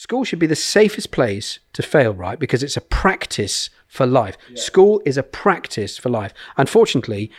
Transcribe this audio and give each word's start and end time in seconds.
School 0.00 0.24
should 0.24 0.38
be 0.38 0.46
the 0.46 0.56
safest 0.56 1.10
place 1.10 1.58
to 1.74 1.82
fail, 1.82 2.14
right? 2.14 2.38
Because 2.38 2.62
it's 2.62 2.78
a 2.78 2.80
practice 2.80 3.68
for 3.86 4.06
life. 4.06 4.38
School 4.54 5.02
is 5.04 5.18
a 5.18 5.22
practice 5.22 5.98
for 5.98 6.08
life. 6.08 6.32
Unfortunately, 6.56 7.30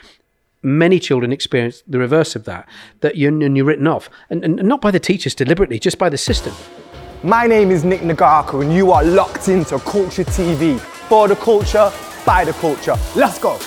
many 0.62 1.00
children 1.00 1.32
experience 1.32 1.82
the 1.88 1.98
reverse 1.98 2.36
of 2.36 2.46
that, 2.46 2.70
that 3.00 3.18
you're, 3.18 3.32
and 3.32 3.58
you're 3.58 3.66
written 3.66 3.88
off. 3.88 4.12
And, 4.30 4.44
and 4.44 4.58
not 4.58 4.80
by 4.80 4.92
the 4.92 5.00
teachers 5.00 5.34
deliberately, 5.34 5.80
just 5.80 5.98
by 5.98 6.10
the 6.10 6.20
system. 6.20 6.54
My 7.24 7.48
name 7.48 7.72
is 7.72 7.84
Nick 7.84 8.02
Nagaka, 8.02 8.62
and 8.62 8.72
you 8.72 8.92
are 8.92 9.04
locked 9.04 9.50
into 9.50 9.80
Culture 9.80 10.24
TV. 10.24 10.80
For 10.80 11.28
the 11.28 11.38
culture, 11.38 11.92
by 12.28 12.46
the 12.46 12.54
culture. 12.54 12.96
Let's 13.16 13.40
go. 13.40 13.58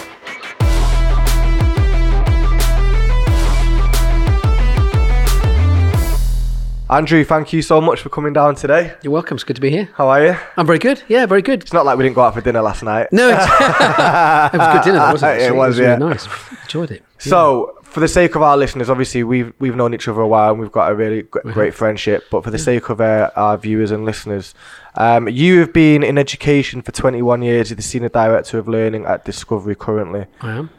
Andrew, 6.90 7.24
thank 7.24 7.54
you 7.54 7.62
so 7.62 7.80
much 7.80 8.00
for 8.02 8.10
coming 8.10 8.34
down 8.34 8.56
today. 8.56 8.92
You're 9.02 9.12
welcome. 9.12 9.36
It's 9.36 9.44
good 9.44 9.56
to 9.56 9.62
be 9.62 9.70
here. 9.70 9.88
How 9.94 10.08
are 10.08 10.22
you? 10.26 10.36
I'm 10.58 10.66
very 10.66 10.78
good. 10.78 11.02
Yeah, 11.08 11.24
very 11.24 11.40
good. 11.40 11.62
It's 11.62 11.72
not 11.72 11.86
like 11.86 11.96
we 11.96 12.04
didn't 12.04 12.14
go 12.14 12.20
out 12.22 12.34
for 12.34 12.42
dinner 12.42 12.60
last 12.60 12.82
night. 12.82 13.10
No, 13.10 13.30
it's, 13.30 13.42
it 14.54 14.58
was 14.58 14.74
good 14.74 14.84
dinner, 14.84 14.98
wasn't 14.98 15.40
it? 15.40 15.42
It 15.44 15.56
was, 15.56 15.78
really 15.78 15.92
yeah. 15.92 15.96
nice. 15.96 16.28
Enjoyed 16.64 16.90
it. 16.90 17.02
So, 17.18 17.78
for 17.84 18.00
the 18.00 18.08
sake 18.08 18.34
of 18.34 18.42
our 18.42 18.58
listeners, 18.58 18.90
obviously 18.90 19.24
we've 19.24 19.54
we've 19.58 19.74
known 19.74 19.94
each 19.94 20.08
other 20.08 20.20
a 20.20 20.28
while 20.28 20.50
and 20.50 20.60
we've 20.60 20.70
got 20.72 20.92
a 20.92 20.94
really 20.94 21.22
g- 21.22 21.28
great 21.44 21.72
friendship. 21.72 22.24
But 22.30 22.44
for 22.44 22.50
the 22.50 22.58
sake 22.58 22.90
of 22.90 23.00
our, 23.00 23.32
our 23.34 23.56
viewers 23.56 23.90
and 23.90 24.04
listeners, 24.04 24.52
um, 24.96 25.26
you 25.26 25.60
have 25.60 25.72
been 25.72 26.02
in 26.02 26.18
education 26.18 26.82
for 26.82 26.92
21 26.92 27.40
years. 27.40 27.70
You're 27.70 27.76
the 27.76 27.82
senior 27.82 28.10
director 28.10 28.58
of 28.58 28.68
learning 28.68 29.06
at 29.06 29.24
Discovery 29.24 29.74
currently, 29.74 30.26
I 30.42 30.52
am. 30.52 30.70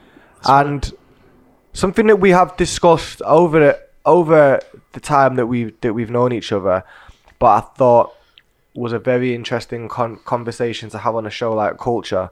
and 0.46 0.94
something 1.74 2.06
that 2.08 2.18
we 2.18 2.30
have 2.30 2.56
discussed 2.58 3.24
over 3.24 3.80
over 4.06 4.60
the 4.94 5.00
time 5.00 5.36
that 5.36 5.48
we 5.48 5.72
that 5.82 5.94
we've 5.94 6.10
known 6.10 6.32
each 6.32 6.52
other, 6.52 6.84
but 7.40 7.48
I 7.48 7.60
thought 7.76 8.14
was 8.74 8.94
a 8.94 9.00
very 9.00 9.34
interesting 9.34 9.88
con- 9.88 10.20
conversation 10.26 10.90
to 10.90 10.98
have 11.00 11.16
on 11.16 11.26
a 11.26 11.30
show 11.30 11.54
like 11.54 11.78
Culture. 11.78 12.30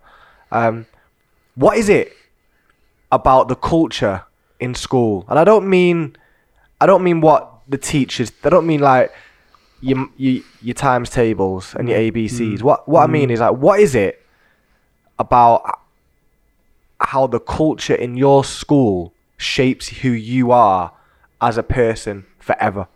Um, 0.51 0.85
what 1.55 1.77
is 1.77 1.89
it 1.89 2.13
about 3.11 3.47
the 3.47 3.55
culture 3.55 4.23
in 4.59 4.75
school? 4.75 5.25
And 5.29 5.39
I 5.39 5.43
don't 5.43 5.69
mean, 5.69 6.15
I 6.81 6.85
don't 6.85 7.03
mean 7.03 7.21
what 7.21 7.49
the 7.67 7.77
teachers. 7.77 8.31
I 8.43 8.49
don't 8.49 8.67
mean 8.67 8.81
like 8.81 9.13
your 9.81 10.07
your, 10.17 10.43
your 10.61 10.73
times 10.73 11.09
tables 11.09 11.75
and 11.75 11.89
your 11.89 11.97
ABCs. 11.97 12.61
What 12.61 12.87
what 12.87 13.03
I 13.03 13.07
mean 13.07 13.29
is 13.29 13.39
like, 13.39 13.55
what 13.55 13.79
is 13.79 13.95
it 13.95 14.25
about 15.17 15.79
how 16.99 17.27
the 17.27 17.39
culture 17.39 17.95
in 17.95 18.15
your 18.15 18.43
school 18.43 19.13
shapes 19.37 19.89
who 19.89 20.09
you 20.09 20.51
are 20.51 20.92
as 21.47 21.57
a 21.57 21.63
person 21.63 22.25
forever? 22.39 22.87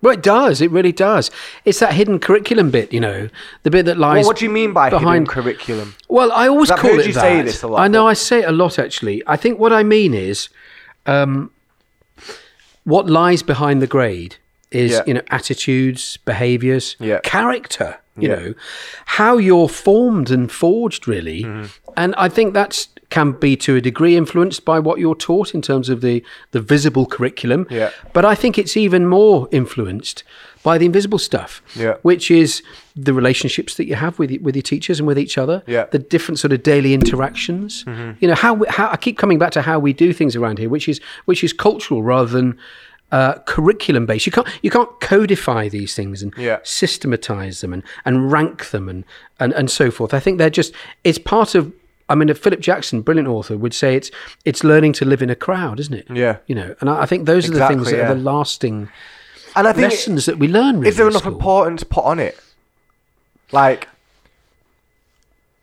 Well, 0.00 0.14
it 0.14 0.22
does. 0.22 0.60
It 0.60 0.70
really 0.70 0.92
does. 0.92 1.28
It's 1.64 1.80
that 1.80 1.92
hidden 1.94 2.20
curriculum 2.20 2.70
bit, 2.70 2.92
you 2.92 3.00
know, 3.00 3.28
the 3.64 3.70
bit 3.70 3.84
that 3.86 3.98
lies. 3.98 4.22
Well, 4.22 4.28
what 4.28 4.36
do 4.36 4.44
you 4.44 4.50
mean 4.50 4.72
by 4.72 4.84
hidden 4.86 5.00
behind 5.00 5.28
curriculum? 5.28 5.94
Well, 6.08 6.30
I 6.30 6.46
always 6.48 6.70
call 6.70 6.78
heard 6.92 7.00
it 7.00 7.06
you 7.08 7.12
that. 7.14 7.20
say 7.20 7.42
this 7.42 7.62
a 7.64 7.68
lot, 7.68 7.80
I 7.80 7.88
know 7.88 8.02
but- 8.04 8.06
I 8.10 8.12
say 8.14 8.38
it 8.40 8.48
a 8.48 8.52
lot 8.52 8.78
actually. 8.78 9.22
I 9.26 9.36
think 9.36 9.58
what 9.58 9.72
I 9.72 9.82
mean 9.82 10.14
is, 10.14 10.48
um, 11.06 11.50
what 12.84 13.08
lies 13.10 13.42
behind 13.42 13.82
the 13.82 13.86
grade 13.86 14.36
is 14.70 14.92
Yeah. 14.92 15.02
you 15.06 15.14
know 15.14 15.22
attitudes, 15.30 16.18
behaviours, 16.24 16.96
Yeah. 17.00 17.18
character. 17.22 17.96
You 18.16 18.28
Yeah. 18.28 18.34
know, 18.36 18.54
how 19.06 19.36
you're 19.38 19.68
formed 19.68 20.30
and 20.30 20.50
forged, 20.50 21.06
really. 21.08 21.44
Mm-hmm. 21.44 21.66
And 21.96 22.14
I 22.16 22.28
think 22.28 22.52
that's 22.54 22.88
can 23.10 23.32
be 23.32 23.56
to 23.56 23.74
a 23.76 23.80
degree 23.80 24.16
influenced 24.16 24.64
by 24.66 24.78
what 24.78 24.98
you're 24.98 25.14
taught 25.14 25.54
in 25.54 25.62
terms 25.62 25.88
of 25.88 26.00
the 26.02 26.22
the 26.50 26.60
visible 26.60 27.06
curriculum. 27.06 27.66
Yeah. 27.70 27.90
But 28.12 28.24
I 28.24 28.34
think 28.34 28.58
it's 28.58 28.76
even 28.76 29.06
more 29.06 29.48
influenced 29.50 30.24
by 30.62 30.76
the 30.76 30.84
invisible 30.86 31.18
stuff, 31.18 31.62
Yeah. 31.74 31.94
which 32.02 32.30
is 32.30 32.62
the 32.96 33.14
relationships 33.14 33.74
that 33.76 33.86
you 33.86 33.94
have 33.94 34.18
with 34.18 34.30
with 34.42 34.54
your 34.56 34.62
teachers 34.62 34.98
and 35.00 35.06
with 35.08 35.18
each 35.18 35.38
other, 35.38 35.62
Yeah. 35.66 35.84
the 35.90 35.98
different 35.98 36.38
sort 36.38 36.52
of 36.52 36.62
daily 36.62 36.92
interactions. 36.92 37.84
You 38.20 38.28
know 38.28 38.34
how, 38.34 38.54
we, 38.54 38.66
how 38.68 38.90
I 38.90 38.96
keep 38.96 39.16
coming 39.16 39.38
back 39.38 39.52
to 39.52 39.62
how 39.62 39.78
we 39.78 39.92
do 39.94 40.12
things 40.12 40.36
around 40.36 40.58
here, 40.58 40.68
which 40.68 40.88
is 40.88 41.00
which 41.24 41.42
is 41.42 41.52
cultural 41.54 42.02
rather 42.02 42.30
than 42.30 42.58
uh, 43.10 43.34
curriculum 43.46 44.04
based. 44.04 44.26
You 44.26 44.32
can't 44.32 44.48
you 44.62 44.70
can't 44.70 44.90
codify 45.00 45.68
these 45.70 45.94
things 45.94 46.22
and 46.22 46.34
Yeah. 46.36 46.58
systematize 46.62 47.62
them 47.62 47.72
and, 47.72 47.82
and 48.04 48.30
rank 48.30 48.68
them 48.70 48.88
and, 48.88 49.04
and 49.40 49.54
and 49.54 49.70
so 49.70 49.90
forth. 49.90 50.12
I 50.12 50.20
think 50.20 50.36
they're 50.38 50.50
just 50.50 50.74
it's 51.04 51.18
part 51.18 51.54
of. 51.54 51.72
I 52.08 52.14
mean, 52.14 52.32
Philip 52.32 52.60
Jackson, 52.60 53.02
brilliant 53.02 53.28
author, 53.28 53.56
would 53.56 53.74
say 53.74 53.94
it's 53.94 54.10
it's 54.44 54.64
learning 54.64 54.94
to 54.94 55.04
live 55.04 55.20
in 55.22 55.30
a 55.30 55.34
crowd, 55.36 55.78
isn't 55.80 55.94
it? 55.94 56.06
Yeah. 56.10 56.38
You 56.46 56.54
know, 56.54 56.74
and 56.80 56.88
I, 56.88 57.02
I 57.02 57.06
think 57.06 57.26
those 57.26 57.48
are 57.48 57.52
the 57.52 57.66
things 57.68 57.90
that 57.90 58.00
are 58.00 58.14
the 58.14 58.20
lasting 58.20 58.88
And 59.56 59.66
I 59.68 59.72
think 59.72 59.90
lessons 59.90 60.26
that 60.26 60.38
we 60.38 60.48
learn. 60.48 60.76
Really, 60.78 60.88
is 60.88 60.96
there 60.96 61.08
enough 61.08 61.22
school. 61.22 61.34
importance 61.34 61.84
put 61.84 62.04
on 62.04 62.18
it? 62.18 62.38
Like, 63.52 63.88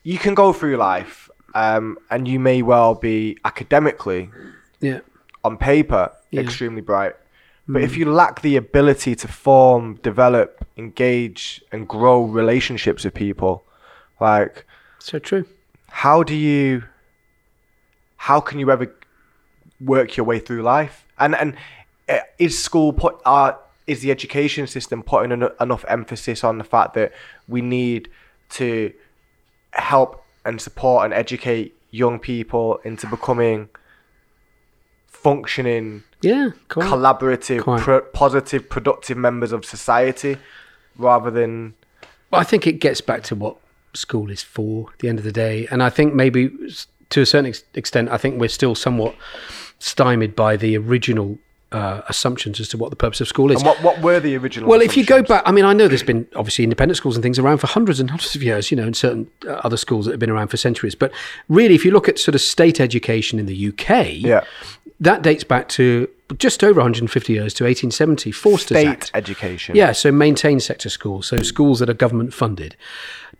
you 0.03 0.17
can 0.17 0.33
go 0.35 0.53
through 0.53 0.77
life, 0.77 1.29
um, 1.53 1.97
and 2.09 2.27
you 2.27 2.39
may 2.39 2.61
well 2.61 2.95
be 2.95 3.37
academically, 3.45 4.29
Yeah. 4.79 4.99
on 5.43 5.57
paper, 5.57 6.11
Yeah. 6.31 6.41
extremely 6.41 6.81
bright. 6.81 7.13
But 7.67 7.81
if 7.81 7.97
you 7.97 8.05
lack 8.11 8.41
the 8.41 8.55
ability 8.57 9.15
to 9.15 9.27
form, 9.27 9.95
develop, 10.03 10.65
engage, 10.77 11.63
and 11.71 11.87
grow 11.87 12.23
relationships 12.23 13.03
with 13.03 13.13
people, 13.15 13.63
like, 14.19 14.65
So 14.99 15.17
true. 15.19 15.45
How 16.03 16.23
do 16.23 16.35
you 16.35 16.83
how 18.17 18.39
can 18.41 18.59
you 18.59 18.69
ever 18.71 18.93
work 19.79 20.17
your 20.17 20.25
way 20.25 20.39
through 20.39 20.61
life 20.61 21.05
and 21.19 21.35
and 21.35 21.55
uh, 22.09 22.19
is 22.37 22.61
school 22.61 22.91
put 22.93 23.15
uh, 23.25 23.53
is 23.87 24.01
the 24.01 24.11
education 24.11 24.67
system 24.67 25.01
putting 25.03 25.31
en- 25.31 25.49
enough 25.61 25.85
emphasis 25.87 26.43
on 26.43 26.57
the 26.57 26.63
fact 26.63 26.93
that 26.95 27.11
we 27.47 27.61
need 27.61 28.09
to 28.49 28.91
help 29.71 30.23
and 30.43 30.59
support 30.61 31.05
and 31.05 31.13
educate 31.13 31.73
young 31.91 32.19
people 32.19 32.77
into 32.83 33.07
becoming 33.07 33.69
functioning 35.07 36.03
Yeah. 36.21 36.49
Quite. 36.69 36.87
collaborative 36.87 37.63
pro- 37.81 38.01
positive 38.01 38.69
productive 38.69 39.17
members 39.17 39.51
of 39.51 39.65
society 39.65 40.37
rather 40.97 41.31
than 41.31 41.73
Well, 42.31 42.41
I 42.41 42.43
think 42.43 42.67
it 42.67 42.73
gets 42.79 43.01
back 43.01 43.23
to 43.23 43.35
what 43.35 43.57
school 43.97 44.29
is 44.31 44.41
for 44.43 44.89
at 44.93 44.99
the 44.99 45.09
end 45.09 45.19
of 45.19 45.25
the 45.25 45.31
day. 45.31 45.67
And 45.71 45.81
I 45.83 45.89
think 45.89 46.13
maybe 46.13 46.49
to 47.09 47.21
a 47.21 47.25
certain 47.25 47.47
ex- 47.47 47.63
extent, 47.73 48.09
I 48.09 48.17
think 48.17 48.39
we're 48.39 48.49
still 48.49 48.75
somewhat 48.75 49.15
stymied 49.79 50.35
by 50.35 50.55
the 50.57 50.77
original 50.77 51.37
uh, 51.71 52.01
assumptions 52.07 52.59
as 52.59 52.69
to 52.69 52.77
what 52.77 52.89
the 52.89 52.95
purpose 52.95 53.19
of 53.19 53.27
school 53.27 53.51
is. 53.51 53.57
and 53.57 53.65
what, 53.67 53.81
what 53.83 54.01
were 54.01 54.19
the 54.19 54.37
original 54.37 54.69
Well, 54.69 54.81
if 54.81 54.95
you 54.95 55.05
go 55.05 55.21
back, 55.21 55.43
I 55.45 55.51
mean, 55.51 55.65
I 55.65 55.73
know 55.73 55.87
there's 55.87 56.03
been 56.03 56.25
obviously 56.35 56.63
independent 56.63 56.95
schools 56.97 57.15
and 57.17 57.23
things 57.23 57.37
around 57.37 57.57
for 57.57 57.67
hundreds 57.67 57.99
and 57.99 58.09
hundreds 58.09 58.33
of 58.35 58.41
years, 58.43 58.71
you 58.71 58.77
know, 58.77 58.83
and 58.83 58.95
certain 58.95 59.29
uh, 59.45 59.53
other 59.63 59.75
schools 59.75 60.05
that 60.05 60.11
have 60.11 60.19
been 60.19 60.29
around 60.29 60.47
for 60.47 60.57
centuries. 60.57 60.95
But 60.95 61.11
really, 61.49 61.75
if 61.75 61.83
you 61.83 61.91
look 61.91 62.07
at 62.07 62.17
sort 62.17 62.35
of 62.35 62.41
state 62.41 62.79
education 62.79 63.39
in 63.39 63.45
the 63.45 63.67
UK, 63.69 64.07
Yeah. 64.13 64.43
that 65.01 65.21
dates 65.21 65.43
back 65.43 65.67
to 65.69 66.07
just 66.37 66.63
over 66.63 66.79
150 66.79 67.33
years 67.33 67.53
to 67.53 67.63
1870, 67.63 68.31
Forster's 68.31 68.77
state 68.77 68.87
Act. 68.87 69.11
education 69.13 69.75
Yeah, 69.75 69.91
so 69.91 70.11
maintained 70.11 70.63
sector 70.63 70.89
schools, 70.89 71.27
so 71.27 71.37
schools 71.41 71.79
that 71.79 71.89
are 71.89 71.93
government 71.93 72.33
funded, 72.33 72.75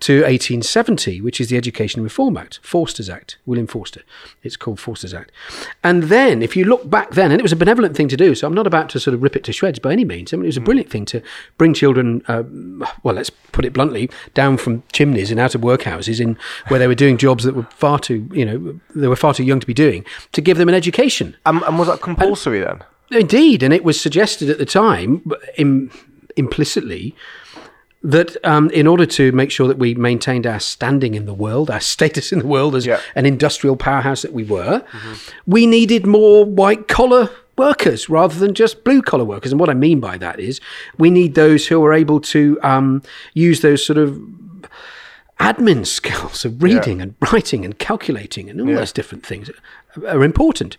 to 0.02 0.18
1870, 0.24 1.22
which 1.22 1.40
is 1.40 1.50
the 1.50 1.58
Education 1.58 2.04
Reform 2.04 2.38
Act, 2.38 2.60
Forster's 2.62 3.10
Act, 3.10 3.38
William 3.46 3.68
Forster. 3.68 4.02
It's 4.44 4.58
called 4.58 4.80
Forster's 4.80 5.14
Act. 5.14 5.32
And 5.84 6.04
then, 6.04 6.42
if 6.42 6.56
you 6.56 6.66
look 6.66 6.90
back 6.90 7.12
then, 7.12 7.32
and 7.32 7.40
it 7.40 7.44
was 7.44 7.52
a 7.52 7.58
benevolent 7.58 7.96
thing 7.96 8.10
to 8.10 8.18
do, 8.18 8.36
so 8.36 8.46
I'm 8.46 8.54
not 8.54 8.68
about 8.68 8.90
to 8.90 9.00
sort 9.00 9.14
of 9.14 9.24
rip 9.24 9.36
it 9.36 9.44
to 9.46 9.54
shreds 9.54 9.80
by 9.80 9.94
any 9.94 10.04
means. 10.04 10.34
I 10.34 10.38
mean, 10.38 10.46
it 10.46 10.48
was 10.48 10.58
a 10.58 10.62
brilliant 10.62 10.90
thing 10.90 11.06
to 11.06 11.22
bring 11.58 11.74
children, 11.74 12.24
uh, 12.28 12.44
well, 13.04 13.16
let's 13.16 13.30
put 13.30 13.64
it 13.64 13.74
bluntly, 13.74 14.10
down 14.34 14.58
from 14.58 14.84
chimneys 14.92 15.32
and 15.32 15.40
out 15.40 15.56
of 15.56 15.62
workhouses 15.62 16.20
in 16.20 16.38
where 16.68 16.80
they 16.80 16.88
were 16.88 16.96
doing 16.96 17.18
jobs 17.18 17.46
that 17.46 17.56
were 17.56 17.68
far 17.72 17.98
too, 17.98 18.30
you 18.34 18.46
know, 18.46 18.80
they 18.96 19.08
were 19.08 19.16
far 19.16 19.34
too 19.34 19.44
young 19.44 19.60
to 19.60 19.68
be 19.68 19.74
doing, 19.74 20.06
to 20.34 20.42
give 20.42 20.58
them 20.58 20.68
an 20.68 20.76
education. 20.76 21.38
And, 21.46 21.62
and 21.64 21.80
was 21.80 21.88
that 21.88 22.02
compulsory 22.02 22.60
then? 22.60 22.75
Indeed, 23.12 23.64
and 23.64 23.74
it 23.74 23.84
was 23.84 24.00
suggested 24.00 24.50
at 24.50 24.58
the 24.58 24.66
time, 24.66 25.24
Im- 25.58 25.92
implicitly, 26.36 27.16
that 28.04 28.36
um, 28.46 28.70
in 28.72 28.86
order 28.88 29.06
to 29.06 29.32
make 29.32 29.50
sure 29.52 29.68
that 29.68 29.78
we 29.80 29.96
maintained 29.96 30.46
our 30.46 30.60
standing 30.60 31.16
in 31.16 31.26
the 31.26 31.34
world, 31.34 31.70
our 31.72 31.80
status 31.96 32.32
in 32.32 32.40
the 32.40 32.48
world 32.48 32.76
as 32.76 32.86
Yeah. 32.86 33.00
an 33.16 33.26
industrial 33.26 33.76
powerhouse 33.76 34.22
that 34.22 34.34
we 34.34 34.44
were, 34.44 34.84
we 35.48 35.66
needed 35.66 36.06
more 36.06 36.46
white 36.46 36.88
collar 36.88 37.30
workers 37.58 38.10
rather 38.10 38.38
than 38.38 38.54
just 38.54 38.84
blue 38.84 39.02
collar 39.02 39.24
workers. 39.24 39.52
And 39.52 39.60
what 39.60 39.70
I 39.70 39.74
mean 39.74 40.00
by 40.00 40.18
that 40.18 40.40
is 40.40 40.60
we 40.98 41.10
need 41.10 41.36
those 41.36 41.66
who 41.68 41.84
are 41.86 41.94
able 41.94 42.20
to 42.22 42.60
um, 42.62 43.02
use 43.34 43.62
those 43.62 43.84
sort 43.86 43.98
of 43.98 44.20
admin 45.40 45.86
skills 45.86 46.46
of 46.46 46.64
reading 46.64 47.02
and 47.02 47.16
writing 47.32 47.66
and 47.66 47.78
calculating 47.78 48.50
and 48.50 48.60
all 48.62 48.68
those 48.76 48.94
different 48.94 49.26
things 49.26 49.50
are 50.08 50.24
important, 50.24 50.78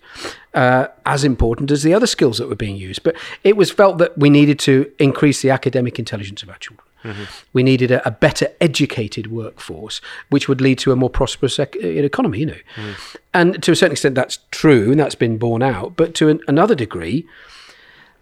uh, 0.54 0.88
as 1.04 1.24
important 1.24 1.70
as 1.70 1.82
the 1.82 1.92
other 1.94 2.06
skills 2.06 2.38
that 2.38 2.48
were 2.48 2.54
being 2.56 2.76
used. 2.76 3.02
But 3.02 3.16
it 3.44 3.56
was 3.56 3.70
felt 3.70 3.98
that 3.98 4.16
we 4.18 4.30
needed 4.30 4.58
to 4.60 4.90
increase 4.98 5.42
the 5.42 5.50
academic 5.50 5.98
intelligence 5.98 6.42
of 6.42 6.48
our 6.50 6.58
children. 6.58 6.82
We 7.52 7.62
needed 7.62 7.92
a, 7.92 8.04
a 8.04 8.10
better 8.10 8.48
educated 8.60 9.30
workforce, 9.30 10.00
which 10.28 10.48
would 10.48 10.60
lead 10.60 10.78
to 10.80 10.90
a 10.90 10.96
more 10.96 11.08
prosperous 11.10 11.56
ec- 11.58 11.76
uh, 11.76 11.86
economy, 11.86 12.40
you 12.40 12.46
know. 12.46 12.56
And 13.32 13.62
to 13.62 13.70
a 13.70 13.76
certain 13.76 13.92
extent, 13.92 14.16
that's 14.16 14.40
true, 14.50 14.90
and 14.90 14.98
that's 14.98 15.14
been 15.14 15.38
borne 15.38 15.62
out. 15.62 15.96
But 15.96 16.14
to 16.16 16.28
an, 16.28 16.40
another 16.48 16.74
degree, 16.74 17.24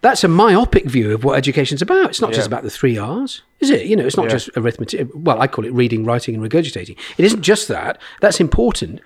That's 0.01 0.23
a 0.23 0.27
myopic 0.27 0.85
view 0.85 1.13
of 1.13 1.23
what 1.23 1.37
education's 1.37 1.81
about. 1.81 2.09
It's 2.11 2.21
not 2.21 2.31
just 2.33 2.45
about 2.47 2.61
the 2.63 2.69
three 2.69 2.97
R's, 2.97 3.41
is 3.59 3.71
it? 3.71 3.87
You 3.87 3.95
know, 3.95 4.05
it's 4.05 4.17
not 4.17 4.25
Yeah. 4.25 4.31
just 4.33 4.49
arithmetic. 4.55 5.07
Well, 5.15 5.41
I 5.41 5.47
call 5.47 5.65
it 5.65 5.73
reading, 5.73 6.05
writing, 6.05 6.35
and 6.35 6.43
regurgitating. 6.43 6.95
It 7.17 7.25
isn't 7.25 7.41
just 7.41 7.67
that. 7.69 7.99
That's 8.21 8.39
important. 8.39 8.99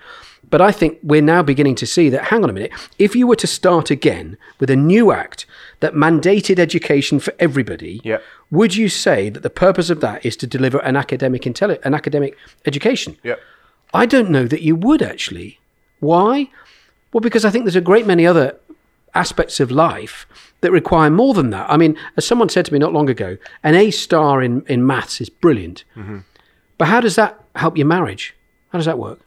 But 0.50 0.60
I 0.60 0.72
think 0.72 0.98
we're 1.02 1.22
now 1.22 1.42
beginning 1.42 1.76
to 1.76 1.86
see 1.86 2.08
that, 2.10 2.24
hang 2.24 2.42
on 2.42 2.50
a 2.50 2.52
minute, 2.52 2.72
if 2.98 3.14
you 3.14 3.26
were 3.26 3.36
to 3.36 3.46
start 3.46 3.90
again 3.90 4.36
with 4.58 4.68
a 4.68 4.76
new 4.76 5.12
act 5.12 5.46
that 5.78 5.94
mandated 5.94 6.58
education 6.58 7.20
for 7.20 7.32
everybody, 7.38 8.00
Yeah. 8.04 8.18
would 8.50 8.74
you 8.76 8.88
say 8.88 9.30
that 9.30 9.42
the 9.42 9.50
purpose 9.50 9.90
of 9.90 10.00
that 10.00 10.26
is 10.26 10.36
to 10.38 10.46
deliver 10.46 10.78
an 10.78 10.96
academic 10.96 11.42
intelli- 11.42 11.78
an 11.84 11.94
academic 11.94 12.36
education? 12.66 13.16
Yeah. 13.22 13.36
I 13.94 14.06
don't 14.06 14.28
know 14.30 14.46
that 14.46 14.62
you 14.62 14.74
would 14.76 15.02
actually. 15.02 15.60
Why? 16.00 16.50
Well, 17.12 17.20
because 17.20 17.44
I 17.44 17.50
think 17.50 17.64
there's 17.64 17.76
a 17.76 17.80
great 17.80 18.06
many 18.06 18.26
other 18.26 18.56
aspects 19.14 19.60
of 19.60 19.70
life 19.70 20.26
that 20.62 20.70
require 20.72 21.10
more 21.10 21.34
than 21.34 21.50
that. 21.50 21.70
I 21.70 21.76
mean, 21.76 21.96
as 22.16 22.24
someone 22.26 22.48
said 22.48 22.64
to 22.66 22.72
me 22.72 22.78
not 22.78 22.92
long 22.92 23.08
ago, 23.08 23.36
an 23.62 23.74
A 23.74 23.90
star 23.90 24.42
in, 24.42 24.62
in 24.66 24.86
maths 24.86 25.20
is 25.20 25.30
brilliant. 25.30 25.84
But 26.78 26.88
how 26.88 27.00
does 27.00 27.16
that 27.16 27.42
help 27.56 27.76
your 27.76 27.86
marriage? 27.86 28.34
How 28.70 28.78
does 28.78 28.86
that 28.86 28.98
work? 28.98 29.20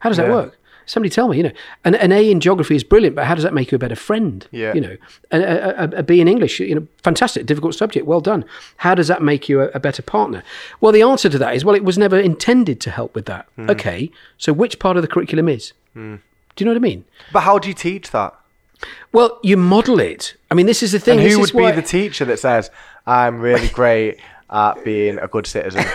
How 0.00 0.08
does 0.10 0.16
that 0.18 0.30
work? 0.30 0.56
Somebody 0.86 1.10
tell 1.10 1.28
me, 1.28 1.36
you 1.36 1.42
know, 1.44 1.52
an, 1.84 1.94
an 1.94 2.10
A 2.10 2.30
in 2.30 2.40
geography 2.40 2.74
is 2.74 2.82
brilliant, 2.82 3.14
but 3.14 3.24
how 3.26 3.34
does 3.36 3.44
that 3.44 3.54
make 3.54 3.70
you 3.70 3.76
a 3.76 3.78
better 3.78 3.94
friend? 3.94 4.48
Yeah. 4.50 4.74
You 4.74 4.80
know, 4.80 4.96
a, 5.30 5.38
a, 5.40 5.84
a- 5.98 6.02
B 6.02 6.20
in 6.20 6.26
English, 6.26 6.58
you 6.58 6.74
know, 6.74 6.86
fantastic, 7.04 7.46
difficult 7.46 7.76
subject, 7.76 8.06
well 8.06 8.20
done. 8.20 8.44
How 8.78 8.96
does 8.96 9.06
that 9.06 9.22
make 9.22 9.48
you 9.48 9.60
a, 9.60 9.66
a 9.68 9.78
better 9.78 10.02
partner? 10.02 10.42
Well, 10.80 10.90
the 10.90 11.02
answer 11.02 11.28
to 11.28 11.38
that 11.38 11.54
is, 11.54 11.64
well, 11.64 11.76
it 11.76 11.84
was 11.84 11.96
never 11.96 12.18
intended 12.18 12.80
to 12.80 12.90
help 12.90 13.14
with 13.14 13.26
that. 13.26 13.46
Hmm. 13.56 13.70
Okay, 13.70 14.10
so 14.36 14.52
which 14.52 14.80
part 14.80 14.96
of 14.96 15.02
the 15.02 15.08
curriculum 15.08 15.48
is? 15.48 15.72
Do 15.94 16.18
you 16.58 16.64
know 16.64 16.72
what 16.72 16.76
I 16.76 16.80
mean? 16.80 17.04
But 17.32 17.40
how 17.42 17.58
do 17.60 17.68
you 17.68 17.74
teach 17.74 18.10
that? 18.10 18.34
Well, 19.12 19.38
you 19.42 19.56
model 19.56 20.00
it. 20.00 20.34
I 20.50 20.54
mean, 20.54 20.66
this 20.66 20.82
is 20.82 20.92
the 20.92 20.98
thing. 21.00 21.20
And 21.20 21.28
who 21.28 21.40
would 21.40 21.52
be 21.52 21.70
the 21.72 21.82
teacher 21.82 22.24
that 22.26 22.38
says, 22.38 22.70
I'm 23.06 23.40
really 23.40 23.68
great 23.80 24.18
at 24.50 24.84
being 24.84 25.18
a 25.18 25.28
good 25.28 25.46
citizen? 25.46 25.84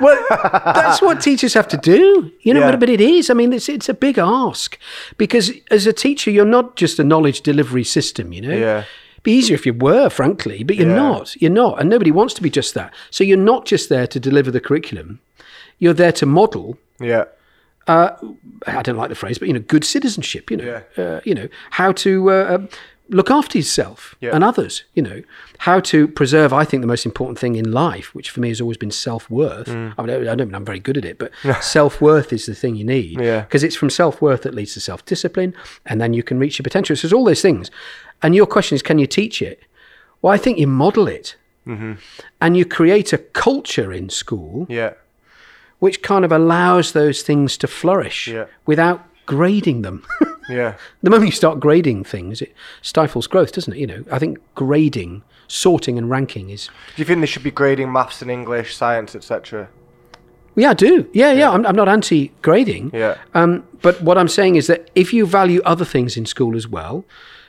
Well, 0.00 0.20
that's 0.28 1.00
what 1.00 1.20
teachers 1.20 1.54
have 1.54 1.68
to 1.68 1.76
do, 1.76 2.32
you 2.40 2.52
know. 2.52 2.60
Yeah. 2.60 2.72
But, 2.72 2.80
but 2.80 2.88
it 2.88 3.00
is. 3.00 3.30
I 3.30 3.34
mean, 3.34 3.52
it's 3.52 3.68
it's 3.68 3.88
a 3.88 3.94
big 3.94 4.18
ask 4.18 4.76
because 5.18 5.52
as 5.70 5.86
a 5.86 5.92
teacher, 5.92 6.32
you're 6.32 6.44
not 6.44 6.74
just 6.74 6.98
a 6.98 7.04
knowledge 7.04 7.42
delivery 7.42 7.84
system. 7.84 8.32
You 8.32 8.40
know. 8.42 8.56
Yeah. 8.56 8.84
Be 9.22 9.30
easier 9.32 9.54
if 9.54 9.64
you 9.64 9.72
were, 9.72 10.10
frankly, 10.10 10.64
but 10.64 10.74
you're 10.74 10.88
Yeah. 10.88 10.96
not. 10.96 11.40
You're 11.40 11.52
not, 11.52 11.80
and 11.80 11.88
nobody 11.88 12.10
wants 12.10 12.34
to 12.34 12.42
be 12.42 12.50
just 12.50 12.74
that. 12.74 12.92
So 13.10 13.22
you're 13.22 13.38
not 13.38 13.66
just 13.66 13.88
there 13.88 14.08
to 14.08 14.18
deliver 14.18 14.50
the 14.50 14.60
curriculum. 14.60 15.20
You're 15.78 15.94
there 15.94 16.12
to 16.12 16.26
model. 16.26 16.76
yeah. 16.98 17.24
I 17.86 18.82
don't 18.82 18.96
like 18.96 19.08
the 19.10 19.14
phrase, 19.14 19.38
but 19.38 19.48
you 19.48 19.54
know, 19.54 19.60
good 19.60 19.84
citizenship. 19.84 20.50
You 20.50 20.56
know, 20.58 20.82
uh, 20.96 21.20
you 21.24 21.34
know 21.34 21.48
how 21.70 21.92
to 21.92 22.30
uh, 22.30 22.54
um, 22.54 22.68
look 23.10 23.30
after 23.30 23.58
yourself 23.58 24.14
Yeah. 24.20 24.30
and 24.34 24.42
others. 24.42 24.84
You 24.94 25.02
know 25.02 25.22
how 25.58 25.80
to 25.80 26.08
preserve. 26.08 26.52
I 26.52 26.64
think 26.64 26.80
the 26.80 26.86
most 26.86 27.04
important 27.04 27.38
thing 27.38 27.56
in 27.56 27.70
life, 27.72 28.14
which 28.14 28.30
for 28.30 28.40
me 28.40 28.48
has 28.48 28.60
always 28.60 28.76
been 28.78 28.90
self 28.90 29.28
worth. 29.30 29.68
Mm. 29.68 29.94
I 29.98 30.02
mean, 30.02 30.28
I 30.28 30.34
don't 30.34 30.48
mean 30.48 30.54
I'm 30.54 30.64
very 30.64 30.80
good 30.80 30.96
at 30.96 31.04
it, 31.04 31.18
but 31.18 31.30
self 31.62 32.00
worth 32.00 32.32
is 32.32 32.46
the 32.46 32.54
thing 32.54 32.76
you 32.76 32.84
need. 32.84 33.20
Yeah. 33.20 33.40
because 33.42 33.62
it's 33.62 33.76
from 33.76 33.90
self 33.90 34.22
worth 34.22 34.42
that 34.42 34.54
leads 34.54 34.74
to 34.74 34.80
self 34.80 35.04
discipline, 35.04 35.54
and 35.84 36.00
then 36.00 36.14
you 36.14 36.22
can 36.22 36.38
reach 36.38 36.58
your 36.58 36.64
potential. 36.64 36.96
So 36.96 37.02
there's 37.06 37.12
all 37.12 37.24
those 37.24 37.42
things. 37.42 37.70
And 38.22 38.34
your 38.34 38.46
question 38.46 38.74
is, 38.76 38.82
can 38.82 38.98
you 38.98 39.06
teach 39.06 39.42
it? 39.42 39.60
Well, 40.22 40.32
I 40.32 40.38
think 40.38 40.58
you 40.58 40.66
model 40.66 41.06
it. 41.08 41.36
And 41.66 42.56
you 42.58 42.66
create 42.66 43.12
a 43.14 43.18
culture 43.18 43.90
in 43.90 44.10
school 44.10 44.66
Yeah. 44.68 44.92
Which 45.84 46.00
kind 46.02 46.24
of 46.24 46.32
allows 46.32 46.92
those 46.92 47.20
things 47.22 47.58
to 47.58 47.66
flourish 47.66 48.26
Yeah. 48.28 48.46
without 48.66 48.98
grading 49.26 49.82
them. 49.82 50.02
Yeah. 50.48 50.74
the 51.02 51.08
moment 51.10 51.28
you 51.30 51.36
start 51.36 51.58
grading 51.58 52.04
things, 52.04 52.42
it 52.42 52.52
stifles 52.82 53.26
growth, 53.26 53.52
doesn't 53.52 53.72
it? 53.74 53.78
You 53.78 53.86
know, 53.86 54.04
I 54.10 54.18
think 54.18 54.38
grading, 54.54 55.22
sorting, 55.48 55.96
and 55.98 56.10
ranking 56.10 56.50
is. 56.50 56.66
Do 56.96 57.00
you 57.00 57.04
think 57.06 57.20
they 57.20 57.26
should 57.26 57.42
be 57.42 57.50
grading 57.50 57.90
maths 57.90 58.20
and 58.22 58.30
English, 58.30 58.76
science, 58.76 59.14
etc.? 59.14 59.68
Yeah, 60.54 60.70
I 60.70 60.74
do. 60.74 61.08
Yeah, 61.14 61.32
yeah. 61.32 61.50
I'm, 61.50 61.64
I'm 61.66 61.74
not 61.74 61.88
anti-grading. 61.88 62.90
Yeah. 62.92 63.16
Um, 63.32 63.64
but 63.82 63.94
what 64.02 64.16
I'm 64.18 64.28
saying 64.28 64.56
is 64.56 64.66
that 64.66 64.90
if 64.94 65.12
you 65.14 65.24
value 65.26 65.60
other 65.64 65.86
things 65.86 66.16
in 66.16 66.26
school 66.26 66.54
as 66.56 66.66
well, 66.68 67.04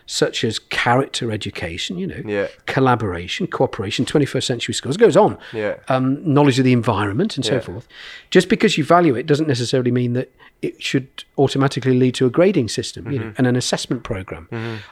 such 0.08 0.44
as 0.44 0.60
character 0.60 1.32
education, 1.32 1.98
you 1.98 2.06
know, 2.06 2.22
Yeah. 2.26 2.48
collaboration, 2.68 3.48
cooperation, 3.48 4.06
21st 4.06 4.46
century 4.46 4.74
skills, 4.76 4.96
it 4.96 5.00
goes 5.00 5.18
on. 5.18 5.38
Yeah. 5.52 5.76
Um, 5.88 6.22
knowledge 6.34 6.60
of 6.60 6.66
the 6.66 6.74
environment 6.74 7.36
and 7.36 7.44
so 7.46 7.54
Yeah. 7.56 7.60
forth. 7.62 7.88
Just 8.30 8.48
because 8.50 8.78
you 8.78 8.84
value 8.84 9.16
it 9.16 9.26
doesn't 9.26 9.48
necessarily 9.48 9.90
mean 9.92 10.14
that 10.14 10.30
it 10.62 10.82
should 10.82 11.08
automatically 11.38 11.98
lead 11.98 12.14
to 12.16 12.26
a 12.26 12.30
grading 12.30 12.70
system, 12.70 13.12
you 13.12 13.18
know, 13.20 13.26
Mm-hmm. 13.26 13.34
and 13.40 13.48
an 13.48 13.56
assessment 13.56 14.04
program. 14.04 14.48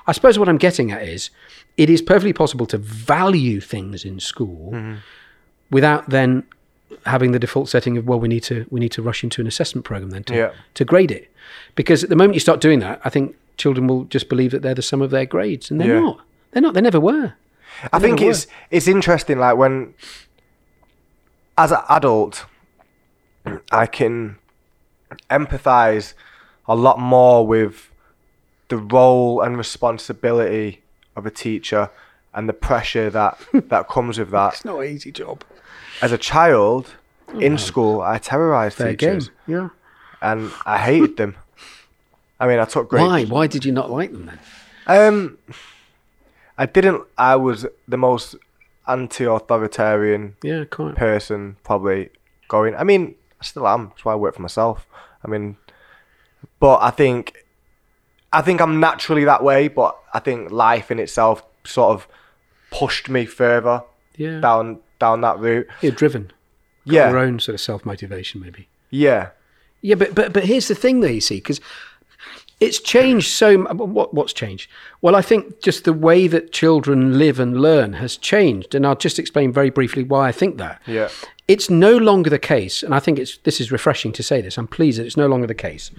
I 0.07 0.11
suppose 0.13 0.39
what 0.39 0.49
I'm 0.49 0.57
getting 0.57 0.91
at 0.91 1.03
is 1.03 1.29
it 1.77 1.89
is 1.89 2.01
perfectly 2.01 2.33
possible 2.33 2.65
to 2.67 2.77
value 2.79 3.59
things 3.61 4.03
in 4.05 4.19
school 4.19 4.71
Mm-hmm. 4.73 4.93
without 5.71 6.09
then 6.09 6.43
having 7.05 7.31
the 7.31 7.39
default 7.39 7.69
setting 7.69 7.97
of 7.97 8.07
well 8.07 8.19
we 8.19 8.27
need 8.27 8.43
to 8.43 8.65
we 8.69 8.79
need 8.79 8.91
to 8.91 9.01
rush 9.01 9.23
into 9.23 9.41
an 9.41 9.47
assessment 9.47 9.83
program 9.85 10.11
then 10.11 10.23
to, 10.23 10.35
Yeah. 10.35 10.51
to 10.75 10.85
grade 10.85 11.11
it 11.11 11.31
because 11.75 12.03
at 12.03 12.09
the 12.09 12.15
moment 12.15 12.35
you 12.35 12.39
start 12.39 12.61
doing 12.61 12.79
that 12.79 13.01
i 13.03 13.09
think 13.09 13.35
children 13.57 13.87
will 13.87 14.05
just 14.05 14.29
believe 14.29 14.51
that 14.51 14.61
they're 14.61 14.73
the 14.75 14.81
sum 14.81 15.01
of 15.01 15.11
their 15.11 15.25
grades 15.25 15.69
and 15.71 15.79
they're 15.79 15.95
Yeah. 15.95 15.99
not 16.01 16.21
they're 16.51 16.61
not 16.61 16.73
they 16.73 16.81
never 16.81 16.99
were 16.99 17.33
I 17.91 17.99
think 17.99 18.19
never 18.19 18.31
it's 18.31 18.47
it's 18.69 18.87
interesting. 18.87 19.39
Like 19.39 19.57
when, 19.57 19.93
as 21.57 21.71
an 21.71 21.79
adult, 21.89 22.45
I 23.71 23.87
can 23.87 24.37
empathize 25.29 26.13
a 26.67 26.75
lot 26.75 26.99
more 26.99 27.45
with 27.45 27.89
the 28.69 28.77
role 28.77 29.41
and 29.41 29.57
responsibility 29.57 30.81
of 31.15 31.25
a 31.25 31.31
teacher 31.31 31.89
and 32.33 32.47
the 32.47 32.53
pressure 32.53 33.09
that 33.09 33.37
that 33.53 33.87
comes 33.89 34.17
with 34.19 34.31
that. 34.31 34.53
It's 34.53 34.65
not 34.65 34.79
an 34.79 34.87
easy 34.89 35.11
job 35.11 35.43
As 36.01 36.11
a 36.11 36.17
child 36.17 36.91
in 37.39 37.57
school, 37.57 38.01
I 38.01 38.17
terrorized 38.19 38.77
fair 38.77 38.93
game 38.93 39.19
teachers 39.19 39.31
yeah 39.47 39.69
and 40.21 40.51
I 40.65 40.77
hated 40.77 41.17
them. 41.17 41.35
I 42.43 42.47
mean, 42.47 42.59
I 42.59 42.65
took 42.65 42.89
great. 42.89 43.01
why 43.07 43.23
why 43.25 43.47
did 43.47 43.63
you 43.65 43.71
not 43.71 43.89
like 43.89 44.11
them 44.11 44.25
then 44.25 44.39
Um, 44.87 45.37
I 46.57 46.65
didn't. 46.65 47.01
I 47.17 47.35
was 47.37 47.65
the 47.87 47.97
most 47.97 48.35
anti-authoritarian 48.85 50.35
yeah 50.43 50.65
quite 50.65 50.95
person 50.95 51.55
probably 51.63 52.09
going. 52.47 52.75
I 52.75 52.83
mean, 52.83 53.15
I 53.41 53.45
still 53.45 53.67
am. 53.67 53.89
That's 53.89 54.05
why 54.05 54.13
I 54.13 54.15
work 54.15 54.35
for 54.35 54.41
myself. 54.41 54.87
I 55.23 55.27
mean, 55.29 55.57
but 56.59 56.79
I 56.81 56.89
think, 56.89 57.45
I 58.31 58.41
think 58.41 58.59
I'm 58.61 58.79
naturally 58.79 59.23
that 59.25 59.43
way. 59.43 59.67
But 59.67 59.97
I 60.13 60.19
think 60.19 60.51
life 60.51 60.91
in 60.91 60.99
itself 60.99 61.43
sort 61.63 61.91
of 61.93 62.07
pushed 62.71 63.07
me 63.09 63.25
further 63.25 63.83
yeah 64.17 64.39
down 64.39 64.79
down 64.99 65.21
that 65.21 65.39
route. 65.39 65.67
you're 65.81 65.91
driven 65.91 66.23
Got 66.85 66.93
Yeah, 66.93 67.09
your 67.09 67.19
own 67.19 67.39
sort 67.39 67.55
of 67.55 67.61
self-motivation 67.61 68.41
maybe 68.41 68.67
yeah, 68.89 69.29
Yeah, 69.81 69.95
but 69.95 70.13
but 70.13 70.33
but 70.33 70.43
here's 70.43 70.67
the 70.67 70.75
thing, 70.75 70.99
though. 71.01 71.07
You 71.07 71.21
see, 71.21 71.35
because 71.37 71.59
it's 72.59 72.79
changed 72.79 73.27
so. 73.31 73.57
What 73.73 74.13
what's 74.13 74.33
changed? 74.33 74.69
Well, 75.01 75.15
I 75.15 75.21
think 75.21 75.61
just 75.61 75.83
the 75.83 75.93
way 75.93 76.27
that 76.27 76.51
children 76.51 77.17
live 77.17 77.39
and 77.39 77.59
learn 77.61 77.93
has 77.93 78.17
changed, 78.17 78.75
and 78.75 78.85
I'll 78.85 78.95
just 78.95 79.19
explain 79.19 79.51
very 79.51 79.69
briefly 79.69 80.03
why 80.03 80.27
I 80.29 80.31
think 80.31 80.57
that. 80.57 80.81
yeah, 80.87 81.09
It's 81.47 81.69
no 81.69 81.97
longer 81.97 82.29
the 82.29 82.39
case, 82.39 82.83
and 82.83 82.93
I 82.95 82.99
think 82.99 83.19
it's 83.19 83.37
this 83.39 83.59
is 83.59 83.71
refreshing 83.71 84.11
to 84.13 84.23
say 84.23 84.41
this. 84.41 84.57
I'm 84.57 84.67
pleased 84.67 84.99
that 84.99 85.05
it's 85.05 85.17
no 85.17 85.27
longer 85.27 85.47
the 85.47 85.55
case 85.69 85.91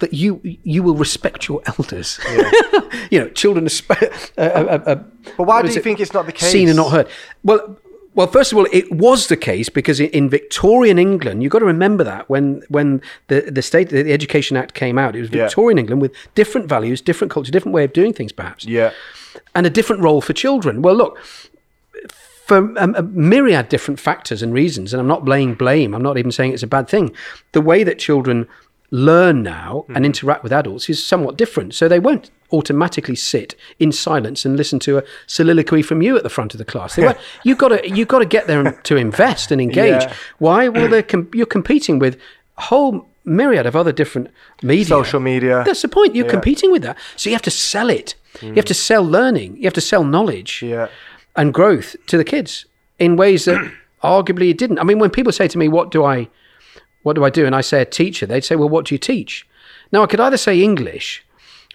that 0.00 0.12
you 0.14 0.40
you 0.62 0.82
will 0.82 0.94
respect 0.94 1.48
your 1.48 1.60
elders. 1.66 2.18
you 3.10 3.18
know, 3.20 3.28
children 3.30 3.66
are. 3.66 3.96
Uh, 4.36 4.40
uh, 4.40 4.82
uh, 4.86 4.94
But 5.36 5.44
why 5.44 5.62
do 5.62 5.68
you 5.68 5.76
it? 5.76 5.82
think 5.82 6.00
it's 6.00 6.12
not 6.14 6.26
the 6.26 6.32
case? 6.32 6.50
Seen 6.52 6.68
and 6.68 6.76
not 6.76 6.90
heard. 6.92 7.08
Well, 7.42 7.76
well, 8.18 8.26
first 8.26 8.50
of 8.50 8.58
all, 8.58 8.66
it 8.72 8.90
was 8.90 9.28
the 9.28 9.36
case 9.36 9.68
because 9.68 10.00
in- 10.00 10.28
Victorian 10.28 10.98
England, 10.98 11.40
you've 11.40 11.52
got 11.52 11.60
to 11.60 11.64
remember 11.76 12.02
that 12.02 12.28
when 12.28 12.62
when 12.68 13.00
the 13.28 13.42
the 13.42 13.62
state 13.62 13.90
the 13.90 14.12
Education 14.12 14.56
Act 14.56 14.74
came 14.74 14.98
out, 14.98 15.14
it 15.14 15.20
was 15.20 15.30
Yeah. 15.30 15.44
Victorian 15.44 15.78
England 15.78 16.02
with 16.02 16.12
different 16.34 16.68
values, 16.68 17.00
different 17.00 17.30
culture, 17.30 17.52
different 17.52 17.74
way 17.76 17.84
of 17.84 17.92
doing 17.92 18.12
things, 18.12 18.32
perhaps, 18.32 18.64
Yeah, 18.64 18.90
and 19.54 19.66
a 19.68 19.70
different 19.70 20.02
role 20.02 20.20
for 20.20 20.32
children. 20.32 20.82
Well, 20.82 20.96
look. 20.96 21.16
For 22.48 22.58
um, 22.82 22.94
a 22.96 23.02
myriad 23.02 23.68
different 23.68 24.00
factors 24.00 24.42
and 24.42 24.52
reasons, 24.54 24.92
and 24.92 25.00
I'm 25.00 25.06
not 25.06 25.24
blaming 25.24 25.54
blame. 25.54 25.94
I'm 25.94 26.02
not 26.02 26.16
even 26.18 26.32
saying 26.32 26.54
it's 26.54 26.62
a 26.64 26.66
bad 26.78 26.88
thing. 26.88 27.14
The 27.52 27.60
way 27.60 27.84
that 27.84 27.98
children 28.00 28.48
learn 28.90 29.42
now 29.44 29.84
and 29.94 30.04
interact 30.06 30.42
with 30.42 30.52
adults 30.52 30.88
is 30.88 31.06
somewhat 31.06 31.36
different. 31.36 31.74
So 31.74 31.88
they 31.88 32.00
won't 32.00 32.30
automatically 32.52 33.14
sit 33.14 33.54
in 33.78 33.92
silence 33.92 34.44
and 34.44 34.56
listen 34.56 34.78
to 34.80 34.98
a 34.98 35.04
soliloquy 35.26 35.82
from 35.82 36.00
you 36.02 36.16
at 36.16 36.22
the 36.22 36.30
front 36.30 36.54
of 36.54 36.58
the 36.58 36.64
class. 36.64 36.96
They 36.96 37.04
won't. 37.04 37.18
You've 37.44 37.58
got 37.58 37.68
to 37.68 37.88
you've 37.88 38.08
got 38.08 38.20
to 38.20 38.26
get 38.26 38.46
there 38.46 38.72
to 38.72 38.96
invest 38.96 39.50
and 39.50 39.60
engage. 39.60 40.02
Yeah. 40.02 40.14
Why? 40.38 40.68
Well, 40.68 40.88
they're 40.88 41.02
com- 41.02 41.28
you're 41.34 41.46
competing 41.46 41.98
with 41.98 42.16
a 42.56 42.62
whole 42.62 43.06
myriad 43.24 43.66
of 43.66 43.76
other 43.76 43.92
different 43.92 44.30
media. 44.62 44.86
social 44.86 45.20
media. 45.20 45.62
That's 45.66 45.82
the 45.82 45.88
point. 45.88 46.14
You're 46.14 46.24
Yeah. 46.26 46.30
competing 46.32 46.72
with 46.72 46.82
that. 46.82 46.96
So 47.16 47.28
you 47.28 47.34
have 47.34 47.42
to 47.42 47.50
sell 47.50 47.90
it. 47.90 48.14
You 48.40 48.54
have 48.54 48.64
to 48.66 48.74
sell 48.74 49.02
learning. 49.04 49.56
You 49.56 49.64
have 49.64 49.74
to 49.74 49.80
sell 49.80 50.04
knowledge 50.04 50.62
yeah, 50.62 50.88
and 51.36 51.52
growth 51.52 51.96
to 52.06 52.16
the 52.16 52.24
kids 52.24 52.64
in 52.98 53.16
ways 53.16 53.44
that 53.46 53.60
arguably 54.02 54.50
it 54.50 54.58
didn't. 54.58 54.78
I 54.78 54.84
mean, 54.84 54.98
when 54.98 55.10
people 55.10 55.32
say 55.32 55.48
to 55.48 55.58
me, 55.58 55.68
"What 55.68 55.90
do 55.90 56.04
I, 56.04 56.28
what 57.02 57.14
do 57.14 57.24
I 57.24 57.30
do?" 57.30 57.44
and 57.46 57.54
I 57.54 57.60
say 57.62 57.82
a 57.82 57.84
teacher, 57.84 58.24
they'd 58.26 58.44
say, 58.44 58.56
"Well, 58.56 58.68
what 58.70 58.86
do 58.86 58.94
you 58.94 58.98
teach?" 58.98 59.46
Now, 59.92 60.02
I 60.02 60.06
could 60.06 60.20
either 60.20 60.36
say 60.36 60.60
English, 60.62 61.24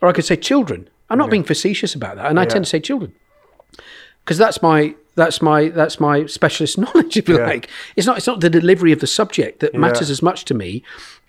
or 0.04 0.10
I 0.10 0.12
could 0.12 0.26
say 0.26 0.36
children. 0.36 0.90
I'm 1.10 1.18
not 1.18 1.30
being 1.30 1.46
facetious 1.46 1.96
about 1.96 2.18
that, 2.18 2.26
and 2.30 2.40
I 2.40 2.46
tend 2.46 2.66
to 2.66 2.70
say 2.70 2.80
children 2.80 3.14
because 4.24 4.38
that's 4.38 4.62
my 4.62 4.96
that's 5.16 5.42
my 5.42 5.70
that's 5.70 6.00
my 6.00 6.26
specialist 6.26 6.78
knowledge, 6.84 7.16
if 7.18 7.30
you 7.30 7.38
Yeah. 7.38 7.46
like. 7.46 7.70
It's 7.96 8.06
not 8.06 8.18
it's 8.18 8.28
not 8.28 8.42
the 8.42 8.50
delivery 8.50 8.92
of 8.92 9.00
the 9.00 9.08
subject 9.08 9.62
that 9.62 9.74
matters 9.74 10.10
as 10.10 10.22
much 10.22 10.44
to 10.46 10.54
me 10.54 10.84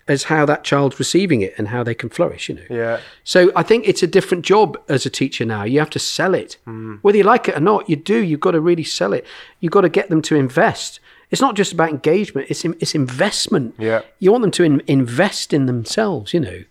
as 0.06 0.24
how 0.24 0.44
that 0.44 0.64
child's 0.64 0.98
receiving 0.98 1.40
it 1.40 1.54
and 1.56 1.68
how 1.68 1.82
they 1.82 1.94
can 1.94 2.08
flourish. 2.08 2.48
You 2.48 2.56
know. 2.56 2.62
Yeah. 2.68 3.00
So 3.22 3.52
I 3.54 3.62
think 3.62 3.86
it's 3.86 4.02
a 4.02 4.06
different 4.08 4.44
job 4.44 4.76
as 4.88 5.06
a 5.06 5.10
teacher 5.10 5.44
now. 5.44 5.62
You 5.62 5.78
have 5.78 5.90
to 5.90 6.00
sell 6.00 6.34
it, 6.34 6.56
hmm. 6.64 6.96
whether 7.02 7.18
you 7.18 7.24
like 7.24 7.48
it 7.48 7.56
or 7.56 7.60
not. 7.60 7.88
You 7.88 7.96
do. 7.96 8.18
You've 8.22 8.40
got 8.40 8.52
to 8.52 8.60
really 8.60 8.84
sell 8.84 9.12
it. 9.12 9.24
You've 9.60 9.72
got 9.72 9.82
to 9.82 9.88
get 9.88 10.08
them 10.08 10.22
to 10.22 10.34
invest. 10.34 10.98
It's 11.30 11.40
not 11.40 11.56
just 11.56 11.72
about 11.72 11.90
engagement. 11.90 12.48
It's 12.50 12.64
in- 12.64 12.76
it's 12.80 12.94
investment. 12.94 13.74
Yeah. 13.78 14.02
You 14.18 14.32
want 14.32 14.42
them 14.42 14.50
to 14.52 14.64
in, 14.64 14.82
invest 14.86 15.52
in 15.52 15.66
themselves. 15.66 16.34
You 16.34 16.40
know. 16.40 16.64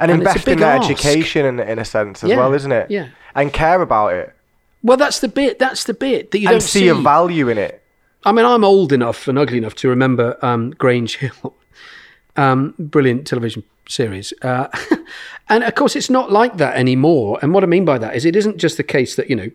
And, 0.00 0.10
And 0.10 0.20
invest 0.20 0.46
in 0.46 0.58
their 0.58 0.76
ask. 0.76 0.90
education 0.90 1.44
in, 1.44 1.58
in 1.60 1.78
a 1.78 1.84
sense 1.84 2.22
as 2.22 2.30
Yeah, 2.30 2.36
well, 2.36 2.54
isn't 2.54 2.70
it? 2.72 2.90
yeah. 2.90 3.08
And 3.34 3.52
care 3.52 3.82
about 3.82 4.12
it. 4.14 4.34
Well, 4.82 4.96
that's 4.96 5.18
the 5.20 5.28
bit. 5.28 5.58
That's 5.58 5.84
the 5.84 5.94
bit 5.94 6.30
that 6.30 6.38
you 6.38 6.46
and 6.48 6.54
don't 6.54 6.60
see, 6.62 6.86
a 6.88 6.94
value 6.94 7.48
in 7.48 7.58
it. 7.58 7.82
I 8.24 8.32
mean, 8.32 8.44
I'm 8.44 8.62
old 8.64 8.92
enough 8.92 9.26
and 9.28 9.38
ugly 9.38 9.58
enough 9.58 9.74
to 9.76 9.88
remember 9.88 10.36
um, 10.44 10.70
Grange 10.70 11.16
Hill, 11.16 11.54
um, 12.36 12.74
brilliant 12.78 13.26
television 13.26 13.64
series. 13.88 14.32
Uh, 14.42 14.68
and 15.48 15.64
of 15.64 15.74
course, 15.74 15.96
it's 15.96 16.10
not 16.10 16.30
like 16.30 16.58
that 16.58 16.76
anymore. 16.76 17.38
And 17.42 17.52
what 17.52 17.64
I 17.64 17.66
mean 17.66 17.84
by 17.84 17.98
that 17.98 18.14
is 18.14 18.24
it 18.24 18.36
isn't 18.36 18.58
just 18.58 18.76
the 18.76 18.82
case 18.84 19.16
that, 19.16 19.28
you 19.30 19.36
know, 19.36 19.50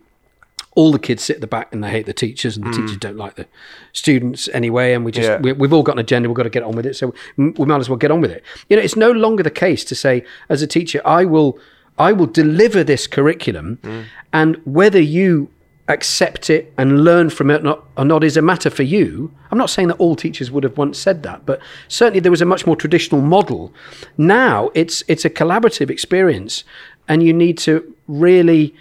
all 0.74 0.90
the 0.90 0.98
kids 0.98 1.22
sit 1.22 1.36
at 1.36 1.40
the 1.40 1.46
back 1.46 1.72
and 1.72 1.82
they 1.84 1.90
hate 1.90 2.06
the 2.06 2.12
teachers 2.12 2.56
and 2.56 2.66
the 2.66 2.70
hmm. 2.70 2.82
teachers 2.82 2.96
don't 2.98 3.16
like 3.16 3.36
the 3.36 3.46
students 3.92 4.48
anyway. 4.52 4.92
And 4.92 5.04
we 5.04 5.12
just, 5.12 5.28
Yeah. 5.28 5.38
we, 5.38 5.52
we've 5.52 5.72
all 5.72 5.82
got 5.82 5.92
an 5.92 6.00
agenda. 6.00 6.28
We've 6.28 6.36
got 6.36 6.44
to 6.44 6.50
get 6.50 6.62
on 6.62 6.74
with 6.74 6.86
it. 6.86 6.94
So 6.94 7.14
we 7.36 7.52
might 7.64 7.78
as 7.78 7.88
well 7.88 7.98
get 7.98 8.10
on 8.10 8.20
with 8.20 8.30
it. 8.30 8.42
You 8.68 8.76
know, 8.76 8.82
it's 8.82 8.96
no 8.96 9.10
longer 9.10 9.42
the 9.42 9.50
case 9.50 9.84
to 9.84 9.94
say, 9.94 10.24
as 10.48 10.62
a 10.62 10.66
teacher, 10.66 11.00
I 11.04 11.24
will, 11.24 11.58
I 11.98 12.12
will 12.12 12.26
deliver 12.26 12.82
this 12.82 13.06
curriculum 13.06 13.78
hmm. 13.82 14.02
and 14.32 14.60
whether 14.64 15.00
you 15.00 15.50
accept 15.88 16.48
it 16.48 16.72
and 16.78 17.04
learn 17.04 17.28
from 17.28 17.50
it 17.50 17.60
or 17.60 17.64
not, 17.64 17.84
or 17.96 18.04
not 18.04 18.24
is 18.24 18.36
a 18.36 18.42
matter 18.42 18.70
for 18.70 18.82
you. 18.82 19.32
I'm 19.50 19.58
not 19.58 19.70
saying 19.70 19.88
that 19.88 19.96
all 19.98 20.16
teachers 20.16 20.50
would 20.50 20.64
have 20.64 20.78
once 20.78 20.98
said 20.98 21.22
that, 21.24 21.44
but 21.44 21.60
certainly 21.88 22.20
there 22.20 22.30
was 22.30 22.40
a 22.40 22.46
much 22.46 22.66
more 22.66 22.76
traditional 22.76 23.20
model. 23.20 23.72
Now 24.16 24.70
it's 24.74 25.04
it's 25.08 25.24
a 25.24 25.30
collaborative 25.30 25.90
experience, 25.90 26.64
and 27.06 27.22
you 27.22 27.32
need 27.32 27.58
to 27.58 27.94
really 28.08 28.74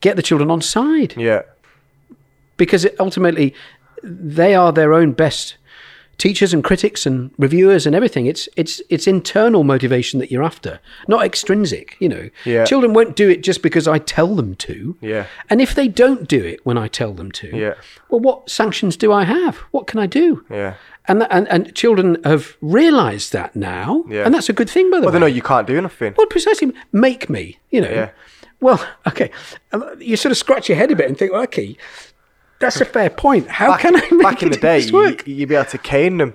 get 0.00 0.16
the 0.16 0.22
children 0.22 0.50
on 0.50 0.60
side 0.60 1.14
Yeah. 1.16 1.42
because 2.56 2.84
it, 2.84 2.96
ultimately 2.98 3.54
they 4.02 4.54
are 4.54 4.72
their 4.72 4.92
own 4.94 5.12
best 5.12 5.56
teachers 6.18 6.52
and 6.52 6.62
critics 6.62 7.06
and 7.06 7.30
reviewers 7.38 7.86
and 7.86 7.94
everything 7.96 8.26
it's 8.26 8.46
it's 8.54 8.82
it's 8.90 9.06
internal 9.06 9.64
motivation 9.64 10.20
that 10.20 10.30
you're 10.30 10.42
after 10.42 10.78
not 11.08 11.24
extrinsic 11.24 11.96
you 11.98 12.08
know 12.10 12.28
Yeah. 12.44 12.64
children 12.66 12.92
won't 12.92 13.16
do 13.16 13.30
it 13.30 13.42
just 13.42 13.62
because 13.62 13.88
i 13.88 13.98
tell 13.98 14.34
them 14.34 14.54
to 14.56 14.96
Yeah. 15.00 15.24
and 15.48 15.62
if 15.62 15.74
they 15.74 15.88
don't 15.88 16.28
do 16.28 16.44
it 16.44 16.60
when 16.64 16.76
i 16.76 16.88
tell 16.88 17.14
them 17.14 17.30
to 17.32 17.46
Yeah. 17.56 17.74
well 18.10 18.20
what 18.20 18.50
sanctions 18.50 18.98
do 18.98 19.10
i 19.12 19.24
have 19.24 19.56
what 19.70 19.86
can 19.86 19.98
i 19.98 20.06
do 20.06 20.44
Yeah. 20.50 20.74
and 21.08 21.22
that, 21.22 21.28
and, 21.32 21.48
and 21.48 21.74
children 21.74 22.18
have 22.24 22.54
realized 22.60 23.32
that 23.32 23.56
now 23.56 24.04
Yeah. 24.10 24.24
and 24.26 24.34
that's 24.34 24.50
a 24.50 24.54
good 24.54 24.68
thing 24.68 24.90
by 24.90 24.98
the 24.98 25.06
Well, 25.06 25.12
way 25.12 25.20
they 25.20 25.20
know 25.20 25.34
you 25.38 25.42
can't 25.42 25.66
do 25.66 25.80
nothing. 25.80 26.12
well, 26.18 26.26
precisely. 26.26 26.70
Make 26.92 27.30
me, 27.30 27.58
you 27.70 27.80
know. 27.80 27.90
Yeah. 27.90 28.10
Well, 28.60 28.84
okay. 29.08 29.30
Um, 29.72 29.84
You 30.00 30.16
sort 30.16 30.32
of 30.32 30.38
scratch 30.38 30.68
your 30.68 30.76
head 30.78 30.90
a 30.90 30.96
bit 30.96 31.06
and 31.08 31.18
think, 31.18 31.32
well, 31.32 31.42
okay, 31.44 31.76
that's 32.58 32.80
a 32.80 32.84
fair 32.84 33.10
point. 33.10 33.48
How 33.48 33.70
Back, 33.70 33.80
can 33.80 33.96
I 33.96 34.00
make 34.10 34.22
back 34.22 34.42
in 34.42 34.50
the 34.50 34.56
day, 34.70 34.80
you, 34.80 34.92
work? 34.92 35.26
you'd 35.26 35.48
be 35.48 35.54
able 35.54 35.70
to 35.70 35.78
cane 35.78 36.18
them. 36.18 36.34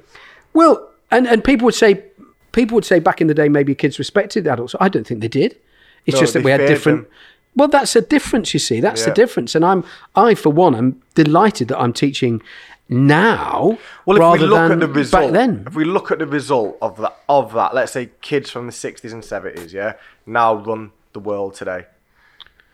Well, 0.54 0.90
and, 1.12 1.28
and 1.28 1.44
people 1.44 1.66
would 1.66 1.76
say, 1.76 2.04
people 2.52 2.76
would 2.76 2.86
say 2.86 3.00
back 3.00 3.22
in 3.22 3.28
the 3.28 3.34
day, 3.34 3.48
maybe 3.50 3.76
kids 3.76 4.00
respected 4.00 4.48
adults. 4.48 4.74
I 4.80 4.90
don't 4.90 5.06
think 5.06 5.22
they 5.22 5.28
did. 5.28 5.58
It's 6.06 6.16
No, 6.16 6.22
just 6.22 6.34
that 6.34 6.44
we 6.44 6.52
had 6.52 6.58
different. 6.58 7.04
them. 7.04 7.12
Well, 7.56 7.68
that's 7.70 7.96
a 7.96 8.02
difference, 8.02 8.54
you 8.54 8.60
see. 8.60 8.80
That's 8.82 9.06
the 9.06 9.12
difference. 9.12 9.56
And 9.56 9.64
I'm, 9.64 9.84
I 10.16 10.36
for 10.36 10.50
one, 10.50 10.76
I'm 10.76 11.02
delighted 11.14 11.70
that 11.70 11.80
I'm 11.80 11.94
teaching 11.94 12.42
now 12.90 13.78
Well, 14.06 14.18
if 14.18 14.20
rather 14.22 14.40
we 14.42 14.46
look 14.48 14.58
than 14.70 14.72
at 14.74 14.80
the 14.80 14.88
result, 14.88 15.24
back 15.24 15.32
then. 15.32 15.64
if 15.68 15.76
we 15.76 15.86
look 15.86 16.12
at 16.12 16.20
the 16.20 16.28
result 16.28 16.78
of 16.82 16.98
that, 16.98 17.18
of 17.30 17.54
that, 17.54 17.74
let's 17.74 17.92
say 17.94 18.10
kids 18.22 18.50
from 18.50 18.66
the 18.66 18.72
sixties 18.72 19.14
and 19.14 19.24
seventies, 19.24 19.74
yeah, 19.74 19.94
now 20.26 20.56
run 20.56 20.92
the 21.14 21.20
world 21.20 21.56
today, 21.56 21.86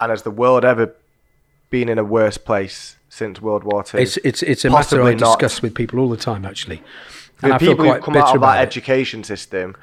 and 0.01 0.09
has 0.09 0.23
the 0.23 0.31
world 0.31 0.65
ever 0.65 0.93
been 1.69 1.87
in 1.87 1.97
a 1.97 2.03
worse 2.03 2.37
place 2.37 2.97
since 3.07 3.41
World 3.41 3.63
War 3.63 3.83
Two? 3.83 3.97
It's 3.99 4.17
it's 4.17 4.43
it's 4.43 4.65
a 4.65 4.69
matter 4.69 4.95
I 5.01 5.03
Possibly 5.03 5.15
not. 5.15 5.39
discuss 5.39 5.61
with 5.61 5.73
people 5.75 5.99
all 5.99 6.09
the 6.09 6.17
time, 6.17 6.45
actually. 6.45 6.81
the 7.39 7.45
And 7.45 7.53
I 7.53 7.57
feel 7.59 7.71
people 7.73 7.85
who've 7.85 7.93
quite 7.93 8.03
come 8.03 8.13
bitter 8.15 8.25
out 8.25 8.35
of 8.35 8.41
about 8.41 8.53
that 8.55 8.63
it. 8.63 8.67
education 8.67 9.23
system, 9.23 9.75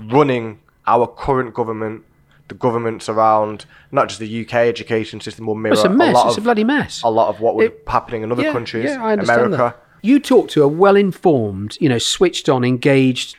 running 0.00 0.60
our 0.86 1.06
current 1.06 1.54
government, 1.54 2.04
the 2.48 2.54
governments 2.54 3.08
around, 3.08 3.66
not 3.90 4.08
just 4.08 4.20
the 4.20 4.40
UK 4.42 4.54
education 4.54 5.20
system, 5.20 5.46
will 5.46 5.54
mirror 5.54 5.74
It's 5.74 5.84
a 5.84 5.88
mess. 5.88 6.14
lot 6.14 6.28
It's 6.28 6.36
of 6.36 6.42
a 6.42 6.44
bloody 6.44 6.64
mess. 6.64 7.02
a 7.02 7.08
lot 7.10 7.28
of 7.28 7.40
what 7.40 7.54
was 7.56 7.66
It- 7.66 7.82
happening 7.86 8.22
in 8.22 8.30
other 8.32 8.42
yeah, 8.42 8.52
countries, 8.52 8.84
Yeah, 8.90 9.02
I 9.04 9.12
understand 9.12 9.40
America. 9.54 9.74
that. 9.78 9.82
You 10.02 10.20
talk 10.20 10.48
to 10.50 10.62
a 10.62 10.68
well-informed, 10.68 11.76
you 11.80 11.88
know, 11.88 11.98
switched-on, 11.98 12.64
engaged 12.64 13.34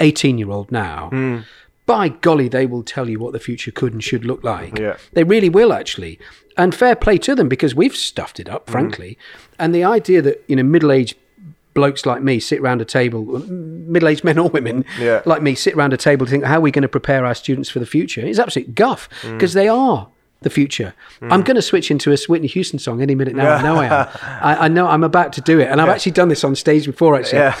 eighteen-year-old 0.00 0.70
now. 0.72 1.08
Hmm. 1.10 1.38
By 1.86 2.08
golly, 2.08 2.48
they 2.48 2.66
will 2.66 2.82
tell 2.82 3.10
you 3.10 3.18
what 3.18 3.32
the 3.32 3.38
future 3.40 3.70
could 3.70 3.92
and 3.92 4.02
should 4.02 4.24
look 4.24 4.42
like. 4.42 4.78
Yeah. 4.78 4.96
They 5.12 5.24
really 5.24 5.50
will, 5.50 5.72
actually. 5.72 6.18
And 6.56 6.74
fair 6.74 6.96
play 6.96 7.18
to 7.18 7.34
them 7.34 7.48
because 7.48 7.74
we've 7.74 7.96
stuffed 7.96 8.40
it 8.40 8.48
up, 8.48 8.66
mm. 8.66 8.72
frankly. 8.72 9.18
And 9.58 9.74
the 9.74 9.84
idea 9.84 10.22
that 10.22 10.42
you 10.46 10.56
know 10.56 10.62
middle-aged 10.62 11.16
blokes 11.74 12.06
like 12.06 12.22
me 12.22 12.38
sit 12.38 12.60
around 12.60 12.80
a 12.80 12.84
table, 12.84 13.24
middle-aged 13.48 14.24
men 14.24 14.38
or 14.38 14.48
women 14.48 14.84
Yeah. 14.98 15.22
like 15.26 15.42
me 15.42 15.56
sit 15.56 15.74
around 15.74 15.92
a 15.92 15.96
table 15.96 16.24
to 16.24 16.30
think 16.30 16.44
how 16.44 16.58
are 16.58 16.60
we 16.60 16.70
going 16.70 16.82
to 16.82 16.88
prepare 16.88 17.26
our 17.26 17.34
students 17.34 17.68
for 17.68 17.80
the 17.80 17.86
future 17.86 18.20
It's 18.20 18.38
absolute 18.38 18.76
guff 18.76 19.08
mm. 19.22 19.32
because 19.32 19.54
they 19.54 19.66
are 19.66 20.06
the 20.42 20.50
future. 20.50 20.94
Mm. 21.20 21.32
I'm 21.32 21.42
going 21.42 21.56
to 21.56 21.62
switch 21.62 21.90
into 21.90 22.12
a 22.12 22.16
Whitney 22.28 22.46
Houston 22.48 22.78
song 22.78 23.02
any 23.02 23.16
minute 23.16 23.34
now. 23.34 23.54
I 23.54 23.62
know 23.62 23.76
I 23.76 23.86
am. 23.86 24.08
I, 24.22 24.56
I 24.64 24.68
know 24.68 24.86
I'm 24.86 25.02
about 25.02 25.32
to 25.34 25.40
do 25.40 25.58
it, 25.58 25.68
and 25.68 25.80
I've 25.80 25.88
actually 25.88 26.12
done 26.12 26.28
this 26.28 26.44
on 26.44 26.54
stage 26.54 26.86
before. 26.86 27.16
Actually, 27.16 27.38
Yeah. 27.38 27.56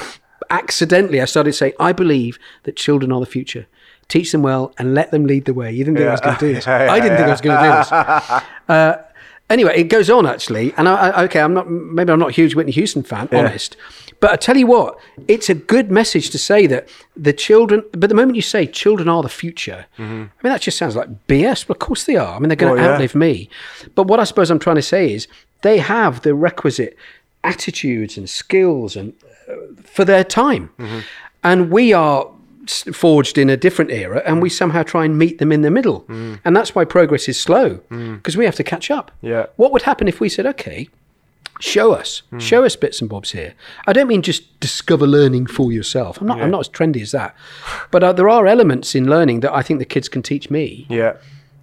accidentally, 0.50 1.20
I 1.20 1.24
started 1.24 1.54
saying, 1.54 1.72
"I 1.80 1.92
believe 1.92 2.38
that 2.64 2.76
children 2.76 3.10
are 3.10 3.20
the 3.20 3.26
future. 3.26 3.66
Teach 4.08 4.32
them 4.32 4.42
well 4.42 4.72
and 4.78 4.94
let 4.94 5.10
them 5.10 5.26
lead 5.26 5.44
the 5.44 5.54
way." 5.54 5.72
You 5.72 5.84
didn't 5.84 5.96
think 5.98 6.08
I 6.08 6.12
was 6.12 6.20
going 6.20 6.36
to 6.36 6.46
do 6.48 6.54
this. 6.54 6.66
Yeah, 6.66 6.92
I 6.92 7.00
didn't 7.00 7.12
yeah, 7.12 7.16
think 7.16 7.28
I 7.28 7.30
was 7.30 7.40
going 7.40 7.56
to 7.58 7.64
do 7.64 7.76
this. 7.78 8.42
Uh, 8.68 9.02
anyway, 9.50 9.74
it 9.76 9.84
goes 9.84 10.08
on 10.10 10.26
actually, 10.26 10.72
and 10.76 10.88
I, 10.88 10.94
I, 11.10 11.22
okay, 11.24 11.40
I'm 11.40 11.54
not 11.54 11.70
maybe 11.70 12.12
I'm 12.12 12.18
not 12.18 12.30
a 12.30 12.32
huge 12.32 12.54
Whitney 12.54 12.72
Houston 12.72 13.02
fan, 13.02 13.28
honest, 13.32 13.76
but 14.20 14.30
I 14.32 14.36
tell 14.36 14.56
you 14.56 14.66
what, 14.66 14.98
it's 15.28 15.50
a 15.50 15.54
good 15.54 15.90
message 15.90 16.30
to 16.30 16.38
say 16.38 16.66
that 16.68 16.88
the 17.16 17.32
children. 17.32 17.82
But 17.92 18.08
the 18.08 18.14
moment 18.14 18.36
you 18.36 18.42
say 18.42 18.66
children 18.66 19.08
are 19.08 19.22
the 19.22 19.28
future, 19.28 19.86
I 19.98 20.02
mean 20.02 20.30
that 20.42 20.60
just 20.62 20.78
sounds 20.78 20.96
like 20.96 21.08
BS. 21.26 21.66
But 21.66 21.76
of 21.76 21.80
course 21.80 22.04
they 22.04 22.16
are. 22.16 22.36
I 22.36 22.38
mean 22.38 22.48
they're 22.48 22.56
going 22.56 22.74
to 22.74 22.80
Well, 22.80 22.88
yeah. 22.88 22.94
outlive 22.94 23.14
me. 23.14 23.48
But 23.94 24.06
what 24.06 24.20
I 24.20 24.24
suppose 24.24 24.50
I'm 24.50 24.58
trying 24.58 24.76
to 24.76 24.82
say 24.82 25.12
is 25.12 25.28
they 25.62 25.78
have 25.78 26.22
the 26.22 26.34
requisite 26.34 26.96
attitudes 27.42 28.16
and 28.16 28.28
skills 28.30 28.96
and 28.96 29.12
uh, 29.48 29.54
for 29.84 30.04
their 30.06 30.24
time, 30.24 30.70
and 31.42 31.70
we 31.70 31.92
are 31.92 32.30
forged 32.66 33.38
in 33.38 33.50
a 33.50 33.56
different 33.56 33.90
era 33.90 34.22
and 34.24 34.42
we 34.42 34.48
mm. 34.48 34.52
somehow 34.52 34.82
try 34.82 35.04
and 35.04 35.18
meet 35.18 35.38
them 35.38 35.52
in 35.52 35.62
the 35.62 35.70
middle. 35.70 36.02
Mm. 36.02 36.40
And 36.44 36.56
that's 36.56 36.74
why 36.74 36.84
progress 36.84 37.28
is 37.28 37.40
slow 37.40 37.76
mm. 37.90 38.16
because 38.16 38.36
we 38.36 38.44
have 38.44 38.56
to 38.56 38.64
catch 38.64 38.90
up. 38.90 39.10
Yeah. 39.22 39.46
what 39.56 39.72
would 39.72 39.82
happen 39.82 40.08
if 40.08 40.20
we 40.20 40.28
said 40.28 40.46
okay 40.46 40.88
show 41.60 41.92
us. 41.92 42.22
Show 42.38 42.64
us 42.64 42.76
bits 42.76 43.00
and 43.00 43.08
bobs 43.08 43.30
here. 43.30 43.54
I 43.86 43.92
don't 43.92 44.08
mean 44.08 44.22
just 44.22 44.58
discover 44.60 45.06
learning 45.06 45.46
for 45.46 45.72
yourself. 45.72 46.20
I'm 46.20 46.26
not 46.26 46.40
i'm 46.40 46.50
not 46.50 46.60
as 46.60 46.68
trendy 46.68 47.00
as 47.00 47.12
that. 47.12 47.34
But 47.90 48.02
uh, 48.02 48.12
there 48.12 48.28
are 48.28 48.46
elements 48.46 48.94
in 48.94 49.08
learning 49.08 49.40
that 49.40 49.54
i 49.54 49.62
think 49.62 49.78
the 49.78 49.84
kids 49.84 50.08
can 50.08 50.22
teach 50.22 50.50
me. 50.50 50.86
Yeah, 50.88 51.16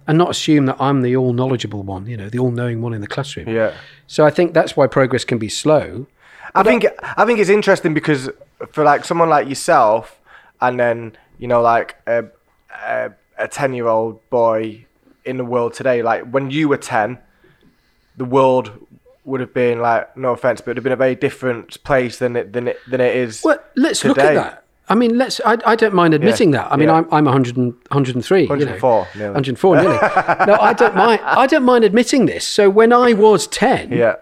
and 0.06 0.18
not 0.18 0.30
assume 0.30 0.66
that 0.66 0.76
i'm 0.80 1.02
the 1.02 1.16
all 1.16 1.32
knowledgeable 1.32 1.82
one 1.82 2.06
you 2.06 2.16
know 2.16 2.28
the 2.28 2.38
all 2.38 2.50
knowing 2.50 2.82
one 2.82 2.94
in 2.94 3.00
the 3.00 3.06
classroom. 3.06 3.48
Yeah. 3.48 3.74
so 4.06 4.24
i 4.24 4.30
think 4.30 4.54
that's 4.54 4.76
why 4.76 4.86
progress 4.86 5.24
can 5.24 5.38
be 5.38 5.48
slow. 5.48 6.06
I 6.54 6.62
think 6.62 6.86
I 7.02 7.24
think 7.24 7.38
it's 7.38 7.50
interesting 7.50 7.94
because 7.94 8.28
for 8.72 8.84
like 8.84 9.04
someone 9.04 9.30
like 9.30 9.48
yourself, 9.48 10.20
and 10.62 10.80
then 10.80 11.16
you 11.38 11.48
know 11.48 11.60
like 11.60 11.96
a 12.06 12.24
a, 12.86 13.48
ten 13.48 13.74
year 13.74 13.88
old 13.88 14.18
boy 14.30 14.86
in 15.24 15.36
the 15.36 15.44
world 15.44 15.74
today, 15.74 16.02
like 16.02 16.22
when 16.30 16.50
you 16.50 16.68
were 16.68 16.78
ten, 16.78 17.18
the 18.16 18.24
world 18.24 18.70
would 19.24 19.40
have 19.40 19.52
been 19.52 19.80
like 19.80 20.16
no 20.16 20.32
offense, 20.32 20.60
but 20.60 20.70
it 20.70 20.70
would 20.70 20.76
have 20.78 20.84
been 20.84 20.92
a 20.92 20.96
very 20.96 21.14
different 21.14 21.82
place 21.84 22.18
than 22.18 22.36
it 22.36 22.52
than 22.52 22.68
it 22.68 22.78
than 22.88 23.00
it 23.00 23.14
is. 23.14 23.42
Well, 23.44 23.58
let's 23.76 24.04
look 24.04 24.18
at 24.18 24.34
that. 24.34 24.64
I 24.88 24.94
mean, 24.94 25.16
let's. 25.16 25.40
I, 25.44 25.56
I 25.64 25.76
don't 25.76 25.94
mind 25.94 26.12
admitting 26.12 26.50
that. 26.52 26.70
I 26.70 26.76
mean, 26.76 26.88
yeah. 26.88 26.96
I'm 26.96 27.06
I'm 27.12 27.24
100 27.24 27.56
and, 27.56 27.72
103. 27.88 28.46
104 28.46 29.08
You 29.14 29.20
know, 29.20 29.24
nearly. 29.24 29.34
104 29.34 29.76
nearly. 29.76 29.88
no, 30.46 30.54
I 30.60 30.72
don't 30.72 30.94
mind. 30.94 31.20
I 31.24 31.46
don't 31.46 31.64
mind 31.64 31.84
admitting 31.84 32.26
this. 32.26 32.46
So 32.46 32.68
when 32.68 32.92
I 32.92 33.12
was 33.12 33.46
10, 33.46 33.92
Yeah, 33.92 34.16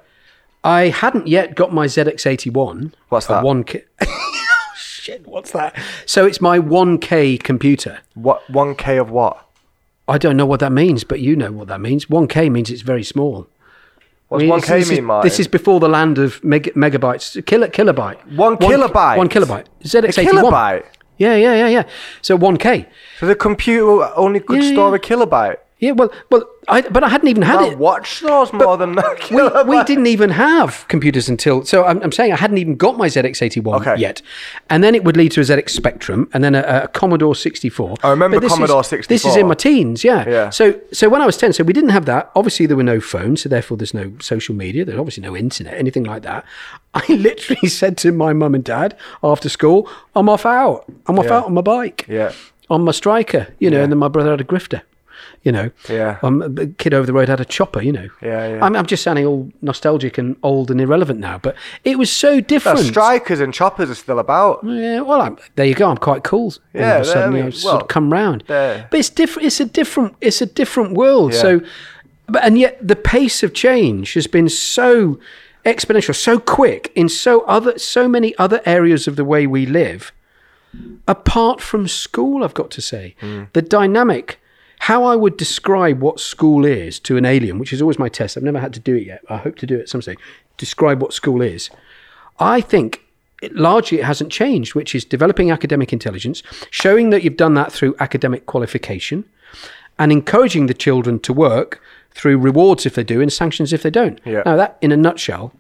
I 0.63 0.89
hadn't 0.89 1.27
yet 1.27 1.55
got 1.55 1.73
my 1.73 1.87
ZX81. 1.87 2.93
What's 3.09 3.27
that? 3.27 3.43
1K. 3.43 3.85
Shit, 5.11 5.27
what's 5.27 5.51
that? 5.53 5.77
So 6.07 6.25
it's 6.25 6.41
my 6.41 6.59
1K 6.61 7.43
computer. 7.43 7.99
what 8.15 8.49
one 8.49 8.77
k 8.77 8.97
of 8.97 9.11
what? 9.11 9.45
I 10.07 10.19
don't 10.19 10.37
know 10.37 10.47
what 10.47 10.61
that 10.61 10.71
means, 10.73 11.03
but 11.03 11.19
you 11.21 11.35
know 11.35 11.51
what 11.51 11.67
that 11.69 11.81
means. 11.81 12.07
1K 12.07 12.49
means 12.51 12.71
it's 12.71 12.83
very 12.83 13.03
small. 13.03 13.49
What's 14.29 14.43
I 14.43 14.45
mean, 14.45 14.51
one 14.51 14.61
this- 14.61 14.69
k 14.69 14.79
this 14.79 14.89
mean, 14.91 14.99
is, 14.99 15.05
Martin? 15.05 15.29
This 15.29 15.41
is 15.41 15.49
before 15.49 15.81
the 15.81 15.89
land 15.89 16.19
of 16.19 16.43
meg- 16.45 16.73
megabytes. 16.77 17.45
Kilo, 17.45 17.67
kilobyte. 17.67 18.19
One 18.37 18.57
kilobyte? 18.57 19.17
One 19.17 19.29
kilobyte. 19.29 19.67
ZX81. 19.83 20.29
A 20.29 20.31
kilobyte. 20.31 20.85
Yeah, 21.19 21.35
yeah, 21.35 21.55
yeah, 21.55 21.69
yeah. 21.69 21.83
So 22.23 22.39
1K. 22.39 22.87
So 23.19 23.27
the 23.27 23.35
computer 23.35 24.11
only 24.15 24.39
could 24.39 24.63
Yeah, 24.63 24.73
store 24.73 24.91
yeah. 24.91 24.97
a 24.97 24.99
kilobyte. 25.01 25.57
Yeah, 25.81 25.93
well, 25.93 26.13
well, 26.31 26.45
I, 26.69 26.83
but 26.83 27.03
I 27.03 27.09
hadn't 27.09 27.29
even 27.29 27.43
had 27.43 27.61
it. 27.63 27.79
watched 27.79 28.23
those 28.23 28.53
more 28.53 28.77
than 28.77 28.95
we, 29.31 29.43
we 29.65 29.83
didn't 29.85 30.07
even 30.07 30.31
have 30.31 30.85
computers 30.89 31.29
until 31.29 31.65
so 31.65 31.85
I'm, 31.85 32.03
I'm 32.03 32.13
saying 32.13 32.33
I 32.33 32.37
hadn't 32.37 32.59
even 32.59 32.77
got 32.77 32.99
my 32.99 33.09
ZX81 33.09 33.81
Okay. 33.81 33.97
yet, 33.97 34.21
and 34.69 34.85
then 34.85 34.95
it 34.95 35.03
would 35.05 35.17
lead 35.17 35.33
to 35.33 35.41
a 35.41 35.45
ZX 35.45 35.71
Spectrum 35.71 36.29
and 36.35 36.45
then 36.45 36.55
a, 36.55 36.83
a 36.85 36.89
Commodore 36.89 37.35
64. 37.35 37.97
I 38.05 38.11
remember 38.11 38.39
this 38.41 38.53
Commodore 38.53 38.83
is, 38.83 39.07
This 39.07 39.25
is 39.25 39.37
in 39.37 39.49
my 39.49 39.55
teens, 39.55 40.05
yeah. 40.05 40.29
Yeah. 40.29 40.51
So 40.51 40.79
so 40.93 41.09
when 41.09 41.23
I 41.23 41.27
was 41.27 41.37
10, 41.39 41.55
so 41.55 41.65
we 41.65 41.73
didn't 41.73 41.91
have 41.91 42.05
that. 42.05 42.31
Obviously 42.37 42.67
there 42.67 42.77
were 42.77 42.83
no 42.83 43.01
phones, 43.01 43.43
so 43.43 43.49
therefore 43.49 43.77
there's 43.79 43.95
no 43.95 44.13
social 44.21 44.55
media. 44.55 44.85
There's 44.85 44.99
obviously 44.99 45.23
no 45.23 45.35
internet, 45.37 45.75
anything 45.75 46.05
like 46.05 46.23
that. 46.23 46.45
I 46.93 47.05
literally 47.13 47.69
said 47.69 47.97
to 47.99 48.13
my 48.13 48.33
mum 48.35 48.55
and 48.55 48.63
dad 48.63 48.97
after 49.23 49.49
school, 49.49 49.89
"I'm 50.15 50.29
off 50.29 50.45
out. 50.45 50.85
I'm 51.07 51.19
off 51.19 51.25
Yeah. 51.27 51.39
out 51.39 51.47
on 51.47 51.55
my 51.55 51.63
bike." 51.63 52.05
Yeah. 52.09 52.33
on 52.69 52.83
my 52.83 52.93
striker, 52.93 53.49
you 53.59 53.69
know, 53.69 53.79
Yeah. 53.79 53.83
and 53.85 53.91
then 53.93 53.99
my 53.99 54.07
brother 54.07 54.31
had 54.31 54.41
a 54.41 54.45
grifter, 54.45 54.83
you 55.43 55.53
know. 55.53 55.71
Yeah. 55.89 56.19
Um, 56.23 56.43
a 56.59 56.67
kid 56.67 56.93
over 56.95 57.07
the 57.07 57.13
road 57.13 57.29
had 57.29 57.41
a 57.41 57.45
chopper, 57.45 57.81
you 57.83 57.93
know. 57.93 58.09
Yeah, 58.23 58.49
yeah. 58.57 58.65
I'm, 58.65 58.77
I'm 58.77 58.87
just 58.87 59.03
sounding 59.03 59.27
all 59.27 59.51
nostalgic 59.63 60.19
and 60.19 60.37
old 60.43 60.71
and 60.71 60.81
irrelevant 60.81 61.21
now, 61.21 61.39
but 61.39 61.55
it 61.85 61.99
was 61.99 62.11
so 62.11 62.41
different. 62.41 62.79
strikers 62.81 63.41
and 63.41 63.53
choppers 63.55 63.91
are 63.91 63.95
still 63.95 64.19
about. 64.19 64.61
yeah, 64.65 65.01
well, 65.01 65.21
I'm, 65.21 65.39
there 65.57 65.67
you 65.67 65.75
go. 65.75 65.89
I'm 65.91 65.97
quite 65.97 66.25
cool. 66.25 66.47
all 66.47 66.53
Yeah, 66.75 66.97
of 66.97 67.03
a 67.03 67.05
sudden, 67.05 67.23
I 67.23 67.27
you 67.27 67.33
know, 67.39 67.43
mean, 67.45 67.53
sort 67.53 67.83
of 67.83 67.89
come 67.89 68.13
round. 68.13 68.45
they're- 68.47 68.87
But 68.91 69.01
it's 69.01 69.11
different. 69.11 69.47
It's 69.47 69.61
a 69.61 69.65
different. 69.67 70.17
It's 70.21 70.41
a 70.41 70.47
different 70.47 70.95
world. 70.95 71.33
Yeah. 71.33 71.41
So, 71.41 71.61
but 72.27 72.45
and 72.45 72.59
yet 72.59 72.79
the 72.87 72.97
pace 72.97 73.43
of 73.43 73.53
change 73.55 74.15
has 74.15 74.27
been 74.27 74.49
so 74.49 75.19
exponential, 75.67 76.15
so 76.15 76.39
quick 76.39 76.91
in 76.95 77.09
so 77.09 77.43
other, 77.43 77.79
so 77.79 78.09
many 78.09 78.35
other 78.39 78.61
areas 78.65 79.07
of 79.07 79.17
the 79.17 79.25
way 79.25 79.47
we 79.47 79.67
live. 79.67 80.13
Apart 81.09 81.61
from 81.61 81.89
school, 81.89 82.45
I've 82.45 82.55
got 82.55 82.71
to 82.73 82.81
say, 82.81 83.15
the 83.53 83.63
dynamic. 83.63 84.40
How 84.81 85.05
I 85.05 85.15
would 85.15 85.37
describe 85.37 86.01
what 86.01 86.21
school 86.21 86.65
is 86.65 86.99
to 87.01 87.19
an 87.19 87.27
alien, 87.27 87.59
which 87.59 87.73
is 87.73 87.83
always 87.83 87.99
my 87.99 88.09
test. 88.09 88.37
I've 88.37 88.43
never 88.43 88.59
had 88.59 88.73
to 88.75 88.81
do 88.81 88.97
it 88.97 89.07
yet. 89.07 89.21
I 89.29 89.37
hope 89.37 89.57
to 89.57 89.67
do 89.67 89.79
it 89.79 89.89
some 89.91 90.01
stage. 90.01 90.19
Describe 90.57 91.03
what 91.03 91.13
school 91.13 91.43
is. 91.43 91.69
I 92.39 92.63
think 92.63 93.05
it, 93.43 93.55
largely 93.55 93.99
it 93.99 94.05
hasn't 94.05 94.33
changed, 94.33 94.75
which 94.75 94.95
is 94.95 95.05
developing 95.05 95.51
academic 95.51 95.93
intelligence, 95.93 96.43
showing 96.71 97.11
that 97.11 97.23
you've 97.23 97.37
done 97.37 97.53
that 97.55 97.73
through 97.73 97.95
academic 98.01 98.47
qualification, 98.47 99.25
and 99.99 100.11
encouraging 100.11 100.67
the 100.67 100.75
children 100.75 101.21
to 101.21 101.33
work 101.35 101.83
through 102.13 102.39
rewards 102.39 102.87
if 102.87 102.95
they 102.95 103.05
do 103.05 103.21
and 103.21 103.31
sanctions 103.31 103.75
if 103.75 103.83
they 103.83 103.91
don't. 103.91 104.19
Yeah. 104.25 104.43
Now, 104.47 104.57
that 104.57 104.79
in 104.81 104.93
a 104.93 104.97
nutshell 104.97 105.53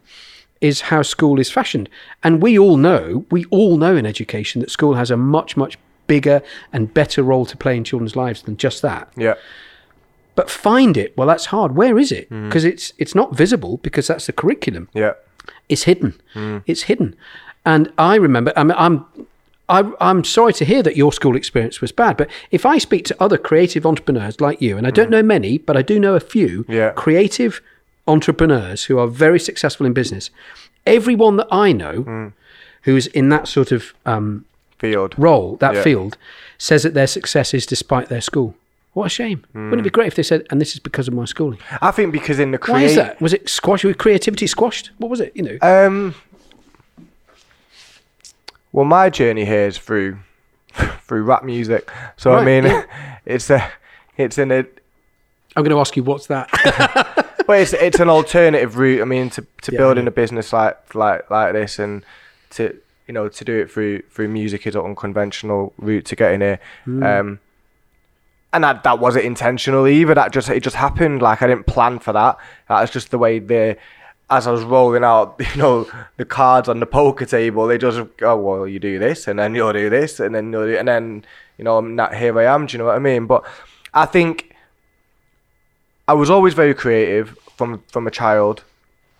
is 0.62 0.80
how 0.82 1.02
school 1.02 1.38
is 1.38 1.50
fashioned. 1.50 1.90
And 2.22 2.40
we 2.40 2.58
all 2.58 2.78
know, 2.78 3.26
we 3.30 3.44
all 3.46 3.76
know 3.76 3.96
in 3.96 4.06
education 4.06 4.62
that 4.62 4.70
school 4.70 4.94
has 4.94 5.10
a 5.10 5.16
much, 5.16 5.58
much 5.58 5.78
bigger 6.14 6.38
and 6.74 6.82
better 7.00 7.22
role 7.30 7.46
to 7.52 7.56
play 7.64 7.74
in 7.78 7.82
children's 7.90 8.16
lives 8.24 8.40
than 8.42 8.56
just 8.66 8.78
that. 8.88 9.04
Yeah. 9.26 9.34
but 10.38 10.46
find 10.68 10.94
it. 11.04 11.10
Well 11.16 11.28
that's 11.32 11.46
hard. 11.54 11.70
Where 11.80 11.96
is 12.04 12.10
it? 12.20 12.26
Mm. 12.30 12.48
Because 12.48 12.64
it's 12.72 12.86
it's 13.02 13.14
not 13.20 13.28
visible 13.42 13.72
because 13.86 14.06
that's 14.10 14.26
the 14.28 14.32
curriculum. 14.40 14.84
Yeah. 15.02 15.14
it's 15.72 15.84
hidden. 15.90 16.10
Mm. 16.34 16.62
It's 16.70 16.82
hidden. 16.90 17.08
And 17.72 17.84
i 17.98 18.14
remember 18.26 18.50
i 18.60 18.62
mean 18.68 18.78
i'm 18.86 18.96
I, 19.76 19.80
I'm 20.08 20.22
sorry 20.24 20.54
to 20.60 20.64
hear 20.72 20.82
that 20.86 20.96
your 21.02 21.12
school 21.12 21.36
experience 21.36 21.80
was 21.84 21.92
bad, 21.92 22.16
but 22.16 22.28
if 22.50 22.62
I 22.74 22.78
speak 22.78 23.04
to 23.04 23.14
other 23.24 23.38
creative 23.48 23.86
entrepreneurs 23.90 24.36
like 24.46 24.58
you, 24.60 24.72
and 24.76 24.84
I 24.84 24.90
don't 24.90 25.10
mm. 25.10 25.16
know 25.16 25.22
many, 25.36 25.52
but 25.58 25.76
I 25.80 25.82
do 25.92 25.96
know 26.04 26.14
a 26.16 26.26
few 26.36 26.64
Yeah. 26.68 26.90
creative 27.04 27.52
entrepreneurs 28.14 28.80
who 28.88 28.98
are 29.02 29.06
very 29.26 29.38
successful 29.38 29.86
in 29.86 29.92
business, 29.92 30.30
everyone 30.98 31.36
that 31.40 31.46
I 31.66 31.68
know 31.80 31.94
who's 32.82 33.06
in 33.20 33.28
that 33.28 33.46
sort 33.46 33.70
of 33.70 33.94
um, 34.04 34.44
Field. 34.80 35.14
role, 35.16 35.56
that 35.56 35.74
Yeah. 35.74 35.82
field, 35.82 36.16
says 36.58 36.82
that 36.82 36.94
their 36.94 37.06
success 37.06 37.54
is 37.54 37.66
despite 37.66 38.08
their 38.08 38.20
school. 38.20 38.54
What 38.92 39.06
a 39.06 39.08
shame. 39.08 39.44
Wouldn't 39.54 39.80
it 39.80 39.82
be 39.84 39.90
great 39.90 40.08
if 40.08 40.16
they 40.16 40.24
said, 40.24 40.46
and 40.50 40.60
this 40.60 40.72
is 40.72 40.80
because 40.80 41.06
of 41.06 41.14
my 41.14 41.24
schooling? 41.24 41.60
I 41.80 41.92
think 41.92 42.12
because 42.12 42.40
in 42.40 42.50
the 42.50 42.58
Why 42.66 42.82
is 42.82 42.96
that? 42.96 43.20
Was 43.20 43.32
it 43.32 43.48
squashed? 43.48 43.84
Was 43.84 43.94
creativity 43.96 44.48
squashed? 44.48 44.90
What 44.98 45.10
was 45.10 45.20
it? 45.20 45.30
You 45.36 45.42
know? 45.44 45.58
Um. 45.62 46.14
Well, 48.72 48.84
my 48.84 49.10
journey 49.10 49.44
here 49.44 49.66
is 49.66 49.78
through 49.78 50.18
through 51.06 51.22
rap 51.22 51.44
music. 51.44 51.90
So 52.16 52.32
I 52.32 52.44
mean, 52.44 52.64
it's 53.26 53.48
a 53.50 53.70
it's 54.16 54.38
in 54.38 54.50
a 54.50 54.64
I'm 55.56 55.64
going 55.64 55.70
to 55.70 55.80
ask 55.80 55.96
you, 55.96 56.04
what's 56.04 56.26
that? 56.28 56.48
but 57.46 57.60
it's 57.60 57.72
it's 57.72 58.00
an 58.00 58.08
alternative 58.08 58.76
route. 58.78 59.02
I 59.02 59.04
mean, 59.04 59.30
to 59.30 59.46
to 59.62 59.72
building 59.72 60.06
a 60.06 60.10
business 60.12 60.52
like 60.52 60.94
like 60.94 61.28
like 61.30 61.52
this 61.52 61.78
and 61.78 62.04
to 62.50 62.76
you 63.10 63.14
know 63.14 63.28
to 63.28 63.44
do 63.44 63.58
it 63.58 63.68
through 63.68 64.02
through 64.02 64.28
music 64.28 64.68
is 64.68 64.76
an 64.76 64.82
unconventional 64.82 65.72
route 65.78 66.04
to 66.04 66.14
getting 66.14 66.42
here. 66.42 66.60
Hmm. 66.84 67.02
Um, 67.02 67.40
and 68.52 68.62
that 68.62 68.84
that 68.84 69.00
wasn't 69.00 69.24
intentional 69.24 69.88
either. 69.88 70.14
That 70.14 70.32
just 70.32 70.48
it 70.48 70.62
just 70.62 70.76
happened. 70.76 71.20
Like 71.20 71.42
I 71.42 71.48
didn't 71.48 71.66
plan 71.66 71.98
for 71.98 72.12
that. 72.12 72.36
That's 72.68 72.92
just 72.92 73.10
the 73.10 73.18
way 73.18 73.40
the 73.40 73.76
as 74.30 74.46
I 74.46 74.52
was 74.52 74.62
rolling 74.62 75.02
out, 75.02 75.34
you 75.54 75.60
know, 75.60 75.90
the 76.18 76.24
cards 76.24 76.68
on 76.68 76.78
the 76.78 76.86
poker 76.86 77.26
table, 77.26 77.66
they 77.66 77.78
just 77.78 78.16
go, 78.16 78.36
well, 78.36 78.64
you 78.64 78.78
do 78.78 79.00
this, 79.00 79.26
and 79.26 79.40
then 79.40 79.56
you'll 79.56 79.72
do 79.72 79.90
this, 79.90 80.20
and 80.20 80.32
then 80.32 80.52
you'll 80.52 80.66
do, 80.66 80.78
and 80.78 80.86
then 80.86 81.24
you 81.58 81.64
know, 81.64 81.78
I'm 81.78 81.96
not 81.96 82.14
here. 82.14 82.38
I 82.38 82.44
am. 82.44 82.66
Do 82.66 82.74
you 82.74 82.78
know 82.78 82.84
what 82.84 82.94
I 82.94 83.00
mean? 83.00 83.26
But 83.26 83.44
I 83.92 84.06
think 84.06 84.54
I 86.06 86.12
was 86.12 86.30
always 86.30 86.54
very 86.54 86.74
creative 86.74 87.36
from 87.56 87.82
from 87.88 88.06
a 88.06 88.12
child, 88.12 88.62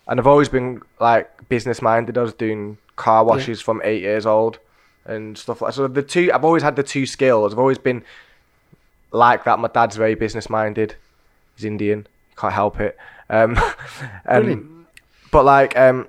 and 0.07 0.21
I've 0.21 0.29
always 0.29 0.49
been 0.49 0.81
like 1.01 1.49
business 1.49 1.83
minded. 1.83 2.17
I 2.17 2.23
was 2.23 2.35
doing 2.35 2.79
car 3.01 3.25
washes 3.25 3.61
from 3.61 3.81
eight 3.83 4.03
years 4.03 4.27
old 4.27 4.59
and 5.07 5.37
stuff 5.37 5.63
like. 5.63 5.71
That. 5.71 5.77
So 5.77 5.89
the 5.89 6.03
two, 6.03 6.31
I've 6.33 6.45
always 6.45 6.63
had 6.63 6.77
the 6.77 6.83
two 6.83 7.07
skills. 7.07 7.53
I've 7.53 7.59
always 7.59 7.79
been 7.79 8.05
like 9.11 9.45
that. 9.45 9.59
My 9.59 9.69
dad's 9.69 9.97
very 9.97 10.15
business 10.15 10.51
minded. 10.51 10.97
He's 11.57 11.65
Indian. 11.65 12.07
Can't 12.37 12.53
help 12.53 12.79
it. 12.79 12.97
Um, 13.29 13.59
and, 14.27 14.87
but 15.31 15.45
like 15.45 15.77
um, 15.77 16.09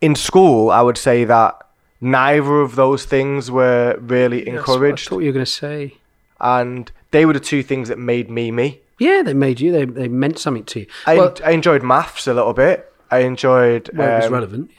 in 0.00 0.14
school, 0.14 0.70
I 0.70 0.82
would 0.82 0.98
say 0.98 1.24
that 1.24 1.66
neither 2.00 2.60
of 2.60 2.76
those 2.76 3.04
things 3.06 3.50
were 3.50 3.96
really 4.00 4.44
That's 4.44 4.68
what 4.68 4.74
encouraged, 4.74 5.08
I 5.08 5.10
thought 5.10 5.18
you 5.20 5.26
were 5.26 5.32
going 5.32 5.46
to 5.46 5.50
say. 5.50 5.96
and 6.40 6.92
they 7.10 7.24
were 7.24 7.32
the 7.32 7.40
two 7.40 7.62
things 7.62 7.88
that 7.88 7.98
made 7.98 8.28
me 8.30 8.50
me. 8.50 8.80
Yeah, 8.98 9.22
they 9.22 9.34
made 9.34 9.60
you. 9.60 9.72
They, 9.72 9.86
they 9.86 10.08
meant 10.08 10.38
something 10.38 10.64
to 10.64 10.80
you. 10.80 10.86
I, 11.06 11.16
well, 11.16 11.34
I 11.44 11.50
enjoyed 11.50 11.82
maths 11.82 12.26
a 12.26 12.34
little 12.34 12.52
bit. 12.52 12.92
I 13.10 13.20
enjoyed. 13.20 13.90
well, 13.92 14.12
it 14.12 14.16
was 14.16 14.26
um, 14.26 14.32
relevant. 14.32 14.70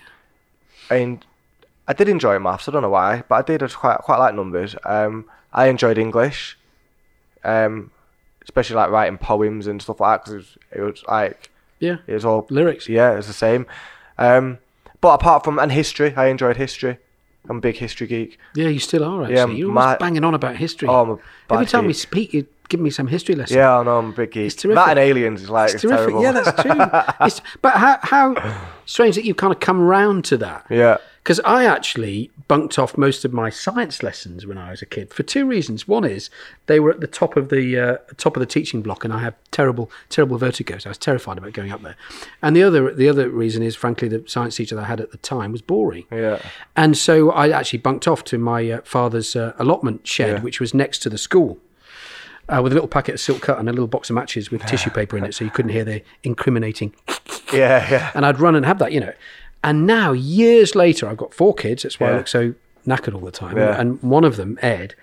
En- 0.90 1.22
I 1.88 1.94
did 1.94 2.10
enjoy 2.10 2.40
maths. 2.40 2.68
I 2.68 2.72
don't 2.72 2.82
know 2.82 2.90
why, 2.90 3.24
but 3.30 3.36
I 3.36 3.42
did. 3.42 3.62
I 3.64 3.68
quite 3.68 3.98
quite 4.00 4.18
like 4.18 4.34
numbers. 4.36 4.76
Um, 4.86 5.26
I 5.54 5.68
enjoyed 5.68 5.98
English, 5.98 6.58
um, 7.44 7.92
especially 8.44 8.76
like 8.76 8.90
writing 8.90 9.18
poems 9.18 9.68
and 9.68 9.82
stuff 9.82 10.00
like 10.00 10.24
that 10.24 10.26
because 10.26 10.34
it, 10.34 10.38
was- 10.38 10.58
it 10.72 10.82
was 10.82 11.04
like 11.08 11.52
Yeah. 11.80 11.98
it 12.08 12.14
was 12.14 12.26
all 12.26 12.46
Lyrics. 12.50 12.90
Yeah, 12.90 13.18
it's 13.18 13.28
the 13.28 13.34
same. 13.34 13.66
Um, 14.18 14.58
but 15.02 15.14
apart 15.14 15.44
from 15.44 15.60
and 15.60 15.72
history, 15.72 16.14
I 16.16 16.28
enjoyed 16.28 16.58
history. 16.58 16.98
I'm 17.48 17.58
a 17.58 17.62
big 17.62 17.78
history 17.78 18.08
geek. 18.08 18.40
Yeah, 18.56 18.70
you 18.70 18.80
still 18.80 19.04
are, 19.04 19.22
actually. 19.22 19.36
Yeah, 19.36 19.48
You're 19.48 19.72
my- 19.72 19.98
banging 19.98 20.24
on 20.24 20.34
about 20.34 20.56
history. 20.56 20.88
Oh, 20.90 21.20
Every 21.52 21.68
time 21.68 21.86
we 21.86 21.94
speak, 21.94 22.34
you 22.34 22.48
give 22.70 22.80
me 22.80 22.90
some 22.90 23.08
history 23.08 23.36
lesson. 23.36 23.58
Yeah, 23.58 23.80
I 23.80 23.84
know 23.84 23.98
I'm 24.00 24.10
a 24.10 24.14
big 24.14 24.32
geek. 24.32 24.48
It's 24.48 24.56
terrific. 24.56 24.76
That 24.84 24.90
and 24.92 25.00
aliens 25.00 25.42
is 25.44 25.50
like 25.50 25.66
It's 25.74 25.76
it's, 25.76 25.84
terrific. 25.84 26.16
terrible. 26.16 26.24
Yeah, 26.24 26.32
that's 26.32 26.62
true. 26.62 26.72
it's, 27.28 27.42
but 27.62 27.74
how, 27.74 28.00
how 28.02 28.62
strange 28.86 29.16
that 29.16 29.26
you've 29.26 29.38
kind 29.38 29.54
of 29.54 29.60
come 29.60 29.82
round 29.82 30.26
to 30.26 30.38
that. 30.38 30.66
yeah. 30.70 30.98
Because 31.24 31.40
I 31.44 31.66
actually 31.66 32.30
bunked 32.48 32.78
off 32.78 33.00
most 33.00 33.26
of 33.26 33.34
my 33.34 33.50
science 33.50 34.04
lessons 34.04 34.46
when 34.46 34.60
I 34.60 34.70
was 34.70 34.84
a 34.84 34.86
kid 34.86 35.12
for 35.12 35.24
two 35.24 35.48
reasons. 35.48 35.88
One 35.88 36.06
is 36.06 36.30
they 36.68 36.80
were 36.80 36.92
at 36.92 37.00
the 37.00 37.08
top 37.08 37.36
of 37.36 37.50
the 37.50 37.80
uh, 37.80 37.98
top 38.18 38.38
of 38.38 38.42
the 38.42 38.46
teaching 38.46 38.84
block, 38.84 39.04
and 39.04 39.12
I 39.12 39.22
had 39.22 39.34
terrible, 39.50 39.90
terrible 40.10 40.38
vertigo. 40.38 40.78
So 40.78 40.88
I 40.88 40.92
was 40.92 41.00
terrified 41.00 41.40
about 41.40 41.54
going 41.54 41.72
up 41.72 41.82
there. 41.82 41.96
And 42.44 42.56
the 42.56 42.62
other, 42.62 42.94
the 42.94 43.10
other 43.10 43.28
reason 43.28 43.64
is, 43.64 43.76
frankly, 43.76 44.08
the 44.08 44.24
science 44.28 44.56
teacher 44.56 44.76
that 44.76 44.84
I 44.84 44.88
had 44.88 45.02
at 45.02 45.10
the 45.10 45.18
time 45.18 45.52
was 45.52 45.64
boring. 45.64 46.06
Yeah. 46.12 46.38
And 46.76 46.96
so 46.96 47.32
I 47.32 47.50
actually 47.50 47.80
bunked 47.80 48.08
off 48.08 48.24
to 48.26 48.38
my 48.38 48.70
uh, 48.70 48.82
father's 48.84 49.36
uh, 49.36 49.54
allotment 49.58 50.06
shed, 50.06 50.30
Yeah. 50.38 50.42
which 50.44 50.60
was 50.60 50.76
next 50.76 51.00
to 51.00 51.10
the 51.10 51.18
school. 51.18 51.58
Uh, 52.48 52.62
with 52.62 52.72
a 52.72 52.76
little 52.76 52.88
packet 52.88 53.16
of 53.16 53.20
silk 53.20 53.42
cut 53.42 53.58
and 53.58 53.68
a 53.68 53.72
little 53.72 53.88
box 53.88 54.10
of 54.12 54.14
matches 54.16 54.52
with 54.52 54.64
tissue 54.68 54.92
paper 54.92 55.18
in 55.18 55.24
it, 55.24 55.34
so 55.34 55.44
you 55.44 55.50
couldn't 55.50 55.72
hear 55.72 55.84
the 55.84 56.04
incriminating 56.24 56.94
Yeah, 57.54 57.90
yeah. 57.90 58.12
and 58.14 58.24
I'd 58.26 58.40
run 58.40 58.56
and 58.56 58.66
have 58.66 58.78
that, 58.80 58.92
you 58.92 59.00
know. 59.00 59.14
And 59.64 59.88
now, 59.88 60.12
years 60.12 60.76
later, 60.76 61.08
I've 61.10 61.18
got 61.18 61.34
four 61.34 61.56
kids. 61.56 61.82
That's 61.84 62.00
why 62.00 62.08
I 62.08 62.12
Yeah. 62.12 62.18
look 62.18 62.28
so 62.28 62.54
knackered 62.86 63.16
all 63.16 63.22
the 63.22 63.32
time. 63.32 63.58
Yeah. 63.58 63.80
And 63.80 64.00
one 64.04 64.24
of 64.24 64.36
them, 64.36 64.60
Ed, 64.62 64.94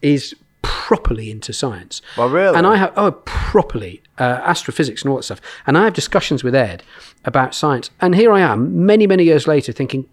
is 0.00 0.34
properly 0.62 1.30
into 1.30 1.52
science. 1.52 2.00
Well, 2.16 2.30
really? 2.30 2.56
And 2.56 2.66
I 2.66 2.76
have 2.76 2.92
oh 2.96 3.12
properly 3.26 4.00
uh, 4.18 4.22
astrophysics 4.44 5.02
and 5.02 5.10
all 5.10 5.16
that 5.16 5.24
stuff. 5.24 5.40
And 5.66 5.76
I 5.76 5.84
have 5.84 5.92
discussions 5.92 6.42
with 6.42 6.54
Ed 6.54 6.82
about 7.26 7.54
science. 7.54 7.90
And 8.00 8.14
here 8.14 8.32
I 8.32 8.40
am, 8.40 8.86
many 8.86 9.06
many 9.06 9.24
years 9.24 9.46
later, 9.46 9.72
thinking. 9.72 10.06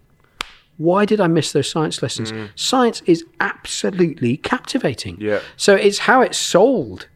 Why 0.78 1.04
did 1.04 1.20
I 1.20 1.26
miss 1.26 1.52
those 1.52 1.70
science 1.70 2.02
lessons? 2.02 2.32
Science 2.54 3.02
is 3.06 3.24
absolutely 3.40 4.36
captivating. 4.36 5.16
Mm. 5.16 5.22
Yeah. 5.22 5.40
So 5.56 5.74
it's 5.74 5.98
how 6.00 6.20
it's 6.22 6.38
sold. 6.38 7.08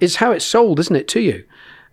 It's 0.00 0.16
how 0.16 0.32
it's 0.32 0.44
sold, 0.44 0.78
isn't 0.80 0.96
it, 0.96 1.08
to 1.08 1.20
you? 1.20 1.44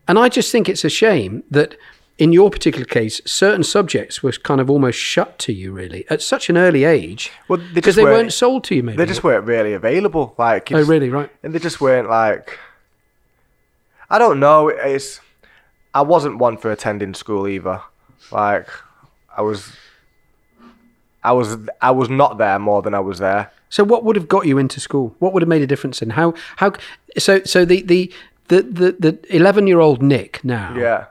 And 0.08 0.17
I 0.17 0.30
just 0.30 0.52
think 0.52 0.67
it's 0.69 0.84
a 0.86 0.89
shame 0.89 1.43
that 1.52 1.76
in 2.17 2.32
your 2.34 2.50
particular 2.50 2.86
case, 2.86 3.19
certain 3.26 3.63
subjects 3.63 4.21
were 4.21 4.32
kind 4.32 4.62
of 4.62 4.69
almost 4.69 4.97
shut 5.00 5.39
to 5.39 5.54
you, 5.54 5.71
really, 5.71 6.06
at 6.10 6.21
such 6.21 6.50
an 6.50 6.58
early 6.58 6.84
age. 6.84 7.32
Well, 7.47 7.58
they 7.60 7.74
because 7.74 7.95
they 7.95 8.04
weren't- 8.04 8.17
weren't 8.17 8.34
sold 8.34 8.63
to 8.65 8.76
you, 8.76 8.84
maybe. 8.84 8.97
They 8.97 9.06
just 9.06 9.24
weren't 9.24 9.45
really 9.45 9.74
available. 9.74 10.36
Like, 10.38 10.71
oh, 10.71 10.84
really? 10.84 11.10
Right. 11.10 11.30
And 11.43 11.54
they 11.54 11.60
just 11.60 11.82
weren't 11.82 12.10
like. 12.10 12.58
I 14.10 14.17
don't 14.19 14.39
know. 14.39 14.67
It's 14.69 15.19
I 15.93 16.02
wasn't 16.02 16.38
one 16.38 16.58
for 16.58 16.71
attending 16.71 17.13
school 17.13 17.47
either. 17.47 17.82
Like 18.32 18.67
I 19.36 19.41
was, 19.41 19.71
I 21.24 21.34
was, 21.34 21.58
I 21.82 21.92
was 21.92 22.10
not 22.10 22.38
there 22.38 22.58
more 22.60 22.82
than 22.82 22.94
I 22.94 23.00
was 23.00 23.20
there. 23.20 23.52
So 23.70 23.84
what 23.84 24.04
would 24.04 24.16
have 24.16 24.28
got 24.28 24.46
you 24.46 24.58
into 24.58 24.80
school? 24.80 25.16
What 25.20 25.34
would 25.34 25.42
have 25.42 25.48
made 25.50 25.62
a 25.62 25.68
difference? 25.68 26.02
in 26.02 26.12
how 26.12 26.34
how 26.58 26.74
so 27.18 27.42
so 27.44 27.64
the 27.64 27.82
the 27.84 28.12
the 28.50 28.62
the, 28.62 28.92
the 29.00 29.36
eleven 29.36 29.66
year 29.66 29.80
old 29.80 30.02
Nick 30.02 30.44
now. 30.44 30.76
Yeah. 30.78 31.06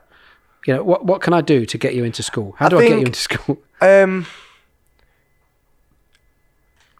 You 0.66 0.75
know 0.75 0.85
what 0.85 1.07
what 1.07 1.23
can 1.23 1.33
I 1.33 1.40
do 1.40 1.64
to 1.64 1.79
get 1.79 1.94
you 1.94 2.05
into 2.05 2.23
school? 2.23 2.55
How 2.59 2.66
I 2.66 2.68
do 2.68 2.79
I 2.79 2.88
get 2.88 2.99
you 3.01 3.07
into 3.07 3.20
school? 3.20 3.59
Um, 3.83 4.27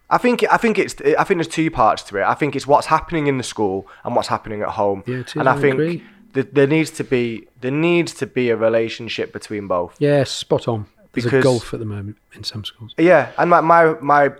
I 0.09 0.17
think 0.17 0.43
I 0.51 0.57
think 0.57 0.79
it's 0.79 0.95
I 1.17 1.23
think 1.23 1.37
there's 1.37 1.47
two 1.47 1.69
parts 1.69 2.01
to 2.03 2.17
it. 2.17 2.23
I 2.23 2.33
think 2.33 2.55
it's 2.55 2.65
what's 2.65 2.87
happening 2.87 3.27
in 3.27 3.37
the 3.37 3.43
school 3.43 3.87
and 4.03 4.15
what's 4.15 4.29
happening 4.29 4.63
at 4.63 4.69
home. 4.69 5.03
Yeah, 5.05 5.17
is, 5.17 5.35
and 5.35 5.47
I, 5.47 5.55
I 5.55 5.61
think 5.61 6.03
th- 6.33 6.47
there 6.51 6.65
needs 6.65 6.89
to 6.91 7.03
be 7.03 7.47
there 7.61 7.69
needs 7.69 8.15
to 8.15 8.25
be 8.25 8.49
a 8.49 8.57
relationship 8.57 9.31
between 9.31 9.67
both. 9.67 9.95
Yeah, 9.99 10.23
spot 10.23 10.67
on. 10.67 10.87
There's 11.13 11.25
a 11.25 11.29
Because- 11.29 11.43
golf 11.43 11.73
at 11.73 11.79
the 11.79 11.85
moment 11.85 12.17
in 12.33 12.43
some 12.43 12.63
schools. 12.63 12.93
Yeah, 12.97 13.31
and 13.37 13.49
my, 13.49 13.61
my 13.61 13.95
my 14.01 14.31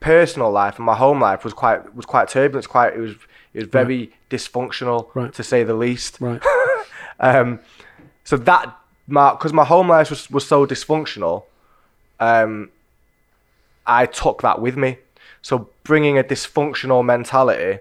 personal 0.00 0.50
life 0.50 0.76
and 0.76 0.86
my 0.86 0.94
home 0.96 1.20
life 1.20 1.44
was 1.44 1.52
quite 1.52 1.94
was 1.94 2.06
quite 2.06 2.28
turbulent. 2.28 2.64
It's 2.64 2.66
quite 2.66 2.94
it 2.94 3.00
was 3.00 3.12
it 3.52 3.58
was 3.60 3.68
very 3.68 4.12
dysfunctional 4.30 5.08
Right. 5.14 5.32
to 5.34 5.42
say 5.42 5.64
the 5.64 5.74
least. 5.74 6.18
Right. 6.20 6.42
Um, 7.22 7.58
so 8.24 8.38
that 8.38 8.74
my 9.06 9.32
because 9.32 9.52
my 9.52 9.64
home 9.64 9.88
life 9.90 10.08
was 10.08 10.30
was 10.30 10.46
so 10.46 10.64
dysfunctional, 10.66 11.42
um, 12.18 12.70
I 13.86 14.06
took 14.06 14.40
that 14.40 14.62
with 14.62 14.76
me. 14.78 14.96
So 15.42 15.68
bringing 15.84 16.16
a 16.16 16.24
dysfunctional 16.24 17.04
mentality 17.04 17.80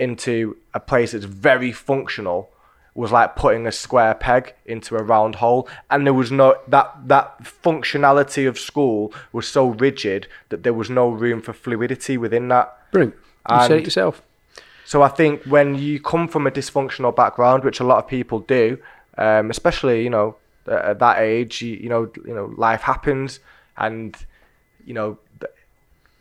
into 0.00 0.56
a 0.74 0.80
place 0.80 1.12
that's 1.12 1.26
very 1.26 1.70
functional 1.70 2.50
was 2.94 3.10
like 3.10 3.34
putting 3.36 3.66
a 3.66 3.72
square 3.72 4.14
peg 4.14 4.54
into 4.66 4.96
a 4.96 5.02
round 5.02 5.36
hole 5.36 5.66
and 5.90 6.06
there 6.06 6.12
was 6.12 6.30
no 6.30 6.54
that 6.68 6.94
that 7.06 7.42
functionality 7.42 8.46
of 8.46 8.58
school 8.58 9.12
was 9.32 9.48
so 9.48 9.68
rigid 9.68 10.26
that 10.50 10.62
there 10.62 10.74
was 10.74 10.90
no 10.90 11.08
room 11.08 11.40
for 11.40 11.52
fluidity 11.52 12.16
within 12.18 12.48
that 12.48 12.76
Brilliant. 12.92 13.16
You 13.48 13.60
said 13.62 13.78
it 13.78 13.84
yourself. 13.84 14.22
so 14.84 15.02
I 15.02 15.08
think 15.08 15.42
when 15.44 15.74
you 15.74 16.00
come 16.00 16.28
from 16.28 16.46
a 16.46 16.50
dysfunctional 16.50 17.14
background, 17.16 17.64
which 17.64 17.80
a 17.80 17.84
lot 17.84 17.98
of 17.98 18.06
people 18.06 18.40
do, 18.40 18.78
um, 19.18 19.50
especially 19.50 20.04
you 20.04 20.10
know 20.10 20.36
at 20.66 20.84
at 20.84 20.98
that 21.00 21.18
age, 21.18 21.62
you, 21.62 21.74
you 21.76 21.88
know 21.88 22.10
you 22.24 22.34
know 22.34 22.52
life 22.56 22.82
happens, 22.82 23.40
and 23.76 24.16
you 24.84 24.94
know 24.94 25.18
th- 25.40 25.52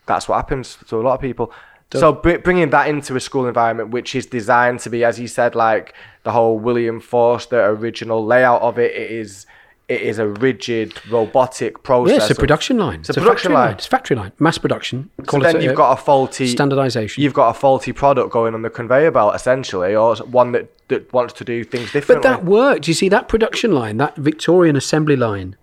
that's 0.06 0.28
what 0.28 0.38
happens 0.38 0.78
to 0.88 0.96
a 0.96 1.04
lot 1.04 1.14
of 1.16 1.22
people. 1.22 1.52
So 2.00 2.14
br- 2.14 2.38
bringing 2.38 2.70
that 2.70 2.88
into 2.88 3.16
a 3.16 3.20
school 3.20 3.48
environment, 3.48 3.90
which 3.90 4.16
is 4.16 4.26
designed 4.26 4.80
to 4.82 4.90
be, 4.90 5.04
as 5.04 5.20
you 5.20 5.28
said, 5.28 5.56
like 5.56 5.94
the 6.24 6.32
whole 6.32 6.58
William 6.58 7.00
Forster 7.00 7.66
original 7.66 8.26
layout 8.26 8.62
of 8.62 8.80
it, 8.80 8.96
it 8.96 9.12
is 9.12 9.46
it 9.92 10.02
is 10.04 10.20
a 10.20 10.28
rigid 10.28 10.94
robotic 11.12 11.84
process. 11.84 12.18
Yeah, 12.18 12.24
it's 12.24 12.32
a 12.32 12.36
production 12.36 12.78
line. 12.78 13.02
It's, 13.02 13.10
a 13.10 13.14
production 13.14 13.52
line. 13.52 13.74
It's 13.74 13.88
a 13.88 13.90
factory 13.90 14.16
line. 14.16 14.32
Mass 14.40 14.58
production. 14.58 15.10
So 15.30 15.40
then 15.40 15.60
you've 15.60 15.76
got 15.76 16.00
a 16.00 16.02
faulty 16.02 16.48
standardization. 16.48 17.22
You've 17.22 17.34
got 17.34 17.50
a 17.50 17.54
faulty 17.54 17.92
product 17.92 18.32
going 18.32 18.54
on 18.54 18.62
the 18.62 18.70
conveyor 18.70 19.12
belt, 19.12 19.36
essentially, 19.36 19.94
or 19.94 20.16
one 20.18 20.54
that, 20.54 20.72
that 20.88 21.12
wants 21.12 21.34
to 21.34 21.44
do 21.44 21.66
things 21.66 21.92
differently. 21.92 22.16
But 22.16 22.38
that 22.38 22.46
worked. 22.46 22.88
You 22.88 22.94
see, 22.94 23.10
that 23.10 23.28
production 23.28 23.74
line, 23.74 23.98
that 23.98 24.16
Victorian 24.16 24.78
assembly 24.78 25.18
line, 25.18 25.58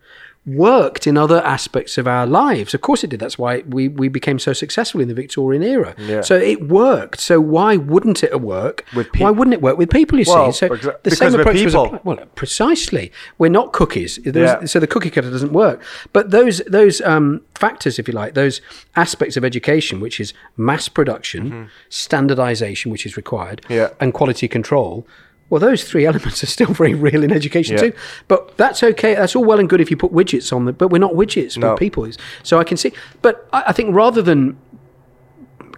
worked 0.49 1.07
in 1.07 1.17
other 1.17 1.41
aspects 1.45 1.99
of 1.99 2.07
our 2.07 2.27
lives. 2.27 2.75
Of 2.75 2.81
course 2.81 3.05
it 3.05 3.11
did. 3.11 3.21
That's 3.21 3.39
why 3.39 3.63
we, 3.69 3.89
we 3.89 4.09
became 4.09 4.39
so 4.39 4.53
successful 4.53 5.01
in 5.01 5.09
the 5.09 5.15
Victorian 5.15 5.63
era. 5.63 5.95
Yeah. 5.99 6.23
So 6.23 6.37
it 6.37 6.69
worked. 6.69 7.21
So 7.21 7.41
why 7.41 7.77
wouldn't 7.77 8.23
it 8.25 8.41
work? 8.41 8.85
With 8.95 9.13
peop- 9.13 9.23
why 9.23 9.31
wouldn't 9.31 9.55
it 9.55 9.61
work 9.63 9.77
with 9.79 9.91
people, 9.91 10.19
you 10.19 10.25
Well, 10.29 10.53
see? 10.53 10.59
So 10.59 10.69
because- 10.69 10.95
the 11.03 11.11
same 11.11 11.35
approach 11.35 11.63
was 11.65 11.75
applied. 11.75 12.01
Well, 12.05 12.17
precisely. 12.35 13.13
We're 13.39 13.51
not 13.51 13.73
cookies. 13.73 14.19
Yeah. 14.25 14.65
So 14.65 14.81
the 14.81 14.87
cookie 14.87 15.11
cutter 15.11 15.31
doesn't 15.31 15.53
work. 15.53 15.83
But 16.13 16.31
those 16.31 16.59
those 16.67 17.01
um, 17.03 17.43
factors, 17.55 17.99
if 17.99 18.09
you 18.09 18.15
like, 18.15 18.35
those 18.35 18.61
aspects 18.97 19.37
of 19.37 19.45
education, 19.45 20.01
which 20.01 20.19
is 20.21 20.33
mass 20.57 20.89
production, 20.89 21.69
standardization, 21.89 22.91
which 22.91 23.05
is 23.07 23.17
required, 23.17 23.61
Mm-hmm. 23.63 23.73
Yeah. 23.73 23.89
and 24.01 24.13
quality 24.15 24.49
control. 24.49 25.07
Well, 25.51 25.61
those 25.61 25.85
three 25.85 26.05
elements 26.05 26.43
are 26.43 26.47
still 26.47 26.67
very 26.75 26.95
real 26.95 27.25
in 27.25 27.33
education 27.33 27.77
Yeah. 27.77 27.83
too. 27.83 27.93
But 28.29 28.57
that's 28.59 28.83
okay. 28.83 29.15
That's 29.15 29.35
all 29.35 29.45
well 29.45 29.59
and 29.59 29.69
good 29.69 29.81
if 29.81 29.91
you 29.91 29.97
put 29.97 30.13
widgets 30.13 30.53
on 30.53 30.67
them. 30.67 30.75
But 30.75 30.89
we're 30.89 30.99
not 30.99 31.13
widgets. 31.13 31.57
No. 31.57 31.71
We're 31.71 31.77
people. 31.77 32.07
So 32.43 32.59
I 32.59 32.65
can 32.65 32.77
see. 32.77 32.93
But 33.23 33.49
I, 33.53 33.65
I 33.69 33.73
think 33.73 33.95
rather 33.95 34.21
than 34.23 34.59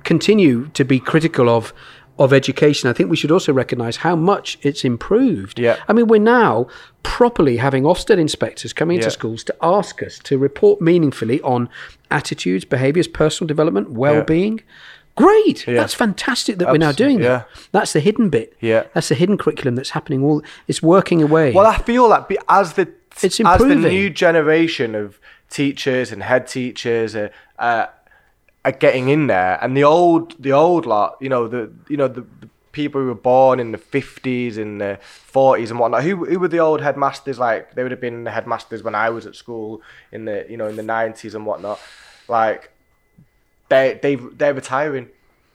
continue 0.04 0.68
to 0.74 0.84
be 0.84 0.98
critical 0.98 1.48
of 1.48 1.72
of 2.18 2.34
education, 2.34 2.90
I 2.90 2.92
think 2.92 3.08
we 3.08 3.16
should 3.16 3.30
also 3.30 3.50
recognise 3.50 3.96
how 3.98 4.14
much 4.14 4.58
it's 4.60 4.84
improved. 4.84 5.58
Yeah. 5.58 5.76
I 5.88 5.94
mean, 5.94 6.06
we're 6.06 6.20
now 6.20 6.66
properly 7.02 7.56
having 7.56 7.84
Ofsted 7.84 8.18
inspectors 8.18 8.74
coming 8.74 8.96
into 8.96 9.06
Yeah. 9.06 9.10
schools 9.12 9.42
to 9.44 9.54
ask 9.62 10.02
us 10.02 10.18
to 10.24 10.36
report 10.36 10.82
meaningfully 10.82 11.40
on 11.40 11.70
attitudes, 12.10 12.66
behaviours, 12.66 13.08
personal 13.08 13.48
development, 13.48 13.92
well-being. 13.92 14.60
Great. 15.20 15.64
That's 15.66 15.94
fantastic 15.94 16.58
that 16.58 16.68
we're 16.70 16.78
now 16.78 16.92
doing 16.92 17.18
that. 17.18 17.24
yeah. 17.24 17.42
That's 17.72 17.92
the 17.92 18.00
hidden 18.00 18.30
bit. 18.30 18.56
Yeah. 18.60 18.84
That's 18.94 19.08
the 19.08 19.14
hidden 19.14 19.36
curriculum 19.38 19.74
that's 19.76 19.90
happening 19.90 20.22
all 20.24 20.42
it's 20.68 20.82
working 20.82 21.22
away. 21.22 21.52
well, 21.52 21.66
I 21.66 21.78
feel 21.78 22.08
that 22.10 22.28
be, 22.28 22.38
as 22.48 22.74
the 22.74 22.88
It's 23.22 23.38
improving. 23.40 23.78
as 23.78 23.84
the 23.84 23.90
new 23.90 24.10
generation 24.10 24.94
of 24.94 25.18
teachers 25.48 26.12
and 26.12 26.22
head 26.22 26.46
teachers 26.46 27.14
are, 27.16 27.30
uh, 27.58 27.86
are 28.64 28.72
getting 28.72 29.08
in 29.08 29.26
there, 29.26 29.58
and 29.62 29.76
the 29.76 29.84
old 29.84 30.40
the 30.42 30.52
old 30.52 30.86
lot, 30.86 31.16
you 31.20 31.28
know, 31.28 31.48
the 31.48 31.70
you 31.88 31.96
know 31.96 32.08
the, 32.08 32.20
the 32.22 32.48
people 32.72 33.00
who 33.00 33.08
were 33.08 33.14
born 33.14 33.58
in 33.58 33.72
the 33.72 33.78
fifties 33.78 34.56
and 34.56 34.80
the 34.80 34.98
forties 35.02 35.70
and 35.70 35.80
whatnot. 35.80 36.04
Who 36.04 36.24
who 36.24 36.38
were 36.38 36.48
the 36.48 36.60
old 36.60 36.80
headmasters? 36.80 37.38
Like 37.38 37.74
they 37.74 37.82
would 37.82 37.90
have 37.90 38.00
been 38.00 38.24
the 38.24 38.30
headmasters 38.30 38.82
when 38.82 38.94
I 38.94 39.10
was 39.10 39.26
at 39.26 39.34
school 39.34 39.82
in 40.12 40.24
the 40.26 40.46
you 40.48 40.56
know 40.56 40.68
in 40.68 40.76
the 40.76 40.82
nineties 40.82 41.34
and 41.34 41.44
whatnot. 41.46 41.80
Like 42.28 42.70
they 43.70 43.98
they 44.02 44.16
they're 44.16 44.52
retiring, 44.54 45.08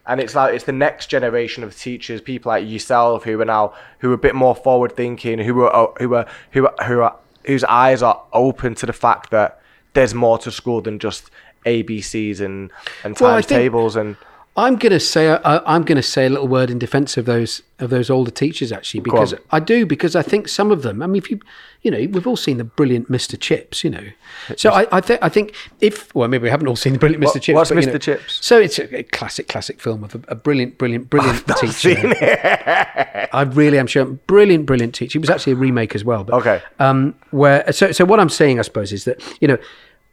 and 0.08 0.20
it's 0.20 0.34
like 0.34 0.56
it's 0.56 0.64
the 0.66 0.72
next 0.72 1.08
generation 1.08 1.64
of 1.64 1.78
teachers, 1.78 2.20
people 2.22 2.50
like 2.50 2.68
yourself 2.68 3.24
who 3.26 3.40
are 3.40 3.46
now 3.46 3.74
who 4.00 4.10
are 4.10 4.16
a 4.16 4.18
bit 4.18 4.34
more 4.34 4.56
forward 4.56 4.94
thinking, 4.96 5.38
who 5.40 5.62
are 5.62 5.76
uh, 5.76 5.88
who 6.00 6.16
are 6.16 6.26
who 6.52 6.66
are, 6.68 6.86
who 6.86 7.00
are 7.02 7.16
whose 7.46 7.64
eyes 7.66 8.02
are 8.02 8.24
open 8.34 8.74
to 8.76 8.86
the 8.88 8.94
fact 8.94 9.30
that 9.30 9.62
there's 9.94 10.14
more 10.16 10.38
to 10.40 10.52
school 10.52 10.82
than 10.82 10.98
just 10.98 11.30
ABCs 11.66 12.42
and 12.42 12.72
and 13.04 13.16
Well, 13.20 13.34
times 13.36 13.46
think- 13.46 13.60
tables 13.60 13.96
and 13.96 14.16
I'm 14.58 14.78
going 14.78 14.94
to 14.94 15.02
say 15.02 15.30
I, 15.30 15.60
I'm 15.76 15.84
going 15.84 15.98
to 15.98 16.02
say 16.02 16.28
a 16.28 16.30
little 16.30 16.48
word 16.48 16.70
in 16.70 16.80
defence 16.80 17.18
of 17.18 17.26
those 17.26 17.62
of 17.80 17.90
those 17.90 18.10
older 18.10 18.32
teachers 18.32 18.72
actually 18.72 19.02
because. 19.02 19.34
I 19.52 19.60
do 19.60 19.86
because 19.86 20.16
I 20.16 20.22
think 20.22 20.48
some 20.48 20.72
of 20.72 20.82
them. 20.82 21.02
I 21.02 21.08
mean, 21.08 21.18
if 21.22 21.30
you 21.30 21.42
you 21.82 21.92
know 21.92 21.98
we've 21.98 22.26
all 22.26 22.38
seen 22.38 22.58
the 22.58 22.64
brilliant 22.64 23.12
Mr. 23.12 23.38
Chips, 23.38 23.84
you 23.84 23.90
know. 23.90 24.04
So 24.56 24.70
I 24.72 24.88
I, 24.94 25.02
th- 25.02 25.20
I 25.22 25.28
think 25.28 25.54
if 25.82 26.14
well 26.16 26.30
maybe 26.30 26.44
we 26.44 26.50
haven't 26.50 26.68
all 26.68 26.78
seen 26.78 26.94
the 26.94 27.00
brilliant 27.00 27.22
Mr. 27.24 27.34
What- 27.36 27.42
Chips. 27.42 27.56
what's 27.56 27.70
but, 27.72 27.78
Mr. 27.80 27.92
know, 27.94 27.98
Chips? 27.98 28.46
So 28.46 28.58
it's 28.60 28.80
a, 28.80 29.04
classic 29.04 29.50
classic 29.50 29.82
film 29.82 30.06
of 30.06 30.16
a, 30.16 30.22
a 30.30 30.36
brilliant 30.36 30.78
brilliant 30.78 31.10
brilliant 31.10 31.46
teacher. 31.48 31.74
seen 31.74 32.14
I 32.20 33.42
really 33.54 33.78
am 33.78 33.88
sure 33.88 34.06
brilliant 34.06 34.66
brilliant 34.66 34.96
teacher. 34.96 35.18
It 35.20 35.22
was 35.22 35.30
actually 35.30 35.54
a 35.54 35.58
remake 35.58 35.96
as 35.96 36.06
well. 36.06 36.24
But, 36.24 36.36
Okay. 36.36 36.62
um, 36.80 37.14
where 37.32 37.70
so 37.74 37.92
so 37.92 38.06
what 38.06 38.22
I'm 38.22 38.30
saying, 38.30 38.60
I 38.60 38.62
suppose, 38.62 38.94
is 38.94 39.04
that 39.04 39.22
you 39.42 39.50
know 39.50 39.58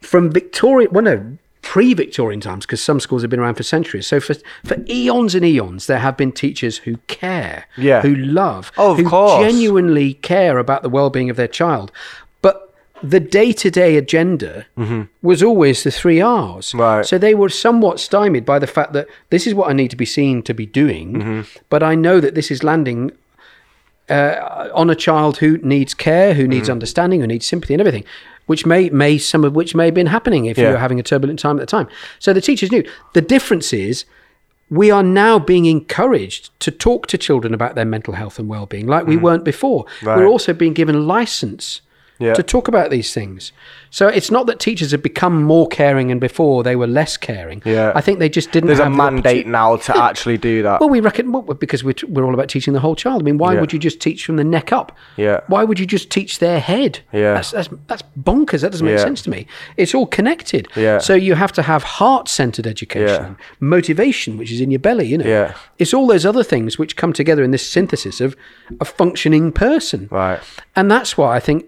from 0.01 0.31
Victoria, 0.31 0.89
well, 0.91 1.01
no, 1.03 1.37
pre-Victorian 1.63 2.39
times, 2.41 2.65
because 2.67 2.81
some 2.83 2.99
schools 2.99 3.21
have 3.23 3.31
been 3.31 3.39
around 3.39 3.55
for 3.55 3.63
centuries. 3.63 4.05
So 4.05 4.19
for 4.19 4.35
for 4.63 4.75
eons 4.87 5.33
and 5.33 5.43
eons, 5.45 5.87
there 5.87 5.99
have 5.99 6.15
been 6.15 6.31
teachers 6.31 6.77
who 6.79 6.97
care, 7.07 7.65
Yeah. 7.77 8.01
who 8.01 8.13
love, 8.15 8.71
Oh, 8.77 8.93
who 8.95 9.05
course. 9.09 9.43
genuinely 9.43 10.13
care 10.15 10.57
about 10.59 10.83
the 10.83 10.89
well-being 10.89 11.29
of 11.31 11.37
their 11.37 11.47
child, 11.47 11.91
but. 12.41 12.59
The 13.05 13.19
day-to-day 13.19 13.97
agenda 13.97 14.65
was 15.21 15.43
always 15.43 15.83
the 15.83 15.91
three 15.91 16.21
R's. 16.21 16.67
Mm-hmm. 16.69 16.79
Right. 16.79 17.05
So 17.05 17.17
they 17.17 17.35
were 17.35 17.49
somewhat 17.49 17.99
stymied 17.99 18.45
by 18.45 18.59
the 18.59 18.67
fact 18.77 18.93
that 18.93 19.07
this 19.29 19.45
is 19.45 19.53
what 19.53 19.69
I 19.69 19.73
need 19.73 19.89
to 19.89 19.97
be 19.97 20.05
seen 20.05 20.41
to 20.43 20.53
be 20.53 20.65
doing, 20.65 21.07
Mm-hmm. 21.13 21.41
but 21.69 21.83
I 21.83 21.95
know 21.95 22.21
that 22.21 22.33
this 22.33 22.49
is 22.49 22.63
landing 22.63 23.11
uh, 24.13 24.69
on 24.73 24.89
a 24.89 24.95
child 24.95 25.37
who 25.37 25.57
needs 25.59 25.93
care, 25.93 26.33
who 26.33 26.45
Mm. 26.45 26.49
needs 26.49 26.69
understanding, 26.69 27.21
who 27.21 27.27
needs 27.27 27.45
sympathy 27.45 27.73
and 27.73 27.81
everything, 27.81 28.03
which 28.45 28.65
may, 28.65 28.89
may 28.89 29.17
some 29.17 29.43
of 29.43 29.55
which 29.55 29.73
may 29.75 29.85
have 29.85 29.93
been 29.93 30.07
happening 30.07 30.45
if 30.45 30.57
you 30.57 30.63
Yeah. 30.65 30.71
were 30.71 30.77
having 30.77 30.99
a 30.99 31.03
turbulent 31.03 31.39
time 31.39 31.57
at 31.57 31.61
the 31.61 31.65
time. 31.77 31.87
So 32.19 32.33
the 32.33 32.41
teachers 32.41 32.71
knew. 32.71 32.83
The 33.13 33.21
difference 33.21 33.73
is 33.73 34.05
we 34.69 34.89
are 34.91 35.03
now 35.03 35.37
being 35.39 35.65
encouraged 35.65 36.49
to 36.59 36.71
talk 36.71 37.07
to 37.07 37.17
children 37.17 37.53
about 37.53 37.75
their 37.75 37.85
mental 37.85 38.13
health 38.15 38.39
and 38.39 38.47
well-being 38.49 38.87
like 38.87 39.05
we 39.05 39.17
weren't 39.17 39.43
before. 39.43 39.85
Mm. 40.01 40.07
Right. 40.07 40.17
We're 40.17 40.27
also 40.27 40.53
being 40.53 40.73
given 40.73 41.07
license 41.07 41.81
Yeah. 42.19 42.33
to 42.33 42.43
talk 42.43 42.67
about 42.67 42.89
these 42.89 43.13
things. 43.13 43.51
So 43.93 44.07
it's 44.07 44.31
not 44.31 44.47
that 44.47 44.59
teachers 44.59 44.89
have 44.89 45.03
become 45.03 45.43
more 45.43 45.67
caring 45.67 46.09
and 46.11 46.19
before 46.19 46.63
they 46.63 46.75
were 46.75 46.87
less 46.87 47.15
caring. 47.15 47.61
Yeah. 47.63 47.91
I 47.93 48.01
think 48.01 48.17
they 48.17 48.27
just 48.27 48.51
didn't 48.51 48.65
There's 48.65 48.79
a 48.79 48.85
the 48.85 48.89
mandate 48.89 49.45
now 49.45 49.75
to 49.75 49.95
actually 50.09 50.39
do 50.39 50.63
that. 50.63 50.79
Well, 50.79 50.89
we 50.89 50.99
reckon 50.99 51.31
well, 51.31 51.43
because 51.43 51.83
we're, 51.83 51.93
we're 52.07 52.25
all 52.25 52.33
about 52.33 52.49
teaching 52.49 52.73
the 52.73 52.79
whole 52.79 52.95
child. 52.95 53.21
I 53.21 53.23
mean, 53.25 53.37
why 53.37 53.53
Yeah. 53.53 53.61
would 53.61 53.71
you 53.71 53.77
just 53.77 53.99
teach 53.99 54.25
from 54.25 54.37
the 54.37 54.43
neck 54.43 54.73
up? 54.73 54.97
Yeah. 55.15 55.41
Why 55.45 55.63
would 55.63 55.79
you 55.79 55.85
just 55.85 56.09
teach 56.09 56.39
their 56.39 56.59
head? 56.59 57.01
Yeah. 57.11 57.35
That's 57.35 57.51
that's, 57.51 57.69
that's 57.85 58.01
bonkers. 58.19 58.61
That 58.61 58.71
doesn't 58.71 58.83
make 58.83 58.97
Yeah. 58.97 59.03
sense 59.03 59.21
to 59.21 59.29
me. 59.29 59.45
It's 59.77 59.93
all 59.93 60.07
connected. 60.07 60.67
Yeah. 60.75 60.97
So 60.97 61.13
you 61.13 61.35
have 61.35 61.51
to 61.51 61.61
have 61.61 61.83
heart-centered 61.83 62.65
education, 62.65 63.37
motivation, 63.59 64.37
which 64.39 64.51
is 64.51 64.59
in 64.59 64.71
your 64.71 64.79
belly. 64.79 65.05
You 65.05 65.19
know. 65.19 65.25
Yeah. 65.27 65.53
It's 65.77 65.93
all 65.93 66.07
those 66.07 66.25
other 66.25 66.43
things 66.43 66.79
which 66.79 66.95
come 66.95 67.13
together 67.13 67.43
in 67.43 67.51
this 67.51 67.69
synthesis 67.69 68.19
of 68.21 68.35
a 68.79 68.85
functioning 68.85 69.51
person. 69.51 70.07
Right. 70.09 70.39
And 70.75 70.89
that's 70.89 71.15
why 71.15 71.35
I 71.35 71.39
think 71.39 71.65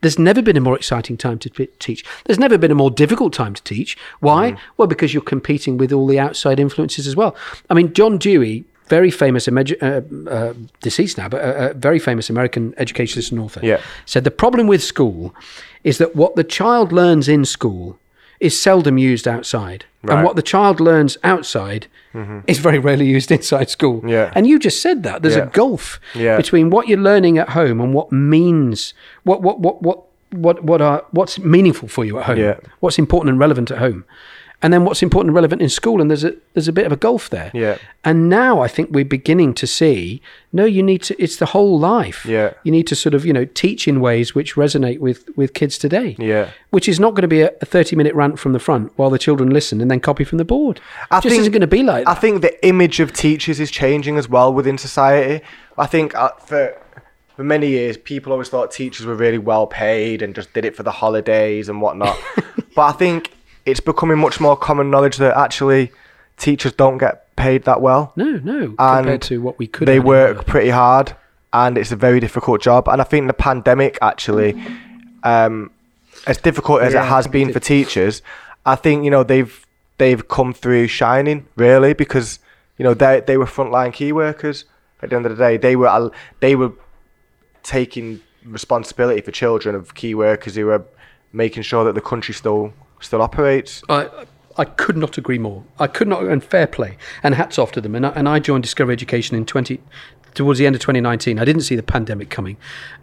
there's 0.00 0.18
never 0.18 0.40
been 0.40 0.56
a 0.56 0.60
more 0.60 0.74
exciting 0.76 1.16
time 1.16 1.38
to 1.38 1.67
teach. 1.78 2.04
There's 2.24 2.38
never 2.38 2.58
been 2.58 2.70
a 2.70 2.74
more 2.74 2.90
difficult 2.90 3.32
time 3.32 3.54
to 3.54 3.62
teach. 3.62 3.96
Why? 4.20 4.56
Well, 4.76 4.88
because 4.88 5.12
you're 5.14 5.22
competing 5.22 5.78
with 5.78 5.92
all 5.92 6.06
the 6.06 6.18
outside 6.18 6.58
influences 6.60 7.06
as 7.06 7.16
well. 7.16 7.34
I 7.70 7.74
mean, 7.74 7.92
John 7.92 8.18
Dewey, 8.18 8.64
very 8.88 9.10
famous, 9.10 9.46
uh, 9.48 10.00
uh, 10.30 10.54
deceased 10.80 11.18
now, 11.18 11.28
but 11.28 11.40
a, 11.42 11.70
a 11.70 11.74
very 11.74 11.98
famous 11.98 12.30
American 12.30 12.74
educationist 12.78 13.30
and 13.32 13.40
author, 13.40 13.60
Yeah. 13.62 13.80
said 14.06 14.24
the 14.24 14.30
problem 14.30 14.66
with 14.66 14.82
school 14.82 15.34
is 15.84 15.98
that 15.98 16.16
what 16.16 16.36
the 16.36 16.44
child 16.44 16.92
learns 16.92 17.28
in 17.28 17.44
school 17.44 17.98
is 18.40 18.60
seldom 18.60 18.98
used 18.98 19.26
outside. 19.28 19.84
And 20.04 20.24
what 20.24 20.36
the 20.36 20.42
child 20.42 20.78
learns 20.80 21.18
outside 21.24 21.86
is 22.46 22.58
very 22.60 22.78
rarely 22.78 23.04
used 23.06 23.30
inside 23.30 23.68
school. 23.68 24.02
Yeah. 24.06 24.30
And 24.34 24.46
you 24.46 24.58
just 24.58 24.80
said 24.80 25.02
that. 25.02 25.22
There's 25.22 25.36
Yeah. 25.36 25.42
a 25.42 25.50
gulf 25.50 26.00
Yeah. 26.14 26.36
between 26.36 26.70
what 26.70 26.88
you're 26.88 26.98
learning 27.10 27.36
at 27.38 27.50
home 27.50 27.80
and 27.80 27.92
what 27.92 28.10
means 28.12 28.94
what 29.24 29.42
what 29.42 29.60
what 29.60 29.82
what 29.82 29.98
what 30.30 30.62
what 30.64 30.80
are 30.80 31.04
what's 31.12 31.38
meaningful 31.38 31.88
for 31.88 32.04
you 32.04 32.18
at 32.18 32.24
home. 32.26 32.38
Yeah. 32.38 32.58
What's 32.80 32.98
important 32.98 33.30
and 33.30 33.38
relevant 33.38 33.70
at 33.70 33.78
home. 33.78 34.04
And 34.60 34.72
then 34.72 34.84
what's 34.84 35.04
important 35.04 35.28
and 35.28 35.36
relevant 35.36 35.62
in 35.62 35.68
school 35.68 36.00
and 36.00 36.10
there's 36.10 36.24
a 36.24 36.34
there's 36.54 36.66
a 36.66 36.72
bit 36.72 36.84
of 36.84 36.90
a 36.90 36.96
gulf 36.96 37.30
there. 37.30 37.52
Yeah. 37.54 37.78
And 38.04 38.28
now 38.28 38.60
I 38.60 38.66
think 38.66 38.90
we're 38.90 39.04
beginning 39.04 39.54
to 39.54 39.68
see 39.68 40.20
no 40.52 40.64
you 40.64 40.82
need 40.82 41.00
to 41.02 41.22
it's 41.22 41.36
the 41.36 41.46
whole 41.46 41.78
life. 41.78 42.26
Yeah. 42.26 42.54
You 42.64 42.72
need 42.72 42.88
to 42.88 42.96
sort 42.96 43.14
of, 43.14 43.24
you 43.24 43.32
know, 43.32 43.44
teach 43.44 43.86
in 43.86 44.00
ways 44.00 44.34
which 44.34 44.56
resonate 44.56 44.98
with 44.98 45.28
with 45.36 45.54
kids 45.54 45.78
today. 45.78 46.16
Yeah. 46.18 46.50
Which 46.70 46.88
is 46.88 46.98
not 46.98 47.10
going 47.14 47.22
to 47.22 47.28
be 47.28 47.42
a, 47.42 47.52
a 47.62 47.66
30 47.66 47.94
minute 47.94 48.16
rant 48.16 48.40
from 48.40 48.52
the 48.52 48.58
front 48.58 48.92
while 48.96 49.10
the 49.10 49.18
children 49.18 49.50
listen 49.50 49.80
and 49.80 49.88
then 49.88 50.00
copy 50.00 50.24
from 50.24 50.38
the 50.38 50.44
board. 50.44 50.80
I 51.12 51.20
Just 51.20 51.28
think- 51.28 51.40
isn't 51.42 51.52
going 51.52 51.60
to 51.60 51.68
be 51.68 51.84
like 51.84 52.08
I 52.08 52.14
think 52.14 52.42
the 52.42 52.66
image 52.66 52.98
of 52.98 53.12
teachers 53.12 53.60
is 53.60 53.70
changing 53.70 54.18
as 54.18 54.28
well 54.28 54.52
within 54.52 54.76
society. 54.76 55.44
I 55.78 55.86
think 55.86 56.16
uh, 56.16 56.30
for 56.44 56.76
for 57.38 57.44
many 57.44 57.68
years, 57.68 57.96
people 57.96 58.32
always 58.32 58.48
thought 58.48 58.72
teachers 58.72 59.06
were 59.06 59.14
really 59.14 59.38
well 59.38 59.68
paid 59.68 60.22
and 60.22 60.34
just 60.34 60.52
did 60.54 60.64
it 60.64 60.74
for 60.74 60.82
the 60.82 60.90
holidays 60.90 61.68
and 61.68 61.80
whatnot. 61.80 62.18
but 62.74 62.82
I 62.82 62.90
think 62.90 63.30
it's 63.64 63.78
becoming 63.78 64.18
much 64.18 64.40
more 64.40 64.56
common 64.56 64.90
knowledge 64.90 65.18
that 65.18 65.36
actually 65.36 65.92
teachers 66.36 66.72
don't 66.72 66.98
get 66.98 67.36
paid 67.36 67.62
that 67.62 67.80
well. 67.80 68.12
No, 68.16 68.40
no, 68.42 68.74
and 68.76 68.76
compared 68.76 69.22
to 69.22 69.40
what 69.40 69.56
we 69.56 69.68
could. 69.68 69.86
They 69.86 70.00
work 70.00 70.46
pretty 70.46 70.70
hard, 70.70 71.14
and 71.52 71.78
it's 71.78 71.92
a 71.92 71.96
very 71.96 72.18
difficult 72.18 72.60
job. 72.60 72.88
And 72.88 73.00
I 73.00 73.04
think 73.04 73.28
the 73.28 73.34
pandemic 73.34 73.98
actually, 74.02 74.60
um, 75.22 75.70
as 76.26 76.38
difficult 76.38 76.82
as 76.82 76.92
Yeah, 76.92 77.04
it 77.04 77.08
has 77.08 77.28
been 77.28 77.52
for 77.52 77.60
teachers, 77.60 78.20
I 78.66 78.74
think 78.74 79.04
you 79.04 79.12
know 79.12 79.22
they've 79.22 79.64
they've 79.98 80.26
come 80.26 80.52
through 80.52 80.88
shining 80.88 81.46
really 81.54 81.92
because 81.92 82.40
you 82.78 82.82
know 82.82 82.94
they 82.94 83.20
they 83.20 83.36
were 83.36 83.46
frontline 83.46 83.92
key 83.92 84.10
workers. 84.10 84.64
At 85.00 85.10
the 85.10 85.16
end 85.16 85.26
of 85.26 85.36
the 85.36 85.44
day, 85.44 85.56
they 85.56 85.76
were 85.76 86.10
they 86.40 86.56
were 86.56 86.72
taking 87.68 88.20
responsibility 88.44 89.20
for 89.20 89.30
children 89.30 89.74
of 89.74 89.94
key 89.94 90.14
workers 90.14 90.54
who 90.54 90.70
are 90.70 90.82
making 91.34 91.62
sure 91.62 91.84
that 91.84 91.94
the 91.94 92.00
country 92.00 92.32
still 92.32 92.72
still 93.00 93.20
operates. 93.20 93.82
I, 93.90 94.08
I 94.56 94.64
could 94.64 94.96
not 94.96 95.18
agree 95.18 95.38
more. 95.38 95.62
I 95.78 95.86
could 95.86 96.08
not, 96.08 96.24
and 96.24 96.42
fair 96.42 96.66
play, 96.66 96.96
and 97.22 97.34
hats 97.34 97.58
off 97.58 97.70
to 97.72 97.80
them. 97.80 97.94
And 97.94 98.06
I, 98.06 98.08
and 98.10 98.28
I 98.28 98.40
joined 98.40 98.64
Discovery 98.64 98.94
Education 98.94 99.36
in 99.36 99.46
20, 99.46 99.80
towards 100.34 100.58
the 100.58 100.66
end 100.66 100.74
of 100.74 100.80
2019. 100.80 101.38
I 101.38 101.44
didn't 101.44 101.62
see 101.62 101.76
the 101.76 101.82
pandemic 101.82 102.30
coming 102.30 102.56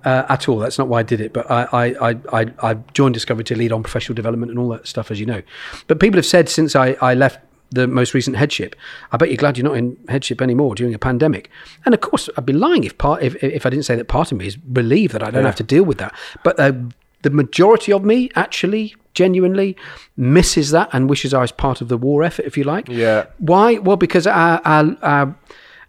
uh, 0.03 0.25
at 0.29 0.49
all. 0.49 0.57
That's 0.57 0.77
not 0.77 0.87
why 0.87 0.99
I 0.99 1.03
did 1.03 1.21
it. 1.21 1.31
But 1.33 1.49
I, 1.49 1.63
I, 1.71 2.09
I, 2.09 2.15
I, 2.33 2.51
I 2.61 2.73
joined 2.93 3.13
Discovery 3.13 3.43
to 3.45 3.55
lead 3.55 3.71
on 3.71 3.83
professional 3.83 4.15
development 4.15 4.51
and 4.51 4.59
all 4.59 4.69
that 4.69 4.87
stuff, 4.87 5.11
as 5.11 5.19
you 5.19 5.25
know. 5.25 5.41
But 5.87 5.99
people 5.99 6.17
have 6.17 6.25
said 6.25 6.49
since 6.49 6.75
I, 6.75 6.97
I 7.01 7.13
left 7.13 7.39
the 7.71 7.87
most 7.87 8.13
recent 8.13 8.37
headship, 8.37 8.75
I 9.11 9.17
bet 9.17 9.29
you're 9.29 9.37
glad 9.37 9.57
you're 9.57 9.67
not 9.67 9.77
in 9.77 9.97
headship 10.07 10.41
anymore 10.41 10.75
during 10.75 10.93
a 10.93 10.99
pandemic. 10.99 11.49
And 11.85 11.93
of 11.93 12.01
course, 12.01 12.29
I'd 12.37 12.45
be 12.45 12.53
lying 12.53 12.83
if 12.83 12.97
part 12.97 13.23
if, 13.23 13.35
if 13.43 13.65
I 13.65 13.69
didn't 13.69 13.85
say 13.85 13.95
that 13.95 14.07
part 14.07 14.31
of 14.31 14.37
me 14.37 14.47
is 14.47 14.57
relieved 14.67 15.13
that 15.13 15.23
I 15.23 15.31
don't 15.31 15.45
have 15.45 15.55
to 15.57 15.63
deal 15.63 15.83
with 15.83 15.97
that. 15.97 16.13
But 16.43 16.59
uh, 16.59 16.73
the 17.21 17.29
majority 17.29 17.91
of 17.91 18.03
me 18.03 18.29
actually 18.35 18.95
genuinely 19.13 19.75
misses 20.15 20.71
that 20.71 20.89
and 20.93 21.09
wishes 21.09 21.33
I 21.33 21.41
was 21.41 21.51
part 21.51 21.81
of 21.81 21.87
the 21.87 21.97
war 21.97 22.23
effort, 22.23 22.45
if 22.45 22.57
you 22.57 22.63
like. 22.63 22.87
Yeah. 22.87 23.25
Why? 23.39 23.79
Well, 23.79 23.97
because 23.97 24.27
our 24.27 24.61
our 24.63 24.97
our, 25.01 25.35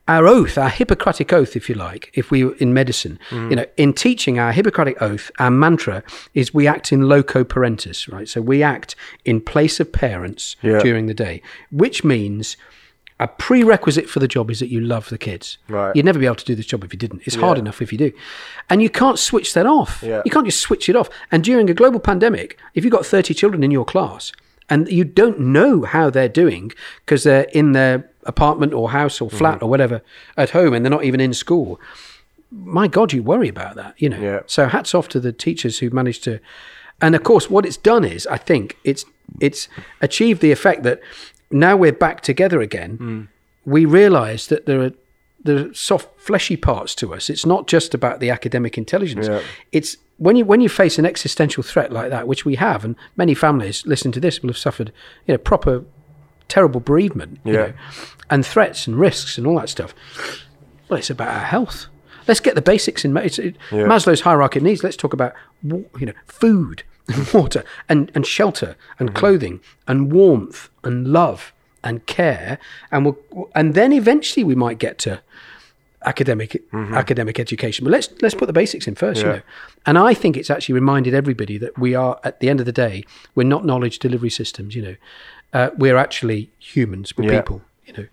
our 0.09 0.27
oath, 0.27 0.57
our 0.57 0.69
Hippocratic 0.69 1.33
oath, 1.33 1.57
if 1.57 1.69
you 1.69 1.75
like, 1.75 2.11
if 2.15 2.31
we 2.31 2.45
were 2.45 2.55
in 2.57 2.73
medicine, 2.73 3.19
Mm. 3.31 3.51
you 3.51 3.57
know, 3.57 3.67
in 3.77 3.93
teaching 3.93 4.39
our 4.39 4.53
Hippocratic 4.53 5.01
oath, 5.03 5.31
our 5.39 5.51
mantra 5.51 6.03
is 6.35 6.55
we 6.55 6.67
act 6.67 6.93
in 6.93 7.03
loco 7.09 7.43
parentis, 7.45 8.11
right? 8.13 8.29
So 8.29 8.41
we 8.41 8.63
act 8.63 8.95
in 9.25 9.41
place 9.41 9.81
of 9.81 9.91
parents 9.93 10.57
Yeah. 10.63 10.79
during 10.79 11.07
the 11.07 11.15
day, 11.15 11.43
which 11.71 12.05
means 12.05 12.57
a 13.19 13.27
prerequisite 13.27 14.11
for 14.11 14.21
the 14.21 14.29
job 14.29 14.51
is 14.51 14.61
that 14.61 14.69
you 14.69 14.79
love 14.79 15.09
the 15.09 15.17
kids. 15.17 15.57
Right. 15.69 15.97
You'd 15.97 16.05
never 16.05 16.19
be 16.19 16.27
able 16.27 16.35
to 16.37 16.45
do 16.45 16.55
this 16.55 16.67
job 16.67 16.85
if 16.85 16.93
you 16.93 16.99
didn't. 16.99 17.23
It's 17.25 17.37
hard 17.37 17.57
enough 17.57 17.81
if 17.81 17.91
you 17.91 17.97
do. 17.99 18.13
And 18.69 18.83
you 18.83 18.91
can't 18.91 19.19
switch 19.19 19.55
that 19.55 19.65
off. 19.67 20.03
Yeah. 20.07 20.21
You 20.27 20.31
can't 20.31 20.45
just 20.45 20.61
switch 20.61 20.89
it 20.91 20.95
off. 20.97 21.09
And 21.33 21.43
during 21.43 21.71
a 21.71 21.75
global 21.75 21.99
pandemic, 21.99 22.59
if 22.75 22.85
you've 22.85 22.93
got 22.93 23.07
30 23.07 23.33
children 23.33 23.63
in 23.65 23.71
your 23.71 23.87
class 23.87 24.33
and 24.69 24.89
you 24.89 25.05
don't 25.05 25.39
know 25.39 25.83
how 25.83 26.11
they're 26.11 26.29
doing 26.29 26.73
because 27.05 27.23
they're 27.25 27.47
in 27.53 27.73
their 27.73 28.09
apartment 28.25 28.73
or 28.75 28.91
house 28.91 29.21
or 29.21 29.29
Mm-hmm. 29.29 29.39
flat 29.39 29.63
or 29.63 29.69
whatever 29.71 30.03
at 30.37 30.51
home 30.51 30.75
and 30.75 30.85
they're 30.85 30.91
not 30.91 31.05
even 31.05 31.21
in 31.21 31.33
school, 31.33 31.81
my 32.51 32.89
God, 32.89 33.13
you 33.13 33.23
worry 33.23 33.49
about 33.49 33.77
that, 33.77 33.95
you 33.99 34.09
know. 34.09 34.21
Yeah. 34.21 34.41
So 34.47 34.67
hats 34.67 34.95
off 34.95 35.09
to 35.09 35.21
the 35.21 35.33
teachers 35.33 35.79
who 35.81 35.91
managed 35.91 36.25
to, 36.25 36.41
and 37.01 37.15
of 37.15 37.23
course, 37.23 37.51
what 37.51 37.67
it's 37.67 37.77
done 37.77 38.05
is, 38.05 38.27
I 38.27 38.39
think 38.39 38.77
it's 38.85 39.05
it's 39.41 39.69
achieved 40.01 40.41
the 40.41 40.53
effect 40.53 40.83
that 40.85 41.01
now 41.51 41.77
we're 41.77 41.93
back 41.93 42.21
together 42.21 42.61
again. 42.61 42.97
Hmm. 42.97 43.23
We 43.65 43.85
realise 43.85 44.47
that 44.47 44.67
there 44.67 44.81
are 44.81 44.93
the 45.43 45.71
soft, 45.75 46.09
fleshy 46.21 46.57
parts 46.57 46.95
to 46.97 47.13
us. 47.15 47.29
It's 47.29 47.45
not 47.45 47.67
just 47.67 47.95
about 47.95 48.21
the 48.21 48.31
academic 48.31 48.79
intelligence. 48.79 49.29
Yeah. 49.29 49.43
It's 49.73 49.97
when 50.19 50.37
you 50.37 50.45
when 50.45 50.61
you 50.61 50.69
face 50.69 50.99
an 50.99 51.07
existential 51.07 51.63
threat 51.63 51.93
like 51.93 52.11
that, 52.11 52.27
which 52.27 52.45
we 52.45 52.55
have, 52.57 52.85
and 52.85 52.97
many 53.17 53.35
families 53.35 53.85
listening 53.87 54.13
to 54.13 54.21
this 54.21 54.41
will 54.43 54.49
have 54.51 54.59
suffered, 54.59 54.93
you 55.27 55.35
know, 55.35 55.39
proper 55.39 55.85
terrible 56.49 56.81
bereavement, 56.81 57.39
you 57.45 57.53
Yeah. 57.53 57.59
know, 57.67 57.73
and 58.31 58.45
threats 58.47 58.87
and 58.87 58.99
risks 58.99 59.37
and 59.39 59.47
all 59.47 59.57
that 59.57 59.69
stuff. 59.69 59.95
Well, 60.89 60.99
it's 60.99 61.11
about 61.11 61.29
our 61.29 61.41
health. 61.45 61.87
Let's 62.29 62.41
get 62.41 62.55
the 62.55 62.63
basics 62.63 63.05
in. 63.05 63.17
It, 63.17 63.39
Yeah. 63.39 63.85
Maslow's 63.87 64.23
hierarchy 64.23 64.59
of 64.61 64.63
needs. 64.65 64.83
Let's 64.83 64.97
talk 64.97 65.13
about 65.13 65.33
you 65.63 65.87
know 66.07 66.13
food 66.27 66.83
and 67.09 67.29
water 67.35 67.63
and, 67.89 68.11
and 68.15 68.27
shelter 68.27 68.77
and 68.99 69.11
Mm-hmm. 69.11 69.19
clothing 69.19 69.61
and 69.87 70.13
warmth 70.13 70.71
and 70.83 71.09
love 71.09 71.53
and 71.85 72.05
care 72.07 72.59
and 72.91 73.05
we'll, 73.05 73.49
and 73.55 73.75
then 73.75 73.93
eventually 73.93 74.43
we 74.43 74.55
might 74.57 74.79
get 74.79 74.99
to 74.99 75.21
academic 76.05 76.63
academic 76.73 77.39
education. 77.41 77.85
But 77.85 77.91
let's 77.93 78.09
let's 78.23 78.35
put 78.35 78.47
the 78.47 78.53
basics 78.53 78.87
in 78.87 78.95
first, 78.95 79.21
you 79.23 79.27
Mm-hmm. 79.27 79.37
Know. 79.37 79.43
And 79.87 79.99
I 79.99 80.15
think 80.15 80.37
it's 80.37 80.51
actually 80.51 80.75
reminded 80.75 81.15
everybody 81.15 81.59
that 81.59 81.79
we 81.79 81.95
are 81.95 82.19
at 82.25 82.41
the 82.41 82.49
end 82.51 82.61
of 82.61 82.67
the 82.67 82.73
day 82.73 83.05
we're 83.35 83.45
not 83.49 83.65
knowledge 83.65 83.99
delivery 83.99 84.31
systems. 84.31 84.75
You 84.75 84.83
know, 84.83 84.97
uh, 85.53 85.71
we're 85.79 85.97
actually 85.97 86.51
humans. 86.59 87.17
We're 87.17 87.33
Yeah. 87.33 87.41
people. 87.41 87.63
You 87.87 87.93
know, 87.93 88.07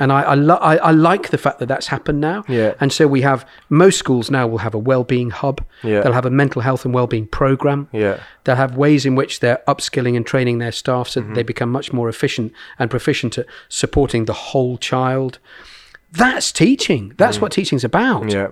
and 0.00 0.10
I 0.12 0.22
I, 0.22 0.34
lo- 0.34 0.56
I 0.60 0.76
I 0.78 0.90
like 0.90 1.30
the 1.30 1.38
fact 1.38 1.60
that 1.60 1.66
that's 1.68 1.86
happened 1.86 2.20
now. 2.20 2.42
Yeah. 2.48 2.74
And 2.80 2.92
so 2.92 3.06
we 3.06 3.20
have 3.22 3.46
most 3.68 3.96
schools 3.98 4.30
now 4.32 4.48
will 4.48 4.58
have 4.58 4.74
a 4.74 4.78
well-being 4.78 5.30
hub. 5.30 5.64
Yeah. 5.84 6.00
They'll 6.00 6.12
have 6.20 6.26
a 6.26 6.30
mental 6.30 6.60
health 6.62 6.84
and 6.84 6.92
well-being 6.92 7.28
program. 7.28 7.88
Yeah. 7.92 8.18
They'll 8.42 8.56
have 8.56 8.76
ways 8.76 9.06
in 9.06 9.14
which 9.14 9.38
they're 9.38 9.62
upskilling 9.68 10.16
and 10.16 10.26
training 10.26 10.58
their 10.58 10.72
staff 10.72 11.08
so 11.08 11.20
Mm-hmm. 11.20 11.28
that 11.28 11.34
they 11.36 11.42
become 11.44 11.70
much 11.70 11.92
more 11.92 12.08
efficient 12.08 12.52
and 12.80 12.90
proficient 12.90 13.38
at 13.38 13.46
supporting 13.68 14.24
the 14.24 14.32
whole 14.50 14.76
child. 14.76 15.38
That's 16.12 16.52
teaching. 16.52 17.12
That's 17.16 17.40
what 17.40 17.52
teaching's 17.52 17.84
about. 17.84 18.24
Mm. 18.24 18.32
Yeah. 18.32 18.48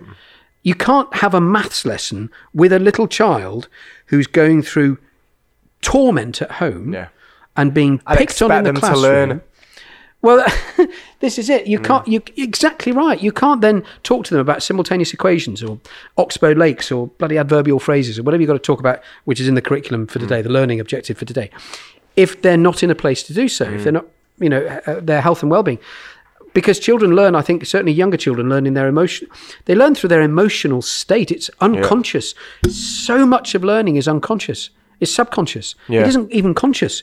You 0.62 0.74
can't 0.74 1.12
have 1.16 1.34
a 1.34 1.40
maths 1.40 1.84
lesson 1.84 2.30
with 2.54 2.72
a 2.72 2.78
little 2.78 3.06
child 3.06 3.68
who's 4.06 4.26
going 4.26 4.62
through 4.62 4.98
torment 5.82 6.42
at 6.42 6.50
home 6.52 6.92
Yeah. 6.92 7.08
and 7.56 7.72
being 7.72 8.00
I'd 8.06 8.18
picked 8.18 8.40
on 8.42 8.50
in 8.52 8.64
the 8.64 8.68
them 8.68 8.74
to 8.76 8.80
classroom. 8.80 9.02
learn. 9.02 9.40
Well, 10.22 10.44
this 11.20 11.38
is 11.38 11.48
it. 11.48 11.66
You 11.66 11.78
Mm. 11.78 11.84
can't. 11.84 12.08
You 12.08 12.22
exactly 12.36 12.92
right. 12.92 13.22
You 13.22 13.32
can't 13.32 13.62
then 13.62 13.82
talk 14.02 14.24
to 14.26 14.30
them 14.34 14.40
about 14.40 14.62
simultaneous 14.62 15.14
equations 15.14 15.62
or 15.62 15.78
oxbow 16.18 16.52
lakes 16.52 16.92
or 16.92 17.06
bloody 17.18 17.38
adverbial 17.38 17.78
phrases 17.78 18.18
or 18.18 18.22
whatever 18.22 18.42
you've 18.42 18.48
got 18.48 18.52
to 18.54 18.58
talk 18.58 18.80
about, 18.80 19.00
which 19.24 19.40
is 19.40 19.48
in 19.48 19.54
the 19.54 19.62
curriculum 19.62 20.06
for 20.06 20.18
Mm. 20.18 20.22
today, 20.22 20.42
the 20.42 20.50
learning 20.50 20.78
objective 20.78 21.16
for 21.16 21.24
today. 21.24 21.48
If 22.16 22.42
they're 22.42 22.58
not 22.58 22.82
in 22.82 22.90
a 22.90 22.94
place 22.94 23.22
to 23.24 23.32
do 23.32 23.48
so, 23.48 23.64
if 23.64 23.80
Mm. 23.80 23.84
they're 23.84 23.92
not, 23.92 24.06
you 24.38 24.50
know, 24.50 24.80
uh, 24.86 25.00
their 25.00 25.22
health 25.22 25.40
and 25.42 25.50
well-being, 25.50 25.78
because 26.52 26.78
children 26.78 27.14
learn. 27.14 27.34
I 27.34 27.42
think 27.42 27.64
certainly 27.66 27.92
younger 27.92 28.16
children 28.16 28.48
learn 28.48 28.66
in 28.66 28.74
their 28.74 28.88
emotion. 28.88 29.28
They 29.66 29.74
learn 29.74 29.94
through 29.94 30.08
their 30.08 30.22
emotional 30.22 30.82
state. 30.82 31.30
It's 31.30 31.50
unconscious. 31.60 32.34
So 32.70 33.24
much 33.26 33.54
of 33.54 33.62
learning 33.64 33.96
is 33.96 34.08
unconscious. 34.08 34.70
It's 35.00 35.12
subconscious. 35.14 35.74
Yeah. 35.88 36.02
It 36.02 36.08
isn't 36.08 36.30
even 36.32 36.54
conscious. 36.54 37.02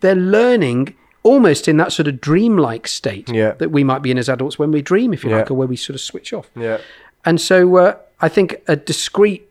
They're 0.00 0.14
learning 0.14 0.94
almost 1.22 1.68
in 1.68 1.76
that 1.78 1.92
sort 1.92 2.08
of 2.08 2.20
dreamlike 2.20 2.86
state 2.88 3.28
Yeah. 3.30 3.52
that 3.58 3.70
we 3.70 3.84
might 3.84 4.02
be 4.02 4.10
in 4.10 4.18
as 4.18 4.28
adults 4.28 4.58
when 4.58 4.70
we 4.70 4.80
dream, 4.80 5.12
if 5.12 5.24
you 5.24 5.30
Yeah. 5.30 5.38
like, 5.38 5.50
or 5.50 5.54
where 5.54 5.68
we 5.68 5.76
sort 5.76 5.94
of 5.94 6.00
switch 6.00 6.32
off. 6.32 6.48
Yeah. 6.56 6.78
And 7.24 7.40
so 7.40 7.76
uh, 7.76 7.96
I 8.20 8.28
think 8.28 8.62
a 8.68 8.76
discrete 8.76 9.46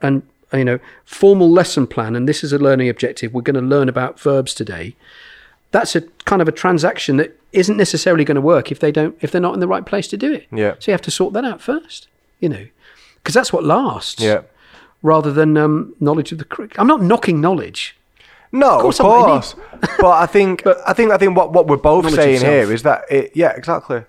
and 0.00 0.22
you 0.52 0.64
know 0.64 0.78
formal 1.04 1.48
lesson 1.50 1.86
plan, 1.86 2.16
and 2.16 2.28
this 2.28 2.42
is 2.42 2.52
a 2.52 2.58
learning 2.58 2.88
objective. 2.88 3.32
We're 3.32 3.42
going 3.42 3.54
to 3.54 3.60
learn 3.60 3.88
about 3.88 4.18
verbs 4.18 4.54
today. 4.54 4.96
That's 5.70 5.94
a 5.94 6.00
kind 6.24 6.42
of 6.42 6.48
a 6.48 6.52
transaction 6.52 7.18
that 7.18 7.38
isn't 7.52 7.76
necessarily 7.76 8.24
going 8.24 8.36
to 8.36 8.40
work 8.40 8.70
if 8.70 8.78
they 8.80 8.92
don't 8.92 9.16
if 9.20 9.30
they're 9.32 9.40
not 9.40 9.54
in 9.54 9.60
the 9.60 9.68
right 9.68 9.84
place 9.84 10.08
to 10.08 10.16
do 10.16 10.32
it. 10.32 10.46
Yeah. 10.52 10.74
So 10.78 10.90
you 10.90 10.92
have 10.92 11.02
to 11.02 11.10
sort 11.10 11.32
that 11.34 11.44
out 11.44 11.60
first. 11.60 12.08
You 12.38 12.48
know, 12.48 12.66
because 13.16 13.34
that's 13.34 13.52
what 13.52 13.64
lasts. 13.64 14.22
Yeah. 14.22 14.42
Rather 15.02 15.32
than 15.32 15.56
um, 15.56 15.94
knowledge 15.98 16.30
of 16.32 16.38
the 16.38 16.44
curriculum. 16.44 16.82
I'm 16.82 16.86
not 16.86 17.02
knocking 17.02 17.40
knowledge. 17.40 17.96
No, 18.52 18.76
of 18.76 18.82
course 18.82 18.98
course. 18.98 19.54
I'm- 19.54 19.80
but 20.00 20.10
I 20.12 20.26
think 20.26 20.66
I 20.66 20.92
think 20.92 21.10
I 21.12 21.16
think 21.18 21.36
what, 21.36 21.52
what 21.52 21.66
we're 21.66 21.76
both 21.76 22.12
saying 22.12 22.36
itself. 22.36 22.52
here 22.52 22.72
is 22.72 22.82
that 22.82 23.04
it 23.10 23.32
yeah, 23.34 23.50
exactly. 23.50 24.04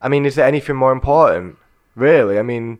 I 0.00 0.08
mean, 0.08 0.26
is 0.26 0.34
there 0.34 0.46
anything 0.46 0.76
more 0.76 0.92
important? 0.92 1.56
Really? 1.94 2.38
I 2.38 2.42
mean, 2.42 2.78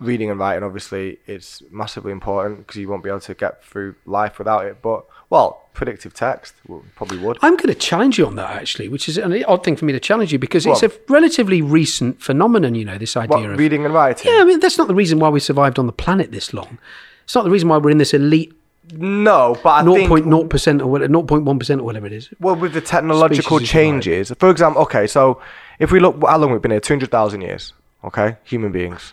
reading 0.00 0.30
and 0.30 0.38
writing 0.38 0.64
obviously 0.64 1.18
it's 1.26 1.62
massively 1.70 2.12
important 2.12 2.58
because 2.58 2.76
you 2.76 2.88
won't 2.88 3.02
be 3.02 3.08
able 3.08 3.20
to 3.20 3.34
get 3.34 3.64
through 3.64 3.94
life 4.04 4.38
without 4.38 4.66
it. 4.66 4.82
But 4.82 5.04
well, 5.30 5.62
predictive 5.72 6.14
text 6.14 6.54
well, 6.66 6.82
probably 6.94 7.18
would. 7.18 7.38
I'm 7.42 7.56
going 7.56 7.68
to 7.68 7.74
challenge 7.74 8.18
you 8.18 8.26
on 8.26 8.36
that 8.36 8.50
actually, 8.50 8.88
which 8.88 9.08
is 9.08 9.18
an 9.18 9.44
odd 9.44 9.64
thing 9.64 9.76
for 9.76 9.84
me 9.84 9.92
to 9.92 10.00
challenge 10.00 10.32
you 10.32 10.38
because 10.38 10.66
it's 10.66 10.82
a 10.82 10.90
relatively 11.08 11.62
recent 11.62 12.22
phenomenon. 12.22 12.74
You 12.74 12.84
know, 12.84 12.98
this 12.98 13.16
idea 13.16 13.36
What, 13.36 13.50
of 13.50 13.58
reading 13.58 13.84
and 13.84 13.92
writing? 13.94 14.32
Yeah, 14.32 14.40
I 14.40 14.44
mean 14.44 14.60
that's 14.60 14.78
not 14.78 14.88
the 14.88 14.94
reason 14.94 15.18
why 15.18 15.28
we 15.28 15.40
survived 15.40 15.78
on 15.78 15.86
the 15.86 15.92
planet 15.92 16.32
this 16.32 16.52
long. 16.54 16.78
It's 17.24 17.34
not 17.34 17.44
the 17.44 17.50
reason 17.50 17.68
why 17.68 17.78
we're 17.78 17.90
in 17.90 17.98
this 17.98 18.14
elite 18.14 18.54
No, 18.92 19.56
but 19.64 19.70
I 19.70 19.84
think 19.84 20.08
0.0 20.08 20.48
percent 20.48 20.80
or 20.80 20.98
0.1 20.98 21.58
percent 21.58 21.80
or 21.80 21.84
whatever 21.84 22.06
it 22.06 22.12
is. 22.12 22.30
Well, 22.40 22.56
with 22.56 22.72
the 22.72 22.80
technological 22.80 23.58
changes, 23.58 24.32
for 24.38 24.50
example, 24.50 24.82
okay, 24.82 25.06
so 25.06 25.40
if 25.78 25.90
we 25.90 26.00
look, 26.00 26.22
how 26.24 26.38
long 26.38 26.52
we've 26.52 26.62
been 26.62 26.70
here? 26.70 26.80
Two 26.80 26.94
hundred 26.94 27.10
thousand 27.10 27.40
years. 27.42 27.72
Okay, 28.04 28.36
human 28.44 28.70
beings. 28.72 29.12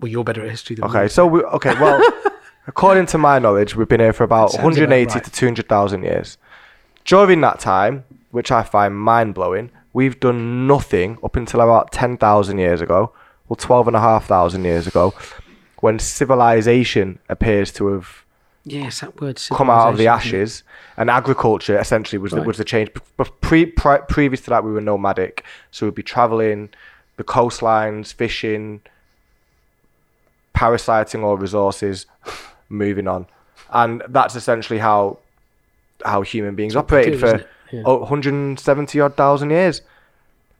Well, 0.00 0.10
you're 0.10 0.24
better 0.24 0.42
at 0.44 0.50
history 0.50 0.76
than 0.76 0.84
me. 0.84 0.90
Okay, 0.90 1.04
me. 1.04 1.08
so 1.08 1.26
we 1.26 1.40
okay. 1.42 1.72
Well, 1.80 2.02
according 2.66 3.06
to 3.06 3.18
my 3.18 3.38
knowledge, 3.38 3.76
we've 3.76 3.88
been 3.88 4.00
here 4.00 4.12
for 4.12 4.24
about 4.24 4.52
Sounds 4.52 4.62
one 4.64 4.72
hundred 4.74 4.92
eighty 4.92 5.04
about 5.04 5.14
right. 5.16 5.24
to 5.24 5.30
two 5.30 5.46
hundred 5.46 5.68
thousand 5.68 6.02
years. 6.02 6.38
During 7.04 7.40
that 7.42 7.60
time, 7.60 8.04
which 8.30 8.50
I 8.50 8.62
find 8.62 8.96
mind 8.98 9.34
blowing, 9.34 9.70
we've 9.92 10.18
done 10.20 10.66
nothing 10.66 11.18
up 11.22 11.36
until 11.36 11.60
about 11.60 11.92
ten 11.92 12.16
thousand 12.16 12.58
years 12.58 12.80
ago, 12.80 13.12
or 13.48 13.56
twelve 13.56 13.86
and 13.86 13.96
a 13.96 14.00
half 14.00 14.26
thousand 14.26 14.64
years 14.64 14.86
ago, 14.86 15.14
when 15.80 15.98
civilization 15.98 17.18
appears 17.28 17.72
to 17.74 17.88
have 17.88 18.24
Yes, 18.66 19.00
that 19.00 19.20
word. 19.20 19.38
come 19.52 19.68
out 19.68 19.90
of 19.92 19.98
the 19.98 20.06
ashes, 20.06 20.62
and 20.96 21.10
agriculture 21.10 21.78
essentially 21.78 22.18
was 22.18 22.30
the, 22.32 22.38
Right. 22.38 22.46
was 22.46 22.56
the 22.56 22.64
change. 22.64 22.88
But 23.18 23.40
pre, 23.42 23.66
pre, 23.66 23.98
previous 24.08 24.40
to 24.42 24.50
that, 24.50 24.64
we 24.64 24.72
were 24.72 24.80
nomadic, 24.80 25.44
so 25.70 25.84
we'd 25.86 25.94
be 25.94 26.02
traveling 26.02 26.70
the 27.18 27.24
coastlines, 27.24 28.14
fishing, 28.14 28.80
parasiting 30.54 31.22
all 31.22 31.36
resources, 31.36 32.06
moving 32.68 33.08
on, 33.08 33.26
and 33.70 34.02
that's 34.08 34.36
essentially 34.36 34.78
how 34.78 35.18
how 36.04 36.22
human 36.22 36.54
beings 36.54 36.76
operated 36.76 37.20
for? 37.20 37.44
Yeah. 37.72 37.82
oh, 37.86 37.98
170 37.98 39.00
odd 39.00 39.16
thousand 39.16 39.50
years. 39.50 39.82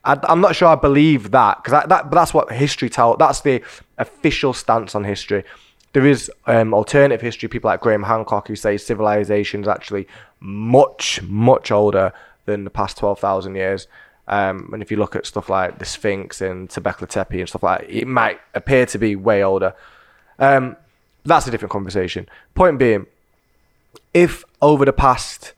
I, 0.05 0.19
I'm 0.25 0.41
not 0.41 0.57
sure 0.57 0.69
I 0.69 0.75
believe 0.75 1.31
that 1.31 1.63
because 1.63 1.87
that, 1.87 2.11
that's 2.11 2.35
what 2.35 2.53
history 2.53 2.91
tells. 2.91 3.19
That's 3.19 3.41
the 3.41 3.63
official 3.99 4.53
stance 4.53 4.95
on 4.95 5.05
history. 5.05 5.45
There 5.93 6.07
is 6.07 6.31
um, 6.47 6.75
alternative 6.75 7.21
history, 7.21 7.49
people 7.49 7.69
like 7.69 7.81
Graham 7.81 8.03
Hancock, 8.03 8.49
who 8.49 8.57
say 8.57 8.77
civilization 8.77 9.63
is 9.63 9.69
actually 9.69 10.09
much, 10.41 11.23
much 11.23 11.71
older 11.71 12.13
than 12.47 12.65
the 12.65 12.71
past 12.71 12.99
12,000 12.99 13.55
years. 13.55 13.87
Um, 14.27 14.71
and 14.73 14.83
if 14.83 14.91
you 14.91 14.97
look 14.97 15.15
at 15.15 15.25
stuff 15.25 15.49
like 15.49 15.79
the 15.79 15.85
Sphinx 15.85 16.41
and 16.41 16.69
Göbekli 16.69 17.09
Tepe 17.09 17.39
and 17.39 17.49
stuff 17.49 17.63
like 17.63 17.83
that, 17.83 17.91
it 17.91 18.07
might 18.07 18.41
appear 18.55 18.87
to 18.87 18.99
be 18.99 19.17
way 19.17 19.45
older. 19.45 19.75
Um, 20.39 20.77
that's 21.25 21.47
a 21.47 21.51
different 21.51 21.73
conversation. 21.73 22.29
Point 22.55 22.79
being, 22.79 23.07
if 24.13 24.45
over 24.61 24.85
the 24.85 24.93
past 24.93 25.53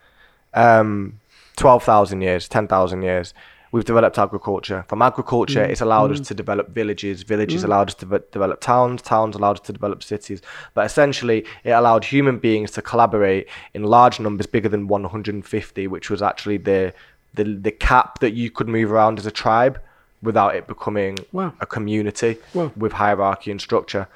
um, 0.55 1.21
12,000 1.57 2.21
years, 2.23 2.49
10,000 2.49 3.03
years, 3.03 3.35
we've 3.73 3.85
developed 3.85 4.19
agriculture. 4.19 4.85
From 4.89 5.03
agriculture, 5.03 5.63
it's 5.63 5.81
allowed 5.81 6.13
us 6.13 6.21
to 6.29 6.35
develop 6.35 6.71
villages. 6.71 7.23
Villages 7.23 7.65
allowed 7.65 7.89
us 7.89 7.95
to 7.97 8.07
ve- 8.07 8.19
develop 8.33 8.61
towns. 8.61 9.03
Towns 9.03 9.37
allowed 9.37 9.59
us 9.61 9.67
to 9.67 9.73
develop 9.73 10.03
cities. 10.03 10.41
But 10.75 10.87
essentially, 10.87 11.45
it 11.65 11.71
allowed 11.71 12.05
human 12.05 12.39
beings 12.39 12.71
to 12.73 12.83
collaborate 12.83 13.49
in 13.75 13.83
large 13.85 14.19
numbers, 14.21 14.47
bigger 14.47 14.69
than 14.69 14.87
150, 14.89 15.87
which 15.89 16.11
was 16.11 16.23
actually 16.23 16.59
the 16.59 16.93
the, 17.35 17.45
the 17.45 17.71
cap 17.71 18.21
that 18.21 18.33
you 18.33 18.51
could 18.51 18.67
move 18.67 18.91
around 18.91 19.19
as 19.19 19.27
a 19.27 19.31
tribe 19.31 19.79
without 20.23 20.55
it 20.57 20.67
becoming 20.67 21.19
Wow. 21.33 21.53
a 21.61 21.67
community 21.67 22.39
Wow. 22.55 22.73
with 22.75 22.93
hierarchy 22.93 23.51
and 23.51 23.61
structure. 23.61 24.09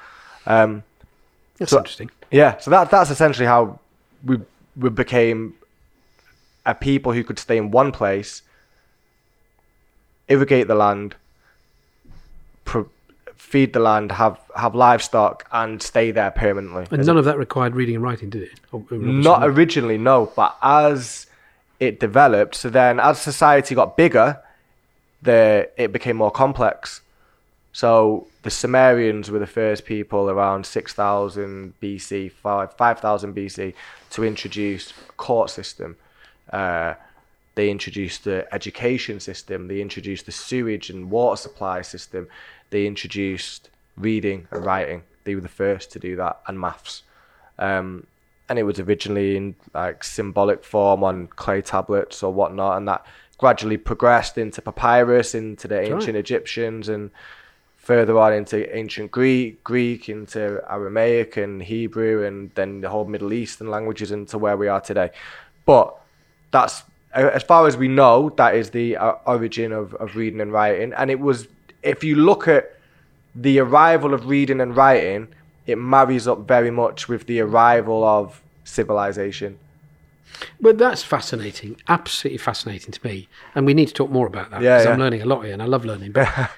Um, 0.46 0.84
That's 1.60 1.70
So- 1.70 1.78
interesting. 1.78 2.10
yeah, 2.32 2.58
so 2.58 2.70
that 2.72 2.90
that's 2.90 3.10
essentially 3.10 3.46
how 3.46 3.78
we 4.24 4.40
we 4.76 4.90
became 4.90 5.54
a 6.66 6.74
people 6.74 7.12
who 7.12 7.22
could 7.22 7.38
stay 7.38 7.56
in 7.56 7.70
one 7.70 7.92
place, 7.92 8.42
irrigate 10.28 10.68
the 10.68 10.74
land, 10.74 11.14
pro- 12.64 12.88
feed 13.36 13.72
the 13.72 13.80
land, 13.80 14.12
have 14.12 14.38
have 14.56 14.74
livestock, 14.74 15.46
and 15.52 15.82
stay 15.82 16.10
there 16.10 16.30
permanently. 16.30 16.86
And 16.90 17.06
none 17.06 17.18
of 17.18 17.24
that 17.26 17.38
required 17.38 17.74
reading 17.76 17.94
and 17.96 18.02
writing, 18.04 18.30
did 18.30 18.42
it? 18.42 18.60
Or- 18.72 18.82
or 18.90 18.96
Not 18.96 19.40
originally, 19.44 19.98
no, 19.98 20.32
but 20.34 20.56
as 20.62 21.26
it 21.78 22.00
developed, 22.00 22.54
so 22.54 22.70
then 22.70 22.98
as 23.00 23.20
society 23.20 23.74
got 23.74 23.96
bigger, 23.96 24.38
the 25.22 25.68
it 25.76 25.92
became 25.92 26.16
more 26.16 26.30
complex. 26.30 27.02
So 27.72 28.26
the 28.42 28.50
Sumerians 28.50 29.30
were 29.30 29.38
the 29.38 29.46
first 29.46 29.84
people 29.84 30.28
around 30.28 30.66
6000 30.66 31.74
BC, 31.80 32.32
5 32.32 32.72
5000 32.74 33.34
BC 33.34 33.74
to 34.10 34.24
introduce 34.24 34.92
a 35.08 35.12
court 35.12 35.50
system. 35.50 35.96
Uh, 36.52 36.94
they 37.54 37.70
introduced 37.70 38.24
the 38.24 38.46
education 38.52 39.20
system. 39.20 39.68
They 39.68 39.80
introduced 39.80 40.26
the 40.26 40.32
sewage 40.32 40.90
and 40.90 41.10
water 41.10 41.36
supply 41.36 41.82
system. 41.82 42.28
They 42.70 42.86
introduced 42.86 43.70
reading 43.96 44.48
and 44.50 44.64
writing. 44.64 45.02
They 45.24 45.34
were 45.34 45.40
the 45.40 45.48
first 45.48 45.92
to 45.92 45.98
do 45.98 46.16
that, 46.16 46.40
and 46.46 46.58
maths. 46.58 47.02
Um, 47.58 48.06
and 48.48 48.58
it 48.58 48.64
was 48.64 48.80
originally 48.80 49.36
in 49.36 49.54
like 49.74 50.02
symbolic 50.02 50.64
form 50.64 51.04
on 51.04 51.28
clay 51.28 51.60
tablets 51.60 52.22
or 52.22 52.32
whatnot, 52.32 52.78
and 52.78 52.88
that 52.88 53.04
gradually 53.38 53.76
progressed 53.76 54.38
into 54.38 54.60
papyrus, 54.60 55.34
into 55.34 55.68
the 55.68 55.76
right. 55.76 55.92
ancient 55.92 56.16
Egyptians, 56.16 56.88
and 56.88 57.10
further 57.90 58.16
on 58.20 58.32
into 58.32 58.72
ancient 58.76 59.10
Greek, 59.10 59.64
Greek 59.64 60.08
into 60.08 60.62
Aramaic 60.70 61.36
and 61.36 61.60
Hebrew, 61.60 62.24
and 62.24 62.52
then 62.54 62.82
the 62.82 62.88
whole 62.88 63.04
Middle 63.04 63.32
Eastern 63.32 63.68
languages 63.68 64.12
into 64.12 64.38
where 64.38 64.56
we 64.56 64.68
are 64.68 64.80
today. 64.80 65.10
But 65.66 65.96
that's 66.52 66.84
as 67.12 67.42
far 67.42 67.66
as 67.66 67.76
we 67.76 67.88
know, 67.88 68.30
that 68.36 68.54
is 68.54 68.70
the 68.70 68.96
uh, 68.96 69.14
origin 69.26 69.72
of, 69.72 69.94
of 69.94 70.14
reading 70.14 70.40
and 70.40 70.52
writing. 70.52 70.92
And 70.92 71.10
it 71.10 71.18
was, 71.18 71.48
if 71.82 72.04
you 72.04 72.14
look 72.14 72.46
at 72.46 72.78
the 73.34 73.58
arrival 73.58 74.14
of 74.14 74.28
reading 74.28 74.60
and 74.60 74.76
writing, 74.76 75.26
it 75.66 75.76
marries 75.76 76.28
up 76.28 76.46
very 76.46 76.70
much 76.70 77.08
with 77.08 77.26
the 77.26 77.40
arrival 77.40 78.04
of 78.04 78.40
civilization. 78.62 79.58
But 80.60 80.78
that's 80.78 81.02
fascinating, 81.02 81.76
absolutely 81.88 82.38
fascinating 82.38 82.92
to 82.92 83.04
me, 83.04 83.26
and 83.56 83.66
we 83.66 83.74
need 83.74 83.86
to 83.86 83.94
talk 83.94 84.10
more 84.10 84.28
about 84.28 84.52
that 84.52 84.62
Yeah, 84.62 84.78
because 84.78 84.86
I'm 84.86 85.00
learning 85.00 85.22
a 85.22 85.26
lot 85.26 85.44
here, 85.44 85.52
and 85.52 85.60
I 85.60 85.66
love 85.66 85.84
learning. 85.84 86.12
But 86.12 86.28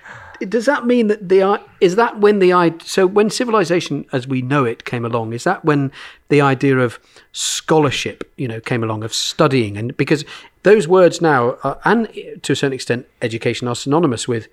does 0.48 0.66
that 0.66 0.86
mean 0.86 1.06
that 1.08 1.28
the 1.28 1.60
is 1.80 1.96
that 1.96 2.20
when 2.20 2.38
the 2.38 2.52
i 2.52 2.74
so 2.84 3.06
when 3.06 3.30
civilization 3.30 4.04
as 4.12 4.26
we 4.26 4.42
know 4.42 4.64
it 4.64 4.84
came 4.84 5.04
along? 5.04 5.32
Is 5.32 5.44
that 5.44 5.64
when 5.64 5.90
the 6.28 6.40
idea 6.40 6.78
of 6.78 6.98
scholarship, 7.32 8.30
you 8.36 8.48
know, 8.48 8.60
came 8.60 8.82
along 8.82 9.04
of 9.04 9.12
studying, 9.14 9.76
and 9.76 9.96
because 9.96 10.24
those 10.62 10.86
words 10.88 11.20
now 11.20 11.56
are, 11.64 11.78
and 11.84 12.08
to 12.42 12.52
a 12.52 12.56
certain 12.56 12.72
extent 12.72 13.06
education 13.20 13.68
are 13.68 13.74
synonymous 13.74 14.28
with 14.28 14.48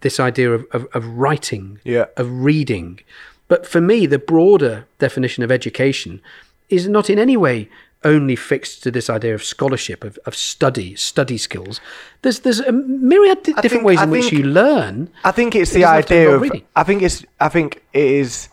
this 0.00 0.20
idea 0.20 0.52
of, 0.52 0.66
of, 0.72 0.86
of 0.92 1.06
writing, 1.06 1.78
Yeah. 1.84 2.06
of 2.16 2.30
reading. 2.30 3.00
But 3.48 3.66
for 3.66 3.80
me, 3.80 4.06
the 4.06 4.18
broader 4.18 4.86
definition 4.98 5.44
of 5.44 5.50
education 5.50 6.20
is 6.68 6.88
not 6.88 7.08
in 7.08 7.18
any 7.18 7.36
way 7.36 7.68
only 8.04 8.36
fixed 8.36 8.82
to 8.82 8.90
this 8.90 9.08
idea 9.10 9.34
of 9.34 9.42
scholarship, 9.42 10.04
of, 10.04 10.18
of 10.26 10.34
study, 10.34 10.94
study 10.96 11.38
skills. 11.38 11.80
There's 12.22 12.40
there's 12.40 12.60
a 12.60 12.72
myriad 12.72 13.42
di- 13.42 13.52
different 13.52 13.70
think- 13.70 13.84
ways 13.84 13.98
I 13.98 14.04
in 14.04 14.10
which 14.10 14.28
think- 14.30 14.38
you 14.38 14.44
learn. 14.44 15.08
I 15.24 15.30
think 15.32 15.54
it's 15.54 15.70
It 15.70 15.74
the 15.74 15.80
doesn't 15.80 15.96
have 15.96 16.06
to 16.06 16.14
idea 16.14 16.34
of. 16.36 16.42
reading. 16.42 16.62
I 16.76 16.82
think 16.84 17.02
it's. 17.02 17.24
I 17.40 17.48
think 17.48 17.82
it 17.92 18.04
is. 18.04 18.48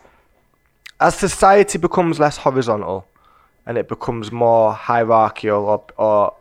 As 1.00 1.16
society 1.16 1.78
becomes 1.78 2.18
less 2.18 2.36
horizontal, 2.38 3.06
and 3.66 3.76
it 3.78 3.88
becomes 3.88 4.30
more 4.30 4.72
hierarchical 4.72 5.64
or, 5.72 5.84
or 5.96 6.34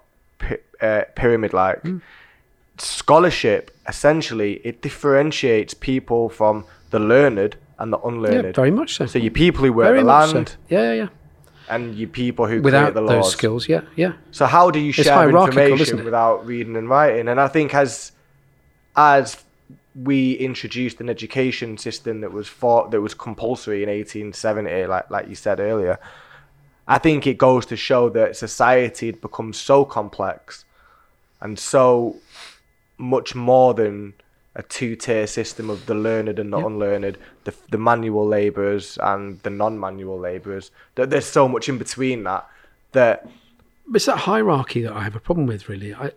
uh, 0.82 1.04
pyramid-like, 1.16 1.82
Hmm. 1.82 1.98
scholarship 2.78 3.72
essentially 3.88 4.62
it 4.64 4.82
differentiates 4.82 5.74
people 5.74 6.30
from 6.30 6.66
the 6.92 7.00
learned 7.00 7.56
and 7.80 7.92
the 7.94 8.00
unlearned. 8.00 8.46
Yeah, 8.46 8.52
very 8.52 8.72
much 8.72 8.96
so. 8.96 9.06
so 9.06 9.20
your 9.20 9.32
people 9.32 9.64
who 9.66 9.74
work 9.74 9.88
very 9.88 10.00
the 10.00 10.06
much 10.06 10.30
so. 10.30 10.36
land 10.36 10.56
Yeah, 10.70 10.82
yeah, 10.84 10.94
yeah. 10.94 11.08
And 11.72 11.96
your 11.96 12.10
people 12.10 12.46
who 12.46 12.62
Without 12.62 12.94
create 12.94 12.94
the 12.96 13.08
those 13.08 13.32
skills, 13.32 13.68
yeah, 13.68 13.82
yeah. 13.96 14.14
So 14.32 14.46
how 14.46 14.70
do 14.70 14.80
you 14.80 14.92
share 14.92 15.30
information 15.30 16.04
without 16.04 16.46
reading 16.46 16.76
and 16.76 16.90
writing? 16.90 17.30
And 17.30 17.40
I 17.40 17.48
think 17.48 17.74
as 17.74 18.12
as 18.96 19.42
we 19.96 20.34
introduced 20.34 21.00
an 21.00 21.10
education 21.10 21.78
system 21.78 22.22
that 22.22 22.32
was 22.32 22.48
for, 22.48 22.90
that 22.90 23.00
was 23.00 23.14
compulsory 23.14 23.84
in 23.84 23.90
1870, 23.90 24.86
like 24.88 25.10
like 25.10 25.30
you 25.30 25.36
said 25.36 25.62
earlier, 25.62 25.98
I 26.88 26.98
think 26.98 27.26
it 27.26 27.38
goes 27.38 27.66
to 27.68 27.78
show 27.78 28.10
that 28.10 28.36
society 28.36 29.06
had 29.06 29.22
become 29.22 29.54
so 29.54 29.86
complex 29.86 30.66
and 31.40 31.58
so 31.58 32.18
much 32.98 33.34
more 33.34 33.74
than 33.74 34.14
a 34.56 34.64
two-tier 34.64 35.28
system 35.28 35.70
of 35.70 35.86
the 35.86 35.96
learned 35.96 36.38
and 36.40 36.52
the 36.52 36.58
Yeah. 36.60 36.66
unlearned, 36.66 37.18
the, 37.46 37.54
the 37.70 37.78
manual 37.78 38.28
labourers 38.28 38.98
and 39.02 39.42
the 39.44 39.50
non-manual 39.50 40.20
labourers. 40.20 40.72
That 40.96 41.10
there's 41.10 41.26
so 41.26 41.48
much 41.48 41.70
in 41.70 41.78
between 41.78 42.24
that 42.24 42.48
that 42.92 43.28
It's 43.94 44.06
that 44.06 44.18
hierarchy 44.18 44.82
that 44.82 44.92
I 44.94 45.04
have 45.04 45.16
a 45.16 45.20
problem 45.22 45.48
with, 45.48 45.70
really. 45.70 45.94
I, 45.94 46.12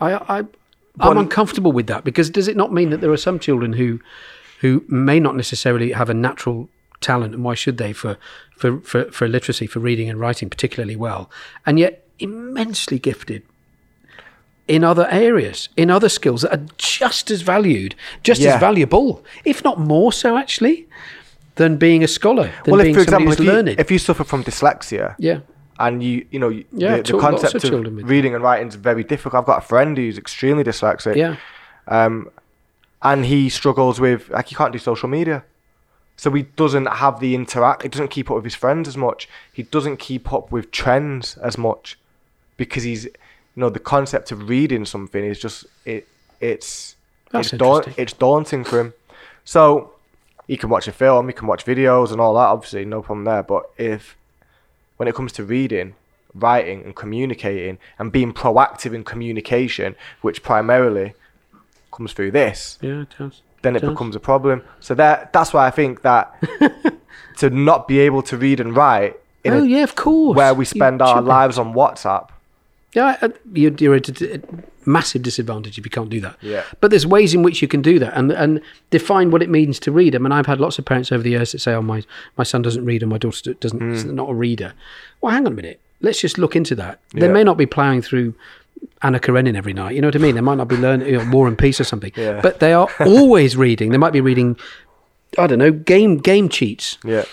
I, 0.00 0.12
I, 0.14 0.38
I'm 0.38 0.48
But- 0.96 1.16
uncomfortable 1.18 1.72
with 1.72 1.86
that 1.88 2.04
because 2.04 2.30
does 2.30 2.48
it 2.48 2.56
not 2.56 2.72
mean 2.72 2.88
that 2.90 3.00
there 3.02 3.12
are 3.12 3.16
some 3.18 3.38
children 3.38 3.74
who, 3.74 4.00
who 4.60 4.82
may 4.88 5.20
not 5.20 5.36
necessarily 5.36 5.92
have 5.92 6.08
a 6.08 6.14
natural 6.14 6.68
talent, 7.02 7.34
and 7.34 7.44
why 7.44 7.54
should 7.54 7.76
they 7.78 7.92
for, 7.92 8.16
for, 8.56 8.80
for, 8.80 9.10
for 9.12 9.28
literacy, 9.28 9.66
for 9.66 9.80
reading 9.80 10.08
and 10.08 10.18
writing 10.18 10.48
particularly 10.50 10.96
well, 10.96 11.30
and 11.66 11.78
yet 11.78 12.06
immensely 12.18 12.98
gifted 12.98 13.42
in 14.70 14.84
other 14.84 15.08
areas, 15.10 15.68
in 15.76 15.90
other 15.90 16.08
skills 16.08 16.42
that 16.42 16.52
are 16.56 16.66
just 16.78 17.30
as 17.30 17.42
valued, 17.42 17.96
just 18.22 18.40
Yeah. 18.40 18.54
as 18.54 18.60
valuable, 18.60 19.24
if 19.44 19.64
not 19.64 19.80
more 19.80 20.12
so, 20.12 20.36
actually, 20.38 20.86
than 21.56 21.76
being 21.76 22.04
a 22.04 22.08
scholar, 22.08 22.50
than 22.64 22.72
well, 22.72 22.80
if 22.80 22.94
for 22.94 23.02
example, 23.02 23.32
if 23.32 23.40
you, 23.40 23.74
if 23.76 23.90
you 23.90 23.98
suffer 23.98 24.22
from 24.22 24.44
dyslexia 24.44 25.16
yeah. 25.18 25.40
and 25.80 26.02
you 26.02 26.24
you 26.30 26.38
know 26.38 26.50
Yeah, 26.50 26.98
the, 26.98 27.12
the 27.12 27.18
concept 27.18 27.64
of 27.64 27.72
of, 27.74 28.08
reading 28.08 28.32
and 28.34 28.44
writing 28.44 28.68
is 28.68 28.76
very 28.76 29.02
difficult. 29.02 29.40
I've 29.40 29.46
got 29.52 29.58
a 29.64 29.66
friend 29.66 29.98
who's 29.98 30.16
extremely 30.16 30.62
dyslexic. 30.62 31.16
Yeah. 31.16 31.36
Um, 31.88 32.30
and 33.02 33.26
he 33.26 33.48
struggles 33.48 33.98
with 33.98 34.30
like 34.30 34.48
he 34.50 34.54
can't 34.54 34.72
do 34.72 34.78
social 34.78 35.08
media, 35.08 35.42
so 36.16 36.30
he 36.30 36.42
doesn't 36.62 36.86
have 36.86 37.18
the 37.18 37.34
interact. 37.34 37.82
He 37.82 37.88
doesn't 37.88 38.12
keep 38.16 38.30
up 38.30 38.36
with 38.36 38.44
his 38.44 38.54
friends 38.54 38.86
as 38.86 38.96
much. 38.96 39.28
He 39.52 39.64
doesn't 39.64 39.96
keep 39.96 40.32
up 40.32 40.52
with 40.52 40.70
trends 40.70 41.36
as 41.38 41.58
much 41.58 41.98
because 42.56 42.84
he's 42.84 43.08
you 43.56 43.60
know 43.60 43.70
the 43.70 43.78
concept 43.80 44.32
of 44.32 44.48
reading 44.48 44.84
something 44.84 45.24
is 45.24 45.38
just 45.38 45.66
it 45.84 46.06
it's 46.40 46.96
That's 47.30 47.52
it's, 47.52 47.98
it's 47.98 48.12
daunting 48.12 48.64
for 48.64 48.80
him. 48.80 48.94
So 49.44 49.92
he 50.46 50.56
can 50.56 50.68
watch 50.70 50.88
a 50.88 50.92
film, 50.92 51.26
he 51.28 51.32
can 51.32 51.46
watch 51.46 51.64
videos 51.64 52.12
and 52.12 52.20
all 52.20 52.34
that. 52.34 52.40
Obviously, 52.48 52.84
no 52.84 53.02
problem 53.02 53.24
there. 53.24 53.42
But 53.42 53.64
if 53.76 54.16
when 54.96 55.08
it 55.08 55.14
comes 55.14 55.32
to 55.32 55.44
reading, 55.44 55.94
writing, 56.34 56.82
and 56.84 56.94
communicating, 56.94 57.78
and 57.98 58.12
being 58.12 58.32
proactive 58.32 58.94
in 58.94 59.02
communication, 59.04 59.96
which 60.22 60.42
primarily 60.42 61.14
comes 61.92 62.12
through 62.12 62.30
this, 62.30 62.78
Yeah, 62.80 63.02
it 63.02 63.14
does. 63.18 63.42
then 63.62 63.76
it 63.76 63.80
Does. 63.80 63.90
becomes 63.90 64.14
a 64.16 64.20
problem. 64.20 64.62
So 64.80 64.94
that 64.94 65.32
that's 65.32 65.52
why 65.52 65.66
I 65.66 65.70
think 65.70 66.02
that 66.02 66.34
to 67.38 67.50
not 67.50 67.88
be 67.88 67.98
able 68.00 68.22
to 68.24 68.36
read 68.36 68.60
and 68.60 68.76
write 68.76 69.16
in 69.44 69.52
oh 69.54 69.62
a, 69.62 69.66
yeah, 69.66 69.82
of 69.82 69.94
course. 69.96 70.36
where 70.36 70.54
we 70.54 70.62
You 70.62 70.66
spend 70.66 71.02
our 71.02 71.20
lives 71.22 71.58
on 71.58 71.72
WhatsApp. 71.74 72.28
Yeah, 72.94 73.16
uh, 73.22 73.28
you're, 73.52 73.72
you're 73.78 73.94
at 73.94 74.08
a 74.20 74.40
massive 74.84 75.22
disadvantage 75.22 75.78
if 75.78 75.84
you 75.84 75.90
can't 75.90 76.10
do 76.10 76.20
that. 76.22 76.36
Yeah. 76.40 76.64
But 76.80 76.90
there's 76.90 77.06
ways 77.06 77.34
in 77.34 77.42
which 77.42 77.62
you 77.62 77.68
can 77.68 77.82
do 77.82 77.98
that 78.00 78.12
and 78.16 78.32
and 78.32 78.60
define 78.90 79.30
what 79.30 79.42
it 79.42 79.48
means 79.48 79.78
to 79.80 79.92
read. 79.92 80.14
I 80.14 80.18
mean, 80.18 80.32
I've 80.32 80.46
had 80.46 80.60
lots 80.60 80.78
of 80.78 80.84
parents 80.84 81.12
over 81.12 81.22
the 81.22 81.30
years 81.30 81.52
that 81.52 81.60
say, 81.60 81.72
"Oh, 81.72 81.82
my 81.82 82.02
my 82.36 82.44
son 82.44 82.62
doesn't 82.62 82.84
read, 82.84 83.02
and 83.02 83.10
my 83.10 83.18
daughter 83.18 83.54
doesn't 83.54 83.92
is 83.92 84.04
not 84.04 84.28
a 84.30 84.34
reader." 84.34 84.72
Well, 85.20 85.32
hang 85.32 85.46
on 85.46 85.52
a 85.52 85.56
minute. 85.56 85.80
Let's 86.00 86.20
just 86.20 86.38
look 86.38 86.56
into 86.56 86.74
that. 86.76 86.98
They 87.12 87.28
may 87.28 87.44
not 87.44 87.58
be 87.58 87.66
ploughing 87.66 88.00
through 88.02 88.34
Anna 89.02 89.20
Karenin 89.20 89.54
every 89.54 89.74
night. 89.74 89.94
You 89.94 90.00
know 90.00 90.08
what 90.08 90.16
I 90.16 90.18
mean? 90.18 90.34
They 90.34 90.40
might 90.40 90.56
not 90.56 90.66
be 90.68 90.76
learning 90.78 91.06
you 91.08 91.18
know, 91.18 91.30
War 91.30 91.46
and 91.46 91.58
Peace 91.58 91.78
or 91.80 91.84
something. 91.84 92.12
Yeah. 92.16 92.40
But 92.40 92.58
they 92.60 92.72
are 92.72 92.88
always 93.00 93.56
reading. 93.56 93.90
They 93.90 93.98
might 93.98 94.12
be 94.14 94.22
reading. 94.22 94.56
I 95.38 95.46
don't 95.46 95.58
know 95.58 95.70
game 95.70 96.16
game 96.18 96.48
cheats 96.48 96.98
Yeah. 97.04 97.24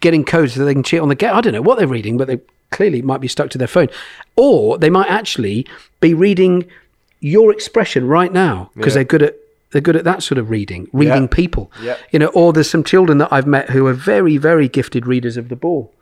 getting 0.00 0.24
codes 0.24 0.54
so 0.54 0.64
they 0.64 0.72
can 0.72 0.82
cheat 0.82 1.00
on 1.00 1.08
the 1.08 1.14
game. 1.14 1.32
I 1.34 1.40
don't 1.42 1.52
know 1.52 1.62
what 1.62 1.78
they're 1.78 1.86
reading, 1.86 2.16
but 2.16 2.26
they 2.26 2.40
clearly 2.70 3.02
might 3.02 3.20
be 3.20 3.28
stuck 3.28 3.50
to 3.50 3.58
their 3.58 3.68
phone. 3.68 3.88
Or 4.40 4.78
they 4.78 4.90
might 4.90 5.08
actually 5.10 5.66
be 6.00 6.14
reading 6.14 6.64
your 7.20 7.52
expression 7.52 8.06
right 8.08 8.32
now 8.32 8.70
because 8.74 8.92
Yeah. 8.94 8.98
they're 8.98 9.04
good 9.14 9.22
at 9.22 9.34
they're 9.72 9.80
good 9.88 9.94
at 9.94 10.02
that 10.02 10.20
sort 10.20 10.36
of 10.38 10.50
reading, 10.50 10.88
reading 10.92 11.22
Yeah. 11.28 11.36
people. 11.40 11.70
Yeah. 11.80 11.96
You 12.10 12.18
know, 12.18 12.26
or 12.40 12.52
there's 12.52 12.68
some 12.68 12.82
children 12.82 13.18
that 13.18 13.28
I've 13.30 13.46
met 13.46 13.70
who 13.70 13.86
are 13.86 13.92
very, 13.92 14.36
very 14.36 14.66
gifted 14.66 15.06
readers 15.06 15.36
of 15.36 15.48
the 15.48 15.54
ball, 15.54 15.92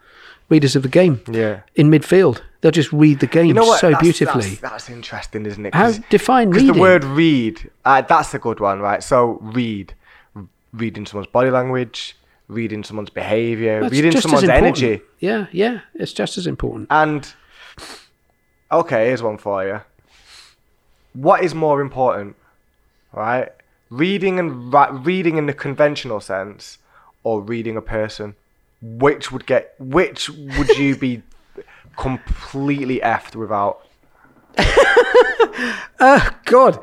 readers 0.48 0.74
of 0.74 0.82
the 0.82 0.88
game. 0.88 1.20
Yeah. 1.30 1.60
In 1.74 1.90
midfield, 1.90 2.40
they'll 2.62 2.70
just 2.82 2.90
read 2.94 3.20
the 3.20 3.26
game 3.26 3.44
You 3.48 3.52
know 3.54 3.74
so 3.76 3.88
That's- 3.90 4.00
beautifully. 4.02 4.48
That's, 4.48 4.60
that's 4.70 4.88
interesting, 4.88 5.44
isn't 5.44 5.66
it? 5.66 5.74
How 5.74 5.92
define 6.08 6.48
Because 6.50 6.66
the 6.68 6.80
word 6.88 7.04
read, 7.04 7.68
uh, 7.84 8.00
that's 8.00 8.32
a 8.32 8.38
good 8.38 8.58
one, 8.60 8.80
right? 8.80 9.02
So 9.02 9.38
read, 9.42 9.92
reading 10.72 11.04
someone's 11.04 11.26
body 11.30 11.50
language, 11.50 12.16
reading 12.48 12.82
someone's 12.84 13.10
behaviour, 13.10 13.86
reading 13.90 14.12
someone's 14.18 14.48
energy. 14.48 15.02
Yeah, 15.20 15.46
yeah, 15.52 15.80
it's 15.94 16.14
just 16.14 16.38
as 16.38 16.46
important. 16.46 16.86
And 16.90 17.30
okay, 18.70 19.06
here's 19.06 19.22
one 19.22 19.38
for 19.38 19.66
you. 19.66 19.80
What 21.14 21.42
is 21.42 21.54
more 21.54 21.80
important, 21.80 22.36
right? 23.12 23.50
Reading 23.90 24.38
and 24.38 24.72
ri- 24.72 24.92
reading 24.92 25.36
in 25.38 25.46
the 25.46 25.52
conventional 25.54 26.20
sense, 26.20 26.78
or 27.24 27.40
reading 27.40 27.76
a 27.76 27.82
person? 27.82 28.34
Which 28.80 29.32
would 29.32 29.46
get? 29.46 29.74
Which 29.78 30.28
would 30.30 30.68
you 30.76 30.96
be 30.96 31.22
completely 31.96 33.00
effed 33.00 33.34
without? 33.34 33.80
Oh 36.00 36.30
god. 36.44 36.78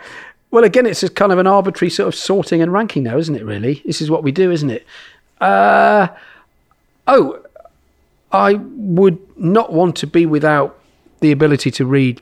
Well, 0.51 0.63
again, 0.63 0.86
it's 0.86 1.01
just 1.01 1.15
kind 1.15 1.31
of 1.31 1.39
an 1.39 1.47
arbitrary 1.47 1.89
sort 1.89 2.07
of 2.07 2.15
sorting 2.15 2.61
and 2.61 2.71
ranking 2.71 3.03
now, 3.03 3.17
isn't 3.17 3.36
it, 3.36 3.43
really? 3.43 3.81
This 3.86 4.01
is 4.01 4.09
what 4.09 4.23
we 4.23 4.31
do, 4.31 4.51
isn't 4.51 4.69
it? 4.69 4.86
Uh, 5.41 6.07
oh, 7.07 7.43
I 8.31 8.53
would 8.53 9.19
not 9.38 9.73
want 9.73 9.97
to 9.97 10.07
be 10.07 10.25
without 10.25 10.79
the 11.22 11.32
ability 11.32 11.72
to 11.72 11.86
read. 11.86 12.22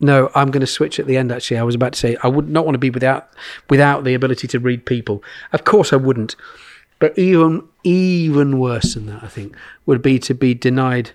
No, 0.00 0.30
I'm 0.34 0.50
going 0.50 0.60
to 0.60 0.66
switch 0.66 1.00
at 1.00 1.06
the 1.06 1.16
end. 1.16 1.32
Actually, 1.32 1.58
I 1.58 1.64
was 1.64 1.74
about 1.74 1.94
to 1.94 1.98
say 1.98 2.16
I 2.22 2.28
would 2.28 2.48
not 2.48 2.64
want 2.64 2.74
to 2.74 2.78
be 2.78 2.90
without 2.90 3.30
without 3.68 4.04
the 4.04 4.14
ability 4.14 4.46
to 4.48 4.60
read 4.60 4.84
people. 4.86 5.22
Of 5.52 5.64
course, 5.64 5.92
I 5.92 5.96
wouldn't. 5.96 6.36
But 7.00 7.18
even 7.18 7.66
even 7.84 8.58
worse 8.60 8.94
than 8.94 9.06
that, 9.06 9.24
I 9.24 9.28
think, 9.28 9.56
would 9.86 10.02
be 10.02 10.18
to 10.20 10.34
be 10.34 10.54
denied 10.54 11.10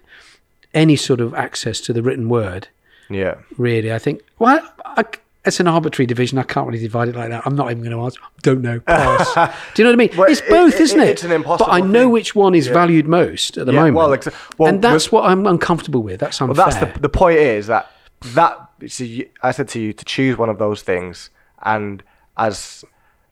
any 0.74 0.96
sort 0.96 1.22
of 1.22 1.34
access 1.34 1.80
to 1.82 1.94
the 1.94 2.02
written 2.02 2.28
word 2.30 2.68
Yeah. 3.10 3.36
really. 3.58 3.94
I 3.94 4.00
think. 4.00 4.22
Well, 4.40 4.60
I, 4.86 5.06
it's 5.46 5.60
an 5.60 5.68
arbitrary 5.68 6.06
division. 6.08 6.38
I 6.38 6.44
can't 6.44 6.66
really 6.68 6.80
divide 6.80 7.10
it 7.10 7.16
like 7.16 7.30
that. 7.30 7.44
I'm 7.46 7.56
not 7.56 7.70
even 7.72 7.84
going 7.84 7.96
to 7.96 8.02
answer. 8.04 8.20
Don't 8.44 8.62
know. 8.62 8.80
Pass. 8.80 9.34
Do 9.76 9.82
you 9.82 9.84
know 9.86 9.92
what 9.92 10.02
I 10.02 10.08
mean? 10.08 10.18
Well, 10.18 10.30
it's 10.32 10.42
it- 10.42 10.50
both, 10.50 10.76
it- 10.76 10.82
isn't 10.82 11.00
it? 11.00 11.08
it's 11.10 11.24
an 11.24 11.32
impossible 11.32 11.66
But 11.68 11.74
I 11.74 11.82
know 11.82 12.04
thing. 12.04 12.12
which 12.12 12.34
one 12.36 12.56
is 12.56 12.68
Yeah. 12.68 12.74
valued 12.74 13.08
most 13.08 13.58
at 13.58 13.66
the 13.66 13.74
Yeah, 13.74 13.80
moment. 13.80 13.96
well, 13.98 14.10
exa- 14.10 14.34
well, 14.58 14.70
and 14.70 14.82
that's 14.82 15.12
what 15.12 15.26
I'm 15.26 15.46
uncomfortable 15.46 16.02
with. 16.02 16.20
That's 16.20 16.42
unfair. 16.42 16.56
Well, 16.56 16.72
that's 16.72 16.94
the 16.94 17.00
the 17.00 17.10
point 17.10 17.40
is 17.40 17.68
that 17.68 17.92
that 18.36 18.58
so 18.88 19.04
you, 19.04 19.30
I 19.42 19.52
said 19.52 19.68
to 19.70 19.80
you 19.82 19.92
to 19.94 20.06
choose 20.06 20.38
one 20.38 20.50
of 20.50 20.58
those 20.60 20.82
things, 20.82 21.30
and 21.64 22.02
as 22.38 22.86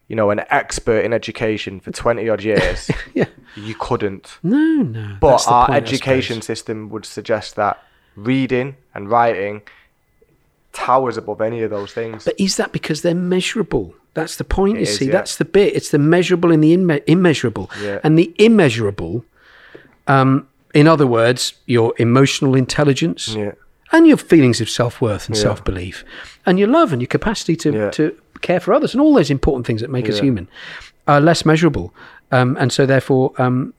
you 0.10 0.16
know, 0.18 0.30
an 0.30 0.42
expert 0.50 1.06
in 1.06 1.14
education 1.14 1.80
for 1.80 1.92
twenty 1.92 2.28
odd 2.28 2.44
years, 2.44 2.92
yeah. 3.14 3.26
you 3.56 3.74
couldn't. 3.80 4.38
No, 4.44 4.58
no. 4.58 5.16
But 5.22 5.48
our 5.48 5.68
point, 5.68 5.82
education 5.82 6.42
system 6.42 6.90
would 6.90 7.06
suggest 7.06 7.56
that 7.56 7.82
reading 8.18 8.76
and 8.94 9.10
writing 9.10 9.62
towers 10.74 11.18
above 11.18 11.42
any 11.42 11.62
of 11.62 11.70
those 11.70 11.92
things. 11.94 12.26
But 12.26 12.36
is 12.40 12.58
that 12.58 12.72
because 12.72 13.02
they're 13.02 13.16
measurable? 13.16 13.94
That's 14.14 14.36
the 14.36 14.44
point. 14.44 14.76
you 14.78 14.84
is, 14.84 14.98
see, 14.98 15.06
yeah. 15.06 15.12
that's 15.14 15.38
the 15.38 15.46
bit. 15.46 15.76
It's 15.76 15.90
the 15.90 16.00
measurable 16.00 16.52
and 16.52 16.64
the 16.64 16.76
imme- 16.76 17.04
immeasurable, 17.08 17.70
Yeah. 17.82 18.00
and 18.04 18.18
the 18.18 18.34
immeasurable. 18.38 19.24
Um, 20.08 20.48
in 20.74 20.88
other 20.88 21.08
words, 21.08 21.54
your 21.66 21.94
emotional 21.98 22.56
intelligence. 22.56 23.30
Yeah. 23.30 23.54
and 23.94 24.08
your 24.08 24.16
feelings 24.16 24.62
of 24.62 24.70
self 24.70 25.02
worth 25.02 25.28
and 25.28 25.36
self 25.38 25.64
belief, 25.66 26.06
and 26.46 26.58
your 26.58 26.70
love 26.70 26.94
and 26.94 27.02
your 27.02 27.10
capacity 27.10 27.58
to, 27.58 27.92
to 27.92 28.16
care 28.40 28.62
for 28.62 28.74
others, 28.74 28.94
and 28.94 29.02
all 29.02 29.14
those 29.14 29.30
important 29.30 29.68
things 29.68 29.82
that 29.82 29.90
make 29.90 30.08
us 30.08 30.20
human 30.20 30.48
are 31.10 31.20
less 31.20 31.46
measurable. 31.46 31.94
Um, 32.32 32.56
and 32.58 32.72
so, 32.72 32.86
therefore, 32.86 33.34
um, 33.38 33.74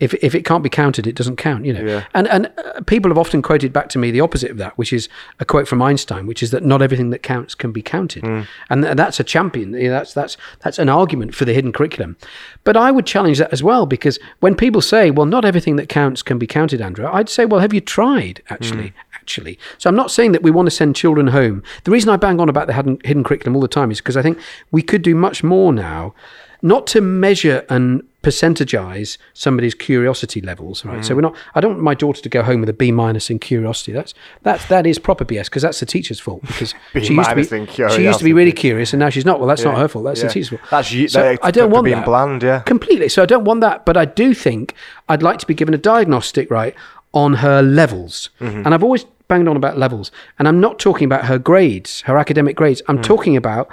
if, 0.00 0.14
if 0.14 0.34
it 0.34 0.44
can't 0.44 0.62
be 0.62 0.68
counted, 0.68 1.06
it 1.06 1.16
doesn't 1.16 1.36
count, 1.36 1.64
you 1.64 1.72
know. 1.72 1.82
Yeah. 1.82 2.04
And, 2.14 2.28
and 2.28 2.52
uh, 2.58 2.80
people 2.82 3.10
have 3.10 3.18
often 3.18 3.42
quoted 3.42 3.72
back 3.72 3.88
to 3.90 3.98
me 3.98 4.10
the 4.10 4.20
opposite 4.20 4.50
of 4.50 4.56
that, 4.58 4.78
which 4.78 4.92
is 4.92 5.08
a 5.40 5.44
quote 5.44 5.66
from 5.66 5.82
Einstein, 5.82 6.26
which 6.26 6.42
is 6.42 6.50
that 6.52 6.64
not 6.64 6.82
everything 6.82 7.10
that 7.10 7.22
counts 7.22 7.54
can 7.54 7.72
be 7.72 7.82
counted. 7.82 8.22
Mm. 8.22 8.46
And 8.70 8.84
th- 8.84 8.96
that's 8.96 9.18
a 9.18 9.24
champion. 9.24 9.72
You 9.72 9.84
know, 9.84 9.90
That's, 9.90 10.14
that's, 10.14 10.36
that's 10.60 10.78
an 10.78 10.88
argument 10.88 11.34
for 11.34 11.44
the 11.44 11.52
hidden 11.52 11.72
curriculum. 11.72 12.16
But 12.64 12.76
I 12.76 12.90
would 12.90 13.06
challenge 13.06 13.38
that 13.38 13.52
as 13.52 13.62
well, 13.62 13.86
because 13.86 14.18
when 14.40 14.54
people 14.54 14.80
say, 14.80 15.10
well, 15.10 15.26
not 15.26 15.44
everything 15.44 15.76
that 15.76 15.88
counts 15.88 16.22
can 16.22 16.38
be 16.38 16.46
counted, 16.46 16.80
Andrew, 16.80 17.08
I'd 17.10 17.28
say, 17.28 17.44
well, 17.44 17.60
have 17.60 17.74
you 17.74 17.80
tried 17.80 18.42
actually? 18.50 18.92
Actually. 19.14 19.58
So 19.78 19.90
I'm 19.90 19.96
not 19.96 20.10
saying 20.10 20.32
that 20.32 20.42
we 20.42 20.50
want 20.50 20.66
to 20.66 20.70
send 20.70 20.96
children 20.96 21.28
home. 21.28 21.62
The 21.84 21.90
reason 21.90 22.08
I 22.08 22.16
bang 22.16 22.40
on 22.40 22.48
about 22.48 22.66
the 22.66 22.72
hidden, 22.72 22.98
hidden 23.04 23.24
curriculum 23.24 23.56
all 23.56 23.62
the 23.62 23.68
time 23.68 23.90
is 23.90 23.98
because 23.98 24.16
I 24.16 24.22
think 24.22 24.38
we 24.70 24.80
could 24.80 25.02
do 25.02 25.14
much 25.14 25.44
more 25.44 25.72
now 25.72 26.14
not 26.62 26.86
to 26.88 27.00
measure 27.00 27.64
and 27.68 28.02
percentagize 28.22 29.16
somebody's 29.32 29.74
curiosity 29.74 30.40
levels, 30.40 30.84
right? 30.84 30.94
Mm-hmm. 30.94 31.02
So 31.02 31.14
we're 31.14 31.20
not. 31.20 31.36
I 31.54 31.60
don't 31.60 31.72
want 31.72 31.82
my 31.82 31.94
daughter 31.94 32.20
to 32.22 32.28
go 32.28 32.42
home 32.42 32.60
with 32.60 32.68
a 32.68 32.72
B 32.72 32.90
minus 32.92 33.30
in 33.30 33.38
curiosity. 33.38 33.92
That's 33.92 34.14
that's 34.42 34.66
that 34.68 34.86
is 34.86 34.98
proper 34.98 35.24
BS 35.24 35.44
because 35.44 35.62
that's 35.62 35.80
the 35.80 35.86
teacher's 35.86 36.20
fault 36.20 36.42
because 36.42 36.74
B 36.94 37.04
she 37.04 37.14
used 37.14 37.28
to 37.30 37.34
be 37.36 37.66
she 37.94 38.02
used 38.04 38.18
to 38.18 38.24
be 38.24 38.32
really 38.32 38.52
curious 38.52 38.92
and 38.92 39.00
now 39.00 39.08
she's 39.10 39.24
not. 39.24 39.38
Well, 39.38 39.48
that's 39.48 39.64
not 39.64 39.78
her 39.78 39.88
fault. 39.88 40.04
That's 40.04 40.20
Yeah. 40.20 40.26
the 40.28 40.32
teacher's 40.34 40.48
fault. 40.50 40.62
That's 40.70 40.92
you- 40.92 41.08
So 41.08 41.36
I 41.42 41.50
don't 41.50 41.70
want 41.70 41.84
being 41.84 41.96
that. 41.98 42.04
bland, 42.06 42.42
yeah. 42.42 42.60
completely. 42.60 43.08
So 43.08 43.22
I 43.22 43.26
don't 43.26 43.44
want 43.44 43.60
that, 43.60 43.84
but 43.84 43.96
I 43.96 44.04
do 44.04 44.34
think 44.34 44.74
I'd 45.08 45.22
like 45.22 45.38
to 45.38 45.46
be 45.46 45.54
given 45.54 45.74
a 45.74 45.78
diagnostic 45.78 46.50
right 46.50 46.74
on 47.14 47.34
her 47.34 47.62
levels, 47.62 48.30
Mm-hmm. 48.40 48.62
and 48.64 48.74
I've 48.74 48.82
always 48.84 49.04
banged 49.28 49.48
on 49.48 49.56
about 49.56 49.78
levels, 49.78 50.10
and 50.38 50.46
I'm 50.48 50.60
not 50.60 50.78
talking 50.78 51.04
about 51.06 51.24
her 51.26 51.38
grades, 51.38 52.02
her 52.02 52.18
academic 52.18 52.56
grades. 52.56 52.82
I'm 52.88 53.00
talking 53.00 53.36
about 53.36 53.68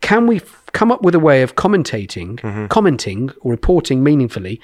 can 0.00 0.26
we 0.26 0.38
come 0.78 0.90
up 0.94 1.02
with 1.02 1.14
a 1.14 1.20
way 1.28 1.38
of 1.42 1.54
commentating, 1.54 2.30
Mm-hmm. 2.40 2.66
commenting 2.76 3.30
or 3.40 3.50
reporting 3.58 3.98
meaningfully 4.02 4.60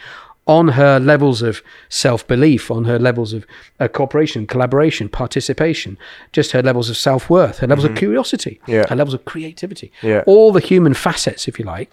on 0.59 0.69
her 0.81 0.99
levels 0.99 1.41
of 1.41 1.63
self 1.89 2.27
belief, 2.27 2.69
on 2.71 2.85
her 2.85 2.99
levels 2.99 3.33
of 3.33 3.47
uh, 3.79 3.87
cooperation, 3.99 4.47
collaboration, 4.47 5.09
participation, 5.09 5.97
just 6.33 6.51
her 6.53 6.63
levels 6.63 6.91
of 6.91 6.97
self 6.97 7.31
worth, 7.31 7.59
her 7.59 7.67
levels 7.67 7.85
of 7.89 7.95
curiosity, 7.95 8.55
Mm-hmm. 8.63 8.73
Yeah. 8.73 8.85
her 8.91 8.97
levels 8.97 9.15
of 9.15 9.25
creativity, 9.25 9.89
Yeah. 10.03 10.23
all 10.27 10.53
the 10.53 10.61
human 10.73 10.95
facets, 10.95 11.47
if 11.49 11.59
you 11.59 11.65
like. 11.65 11.89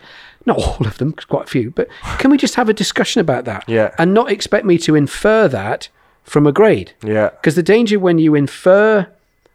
Not 0.46 0.58
all 0.58 0.88
of 0.88 0.98
them, 0.98 1.14
quite 1.34 1.46
a 1.46 1.52
few, 1.58 1.70
but 1.72 1.88
can 2.20 2.32
we 2.32 2.38
just 2.38 2.56
have 2.56 2.70
a 2.70 2.74
discussion 2.74 3.20
about 3.22 3.46
that? 3.46 3.64
Yeah. 3.68 3.94
And 4.00 4.14
not 4.14 4.32
expect 4.32 4.66
me 4.66 4.78
to 4.80 4.96
infer 4.96 5.48
that 5.50 5.90
from 6.24 6.48
a 6.48 6.52
grade? 6.52 6.94
Yeah. 7.04 7.30
Because 7.30 7.56
the 7.56 7.64
danger 7.76 8.00
when 8.00 8.18
you 8.20 8.36
infer 8.36 9.08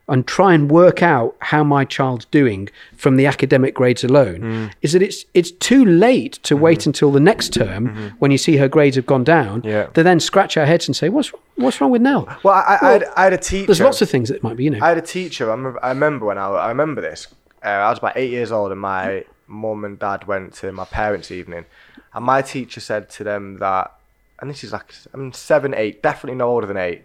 and 0.07 0.26
try 0.26 0.52
and 0.52 0.70
work 0.70 1.02
out 1.02 1.34
how 1.38 1.64
my 1.64 1.82
child's 1.84 2.26
doing 2.26 2.68
from 2.96 3.16
the 3.16 3.24
academic 3.26 3.74
grades 3.74 4.05
alone 4.05 4.40
Mm. 4.40 4.72
is 4.82 4.92
that 4.92 5.00
it's 5.02 5.24
it's 5.32 5.50
too 5.50 5.82
late 5.84 6.34
to 6.42 6.57
wait 6.57 6.84
until 6.86 7.11
the 7.11 7.20
next 7.20 7.55
term 7.55 8.12
when 8.18 8.30
you 8.30 8.36
see 8.38 8.57
her 8.59 8.68
grades 8.68 8.96
have 8.96 9.07
gone 9.07 9.24
down 9.24 9.61
Mm-hmm. 9.62 9.68
Yeah. 9.68 9.86
to 9.86 10.02
then 10.02 10.20
scratch 10.20 10.57
our 10.59 10.66
heads 10.66 10.86
and 10.88 10.94
say 10.94 11.09
what's 11.09 11.30
what's 11.57 11.80
wrong 11.80 11.90
with 11.90 12.02
Nell? 12.02 12.28
Well, 12.42 12.55
I, 12.55 12.61
I, 12.82 12.86
I, 12.88 12.92
had, 12.92 13.05
I 13.16 13.24
had 13.24 13.32
a 13.32 13.38
teacher. 13.38 13.66
There's 13.66 13.80
lots 13.80 14.02
of 14.02 14.11
things 14.11 14.28
that 14.28 14.42
might 14.42 14.57
be, 14.57 14.64
you 14.64 14.70
know. 14.70 14.80
I 14.84 14.88
had 14.88 14.98
a 14.98 15.02
teacher. 15.18 15.48
I 15.48 15.55
remember, 15.55 15.84
I 15.84 15.88
remember 15.90 16.26
when 16.26 16.36
I, 16.38 16.48
I 16.48 16.68
remember 16.68 17.00
this. 17.00 17.28
Uh, 17.64 17.68
I 17.68 17.88
was 17.90 17.98
about 17.98 18.16
eight 18.16 18.30
years 18.30 18.52
old, 18.52 18.72
and 18.72 18.80
my 18.80 19.24
mum 19.46 19.84
and 19.84 19.98
dad 19.98 20.26
went 20.26 20.52
to 20.55 20.70
my 20.72 20.84
parents' 20.84 21.30
evening, 21.30 21.64
and 22.12 22.24
my 22.24 22.42
teacher 22.42 22.80
said 22.80 23.09
to 23.11 23.24
them 23.24 23.59
that, 23.59 23.92
and 24.40 24.50
this 24.50 24.64
is 24.64 24.72
like 24.72 24.92
I'm 25.14 25.32
seven, 25.32 25.72
eight, 25.74 26.02
definitely 26.02 26.36
no 26.36 26.48
older 26.48 26.66
than 26.66 26.76
eight, 26.76 27.02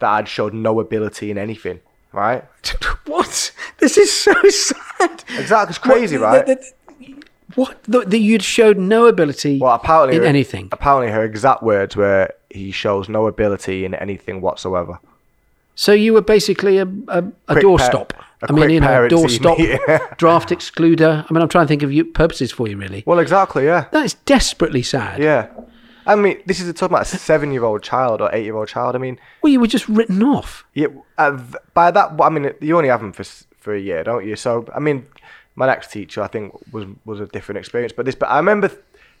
that 0.00 0.10
I'd 0.10 0.26
showed 0.28 0.54
no 0.54 0.80
ability 0.80 1.30
in 1.30 1.38
anything. 1.38 1.78
Right? 2.12 2.44
what? 3.06 3.52
This 3.78 3.96
is 3.98 4.12
so 4.12 4.32
sad. 4.48 5.24
Exactly. 5.38 5.70
It's 5.70 5.78
crazy, 5.78 6.18
What- 6.18 6.24
right? 6.26 6.46
the- 6.46 6.54
the- 6.56 6.72
What? 7.54 7.82
That 7.84 8.18
you'd 8.18 8.42
showed 8.42 8.78
no 8.78 9.06
ability 9.06 9.58
well, 9.58 9.74
apparently, 9.74 10.16
in 10.16 10.22
her- 10.22 10.28
anything. 10.28 10.68
Apparently, 10.72 11.10
her 11.12 11.22
exact 11.24 11.62
words 11.62 11.94
were, 11.96 12.30
"He 12.50 12.70
shows 12.70 13.08
no 13.08 13.26
ability 13.26 13.84
in 13.84 13.94
anything 13.94 14.40
whatsoever." 14.40 14.98
So 15.74 15.92
you 15.92 16.12
were 16.14 16.22
basically 16.22 16.78
a, 16.78 16.84
a, 17.08 17.24
a 17.48 17.54
doorstop. 17.56 18.08
pa- 18.10 18.26
I 18.48 18.52
mean, 18.52 18.70
you 18.70 18.80
know, 18.80 19.08
doorstop, 19.08 20.16
draft 20.18 20.48
excluder. 20.50 21.24
I 21.28 21.32
mean, 21.32 21.42
I'm 21.42 21.48
trying 21.48 21.64
to 21.66 21.68
think 21.68 21.82
of 21.82 22.14
purposes 22.14 22.50
for 22.52 22.66
you, 22.68 22.76
really. 22.76 23.02
Well, 23.06 23.18
exactly. 23.20 23.64
Yeah. 23.64 23.84
That 23.92 24.04
is 24.04 24.14
desperately 24.14 24.82
sad. 24.82 25.20
Yeah. 25.22 25.46
I 26.06 26.14
mean, 26.16 26.42
this 26.46 26.60
is 26.60 26.72
talking 26.74 26.94
about 26.94 27.02
a 27.02 27.18
seven-year-old 27.18 27.82
child 27.82 28.20
or 28.20 28.30
eight-year-old 28.34 28.68
child. 28.68 28.94
I 28.94 28.98
mean, 28.98 29.18
Well, 29.42 29.52
you 29.52 29.60
were 29.60 29.66
just 29.66 29.88
written 29.88 30.22
off. 30.22 30.64
Yeah, 30.74 30.88
uh, 31.18 31.38
by 31.74 31.90
that, 31.90 32.12
I 32.20 32.28
mean, 32.28 32.52
you 32.60 32.76
only 32.76 32.88
have 32.88 33.00
them 33.00 33.12
for 33.12 33.24
for 33.58 33.74
a 33.74 33.80
year, 33.80 34.02
don't 34.02 34.26
you? 34.26 34.34
So, 34.34 34.66
I 34.74 34.80
mean, 34.80 35.06
my 35.54 35.66
next 35.66 35.92
teacher, 35.92 36.22
I 36.22 36.26
think, 36.26 36.52
was 36.72 36.86
was 37.04 37.20
a 37.20 37.26
different 37.26 37.58
experience. 37.58 37.92
But 37.92 38.06
this, 38.06 38.14
but 38.14 38.28
I 38.30 38.36
remember 38.36 38.70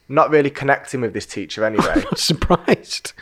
not 0.08 0.30
really 0.30 0.50
connecting 0.50 1.00
with 1.00 1.12
this 1.12 1.26
teacher 1.26 1.64
anyway. 1.64 2.04
I'm 2.10 2.16
surprised. 2.16 3.12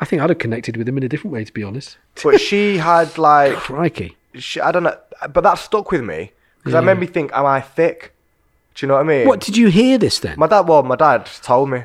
I 0.00 0.04
think 0.04 0.20
I'd 0.20 0.28
have 0.30 0.38
connected 0.38 0.76
with 0.76 0.86
him 0.88 0.98
in 0.98 1.02
a 1.02 1.08
different 1.08 1.32
way, 1.32 1.44
to 1.44 1.52
be 1.52 1.62
honest. 1.62 1.96
but 2.22 2.40
she 2.40 2.76
had 2.76 3.16
like, 3.16 3.54
Crikey. 3.54 4.16
she, 4.34 4.60
I 4.60 4.70
don't 4.70 4.82
know, 4.82 4.96
but 5.32 5.40
that 5.42 5.54
stuck 5.54 5.90
with 5.90 6.04
me 6.04 6.32
because 6.58 6.74
I 6.74 6.80
made 6.80 6.98
me 6.98 7.06
think, 7.06 7.30
am 7.32 7.46
I 7.46 7.60
thick? 7.60 8.12
Do 8.74 8.84
you 8.84 8.88
know 8.88 8.94
what 8.94 9.00
I 9.00 9.04
mean? 9.04 9.26
What 9.26 9.40
did 9.40 9.56
you 9.56 9.68
hear 9.68 9.96
this 9.96 10.18
then? 10.18 10.38
My 10.38 10.46
dad, 10.46 10.68
well, 10.68 10.82
my 10.82 10.96
dad 10.96 11.26
told 11.42 11.70
me. 11.70 11.84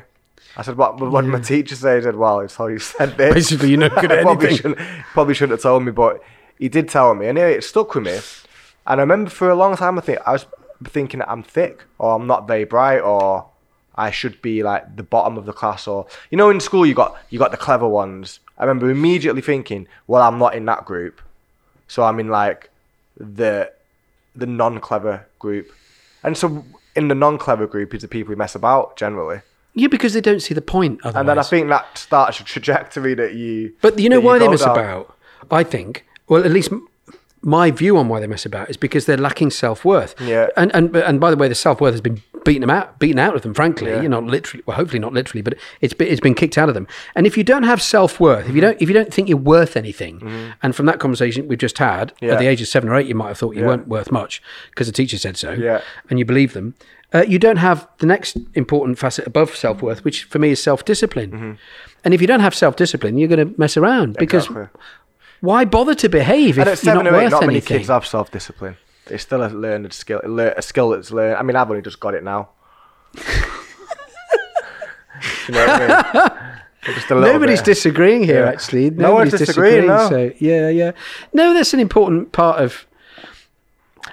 I 0.56 0.62
said, 0.62 0.76
what, 0.76 1.00
what 1.00 1.22
did 1.22 1.30
my 1.30 1.40
teacher 1.40 1.74
said, 1.74 1.96
He 1.96 2.02
said, 2.02 2.16
well, 2.16 2.40
it's 2.40 2.56
how 2.56 2.66
you 2.66 2.78
said 2.78 3.16
this. 3.16 3.34
Basically, 3.34 3.70
you're 3.70 3.78
not 3.78 3.94
good 4.00 4.12
at 4.12 4.22
probably 4.22 4.48
anything. 4.48 4.72
Shouldn't, 4.72 4.88
probably 5.12 5.34
shouldn't 5.34 5.58
have 5.58 5.62
told 5.62 5.84
me, 5.84 5.92
but 5.92 6.22
he 6.58 6.68
did 6.68 6.88
tell 6.88 7.14
me. 7.14 7.26
And 7.26 7.38
anyway, 7.38 7.56
it 7.56 7.64
stuck 7.64 7.94
with 7.94 8.04
me. 8.04 8.18
And 8.86 9.00
I 9.00 9.02
remember 9.02 9.30
for 9.30 9.48
a 9.48 9.54
long 9.54 9.76
time, 9.76 9.98
I 9.98 10.02
think 10.02 10.18
I 10.26 10.32
was 10.32 10.46
thinking 10.84 11.22
I'm 11.22 11.42
thick 11.42 11.84
or 11.98 12.16
I'm 12.16 12.26
not 12.26 12.46
very 12.46 12.64
bright 12.64 13.00
or 13.00 13.46
I 13.94 14.10
should 14.10 14.40
be 14.42 14.62
like 14.62 14.96
the 14.96 15.02
bottom 15.02 15.36
of 15.36 15.46
the 15.46 15.52
class 15.52 15.86
or 15.86 16.06
you 16.30 16.38
know 16.38 16.50
in 16.50 16.60
school 16.60 16.86
you 16.86 16.94
got 16.94 17.16
you 17.30 17.38
got 17.38 17.50
the 17.50 17.56
clever 17.56 17.88
ones. 17.88 18.40
I 18.58 18.64
remember 18.64 18.90
immediately 18.90 19.42
thinking, 19.42 19.86
well, 20.06 20.22
I'm 20.22 20.38
not 20.38 20.54
in 20.54 20.64
that 20.66 20.84
group, 20.84 21.20
so 21.88 22.02
I'm 22.04 22.18
in 22.20 22.28
like 22.28 22.70
the 23.16 23.72
the 24.34 24.46
non-clever 24.46 25.26
group. 25.38 25.72
And 26.22 26.36
so 26.36 26.64
in 26.96 27.08
the 27.08 27.14
non-clever 27.14 27.66
group 27.66 27.94
is 27.94 28.02
the 28.02 28.08
people 28.08 28.32
who 28.32 28.36
mess 28.36 28.54
about 28.54 28.96
generally. 28.96 29.42
Yeah, 29.74 29.88
because 29.88 30.12
they 30.12 30.20
don't 30.20 30.40
see 30.40 30.54
the 30.54 30.60
point. 30.62 31.00
Otherwise. 31.02 31.20
And 31.20 31.28
then 31.28 31.38
I 31.38 31.42
think 31.42 31.68
that 31.68 31.96
starts 31.96 32.40
a 32.40 32.44
trajectory 32.44 33.14
that 33.14 33.34
you. 33.34 33.72
But 33.80 33.98
you 33.98 34.08
know 34.08 34.20
why 34.20 34.38
they 34.38 34.44
go 34.46 34.50
mess 34.52 34.60
down. 34.64 34.78
about? 34.78 35.16
I 35.50 35.64
think, 35.64 36.04
well, 36.28 36.44
at 36.44 36.50
least 36.50 36.70
my 37.44 37.70
view 37.72 37.96
on 37.96 38.08
why 38.08 38.20
they 38.20 38.26
mess 38.28 38.46
about 38.46 38.70
is 38.70 38.76
because 38.76 39.06
they're 39.06 39.16
lacking 39.16 39.50
self 39.50 39.84
worth. 39.84 40.14
Yeah. 40.20 40.48
And 40.56 40.72
and 40.74 40.94
and 40.94 41.18
by 41.20 41.30
the 41.30 41.36
way, 41.36 41.48
the 41.48 41.54
self 41.54 41.80
worth 41.80 41.92
has 41.94 42.00
been 42.00 42.22
beaten 42.44 42.60
them 42.60 42.70
out, 42.70 42.98
beaten 42.98 43.18
out 43.18 43.34
of 43.34 43.42
them. 43.42 43.54
Frankly, 43.54 43.90
Yeah. 43.90 44.02
you 44.02 44.08
know, 44.08 44.18
literally, 44.20 44.62
well, 44.66 44.76
hopefully 44.76 44.98
not 44.98 45.12
literally, 45.12 45.42
but 45.42 45.54
it's 45.80 45.94
been, 45.94 46.08
it's 46.08 46.20
been 46.20 46.34
kicked 46.34 46.58
out 46.58 46.68
of 46.68 46.74
them. 46.74 46.86
And 47.14 47.24
if 47.26 47.36
you 47.38 47.44
don't 47.44 47.62
have 47.64 47.80
self 47.82 48.20
worth, 48.20 48.48
if 48.48 48.54
you 48.54 48.60
don't 48.60 48.80
if 48.80 48.88
you 48.88 48.94
don't 48.94 49.12
think 49.12 49.28
you're 49.28 49.38
worth 49.38 49.76
anything, 49.76 50.52
and 50.62 50.74
from 50.76 50.86
that 50.86 50.98
conversation 51.00 51.48
we've 51.48 51.58
just 51.58 51.78
had, 51.78 52.12
Mm-hmm. 52.14 52.24
Yeah. 52.26 52.32
at 52.34 52.38
the 52.38 52.46
age 52.46 52.60
of 52.60 52.68
seven 52.68 52.88
or 52.90 52.96
eight, 52.96 53.06
you 53.06 53.14
might 53.14 53.28
have 53.28 53.38
thought 53.38 53.56
you 53.56 53.62
Yeah. 53.62 53.68
weren't 53.68 53.88
worth 53.88 54.12
much 54.12 54.42
because 54.70 54.86
the 54.86 54.92
teacher 54.92 55.18
said 55.18 55.36
so. 55.36 55.52
Yeah. 55.52 55.80
And 56.10 56.18
you 56.18 56.24
believe 56.24 56.52
them. 56.52 56.74
Uh, 57.14 57.24
you 57.28 57.38
don't 57.38 57.56
have 57.58 57.86
the 57.98 58.06
next 58.06 58.36
important 58.54 58.98
facet 58.98 59.26
above 59.26 59.54
self 59.54 59.82
worth, 59.82 60.04
which 60.04 60.24
for 60.24 60.38
me 60.38 60.50
is 60.50 60.62
self 60.62 60.84
discipline. 60.84 61.58
And 62.04 62.14
if 62.14 62.20
you 62.20 62.26
don't 62.26 62.40
have 62.40 62.54
self 62.54 62.76
discipline, 62.76 63.18
you're 63.18 63.28
going 63.28 63.46
to 63.52 63.58
mess 63.60 63.76
around 63.76 64.16
because 64.18 64.46
Mm-hmm. 64.48 64.58
Exactly. 64.58 64.80
why 65.40 65.64
bother 65.64 65.94
to 65.96 66.08
behave 66.08 66.58
And 66.58 66.68
if 66.68 66.78
at 66.78 66.84
you're 66.84 66.94
not 66.94 67.06
or 67.06 67.16
eight, 67.16 67.24
worth 67.24 67.30
not 67.32 67.40
many 67.42 67.54
anything? 67.54 67.78
kids 67.78 67.88
have 67.88 68.06
self-discipline. 68.06 68.76
It's 69.10 69.22
still 69.24 69.44
a 69.44 69.48
learned 69.48 69.92
skill, 69.92 70.20
a 70.38 70.62
skill 70.62 70.90
that's 70.90 71.10
learned. 71.10 71.36
I 71.36 71.42
mean, 71.42 71.56
I've 71.56 71.68
only 71.68 71.82
just 71.82 71.98
got 72.00 72.14
it 72.14 72.22
now. 72.24 72.48
you 75.48 75.54
know 75.54 75.64
I 75.66 75.78
mean? 75.78 76.94
Just 76.94 77.10
a 77.10 77.14
little 77.14 77.32
Nobody's 77.34 77.60
bit. 77.60 77.66
disagreeing 77.66 78.24
here, 78.24 78.44
Yeah. 78.44 78.48
actually. 78.50 78.90
No 78.90 79.12
one's 79.14 79.32
Nobody's 79.32 79.46
disagreeing, 79.46 79.86
no. 79.86 80.08
So 80.08 80.32
yeah, 80.38 80.68
yeah. 80.68 80.92
No, 81.32 81.52
that's 81.54 81.72
an 81.74 81.80
important 81.80 82.32
part 82.32 82.60
of. 82.60 82.86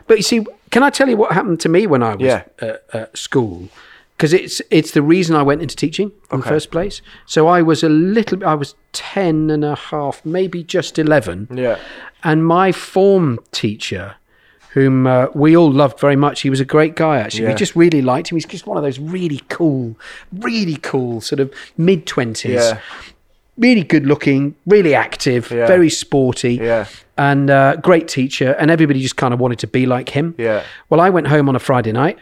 But 0.07 0.17
you 0.17 0.23
see, 0.23 0.45
can 0.71 0.83
I 0.83 0.89
tell 0.89 1.09
you 1.09 1.17
what 1.17 1.31
happened 1.31 1.59
to 1.61 1.69
me 1.69 1.87
when 1.87 2.03
I 2.03 2.15
was 2.15 2.21
Yeah. 2.25 2.43
at, 2.59 2.83
at 2.93 3.17
school? 3.17 3.69
Because 4.15 4.33
it's 4.33 4.61
it's 4.69 4.91
the 4.91 5.01
reason 5.01 5.35
I 5.35 5.43
went 5.43 5.61
into 5.61 5.75
teaching 5.77 6.11
in 6.31 6.41
the 6.41 6.45
first 6.45 6.71
place. 6.71 7.01
So 7.25 7.47
I 7.47 7.61
was 7.61 7.83
a 7.83 7.89
little. 7.89 8.45
I 8.45 8.53
was 8.53 8.75
10 8.91 9.49
and 9.49 9.63
a 9.63 9.75
half, 9.75 10.25
maybe 10.25 10.61
just 10.61 10.99
eleven. 10.99 11.47
Yeah. 11.53 11.77
And 12.23 12.45
my 12.45 12.73
form 12.73 13.39
teacher, 13.53 14.15
whom 14.73 15.07
uh, 15.07 15.27
we 15.33 15.55
all 15.55 15.71
loved 15.71 16.01
very 16.01 16.17
much, 16.17 16.41
he 16.41 16.49
was 16.49 16.59
a 16.59 16.65
great 16.65 16.95
guy, 16.97 17.17
actually. 17.19 17.47
We 17.47 17.53
just 17.53 17.77
really 17.77 18.01
liked 18.01 18.29
him. 18.29 18.35
He's 18.35 18.45
just 18.45 18.67
one 18.67 18.75
of 18.75 18.83
those 18.83 18.99
really 18.99 19.41
cool, 19.47 19.95
really 20.33 20.75
cool, 20.81 21.21
sort 21.21 21.39
of 21.39 21.53
mid 21.77 22.05
20s. 22.05 22.43
Yeah. 22.43 22.79
Really 23.57 23.83
good 23.83 24.05
looking, 24.05 24.55
really 24.65 24.93
active, 24.95 25.49
Yeah. 25.49 25.65
very 25.67 25.89
sporty, 25.89 26.55
Yeah. 26.55 26.87
And 27.27 27.49
uh, 27.49 27.75
great 27.89 28.07
teacher. 28.07 28.51
And 28.59 28.71
everybody 28.71 28.99
just 29.01 29.17
kind 29.17 29.33
of 29.33 29.39
wanted 29.39 29.59
to 29.59 29.67
be 29.67 29.85
like 29.85 30.09
him. 30.09 30.33
Yeah. 30.37 30.63
Well, 30.89 31.01
I 31.01 31.09
went 31.09 31.27
home 31.27 31.49
on 31.49 31.55
a 31.55 31.59
Friday 31.59 31.91
night, 31.91 32.17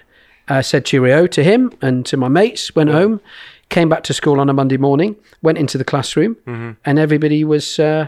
uh, 0.50 0.62
said 0.62 0.86
cheerio 0.86 1.28
to 1.28 1.44
him 1.44 1.72
and 1.82 2.06
to 2.08 2.18
my 2.18 2.28
mates, 2.28 2.76
went 2.76 2.90
home, 2.90 3.20
came 3.70 3.90
back 3.90 4.04
to 4.04 4.14
school 4.14 4.40
on 4.40 4.50
a 4.50 4.54
Monday 4.54 4.78
morning, 4.78 5.16
went 5.42 5.58
into 5.58 5.78
the 5.78 5.84
classroom, 5.84 6.36
Mm-hmm. 6.48 6.72
and 6.86 7.00
everybody 7.00 7.44
was 7.44 7.80
uh, 7.80 8.08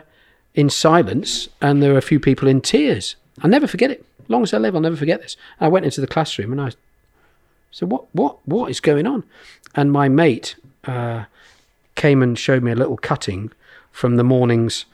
in 0.56 0.70
silence, 0.70 1.48
and 1.62 1.82
there 1.84 1.92
were 1.92 1.98
a 2.00 2.10
few 2.12 2.20
people 2.20 2.48
in 2.48 2.60
tears. 2.62 3.16
I'll 3.44 3.50
never 3.52 3.68
forget 3.68 3.92
it. 3.92 4.04
As 4.24 4.30
long 4.30 4.44
as 4.44 4.54
I 4.54 4.58
live, 4.58 4.74
I'll 4.76 4.82
never 4.82 4.96
forget 4.98 5.22
this. 5.22 5.38
I 5.62 5.68
went 5.68 5.86
into 5.86 6.02
the 6.02 6.08
classroom 6.08 6.52
and 6.52 6.62
I 6.62 6.72
said, 7.72 7.92
"What, 7.92 8.06
what, 8.14 8.38
what 8.48 8.70
is 8.72 8.80
going 8.80 9.06
on?" 9.08 9.24
And 9.76 9.92
my 9.92 10.08
mate 10.10 10.56
uh, 10.86 11.26
came 11.96 12.24
and 12.24 12.38
showed 12.38 12.64
me 12.64 12.72
a 12.72 12.76
little 12.76 12.98
cutting 12.98 13.52
from 13.92 14.16
the 14.18 14.24
morning's 14.24 14.86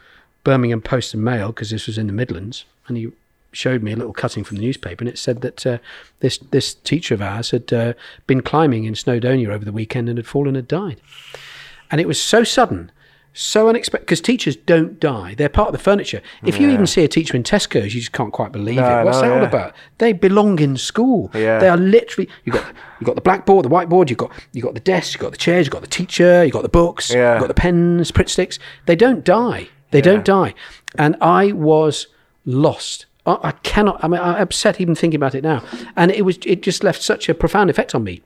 Birmingham 0.45 0.79
Post 0.79 1.13
and 1.13 1.23
Mail 1.23 1.47
because 1.47 1.71
this 1.71 1.87
was 1.87 1.97
in 1.97 2.07
the 2.07 2.13
Midlands, 2.13 2.63
and 2.87 2.95
he 2.95 3.11
showed 3.51 3.81
me 3.81 3.91
a 3.91 3.95
little 3.95 4.13
cutting 4.13 4.43
from 4.45 4.55
the 4.57 4.63
newspaper, 4.63 5.01
and 5.01 5.09
it 5.09 5.17
said 5.17 5.41
that 5.41 5.65
uh, 5.65 5.79
this 6.21 6.37
this 6.37 6.73
teacher 6.73 7.13
of 7.13 7.21
ours 7.21 7.51
had 7.51 7.73
uh, 7.73 7.93
been 8.27 8.41
climbing 8.41 8.85
in 8.85 8.93
Snowdonia 8.93 9.49
over 9.49 9.65
the 9.65 9.73
weekend 9.73 10.07
and 10.07 10.17
had 10.17 10.27
fallen 10.27 10.55
and 10.55 10.67
died. 10.67 11.01
And 11.91 11.99
it 11.99 12.07
was 12.07 12.21
so 12.21 12.43
sudden, 12.43 12.91
so 13.33 13.67
unexpected 13.69 14.05
because 14.05 14.21
teachers 14.21 14.55
don't 14.55 14.99
die; 14.99 15.33
they're 15.35 15.49
part 15.49 15.69
of 15.69 15.73
the 15.73 15.79
furniture. 15.79 16.21
If 16.43 16.59
you 16.59 16.69
even 16.69 16.85
see 16.85 17.03
a 17.03 17.07
teacher 17.07 17.35
in 17.35 17.43
Tesco's, 17.43 17.95
you 17.95 18.01
just 18.01 18.11
can't 18.11 18.31
quite 18.31 18.51
believe 18.51 18.77
No, 18.77 19.01
it. 19.01 19.05
What's 19.05 19.21
no, 19.21 19.29
that 19.29 19.37
all 19.37 19.43
about? 19.43 19.73
They 19.97 20.13
belong 20.13 20.59
in 20.59 20.77
school. 20.77 21.31
Yeah. 21.33 21.59
They 21.59 21.69
are 21.69 21.77
literally. 21.77 22.29
You 22.43 22.53
got 22.53 22.65
you 22.99 23.05
got 23.05 23.15
the 23.15 23.21
blackboard, 23.21 23.65
the 23.65 23.69
whiteboard. 23.69 24.09
You 24.09 24.15
got 24.15 24.31
you 24.53 24.61
got 24.61 24.75
the 24.75 24.79
desk. 24.79 25.15
You 25.15 25.19
got 25.21 25.31
the 25.31 25.37
chairs. 25.37 25.65
You 25.65 25.71
got 25.71 25.81
the 25.81 25.87
teacher. 25.87 26.45
You 26.45 26.51
got 26.51 26.63
the 26.63 26.69
books. 26.69 27.09
Yeah. 27.09 27.35
You 27.35 27.39
got 27.39 27.47
the 27.47 27.55
pens, 27.55 28.11
Pritt 28.11 28.29
sticks. 28.29 28.59
They 28.85 28.95
don't 28.95 29.23
die. 29.23 29.69
They 29.95 30.01
don't 30.01 30.25
die. 30.25 30.53
And 30.97 31.15
I 31.21 31.51
was 31.53 32.07
lost. 32.45 33.05
I, 33.25 33.37
I 33.43 33.51
cannot. 33.51 34.03
I 34.03 34.07
mean, 34.07 34.19
I'm 34.21 34.41
upset 34.41 34.81
even 34.81 34.95
thinking 34.95 35.17
about 35.17 35.35
it 35.35 35.43
now. 35.43 35.63
And 35.95 36.11
it 36.11 36.23
was. 36.23 36.37
It 36.45 36.61
just 36.61 36.83
left 36.83 37.01
such 37.01 37.29
a 37.29 37.33
profound 37.33 37.69
effect 37.69 37.95
on 37.95 38.03
me. 38.03 38.21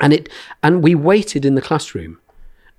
And 0.00 0.12
it. 0.12 0.28
And 0.62 0.82
we 0.82 0.94
waited 0.94 1.44
in 1.44 1.54
the 1.54 1.62
classroom, 1.62 2.18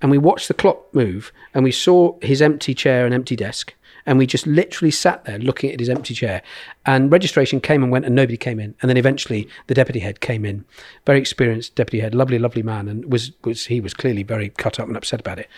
and 0.00 0.10
we 0.10 0.18
watched 0.18 0.48
the 0.48 0.54
clock 0.54 0.94
move, 0.94 1.32
and 1.54 1.64
we 1.64 1.72
saw 1.72 2.18
his 2.22 2.40
empty 2.40 2.74
chair 2.74 3.04
and 3.04 3.14
empty 3.14 3.36
desk. 3.36 3.74
And 4.06 4.18
we 4.18 4.26
just 4.26 4.46
literally 4.46 4.90
sat 4.90 5.26
there 5.26 5.38
looking 5.38 5.70
at 5.70 5.78
his 5.78 5.90
empty 5.90 6.14
chair. 6.14 6.42
And 6.86 7.12
registration 7.12 7.60
came 7.60 7.82
and 7.82 7.92
went, 7.92 8.06
and 8.06 8.14
nobody 8.14 8.38
came 8.38 8.58
in. 8.58 8.74
And 8.80 8.88
then 8.88 8.96
eventually, 8.96 9.46
the 9.66 9.74
deputy 9.74 10.00
head 10.00 10.20
came 10.20 10.46
in, 10.46 10.64
very 11.04 11.18
experienced 11.18 11.74
deputy 11.74 12.00
head, 12.00 12.14
lovely, 12.14 12.38
lovely 12.38 12.62
man, 12.62 12.88
and 12.88 13.12
was 13.12 13.32
was 13.44 13.66
he 13.66 13.80
was 13.80 13.92
clearly 13.92 14.22
very 14.22 14.48
cut 14.48 14.80
up 14.80 14.88
and 14.88 14.96
upset 14.96 15.20
about 15.20 15.38
it, 15.38 15.48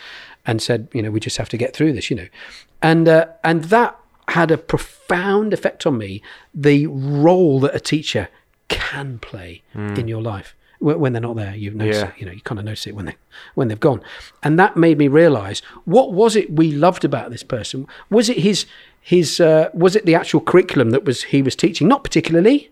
and 0.46 0.60
said, 0.62 0.88
you 0.92 1.02
know, 1.02 1.10
we 1.10 1.20
just 1.20 1.36
have 1.38 1.48
to 1.50 1.56
get 1.56 1.74
through 1.74 1.92
this, 1.92 2.10
you 2.10 2.16
know, 2.16 2.28
and 2.82 3.08
uh, 3.08 3.26
and 3.44 3.64
that 3.64 3.96
had 4.28 4.50
a 4.50 4.58
profound 4.58 5.52
effect 5.52 5.86
on 5.86 5.98
me. 5.98 6.22
The 6.54 6.86
role 6.88 7.60
that 7.60 7.74
a 7.74 7.80
teacher 7.80 8.28
can 8.68 9.18
play 9.18 9.62
in 9.74 10.08
your 10.08 10.22
life 10.22 10.54
when 10.80 11.12
they're 11.12 11.22
not 11.22 11.36
there, 11.36 11.54
you 11.54 11.70
notice 11.70 11.98
Yeah. 11.98 12.08
it. 12.08 12.14
You 12.18 12.26
know, 12.26 12.32
you 12.32 12.40
kind 12.40 12.58
of 12.58 12.64
notice 12.64 12.88
it 12.88 12.96
when 12.96 13.04
they 13.06 13.14
when 13.54 13.68
they've 13.68 13.78
gone, 13.78 14.00
and 14.42 14.58
that 14.58 14.76
made 14.76 14.98
me 14.98 15.06
realise 15.06 15.60
what 15.84 16.12
was 16.12 16.34
it 16.34 16.50
we 16.56 16.72
loved 16.72 17.04
about 17.04 17.30
this 17.30 17.44
person. 17.44 17.86
Was 18.10 18.28
it 18.28 18.38
his 18.38 18.66
his 19.00 19.38
uh, 19.40 19.68
was 19.74 19.94
it 19.94 20.06
the 20.06 20.14
actual 20.16 20.40
curriculum 20.40 20.90
that 20.90 21.04
was 21.04 21.24
he 21.24 21.40
was 21.40 21.54
teaching? 21.54 21.86
Not 21.86 22.02
particularly, 22.02 22.70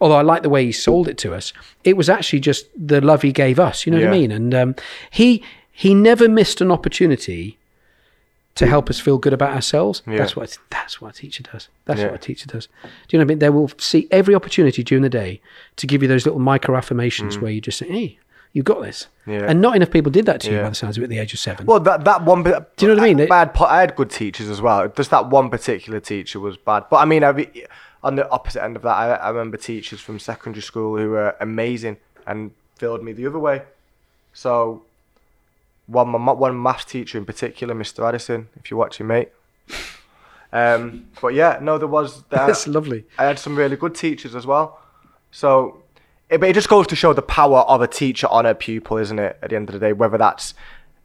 although 0.00 0.16
I 0.16 0.22
like 0.22 0.42
the 0.42 0.48
way 0.50 0.64
he 0.64 0.72
sold 0.72 1.06
it 1.06 1.18
to 1.18 1.34
us. 1.34 1.52
It 1.84 1.96
was 1.96 2.08
actually 2.08 2.40
just 2.40 2.66
the 2.76 3.00
love 3.00 3.22
he 3.22 3.30
gave 3.32 3.60
us. 3.60 3.86
You 3.86 3.92
know 3.92 3.98
what 4.00 4.08
I 4.08 4.18
mean? 4.18 4.32
And 4.32 4.52
um, 4.54 4.74
he 5.10 5.42
he 5.78 5.94
never 5.94 6.26
missed 6.28 6.62
an 6.62 6.70
opportunity 6.70 7.58
to 8.54 8.66
help 8.66 8.88
us 8.88 8.98
feel 8.98 9.18
good 9.18 9.34
about 9.34 9.52
ourselves. 9.54 10.02
Yeah. 10.06 10.16
That's 10.16 10.34
what 10.34 10.56
that's 10.70 11.00
what 11.00 11.10
a 11.14 11.20
teacher 11.20 11.42
does. 11.42 11.68
That's 11.84 12.00
Yeah. 12.00 12.06
what 12.06 12.14
a 12.14 12.18
teacher 12.18 12.46
does. 12.46 12.66
Do 12.82 12.88
you 13.10 13.18
know 13.18 13.24
what 13.24 13.26
I 13.26 13.28
mean? 13.32 13.38
They 13.40 13.50
will 13.50 13.70
see 13.76 14.08
every 14.10 14.34
opportunity 14.34 14.82
during 14.82 15.02
the 15.02 15.10
day 15.10 15.42
to 15.76 15.86
give 15.86 16.00
you 16.02 16.08
those 16.08 16.24
little 16.24 16.40
micro 16.40 16.74
affirmations 16.76 17.38
where 17.38 17.50
you 17.52 17.60
just 17.60 17.76
say, 17.78 17.86
"Hey, 17.88 18.18
you 18.54 18.62
got 18.62 18.80
this." 18.80 19.08
Mm. 19.26 19.32
Yeah. 19.32 19.46
And 19.50 19.60
not 19.60 19.76
enough 19.76 19.90
people 19.90 20.10
did 20.10 20.24
that 20.24 20.40
to 20.42 20.50
you 20.50 20.60
by 20.62 20.70
the 20.70 20.74
sounds 20.74 20.96
of 20.96 21.02
it 21.02 21.04
at 21.04 21.10
the 21.10 21.18
age 21.18 21.34
of 21.34 21.38
seven. 21.38 21.66
Well, 21.66 21.80
that 21.80 22.06
that 22.06 22.24
one. 22.24 22.42
Do 22.44 22.50
you 22.50 22.88
know 22.88 22.94
what 22.94 23.02
I 23.04 23.12
mean? 23.14 23.30
I 23.30 23.38
had, 23.40 23.50
I 23.60 23.80
had 23.80 23.94
good 23.94 24.08
teachers 24.10 24.48
as 24.48 24.62
well. 24.62 24.88
Just 24.88 25.10
that 25.10 25.28
one 25.28 25.50
particular 25.50 26.00
teacher 26.00 26.40
was 26.40 26.56
bad. 26.56 26.84
But 26.88 26.96
I 26.96 27.04
mean, 27.04 27.22
I, 27.24 27.46
on 28.02 28.14
the 28.16 28.26
opposite 28.30 28.64
end 28.64 28.76
of 28.76 28.82
that, 28.82 28.96
I, 28.96 29.14
I 29.16 29.28
remember 29.28 29.58
teachers 29.58 30.00
from 30.00 30.18
secondary 30.18 30.62
school 30.62 30.96
who 30.96 31.10
were 31.10 31.36
amazing 31.40 31.98
and 32.26 32.52
filled 32.76 33.02
me 33.04 33.12
the 33.12 33.26
other 33.26 33.38
way. 33.38 33.62
So, 34.32 34.82
one 35.86 36.08
my 36.08 36.32
one 36.32 36.60
maths 36.60 36.84
teacher 36.84 37.18
in 37.18 37.24
particular, 37.24 37.74
Mr. 37.74 38.06
Addison, 38.08 38.48
if 38.56 38.70
you're 38.70 38.78
watching, 38.78 39.06
mate. 39.06 39.30
Um, 40.52 41.06
but 41.20 41.34
yeah, 41.34 41.58
no, 41.60 41.78
there 41.78 41.88
was. 41.88 42.22
There, 42.30 42.46
That's 42.46 42.66
lovely. 42.66 43.04
I 43.18 43.24
had 43.24 43.38
some 43.38 43.56
really 43.56 43.76
good 43.76 43.94
teachers 43.94 44.34
as 44.34 44.46
well. 44.46 44.80
So, 45.30 45.82
it, 46.30 46.38
but 46.40 46.48
it 46.48 46.54
just 46.54 46.68
goes 46.68 46.86
to 46.88 46.96
show 46.96 47.12
the 47.12 47.22
power 47.22 47.58
of 47.60 47.82
a 47.82 47.86
teacher 47.86 48.26
on 48.28 48.46
a 48.46 48.54
pupil, 48.54 48.96
isn't 48.98 49.18
it? 49.18 49.38
At 49.42 49.50
the 49.50 49.56
end 49.56 49.68
of 49.68 49.72
the 49.74 49.78
day, 49.80 49.92
whether 49.92 50.16
that's 50.16 50.54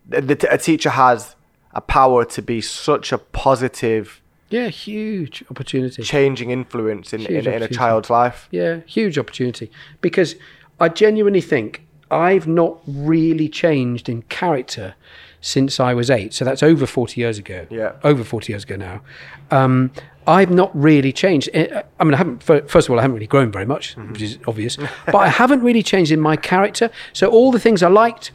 the, 0.08 0.22
the, 0.22 0.54
a 0.54 0.58
teacher 0.58 0.92
has 0.92 1.36
a 1.74 1.82
power 1.82 2.24
to 2.26 2.42
be 2.42 2.62
such 2.62 3.12
a 3.12 3.18
positive, 3.18 4.22
Yeah, 4.50 4.68
huge 4.68 5.44
opportunity. 5.50 6.04
changing 6.04 6.52
influence 6.52 7.14
in, 7.14 7.26
in, 7.26 7.48
in 7.48 7.64
a 7.64 7.68
child's 7.68 8.10
life. 8.10 8.48
Yeah, 8.52 8.82
huge 8.86 9.18
opportunity. 9.18 9.72
Because 10.02 10.36
I 10.80 10.90
genuinely 10.90 11.42
think 11.42 11.84
I've 12.12 12.48
not 12.48 12.80
really 12.88 13.48
changed 13.50 14.10
in 14.10 14.22
character 14.24 14.96
since 15.40 15.80
I 15.80 15.94
was 15.94 16.10
eight. 16.12 16.34
So 16.34 16.46
that's 16.46 16.62
over 16.62 16.86
40 16.86 17.20
years 17.20 17.38
ago. 17.40 17.66
Yeah. 17.70 17.94
Over 18.04 18.24
40 18.24 18.52
years 18.54 18.64
ago 18.64 18.76
now. 18.76 19.02
Um, 19.50 19.92
I've 20.28 20.52
not 20.52 20.70
really 20.76 21.12
changed. 21.12 21.50
Eh, 21.54 21.82
I 22.00 22.04
mean, 22.04 22.14
I 22.14 22.18
haven't, 22.18 22.44
first 22.44 22.88
of 22.88 22.90
all, 22.92 23.00
I 23.00 23.02
haven't 23.02 23.16
really 23.16 23.26
grown 23.28 23.52
very 23.52 23.66
much, 23.66 23.96
Mm-hmm. 23.96 24.12
which 24.14 24.22
is 24.22 24.38
obvious. 24.48 24.78
but 25.08 25.16
I 25.16 25.30
haven't 25.30 25.62
really 25.62 25.82
changed 25.84 26.12
in 26.12 26.20
my 26.20 26.36
character. 26.36 26.92
So 27.14 27.28
all 27.32 27.52
the 27.52 27.60
things 27.60 27.82
I 27.82 27.88
liked, 27.88 28.32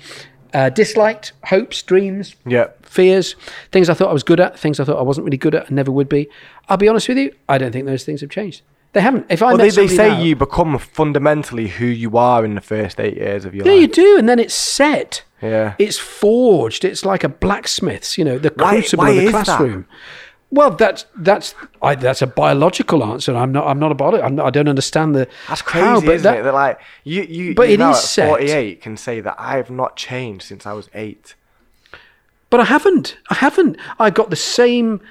uh, 0.53 0.71
disliked, 0.71 1.33
hopes, 1.45 1.81
dreams, 1.83 2.35
Yeah. 2.45 2.69
fears, 2.83 3.37
things 3.71 3.89
I 3.89 3.95
thought 3.95 4.09
I 4.11 4.13
was 4.13 4.25
good 4.25 4.41
at, 4.41 4.59
things 4.59 4.81
I 4.81 4.85
thought 4.85 4.99
I 4.99 5.03
wasn't 5.03 5.27
really 5.27 5.37
good 5.37 5.55
at 5.55 5.67
and 5.69 5.77
never 5.77 5.93
would 5.93 6.09
be. 6.09 6.29
I'll 6.69 6.77
be 6.77 6.89
honest 6.89 7.09
with 7.09 7.19
you, 7.19 7.33
I 7.49 7.57
don't 7.59 7.71
think 7.71 7.87
those 7.87 8.05
things 8.05 8.21
have 8.23 8.31
changed. 8.31 8.63
They 8.97 9.03
haven't. 9.03 9.27
If 9.29 9.43
I 9.43 9.49
Well, 9.49 9.59
they, 9.59 9.69
they 9.69 9.89
say 9.89 10.09
now- 10.09 10.23
you 10.23 10.35
become 10.37 10.79
fundamentally 10.79 11.69
who 11.69 11.85
you 11.85 12.17
are 12.17 12.47
in 12.47 12.55
the 12.55 12.63
first 12.63 12.99
eight 12.99 13.19
years 13.19 13.45
of 13.45 13.55
your 13.55 13.67
life. 13.67 13.75
Yeah, 13.75 13.81
you 13.81 13.89
do, 13.89 14.17
and 14.19 14.27
then 14.27 14.39
it's 14.39 14.55
set. 14.55 15.23
Yeah. 15.43 15.75
It's 15.79 15.99
forged. 15.99 16.83
It's 16.83 17.05
like 17.05 17.23
a 17.23 17.29
blacksmith's, 17.29 18.17
you 18.17 18.25
know, 18.25 18.39
the 18.39 18.51
Why- 18.57 18.71
crucible 18.77 19.05
why 19.05 19.11
of 19.11 19.17
the 19.17 19.23
is 19.25 19.33
that? 19.33 19.45
classroom. 19.45 19.87
Well, 20.51 20.71
that's 20.71 21.05
that's 21.15 21.55
I, 21.83 21.95
that's 21.95 22.23
a 22.23 22.27
biological 22.27 23.05
answer. 23.05 23.37
I'm 23.37 23.53
not 23.53 23.67
I'm 23.67 23.79
not 23.79 23.93
about 23.93 24.15
it. 24.15 24.23
I'm 24.25 24.35
not, 24.37 24.47
I 24.47 24.51
don't 24.51 24.69
understand 24.69 25.15
the 25.15 25.29
That's 25.47 25.61
crazy, 25.61 25.85
how, 25.87 26.01
but 26.01 26.15
isn't 26.15 26.23
that- 26.33 26.39
it? 26.41 26.45
That 26.45 26.55
like 26.55 26.81
you, 27.05 27.21
you, 27.25 27.55
But 27.55 27.69
you 27.69 27.75
it 27.75 27.81
is 27.91 28.01
set. 28.03 28.29
48 28.31 28.81
can 28.81 28.97
say 28.97 29.21
that 29.21 29.35
I 29.39 29.57
have 29.59 29.71
not 29.71 29.97
changed 29.97 30.45
since 30.47 30.65
I 30.65 30.73
was 30.73 30.89
eight. 30.95 31.35
But 32.49 32.61
I 32.61 32.65
haven't. 32.65 33.19
I 33.29 33.35
haven't. 33.35 33.77
I 33.99 34.09
got 34.09 34.31
the 34.31 34.37
same 34.37 35.03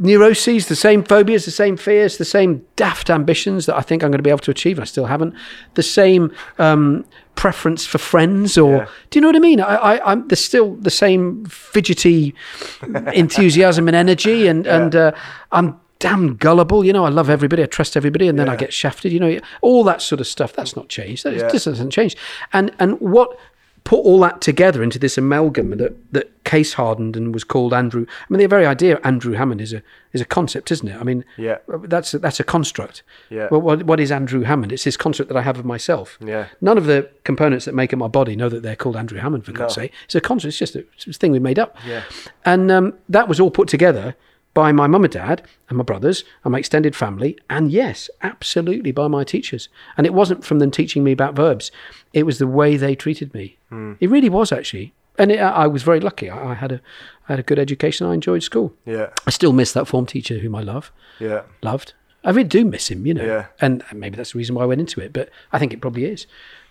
neuroses, 0.00 0.66
the 0.66 0.74
same 0.76 1.04
phobias, 1.04 1.44
the 1.44 1.50
same 1.50 1.76
fears, 1.76 2.16
the 2.16 2.24
same 2.24 2.64
daft 2.76 3.10
ambitions 3.10 3.66
that 3.66 3.76
I 3.76 3.82
think 3.82 4.02
I'm 4.02 4.10
going 4.10 4.18
to 4.18 4.22
be 4.22 4.30
able 4.30 4.38
to 4.40 4.50
achieve. 4.50 4.80
I 4.80 4.84
still 4.84 5.06
haven't. 5.06 5.34
The 5.74 5.82
same 5.82 6.32
um, 6.58 7.04
preference 7.36 7.86
for 7.86 7.98
friends, 7.98 8.58
or 8.58 8.76
Yeah. 8.78 8.86
do 9.10 9.18
you 9.18 9.20
know 9.20 9.28
what 9.28 9.36
I 9.36 9.40
mean? 9.40 9.60
I, 9.60 9.74
I, 9.76 10.12
I'm 10.12 10.26
there's 10.28 10.44
still 10.44 10.74
the 10.76 10.90
same 10.90 11.44
fidgety 11.46 12.34
enthusiasm 13.12 13.88
and 13.88 13.96
energy, 13.96 14.46
and 14.46 14.66
and 14.66 14.94
uh, 14.96 15.12
I'm. 15.52 15.80
Damn 16.02 16.36
gullible, 16.36 16.82
you 16.82 16.94
know. 16.94 17.04
I 17.04 17.10
love 17.10 17.28
everybody. 17.28 17.62
I 17.62 17.66
trust 17.66 17.94
everybody, 17.94 18.26
and 18.26 18.38
then 18.38 18.48
I 18.48 18.56
get 18.56 18.72
shafted. 18.72 19.12
You 19.12 19.20
know, 19.20 19.38
all 19.60 19.84
that 19.84 20.00
sort 20.00 20.18
of 20.18 20.26
stuff. 20.26 20.54
That's 20.54 20.74
not 20.74 20.88
changed. 20.88 21.24
That 21.24 21.34
Yeah. 21.34 21.50
just 21.50 21.66
doesn't 21.66 21.90
change. 21.90 22.16
And 22.54 22.70
and 22.78 22.98
what 23.00 23.38
put 23.84 23.96
all 23.98 24.20
that 24.20 24.40
together 24.40 24.82
into 24.82 24.98
this 24.98 25.16
amalgam 25.18 25.70
that 25.78 25.94
that 26.12 26.44
case 26.44 26.74
hardened 26.74 27.16
and 27.16 27.32
was 27.34 27.44
called 27.44 27.72
Andrew. 27.72 28.06
I 28.08 28.26
mean, 28.32 28.38
the 28.40 28.46
very 28.46 28.66
idea 28.66 28.96
of 28.96 29.04
Andrew 29.06 29.34
Hammond 29.34 29.60
is 29.60 29.72
a 29.72 29.82
is 30.12 30.20
a 30.20 30.24
concept, 30.24 30.70
isn't 30.72 30.88
it? 30.88 31.00
I 31.00 31.04
mean, 31.04 31.24
Yeah. 31.36 31.58
that's 31.84 32.12
a, 32.14 32.18
that's 32.18 32.40
a 32.40 32.44
construct. 32.44 33.02
Yeah. 33.30 33.48
Well, 33.50 33.60
what 33.60 33.84
what 33.84 34.00
is 34.00 34.10
Andrew 34.12 34.42
Hammond? 34.42 34.72
It's 34.72 34.84
this 34.84 34.96
construct 34.96 35.28
that 35.30 35.38
I 35.38 35.42
have 35.42 35.58
of 35.58 35.64
myself. 35.64 36.18
Yeah. 36.24 36.46
None 36.60 36.78
of 36.78 36.86
the 36.86 37.08
components 37.24 37.64
that 37.64 37.74
make 37.74 37.92
up 37.92 37.98
my 37.98 38.08
body 38.08 38.36
know 38.36 38.48
that 38.48 38.62
they're 38.62 38.76
called 38.76 38.96
Andrew 38.96 39.18
Hammond. 39.18 39.44
For 39.46 39.52
God's 39.52 39.76
No. 39.76 39.82
sake, 39.84 39.92
it's 40.04 40.14
a 40.14 40.20
construct. 40.20 40.50
It's 40.52 40.58
just 40.58 40.76
a, 40.76 40.84
it's 40.94 41.06
a 41.06 41.12
thing 41.12 41.32
we 41.32 41.38
made 41.38 41.58
up. 41.58 41.76
Yeah. 41.86 42.02
And 42.44 42.70
um, 42.70 42.94
that 43.08 43.28
was 43.28 43.40
all 43.40 43.50
put 43.50 43.68
together 43.68 44.14
by 44.52 44.72
my 44.72 44.86
mum 44.86 45.04
and 45.04 45.12
dad 45.12 45.42
and 45.68 45.78
my 45.78 45.84
brothers 45.84 46.24
and 46.44 46.52
my 46.52 46.58
extended 46.58 46.96
family, 46.96 47.38
and 47.48 47.70
yes, 47.70 48.10
absolutely 48.22 48.92
by 48.92 49.06
my 49.08 49.22
teachers. 49.24 49.68
And 49.96 50.06
it 50.06 50.14
wasn't 50.14 50.44
from 50.44 50.58
them 50.58 50.70
teaching 50.70 51.04
me 51.04 51.12
about 51.12 51.34
verbs; 51.36 51.70
it 52.12 52.24
was 52.24 52.38
the 52.38 52.46
way 52.46 52.76
they 52.76 52.94
treated 52.94 53.32
me. 53.34 53.56
Hmm. 53.68 53.92
It 54.00 54.10
really 54.10 54.28
was 54.28 54.50
actually, 54.52 54.92
and 55.18 55.30
it, 55.30 55.38
I 55.40 55.66
was 55.66 55.82
very 55.82 56.00
lucky. 56.00 56.28
I, 56.30 56.50
I 56.50 56.54
had 56.54 56.72
a 56.72 56.80
I 57.28 57.32
had 57.34 57.38
a 57.38 57.44
good 57.44 57.58
education. 57.58 58.06
I 58.06 58.14
enjoyed 58.14 58.42
school. 58.42 58.74
Yeah. 58.84 59.10
I 59.26 59.30
still 59.30 59.52
miss 59.52 59.72
that 59.72 59.86
form 59.86 60.06
teacher 60.06 60.38
whom 60.38 60.54
I 60.56 60.62
love, 60.62 60.90
Yeah. 61.20 61.42
loved. 61.62 61.94
I 62.24 62.30
really 62.30 62.44
do 62.48 62.64
miss 62.64 62.90
him, 62.90 63.06
you 63.06 63.14
know. 63.14 63.24
Yeah. 63.24 63.46
And 63.60 63.82
maybe 63.94 64.16
that's 64.16 64.32
the 64.32 64.38
reason 64.38 64.54
why 64.54 64.64
I 64.64 64.66
went 64.66 64.80
into 64.80 65.00
it, 65.00 65.12
but 65.12 65.30
I 65.52 65.58
think 65.58 65.72
it 65.72 65.80
probably 65.80 66.04
is. 66.04 66.26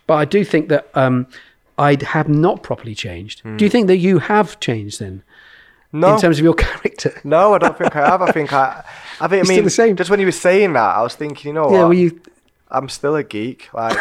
But 0.06 0.14
I 0.14 0.24
do 0.24 0.44
think 0.44 0.68
that 0.68 0.88
um, 0.94 1.26
I 1.78 1.96
have 2.04 2.28
not 2.28 2.62
properly 2.62 2.94
changed. 2.94 3.42
Do 3.56 3.64
you 3.64 3.70
think 3.70 3.86
that 3.88 3.96
you 3.96 4.18
have 4.20 4.60
changed 4.60 5.00
then? 5.00 5.22
No. 5.92 6.14
in 6.14 6.20
terms 6.20 6.38
of 6.38 6.44
your 6.44 6.54
character. 6.66 7.20
No, 7.24 7.54
I 7.54 7.58
don't 7.58 7.76
think 7.76 7.94
I 7.96 8.06
have. 8.08 8.22
I 8.22 8.30
think 8.32 8.52
I, 8.52 8.84
I 9.20 9.26
think 9.28 9.38
You're 9.38 9.44
still 9.46 9.56
mean, 9.56 9.64
the 9.64 9.70
same. 9.70 9.96
just 9.96 10.08
when 10.10 10.20
you 10.20 10.26
were 10.26 10.32
saying 10.32 10.72
that, 10.74 10.96
I 10.96 11.02
was 11.02 11.14
thinking, 11.16 11.48
you 11.50 11.54
know 11.54 11.64
Yeah, 11.70 11.78
what? 11.78 11.88
well, 11.88 11.94
you. 11.94 12.20
I'm 12.70 12.88
still 12.88 13.16
a 13.16 13.24
geek, 13.24 13.68
like 13.74 13.96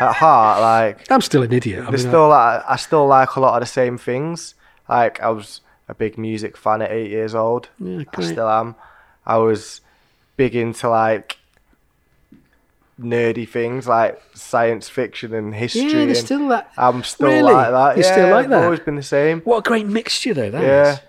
at 0.00 0.12
heart. 0.14 0.60
Like 0.60 1.10
I'm 1.10 1.20
still 1.20 1.42
an 1.42 1.52
idiot. 1.52 1.84
I 1.86 1.90
mean, 1.90 1.98
still, 1.98 2.28
like, 2.28 2.62
I 2.68 2.76
still 2.76 3.06
like 3.08 3.34
a 3.34 3.40
lot 3.40 3.54
of 3.54 3.60
the 3.60 3.66
same 3.72 3.98
things. 3.98 4.54
Like 4.88 5.20
I 5.20 5.30
was 5.30 5.60
a 5.88 5.94
big 5.94 6.16
music 6.16 6.56
fan 6.56 6.82
at 6.82 6.92
eight 6.92 7.10
years 7.10 7.34
old. 7.34 7.68
Yeah, 7.80 8.04
I 8.16 8.22
still 8.22 8.48
am. 8.48 8.76
I 9.26 9.38
was 9.38 9.80
big 10.36 10.54
into 10.54 10.88
like 10.88 11.38
nerdy 13.00 13.46
things 13.48 13.86
like 13.86 14.22
science 14.34 14.88
fiction 14.88 15.34
and 15.34 15.54
history. 15.54 15.82
yeah, 15.82 16.04
there's 16.06 16.20
still 16.20 16.48
that. 16.48 16.70
I'm 16.78 17.02
still 17.02 17.26
Really? 17.28 17.52
like 17.52 17.70
that. 17.70 17.96
You're 17.96 18.06
yeah, 18.06 18.12
still 18.12 18.30
like 18.30 18.44
I've 18.44 18.50
that? 18.50 18.64
always 18.64 18.80
been 18.80 18.96
the 18.96 19.02
same. 19.02 19.40
What 19.42 19.58
a 19.58 19.62
great 19.68 19.86
mixture, 19.86 20.32
though. 20.32 20.50
That 20.50 20.62
Yeah. 20.62 20.92
is. 20.92 21.00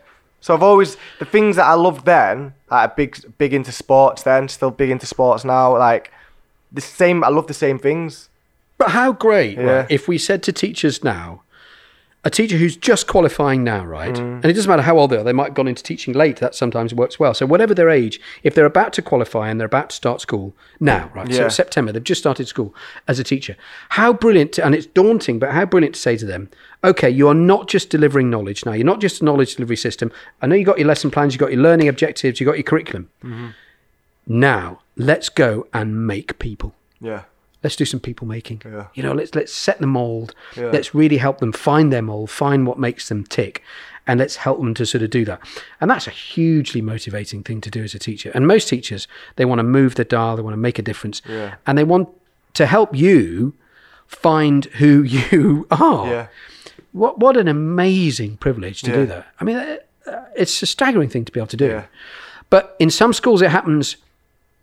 So 0.42 0.54
I've 0.54 0.64
always 0.64 0.98
the 1.20 1.26
things 1.26 1.56
that 1.56 1.66
I 1.66 1.74
loved 1.74 2.06
then, 2.06 2.54
like 2.70 2.96
big 2.96 3.38
big 3.38 3.54
into 3.54 3.72
sports 3.72 4.24
then, 4.24 4.48
still 4.48 4.72
big 4.72 4.90
into 4.90 5.06
sports 5.06 5.44
now. 5.44 5.78
Like 5.78 6.12
the 6.72 6.82
same 6.82 7.24
I 7.24 7.30
love 7.30 7.48
the 7.48 7.54
same 7.54 7.80
things. 7.80 8.30
But 8.78 8.92
how 8.92 9.12
great 9.12 9.58
Yeah. 9.58 9.64
right, 9.64 9.86
if 9.90 10.08
we 10.08 10.18
said 10.18 10.44
to 10.44 10.52
teachers 10.54 11.04
now, 11.04 11.42
a 12.28 12.30
teacher 12.30 12.58
who's 12.58 12.76
just 12.76 13.08
qualifying 13.08 13.64
now, 13.64 13.86
right? 13.86 14.14
Mm. 14.16 14.36
And 14.44 14.46
it 14.46 14.54
doesn't 14.54 14.68
matter 14.70 14.82
how 14.82 14.98
old 15.00 15.12
they 15.12 15.18
are, 15.18 15.24
they 15.24 15.32
might 15.32 15.46
have 15.48 15.54
gone 15.54 15.68
into 15.70 15.82
teaching 15.82 16.14
late. 16.14 16.38
That 16.38 16.54
sometimes 16.56 16.94
works 16.94 17.18
well. 17.18 17.34
So, 17.34 17.46
whatever 17.46 17.74
their 17.74 17.90
age, 17.90 18.20
if 18.44 18.54
they're 18.54 18.66
about 18.66 18.92
to 18.94 19.02
qualify 19.02 19.50
and 19.50 19.60
they're 19.60 19.66
about 19.66 19.92
to 19.92 19.96
start 19.96 20.20
school 20.20 20.54
now, 20.82 21.10
right? 21.16 21.32
So, 21.32 21.40
Yeah. 21.40 21.46
it's 21.46 21.56
September, 21.56 21.94
they've 21.94 22.04
just 22.04 22.20
started 22.20 22.46
school 22.48 22.76
as 23.08 23.18
a 23.18 23.24
teacher. 23.24 23.56
How 23.90 24.12
brilliant, 24.12 24.52
to- 24.54 24.66
and 24.66 24.76
it's 24.76 24.86
daunting, 24.88 25.40
but 25.40 25.52
how 25.52 25.66
brilliant 25.66 25.96
to 25.96 26.02
say 26.02 26.18
to 26.18 26.26
them, 26.26 26.50
okay, 26.84 27.10
you 27.10 27.30
are 27.30 27.34
not 27.34 27.70
just 27.70 27.90
delivering 27.90 28.30
knowledge 28.30 28.66
now. 28.66 28.74
You're 28.74 28.86
not 28.94 29.00
just 29.00 29.22
a 29.22 29.26
knowledge 29.26 29.56
delivery 29.56 29.78
system. 29.78 30.12
I 30.42 30.48
know 30.48 30.56
you've 30.56 30.66
got 30.68 30.80
your 30.80 30.88
lesson 30.88 31.10
plans, 31.10 31.34
you've 31.34 31.40
got 31.40 31.54
your 31.54 31.62
learning 31.62 31.88
objectives, 31.88 32.40
you've 32.42 32.48
got 32.48 32.58
your 32.58 32.64
curriculum. 32.64 33.10
Mm-hmm. 33.24 33.48
Now, 34.28 34.82
let's 34.98 35.30
go 35.30 35.68
and 35.74 36.06
make 36.06 36.38
people 36.40 36.74
Yeah. 37.00 37.22
Let's 37.64 37.76
do 37.76 37.86
some 37.86 38.00
people 38.00 38.28
making. 38.28 38.62
Yeah. 38.66 38.88
You 38.94 39.04
know, 39.04 39.14
let's 39.14 39.34
let's 39.36 39.54
set 39.54 39.80
the 39.80 39.88
mold. 39.88 40.34
Yeah. 40.56 40.66
Let's 40.72 40.94
really 40.96 41.18
help 41.18 41.40
them 41.40 41.52
find 41.52 41.92
their 41.92 42.02
mold, 42.02 42.30
find 42.30 42.66
what 42.68 42.78
makes 42.80 43.10
them 43.10 43.24
tick, 43.24 43.64
and 44.06 44.20
let's 44.20 44.38
help 44.38 44.60
them 44.60 44.74
to 44.76 44.86
sort 44.86 45.02
of 45.04 45.10
do 45.10 45.26
that. 45.26 45.40
And 45.82 45.90
that's 45.92 46.08
a 46.08 46.12
hugely 46.12 46.82
motivating 46.82 47.44
thing 47.44 47.62
to 47.62 47.70
do 47.72 47.84
as 47.84 47.94
a 47.96 48.00
teacher. 48.00 48.32
And 48.36 48.48
most 48.48 48.68
teachers, 48.70 49.08
they 49.36 49.46
want 49.46 49.60
to 49.60 49.64
move 49.64 49.96
the 49.96 50.06
dial, 50.06 50.36
they 50.36 50.42
want 50.44 50.54
to 50.54 50.58
make 50.58 50.80
a 50.80 50.84
difference, 50.84 51.22
Yeah. 51.28 51.56
and 51.66 51.78
they 51.78 51.84
want 51.84 52.10
to 52.54 52.66
help 52.66 52.96
you 52.96 53.54
find 54.08 54.66
who 54.66 55.04
you 55.18 55.68
are. 55.72 56.30
What 56.94 57.20
what 57.20 57.38
an 57.38 57.48
amazing 57.48 58.38
privilege 58.38 58.82
to 58.84 58.92
do 58.92 59.06
that. 59.08 59.28
I 59.40 59.44
mean, 59.44 59.58
uh, 59.58 59.78
uh, 60.08 60.24
it's 60.36 60.64
a 60.64 60.66
staggering 60.66 61.10
thing 61.10 61.26
to 61.26 61.32
be 61.32 61.40
able 61.40 61.48
to 61.48 61.58
do. 61.58 61.84
But 62.50 62.76
in 62.80 62.90
some 62.90 63.12
schools, 63.14 63.42
it 63.42 63.52
happens 63.52 63.98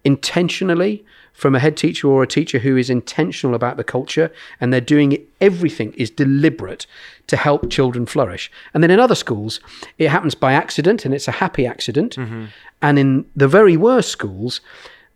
intentionally 0.04 1.04
from 1.34 1.54
a 1.54 1.58
head 1.58 1.76
teacher 1.76 2.08
or 2.08 2.22
a 2.22 2.28
teacher 2.28 2.60
who 2.60 2.76
is 2.76 2.88
intentional 2.88 3.54
about 3.54 3.76
the 3.76 3.84
culture 3.84 4.32
and 4.60 4.72
they're 4.72 4.80
doing 4.80 5.12
it, 5.12 5.28
everything 5.40 5.92
is 5.94 6.08
deliberate 6.08 6.86
to 7.26 7.36
help 7.36 7.68
children 7.68 8.06
flourish. 8.06 8.50
And 8.72 8.82
then 8.82 8.90
in 8.90 9.00
other 9.00 9.16
schools, 9.16 9.60
it 9.98 10.08
happens 10.08 10.36
by 10.36 10.52
accident 10.52 11.04
and 11.04 11.12
it's 11.12 11.28
a 11.28 11.32
happy 11.32 11.66
accident. 11.66 12.16
Mm-hmm. 12.16 12.46
And 12.80 12.98
in 12.98 13.26
the 13.34 13.48
very 13.48 13.76
worst 13.76 14.10
schools, 14.10 14.60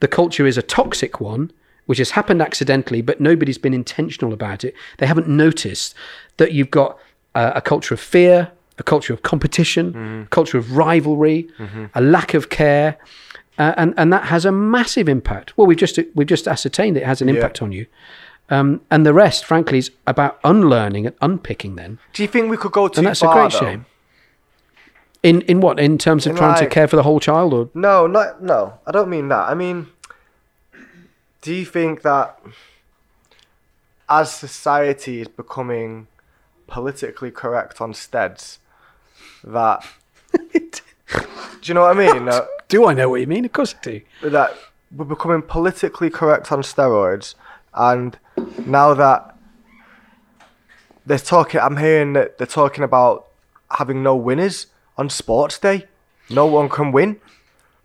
the 0.00 0.08
culture 0.08 0.46
is 0.46 0.58
a 0.58 0.62
toxic 0.62 1.20
one, 1.20 1.52
which 1.86 1.98
has 1.98 2.10
happened 2.10 2.42
accidentally, 2.42 3.00
but 3.00 3.20
nobody's 3.20 3.58
been 3.58 3.74
intentional 3.74 4.32
about 4.32 4.64
it. 4.64 4.74
They 4.98 5.06
haven't 5.06 5.28
noticed 5.28 5.94
that 6.38 6.52
you've 6.52 6.70
got 6.70 6.98
uh, 7.36 7.52
a 7.54 7.60
culture 7.60 7.94
of 7.94 8.00
fear, 8.00 8.50
a 8.78 8.82
culture 8.82 9.12
of 9.12 9.22
competition, 9.22 9.92
mm-hmm. 9.92 10.22
a 10.22 10.26
culture 10.26 10.58
of 10.58 10.76
rivalry, 10.76 11.48
mm-hmm. 11.58 11.86
a 11.94 12.00
lack 12.00 12.34
of 12.34 12.48
care, 12.48 12.96
uh, 13.58 13.74
and 13.76 13.94
and 13.96 14.12
that 14.12 14.24
has 14.26 14.44
a 14.44 14.52
massive 14.52 15.08
impact. 15.08 15.56
Well, 15.56 15.66
we've 15.66 15.76
just 15.78 15.98
we've 16.14 16.26
just 16.28 16.46
ascertained 16.48 16.96
it 16.96 17.04
has 17.04 17.20
an 17.20 17.28
impact 17.28 17.60
on 17.62 17.72
you, 17.72 17.86
um, 18.50 18.80
and 18.90 19.04
the 19.04 19.12
rest, 19.12 19.44
frankly, 19.44 19.78
is 19.78 19.90
about 20.06 20.38
unlearning 20.44 21.06
and 21.06 21.16
unpicking. 21.20 21.74
Then, 21.76 21.98
Do 22.12 22.22
you 22.22 22.28
think 22.28 22.50
we 22.50 22.56
could 22.56 22.72
go 22.72 22.88
too 22.88 22.94
far? 22.94 22.98
and 23.00 23.06
that's 23.06 23.20
far? 23.20 23.32
a 23.32 23.48
great 23.48 23.52
though? 23.52 23.66
shame. 23.66 23.86
In 25.22 25.40
in 25.42 25.60
what 25.60 25.80
in 25.80 25.98
terms 25.98 26.26
of 26.26 26.30
In 26.32 26.36
trying 26.36 26.58
to 26.60 26.66
care 26.68 26.86
for 26.86 26.96
the 26.96 27.02
whole 27.02 27.18
child, 27.20 27.52
or 27.52 27.68
No, 27.74 28.06
not 28.06 28.40
no. 28.42 28.74
I 28.86 28.92
don't 28.92 29.10
mean 29.10 29.28
that. 29.28 29.48
I 29.48 29.54
mean, 29.54 29.88
do 31.42 31.52
you 31.52 31.64
think 31.64 32.02
that 32.02 32.38
as 34.08 34.32
society 34.32 35.20
is 35.20 35.28
becoming 35.28 36.06
politically 36.68 37.30
correct 37.32 37.80
on 37.80 37.92
steads, 37.94 38.58
that 39.42 39.84
do 41.14 41.26
you 41.62 41.74
know 41.74 41.82
what 41.82 41.96
I 41.98 42.18
mean? 42.18 42.30
Do 42.68 42.86
I 42.86 42.94
know 42.94 43.08
what 43.10 43.20
you 43.20 43.26
mean? 43.26 43.44
Of 43.44 43.52
course 43.52 43.74
I 43.74 43.82
do. 43.82 44.00
that 44.30 44.54
we're 44.94 45.04
becoming 45.04 45.42
politically 45.42 46.10
correct 46.10 46.50
on 46.50 46.62
steroids, 46.62 47.34
and 47.74 48.18
now 48.66 48.94
that 48.94 49.36
they're 51.06 51.18
talking, 51.18 51.60
I'm 51.60 51.76
hearing 51.76 52.12
that 52.14 52.38
they're 52.38 52.46
talking 52.46 52.84
about 52.84 53.26
having 53.70 54.02
no 54.02 54.16
winners 54.16 54.66
on 54.96 55.10
Sports 55.10 55.58
Day. 55.58 55.86
No 56.30 56.46
one 56.46 56.68
can 56.68 56.92
win. 56.92 57.20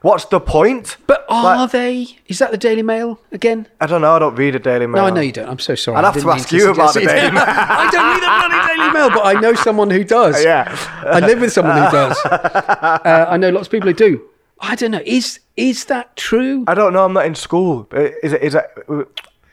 What's 0.04 0.26
the 0.26 0.39
point? 0.39 0.97
But 1.08 1.26
are 1.30 1.56
Like- 1.58 1.72
they? 1.72 2.18
Is 2.28 2.38
that 2.39 2.51
the 2.51 2.58
Daily 2.58 2.84
Mail 2.84 3.20
again? 3.32 3.68
I 3.82 3.86
don't 3.88 4.01
know. 4.01 4.14
I 4.16 4.20
don't 4.20 4.36
read 4.36 4.54
a 4.54 4.60
Daily 4.60 4.86
Mail. 4.86 5.01
No, 5.01 5.08
I 5.08 5.12
know 5.12 5.22
you 5.22 5.32
don't. 5.32 5.47
I'm 5.49 5.60
so 5.60 5.76
sorry. 5.76 5.97
I'd 5.97 6.04
have 6.04 6.22
to 6.22 6.30
ask 6.30 6.51
you 6.51 6.70
about 6.70 6.93
the. 6.93 6.99
Daily 6.99 7.32
Mail. 7.38 7.43
I 7.47 7.89
don't 7.89 8.08
read 8.12 8.22
the 8.22 8.28
bloody 8.49 8.68
Daily 8.76 8.91
Mail, 8.93 9.10
but 9.10 9.26
I 9.26 9.39
know 9.39 9.54
someone 9.56 9.89
who 9.89 10.04
does. 10.04 10.43
Yeah. 10.49 10.78
I 11.06 11.20
live 11.22 11.39
with 11.39 11.54
someone 11.54 11.78
who 11.78 11.89
does. 11.89 12.18
Uh, 12.26 13.28
I 13.30 13.38
know 13.38 13.49
lots 13.49 13.68
of 13.68 13.72
people 13.72 13.88
who 13.88 13.93
do. 13.93 14.22
I 14.60 14.76
don't 14.76 14.91
know. 14.91 15.01
Is 15.06 15.39
is 15.58 15.86
that 15.86 16.16
true? 16.18 16.64
I 16.68 16.74
don't 16.74 16.93
know. 16.93 17.06
I'm 17.06 17.14
not 17.14 17.26
in 17.26 17.36
school. 17.36 17.88
Uh, 17.93 18.10
Is 18.24 18.34
it? 18.34 18.43
Is 18.43 18.56
it? 18.56 18.66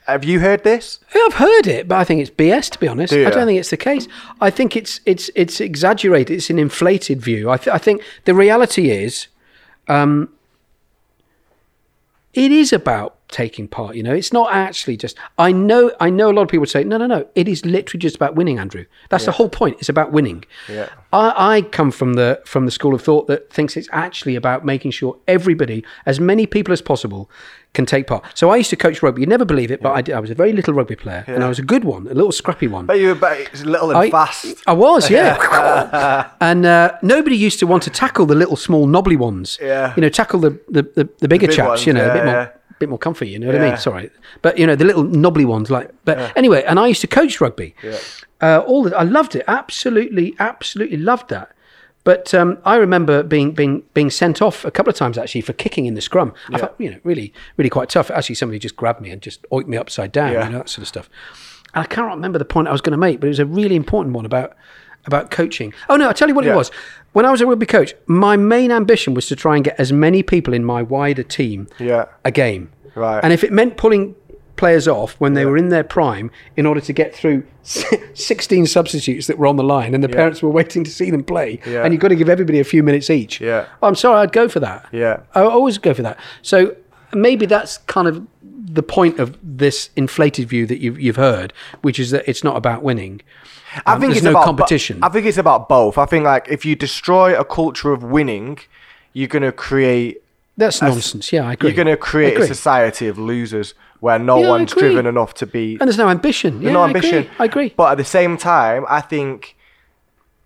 Have 0.06 0.24
you 0.24 0.40
heard 0.40 0.64
this? 0.64 0.98
I've 1.14 1.34
heard 1.34 1.66
it, 1.68 1.86
but 1.86 1.96
I 1.98 2.04
think 2.04 2.20
it's 2.20 2.30
BS. 2.30 2.70
To 2.70 2.78
be 2.80 2.88
honest, 2.88 3.12
Do 3.12 3.24
I 3.26 3.30
don't 3.30 3.46
think 3.46 3.58
it's 3.60 3.70
the 3.70 3.76
case. 3.76 4.08
I 4.40 4.50
think 4.50 4.76
it's 4.76 5.00
it's 5.06 5.30
it's 5.36 5.60
exaggerated. 5.60 6.36
It's 6.36 6.50
an 6.50 6.58
inflated 6.58 7.20
view. 7.22 7.50
I, 7.50 7.56
th- 7.56 7.72
I 7.74 7.78
think 7.78 8.02
the 8.24 8.34
reality 8.34 8.90
is, 8.90 9.28
um, 9.88 10.28
it 12.32 12.52
is 12.52 12.72
about 12.72 13.16
taking 13.28 13.66
part. 13.66 13.96
You 13.96 14.02
know, 14.02 14.14
it's 14.14 14.32
not 14.32 14.52
actually 14.52 14.96
just. 14.96 15.16
I 15.38 15.52
know. 15.52 15.92
I 16.00 16.10
know 16.10 16.30
a 16.30 16.32
lot 16.32 16.42
of 16.42 16.48
people 16.48 16.66
say, 16.66 16.84
no, 16.84 16.96
no, 16.96 17.06
no. 17.06 17.26
It 17.34 17.48
is 17.48 17.64
literally 17.64 17.98
just 17.98 18.16
about 18.16 18.34
winning, 18.34 18.58
Andrew. 18.58 18.84
That's 19.08 19.24
the 19.24 19.32
whole 19.32 19.48
point. 19.48 19.78
It's 19.80 19.88
about 19.88 20.12
winning. 20.12 20.44
Yeah. 20.68 20.88
I, 21.12 21.56
I 21.56 21.62
come 21.62 21.90
from 21.90 22.14
the 22.14 22.40
from 22.44 22.66
the 22.66 22.70
school 22.70 22.94
of 22.94 23.02
thought 23.02 23.26
that 23.26 23.52
thinks 23.52 23.76
it's 23.76 23.88
actually 23.92 24.36
about 24.36 24.64
making 24.64 24.92
sure 24.92 25.18
everybody, 25.26 25.84
as 26.06 26.20
many 26.20 26.46
people 26.46 26.72
as 26.72 26.82
possible, 26.82 27.30
can 27.72 27.86
take 27.86 28.06
part. 28.06 28.24
So 28.34 28.50
I 28.50 28.56
used 28.56 28.70
to 28.70 28.76
coach 28.76 29.02
rugby. 29.02 29.22
You'd 29.22 29.28
never 29.28 29.44
believe 29.44 29.70
it, 29.70 29.80
but 29.80 29.92
I, 29.92 30.02
did, 30.02 30.14
I 30.14 30.20
was 30.20 30.30
a 30.30 30.34
very 30.34 30.52
little 30.52 30.74
rugby 30.74 30.96
player, 30.96 31.24
and 31.26 31.44
I 31.44 31.48
was 31.48 31.58
a 31.58 31.62
good 31.62 31.84
one, 31.84 32.06
a 32.08 32.14
little 32.14 32.32
scrappy 32.32 32.66
one. 32.66 32.86
But 32.86 32.98
you, 32.98 33.14
but 33.14 33.38
it's 33.38 33.64
little 33.64 33.90
and 33.90 33.98
I, 33.98 34.10
fast. 34.10 34.62
I 34.66 34.72
was, 34.72 35.08
yeah. 35.16 36.30
and 36.40 36.66
uh, 36.66 36.98
nobody 37.02 37.36
used 37.36 37.58
to 37.60 37.66
want 37.66 37.82
to 37.84 37.90
tackle 37.90 38.26
the 38.26 38.34
little 38.34 38.56
small 38.56 38.86
knobbly 38.86 39.16
ones. 39.16 39.58
Yeah. 39.60 39.94
You 39.96 40.02
know, 40.02 40.08
tackle 40.08 40.40
the 40.40 40.50
the, 40.68 40.82
the, 40.82 41.08
the 41.18 41.28
bigger 41.28 41.46
big 41.46 41.56
chaps. 41.56 41.68
ones, 41.68 41.86
you 41.86 41.92
know, 41.92 42.10
a 42.10 42.12
bit 42.12 42.24
more. 42.24 42.34
yeah. 42.34 42.50
Bit 42.78 42.88
more 42.88 42.98
comfy, 42.98 43.28
you 43.28 43.38
know 43.38 43.48
what 43.48 43.56
I 43.56 43.68
mean? 43.68 43.76
Sorry, 43.76 44.10
but 44.40 44.56
you 44.56 44.66
know 44.66 44.74
the 44.74 44.86
little 44.86 45.02
knobbly 45.02 45.44
ones, 45.44 45.70
like. 45.70 45.90
But 46.06 46.34
anyway, 46.34 46.64
and 46.64 46.80
I 46.80 46.86
used 46.86 47.02
to 47.02 47.06
coach 47.06 47.38
rugby. 47.38 47.74
Uh, 48.40 48.64
all 48.66 48.84
the, 48.84 48.96
I 48.96 49.02
loved 49.02 49.36
it, 49.36 49.44
absolutely, 49.46 50.34
absolutely 50.38 50.96
loved 50.96 51.28
that. 51.28 51.54
But 52.02 52.32
um, 52.32 52.58
I 52.64 52.76
remember 52.76 53.22
being 53.22 53.52
being 53.52 53.82
being 53.92 54.08
sent 54.10 54.40
off 54.40 54.64
a 54.64 54.70
couple 54.70 54.90
of 54.90 54.96
times 54.96 55.18
actually 55.18 55.42
for 55.42 55.52
kicking 55.52 55.84
in 55.86 55.94
the 55.94 56.00
scrum. 56.00 56.32
I 56.52 56.58
thought, 56.58 56.74
you 56.78 56.90
know, 56.90 56.98
really, 57.04 57.32
really 57.58 57.68
quite 57.70 57.90
tough. 57.90 58.10
Actually, 58.10 58.36
somebody 58.36 58.58
just 58.58 58.74
grabbed 58.76 59.00
me 59.02 59.10
and 59.10 59.20
just 59.20 59.42
oinked 59.50 59.66
me 59.68 59.76
upside 59.76 60.10
down, 60.12 60.32
Yeah. 60.32 60.44
you 60.46 60.52
know, 60.52 60.58
that 60.58 60.68
sort 60.70 60.82
of 60.82 60.88
stuff. 60.88 61.10
And 61.74 61.84
I 61.84 61.86
can't 61.86 62.08
remember 62.08 62.38
the 62.38 62.44
point 62.46 62.68
I 62.68 62.72
was 62.72 62.80
going 62.80 62.92
to 62.92 62.96
make, 62.98 63.20
but 63.20 63.26
it 63.26 63.30
was 63.30 63.38
a 63.38 63.46
really 63.46 63.76
important 63.76 64.14
one 64.14 64.24
about 64.24 64.56
about 65.06 65.30
coaching. 65.30 65.72
Oh 65.90 65.96
no, 65.96 66.08
I'll 66.08 66.14
tell 66.14 66.28
you 66.28 66.34
what 66.34 66.44
Yeah. 66.46 66.52
it 66.52 66.56
was. 66.56 66.70
When 67.12 67.26
I 67.26 67.30
was 67.30 67.40
a 67.42 67.46
rugby 67.46 67.66
coach, 67.66 67.94
my 68.06 68.36
main 68.36 68.70
ambition 68.72 69.12
was 69.14 69.26
to 69.28 69.36
try 69.36 69.56
and 69.56 69.64
get 69.64 69.78
as 69.78 69.92
many 69.92 70.22
people 70.22 70.54
in 70.54 70.64
my 70.64 70.82
wider 70.82 71.22
team 71.22 71.68
Yeah. 71.78 72.06
a 72.24 72.30
game. 72.30 72.70
Right. 72.94 73.20
And 73.22 73.32
if 73.32 73.44
it 73.44 73.52
meant 73.52 73.76
pulling 73.76 74.14
players 74.60 74.86
off 74.86 75.12
when 75.22 75.32
they 75.34 75.44
were 75.46 75.56
in 75.56 75.68
their 75.70 75.82
prime 75.84 76.30
in 76.56 76.66
order 76.66 76.80
to 76.82 76.92
get 76.92 77.14
through 77.14 77.42
16 78.14 78.66
substitutes 78.66 79.26
that 79.26 79.38
were 79.38 79.46
on 79.46 79.56
the 79.56 79.62
line 79.64 79.94
and 79.94 80.04
the 80.04 80.08
parents 80.08 80.42
were 80.42 80.50
waiting 80.50 80.84
to 80.84 80.90
see 80.90 81.10
them 81.10 81.24
play 81.24 81.60
Yeah. 81.66 81.82
and 81.84 81.92
you've 81.92 82.00
got 82.00 82.08
to 82.08 82.16
give 82.16 82.28
everybody 82.28 82.60
a 82.60 82.64
few 82.64 82.82
minutes 82.82 83.08
each. 83.10 83.40
Yeah. 83.40 83.66
I'm 83.82 83.94
sorry, 83.94 84.20
I'd 84.20 84.32
go 84.32 84.48
for 84.48 84.60
that. 84.60 84.86
Yeah. 84.92 85.20
I 85.34 85.40
always 85.42 85.78
go 85.78 85.94
for 85.94 86.02
that. 86.02 86.18
So 86.42 86.76
maybe 87.14 87.46
that's 87.46 87.78
kind 87.78 88.06
of 88.08 88.26
the 88.42 88.82
point 88.82 89.18
of 89.18 89.36
this 89.42 89.90
inflated 89.96 90.48
view 90.48 90.66
that 90.66 90.78
you've, 90.78 91.00
you've 91.00 91.16
heard, 91.16 91.52
which 91.82 91.98
is 91.98 92.10
that 92.12 92.28
it's 92.28 92.44
not 92.44 92.56
about 92.56 92.82
winning. 92.82 93.20
I 93.86 93.94
Um, 93.94 94.00
think 94.00 94.14
it's 94.14 94.22
no 94.22 94.30
about 94.30 94.40
bo- 94.42 94.44
competition. 94.46 94.98
I 95.02 95.08
think 95.08 95.26
it's 95.26 95.38
about 95.38 95.68
both. 95.68 95.96
I 95.98 96.04
think 96.06 96.24
like 96.24 96.46
if 96.48 96.64
you 96.64 96.76
destroy 96.76 97.38
a 97.38 97.44
culture 97.44 97.92
of 97.92 98.02
winning, 98.02 98.58
you're 99.12 99.28
gonna 99.28 99.52
create 99.52 100.22
That's 100.60 100.80
nonsense. 100.82 101.32
Yeah, 101.32 101.46
I 101.48 101.54
agree. 101.54 101.70
you're 101.70 101.76
gonna 101.76 101.96
create 101.96 102.36
a 102.38 102.46
society 102.46 103.08
of 103.08 103.18
losers 103.18 103.74
where 104.00 104.18
no 104.18 104.38
Yeah, 104.40 104.48
one's 104.50 104.72
driven 104.72 105.06
enough 105.06 105.34
to 105.34 105.46
be 105.46 105.72
And 105.80 105.88
there's 105.88 105.98
no 105.98 106.08
ambition. 106.08 106.62
Yeah, 106.62 106.72
no 106.72 106.82
I 106.82 106.86
ambition. 106.86 107.18
Agree. 107.18 107.30
I 107.38 107.44
agree. 107.44 107.74
But 107.76 107.92
at 107.92 107.98
the 107.98 108.04
same 108.04 108.36
time, 108.38 108.84
I 108.88 109.00
think 109.00 109.56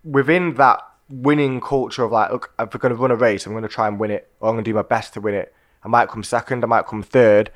within 0.03 0.55
that 0.55 0.79
winning 1.09 1.61
culture 1.61 2.03
of 2.03 2.11
like, 2.11 2.31
look, 2.31 2.51
if 2.59 2.73
we're 2.73 2.79
going 2.79 2.93
to 2.93 2.99
run 3.01 3.11
a 3.11 3.15
race, 3.15 3.45
I'm 3.45 3.53
going 3.53 3.63
to 3.63 3.69
try 3.69 3.87
and 3.87 3.99
win 3.99 4.11
it, 4.11 4.29
or 4.39 4.49
I'm 4.49 4.55
going 4.55 4.63
to 4.65 4.69
do 4.71 4.75
my 4.75 4.81
best 4.81 5.13
to 5.13 5.21
win 5.21 5.35
it. 5.35 5.53
I 5.83 5.87
might 5.87 6.09
come 6.09 6.23
second, 6.23 6.63
I 6.63 6.67
might 6.67 6.85
come 6.87 7.03
third, 7.03 7.51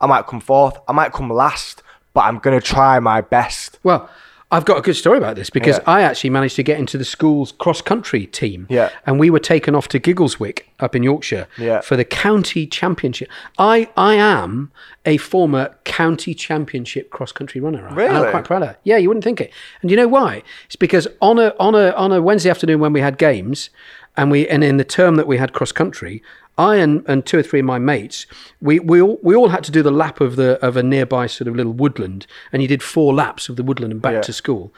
I 0.00 0.06
might 0.06 0.26
come 0.26 0.40
fourth, 0.40 0.78
I 0.88 0.92
might 0.92 1.12
come 1.12 1.28
last, 1.30 1.82
but 2.14 2.22
I'm 2.24 2.38
going 2.38 2.58
to 2.58 2.66
try 2.66 2.98
my 3.00 3.20
best. 3.20 3.78
Well, 3.82 4.08
I've 4.54 4.64
got 4.64 4.78
a 4.78 4.80
good 4.82 4.94
story 4.96 5.18
about 5.18 5.36
this 5.36 5.50
because 5.50 5.76
Yeah. 5.78 5.84
I 5.86 6.02
actually 6.02 6.30
managed 6.30 6.56
to 6.56 6.62
get 6.62 6.78
into 6.78 6.96
the 6.96 7.04
school's 7.04 7.52
cross 7.52 7.80
country 7.82 8.26
team. 8.26 8.66
Yeah. 8.70 8.90
And 9.06 9.18
we 9.18 9.28
were 9.30 9.40
taken 9.40 9.74
off 9.74 9.88
to 9.88 10.00
Giggleswick 10.00 10.60
up 10.80 10.94
in 10.94 11.02
Yorkshire 11.02 11.46
Yeah. 11.58 11.80
for 11.80 11.96
the 11.96 12.04
county 12.04 12.66
championship. 12.66 13.28
I, 13.58 13.88
I 13.96 14.14
am 14.14 14.70
a 15.04 15.16
former 15.16 15.74
county 15.84 16.34
championship 16.34 17.10
cross 17.10 17.32
country 17.32 17.60
runner. 17.60 17.80
And 17.80 17.88
I'm 17.88 17.94
Really? 17.96 18.30
quite 18.30 18.44
proud 18.44 18.62
of 18.62 18.68
that. 18.68 18.80
Yeah, 18.84 18.96
you 18.96 19.08
wouldn't 19.08 19.24
think 19.24 19.40
it. 19.40 19.52
And 19.82 19.90
you 19.90 19.96
know 19.96 20.08
why? 20.08 20.42
It's 20.66 20.76
because 20.76 21.08
on 21.20 21.38
a 21.38 21.52
on 21.58 21.74
a 21.74 21.90
on 21.92 22.12
a 22.12 22.22
Wednesday 22.22 22.50
afternoon 22.50 22.80
when 22.80 22.92
we 22.92 23.00
had 23.00 23.18
games, 23.18 23.70
and 24.16 24.30
we 24.30 24.46
and 24.48 24.62
in 24.62 24.76
the 24.76 24.84
term 24.84 25.16
that 25.16 25.26
we 25.26 25.36
had 25.38 25.52
cross 25.52 25.72
country, 25.72 26.22
I 26.56 26.76
and, 26.76 27.04
and 27.08 27.26
two 27.26 27.38
or 27.38 27.42
three 27.42 27.60
of 27.60 27.66
my 27.66 27.78
mates, 27.78 28.26
we 28.60 28.78
we 28.78 29.00
all, 29.02 29.18
we 29.22 29.34
all 29.34 29.48
had 29.48 29.64
to 29.64 29.72
do 29.72 29.82
the 29.82 29.90
lap 29.90 30.20
of 30.20 30.36
the 30.36 30.64
of 30.64 30.76
a 30.76 30.82
nearby 30.82 31.26
sort 31.26 31.48
of 31.48 31.56
little 31.56 31.72
woodland, 31.72 32.26
and 32.52 32.62
you 32.62 32.68
did 32.68 32.82
four 32.82 33.12
laps 33.12 33.48
of 33.48 33.56
the 33.56 33.62
woodland 33.64 33.92
and 33.92 34.00
back 34.02 34.14
Yeah. 34.14 34.20
to 34.22 34.32
school, 34.32 34.72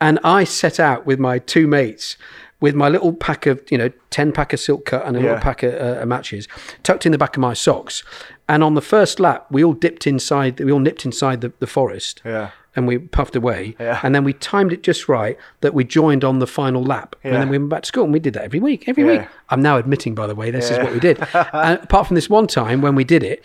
and 0.00 0.18
I 0.22 0.44
set 0.44 0.78
out 0.78 1.04
with 1.06 1.18
my 1.18 1.38
two 1.38 1.66
mates. 1.66 2.16
With 2.58 2.74
my 2.74 2.88
little 2.88 3.12
pack 3.12 3.44
of, 3.44 3.60
you 3.70 3.76
know, 3.76 3.90
10 4.08 4.32
pack 4.32 4.54
of 4.54 4.58
silk 4.60 4.86
cut 4.86 5.04
and 5.04 5.14
a 5.14 5.20
Yeah. 5.20 5.26
little 5.26 5.42
pack 5.42 5.62
of 5.62 5.74
uh, 5.74 6.06
matches 6.06 6.48
tucked 6.82 7.04
in 7.04 7.12
the 7.12 7.18
back 7.18 7.36
of 7.36 7.40
my 7.42 7.52
socks. 7.52 8.02
And 8.48 8.64
on 8.64 8.72
the 8.72 8.80
first 8.80 9.20
lap, 9.20 9.44
we 9.50 9.62
all 9.62 9.74
dipped 9.74 10.06
inside, 10.06 10.58
we 10.58 10.72
all 10.72 10.78
nipped 10.80 11.04
inside 11.04 11.42
the, 11.42 11.52
the 11.58 11.66
forest 11.66 12.22
Yeah. 12.24 12.52
And 12.76 12.86
we 12.86 12.98
puffed 12.98 13.34
away. 13.34 13.74
Yeah. 13.80 13.98
And 14.02 14.14
then 14.14 14.22
we 14.22 14.34
timed 14.34 14.72
it 14.72 14.82
just 14.82 15.08
right 15.08 15.36
that 15.62 15.74
we 15.74 15.82
joined 15.82 16.22
on 16.22 16.38
the 16.38 16.46
final 16.46 16.84
lap. 16.84 17.16
And 17.24 17.34
then 17.34 17.48
we 17.48 17.56
went 17.58 17.70
back 17.70 17.82
to 17.82 17.86
school 17.88 18.04
and 18.04 18.12
we 18.12 18.20
did 18.20 18.34
that 18.34 18.44
every 18.44 18.60
week, 18.60 18.86
every 18.88 19.02
Yeah. 19.04 19.10
week. 19.22 19.28
I'm 19.48 19.62
now 19.62 19.78
admitting, 19.78 20.14
by 20.14 20.26
the 20.26 20.34
way, 20.34 20.50
this 20.50 20.70
is 20.70 20.78
what 20.78 20.92
we 20.92 21.00
did. 21.00 21.18
and 21.52 21.80
apart 21.82 22.06
from 22.06 22.14
this 22.14 22.28
one 22.30 22.46
time 22.46 22.82
when 22.82 22.94
we 22.94 23.02
did 23.04 23.22
it 23.24 23.42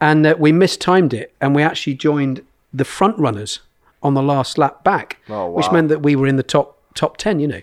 and 0.00 0.26
uh, 0.26 0.34
we 0.38 0.50
mistimed 0.52 1.14
it 1.14 1.32
and 1.40 1.54
we 1.54 1.62
actually 1.62 1.94
joined 1.94 2.42
the 2.74 2.84
front 2.84 3.16
runners 3.18 3.60
on 4.02 4.14
the 4.14 4.22
last 4.22 4.58
lap 4.58 4.82
back, 4.82 5.18
Oh, 5.28 5.48
which 5.50 5.66
wow. 5.66 5.70
Ah. 5.70 5.74
meant 5.74 5.88
that 5.88 6.02
we 6.02 6.16
were 6.16 6.26
in 6.26 6.34
the 6.36 6.42
top 6.42 6.76
top 6.94 7.16
10 7.16 7.40
you 7.40 7.48
know 7.48 7.60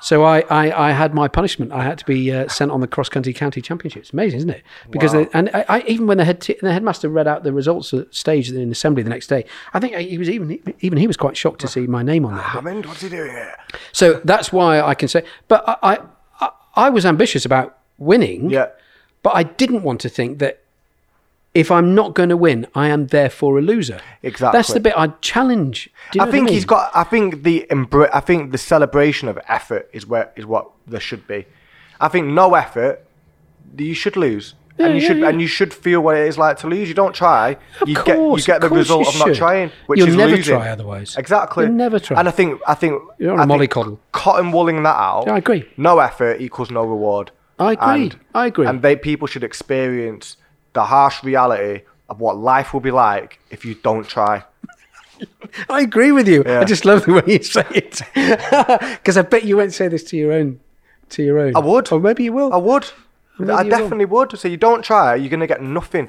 so 0.00 0.22
I, 0.24 0.40
I 0.50 0.88
i 0.88 0.92
had 0.92 1.14
my 1.14 1.28
punishment 1.28 1.72
i 1.72 1.82
had 1.84 1.98
to 1.98 2.04
be 2.04 2.32
uh, 2.32 2.48
sent 2.48 2.70
on 2.70 2.80
the 2.80 2.86
cross 2.86 3.08
country 3.08 3.32
county 3.32 3.60
championships 3.60 4.12
amazing 4.12 4.38
isn't 4.38 4.50
it 4.50 4.62
because 4.90 5.12
Wow. 5.14 5.24
they, 5.24 5.28
and 5.34 5.50
I, 5.52 5.64
I 5.68 5.80
even 5.86 6.06
when 6.06 6.18
the 6.18 6.24
head 6.24 6.40
t- 6.40 6.56
the 6.60 6.72
headmaster 6.72 7.08
read 7.08 7.26
out 7.28 7.42
the 7.44 7.52
results 7.52 7.92
at 7.94 8.14
stage 8.14 8.50
in 8.50 8.70
assembly 8.72 9.02
the 9.02 9.10
next 9.10 9.26
day 9.28 9.44
i 9.74 9.80
think 9.80 9.94
he 9.96 10.18
was 10.18 10.28
even 10.30 10.58
even 10.80 10.98
he 10.98 11.06
was 11.06 11.16
quite 11.16 11.36
shocked 11.36 11.60
to 11.60 11.68
see 11.68 11.86
my 11.86 12.02
name 12.02 12.24
on 12.24 12.34
there 12.34 12.42
Hammond, 12.42 12.86
what's 12.86 13.02
he 13.02 13.08
doing 13.08 13.30
here? 13.30 13.54
so 13.92 14.20
that's 14.24 14.52
why 14.52 14.80
i 14.80 14.94
can 14.94 15.08
say 15.08 15.24
but 15.48 15.62
i 15.68 15.76
i, 15.82 15.98
I, 16.40 16.50
I 16.86 16.90
was 16.90 17.04
ambitious 17.04 17.44
about 17.44 17.78
winning 17.98 18.50
Yeah. 18.50 18.68
but 19.22 19.34
i 19.36 19.42
didn't 19.42 19.82
want 19.82 20.00
to 20.02 20.08
think 20.08 20.38
that 20.38 20.62
if 21.54 21.70
i'm 21.70 21.94
not 21.94 22.14
going 22.14 22.28
to 22.28 22.36
win 22.36 22.66
i 22.74 22.86
am 22.88 23.06
therefore 23.08 23.58
a 23.58 23.62
loser 23.62 24.00
Exactly. 24.22 24.56
that's 24.58 24.72
the 24.72 24.80
bit 24.80 24.94
i 24.96 25.08
challenge 25.20 25.90
you 26.14 26.18
know 26.20 26.24
I 26.26 26.30
think 26.30 26.44
mean? 26.46 26.54
he's 26.54 26.64
got. 26.64 26.90
I 26.94 27.04
think 27.04 27.42
the 27.44 27.66
embra- 27.70 28.10
I 28.12 28.20
think 28.20 28.52
the 28.52 28.58
celebration 28.58 29.28
of 29.28 29.38
effort 29.48 29.88
is 29.92 30.06
where 30.06 30.32
is 30.36 30.44
what 30.44 30.70
there 30.86 30.98
should 31.00 31.26
be. 31.28 31.46
I 32.00 32.08
think 32.08 32.26
no 32.28 32.54
effort, 32.54 33.04
you 33.78 33.94
should 33.94 34.16
lose, 34.16 34.54
Yeah, 34.78 34.86
and 34.86 34.94
you 34.96 35.02
yeah, 35.02 35.08
should 35.08 35.18
yeah. 35.18 35.28
and 35.28 35.40
you 35.40 35.46
should 35.46 35.72
feel 35.72 36.00
what 36.00 36.16
it 36.16 36.26
is 36.26 36.36
like 36.36 36.56
to 36.58 36.66
lose. 36.66 36.88
You 36.88 36.94
don't 36.94 37.14
try, 37.14 37.56
Of 37.80 37.88
you 37.88 37.94
get 37.94 38.18
you 38.18 38.36
get 38.44 38.60
the 38.60 38.68
result 38.70 39.06
of 39.08 39.18
not 39.24 39.34
trying, 39.36 39.70
which 39.86 39.98
You'll 39.98 40.08
is 40.08 40.16
never 40.16 40.34
losing. 40.36 40.56
try 40.56 40.68
otherwise. 40.70 41.16
Exactly. 41.16 41.64
You'll 41.66 41.74
never 41.74 42.00
try. 42.00 42.18
And 42.18 42.26
I 42.26 42.32
think 42.32 42.60
I 42.66 42.74
think 42.74 42.94
You 43.18 43.26
don't 43.28 43.38
wanna 43.38 43.54
I 43.54 43.58
think 43.58 43.72
mollycoddle. 43.72 43.98
Cotton 44.12 44.50
wooling 44.52 44.82
that 44.82 44.96
out. 44.96 45.24
Yeah, 45.26 45.34
I 45.34 45.38
agree. 45.38 45.64
No 45.76 46.00
effort 46.00 46.40
equals 46.40 46.70
no 46.72 46.82
reward. 46.84 47.30
I 47.60 47.72
agree. 47.74 48.02
And, 48.04 48.16
I 48.34 48.46
agree. 48.46 48.66
And 48.66 48.82
they 48.82 48.96
people 48.96 49.26
should 49.28 49.44
experience 49.44 50.36
the 50.72 50.84
harsh 50.84 51.22
reality 51.22 51.84
of 52.08 52.20
what 52.20 52.36
life 52.36 52.72
will 52.72 52.80
be 52.80 52.90
like 52.90 53.38
if 53.50 53.64
you 53.64 53.74
don't 53.74 54.06
try. 54.08 54.44
I 55.68 55.82
agree 55.82 56.12
with 56.12 56.28
you. 56.28 56.42
Yeah. 56.46 56.60
I 56.60 56.64
just 56.64 56.84
love 56.84 57.04
the 57.04 57.12
way 57.12 57.22
you 57.26 57.42
say 57.42 57.66
it 57.70 58.00
because 59.02 59.16
I 59.16 59.22
bet 59.22 59.44
you 59.44 59.56
won't 59.56 59.72
say 59.74 59.88
this 59.88 60.04
to 60.04 60.16
your 60.16 60.32
own, 60.32 60.60
to 61.10 61.22
your 61.22 61.38
own. 61.38 61.54
I 61.56 61.60
would. 61.60 61.90
or 61.92 62.00
maybe 62.00 62.24
you 62.24 62.32
will. 62.32 62.52
I 62.52 62.56
would. 62.56 62.86
Maybe 63.38 63.52
I 63.52 63.62
you 63.62 63.70
will. 63.70 63.78
definitely 63.78 64.04
would. 64.06 64.38
So 64.38 64.48
you 64.48 64.56
don't 64.56 64.82
try, 64.82 65.14
you're 65.14 65.30
gonna 65.30 65.46
get 65.46 65.62
nothing. 65.62 66.08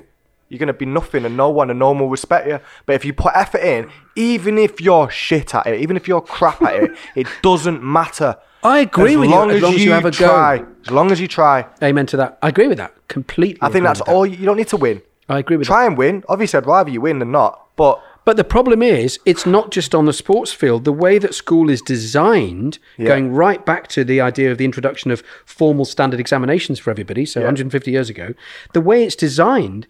You're 0.52 0.60
gonna 0.60 0.74
be 0.74 0.86
nothing, 0.86 1.24
and 1.24 1.38
no 1.38 1.50
one, 1.50 1.70
and 1.70 1.80
no 1.80 1.88
one 1.92 2.00
will 2.00 2.10
respect 2.10 2.46
you. 2.46 2.60
But 2.86 2.96
if 2.96 3.06
you 3.06 3.14
put 3.14 3.32
effort 3.36 3.62
in, 3.62 3.90
even 4.18 4.58
if 4.58 4.82
you're 4.82 5.10
shit 5.10 5.56
at 5.56 5.66
it, 5.66 5.80
even 5.80 5.96
if 5.96 6.10
you're 6.10 6.20
crap 6.20 6.62
at 6.62 6.76
it, 6.84 6.92
it 7.16 7.28
doesn't 7.42 7.82
matter. 7.82 8.36
I 8.62 8.80
agree 8.80 9.14
as 9.14 9.18
with 9.20 9.30
you, 9.30 9.36
long 9.36 9.50
as 9.50 9.56
As 9.56 9.62
long 9.64 9.74
as 9.76 9.86
you 9.86 9.92
have 9.94 10.06
a 10.06 10.12
go. 10.12 10.28
try, 10.28 10.66
As 10.86 10.92
long 10.92 11.10
as 11.12 11.22
you 11.22 11.28
try, 11.30 11.66
Amen 11.82 12.06
to 12.08 12.18
that. 12.18 12.38
I 12.42 12.50
agree 12.50 12.68
with 12.68 12.78
that 12.80 12.94
completely. 13.08 13.60
I 13.62 13.70
think 13.70 13.86
that's 13.86 14.02
with 14.02 14.08
that. 14.08 14.14
all. 14.14 14.26
You 14.26 14.36
you 14.36 14.46
don't 14.46 14.58
need 14.58 14.68
to 14.68 14.78
win. 14.78 15.02
I 15.30 15.40
agree 15.40 15.56
with 15.56 15.68
that. 15.68 15.74
Try 15.74 15.86
and 15.86 15.98
win. 15.98 16.24
Obviously, 16.28 16.58
I'd 16.58 16.66
rather 16.68 16.90
you 16.92 17.00
win 17.00 17.20
than 17.20 17.32
not. 17.32 17.68
But 17.78 18.04
But 18.26 18.36
the 18.38 18.44
problem 18.44 18.84
is, 18.84 19.20
it's 19.26 19.46
not 19.48 19.72
just 19.72 19.96
on 19.96 20.06
the 20.06 20.14
sports 20.14 20.52
field. 20.52 20.84
The 20.84 20.92
way 20.92 21.18
that 21.18 21.34
school 21.34 21.70
is 21.72 21.82
designed, 21.82 22.78
going 23.00 23.32
right 23.34 23.66
back 23.66 23.88
to 23.96 24.04
the 24.04 24.22
idea 24.22 24.52
of 24.52 24.58
the 24.60 24.66
introduction 24.66 25.10
of 25.10 25.24
formal 25.46 25.86
standard 25.86 26.20
examinations 26.20 26.78
for 26.78 26.92
everybody, 26.92 27.26
so 27.26 27.40
150 27.40 27.90
years 27.90 28.10
ago, 28.12 28.36
the 28.74 28.82
way 28.82 29.04
it's 29.06 29.16
designed, 29.16 29.88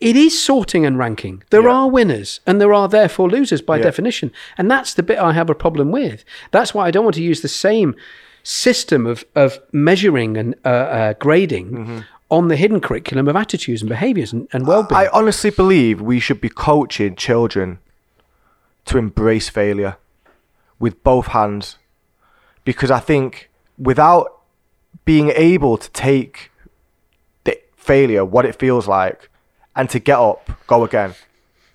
it 0.00 0.16
is 0.16 0.42
sorting 0.42 0.84
and 0.86 0.98
ranking. 0.98 1.42
There 1.50 1.62
Yeah. 1.62 1.70
are 1.72 1.88
winners 1.88 2.40
and 2.46 2.60
there 2.60 2.72
are 2.74 2.88
therefore 2.88 3.30
losers 3.30 3.62
by 3.62 3.76
Yeah. 3.78 3.84
definition. 3.84 4.30
And 4.58 4.70
that's 4.70 4.94
the 4.94 5.02
bit 5.02 5.18
I 5.18 5.32
have 5.32 5.48
a 5.50 5.54
problem 5.54 5.90
with. 5.90 6.24
That's 6.50 6.74
why 6.74 6.86
I 6.86 6.90
don't 6.90 7.04
want 7.04 7.16
to 7.16 7.22
use 7.22 7.40
the 7.40 7.48
same 7.48 7.94
system 8.42 9.06
of, 9.06 9.24
of 9.34 9.58
measuring 9.72 10.36
and 10.36 10.54
uh, 10.64 10.68
uh, 10.68 11.12
grading. 11.14 11.70
Mm-hmm. 11.70 11.98
On 12.28 12.48
the 12.48 12.56
hidden 12.56 12.80
curriculum 12.80 13.28
of 13.28 13.36
attitudes 13.36 13.82
and 13.82 13.88
behaviours 13.88 14.32
and, 14.32 14.48
and 14.52 14.66
well-being. 14.66 15.00
I 15.00 15.06
honestly 15.12 15.50
believe 15.50 16.00
we 16.00 16.18
should 16.18 16.40
be 16.40 16.48
coaching 16.48 17.14
children 17.14 17.78
to 18.86 18.98
embrace 18.98 19.48
failure 19.48 19.96
with 20.80 21.04
both 21.04 21.28
hands. 21.28 21.78
Because 22.64 22.90
I 22.90 22.98
think 22.98 23.48
without 23.78 24.40
being 25.04 25.30
able 25.36 25.78
to 25.78 25.88
take 25.92 26.50
the 27.44 27.60
failure, 27.76 28.24
what 28.24 28.44
it 28.44 28.56
feels 28.58 28.88
like, 28.88 29.30
and 29.76 29.88
to 29.90 29.98
get 29.98 30.18
up, 30.18 30.50
go 30.66 30.84
again, 30.84 31.14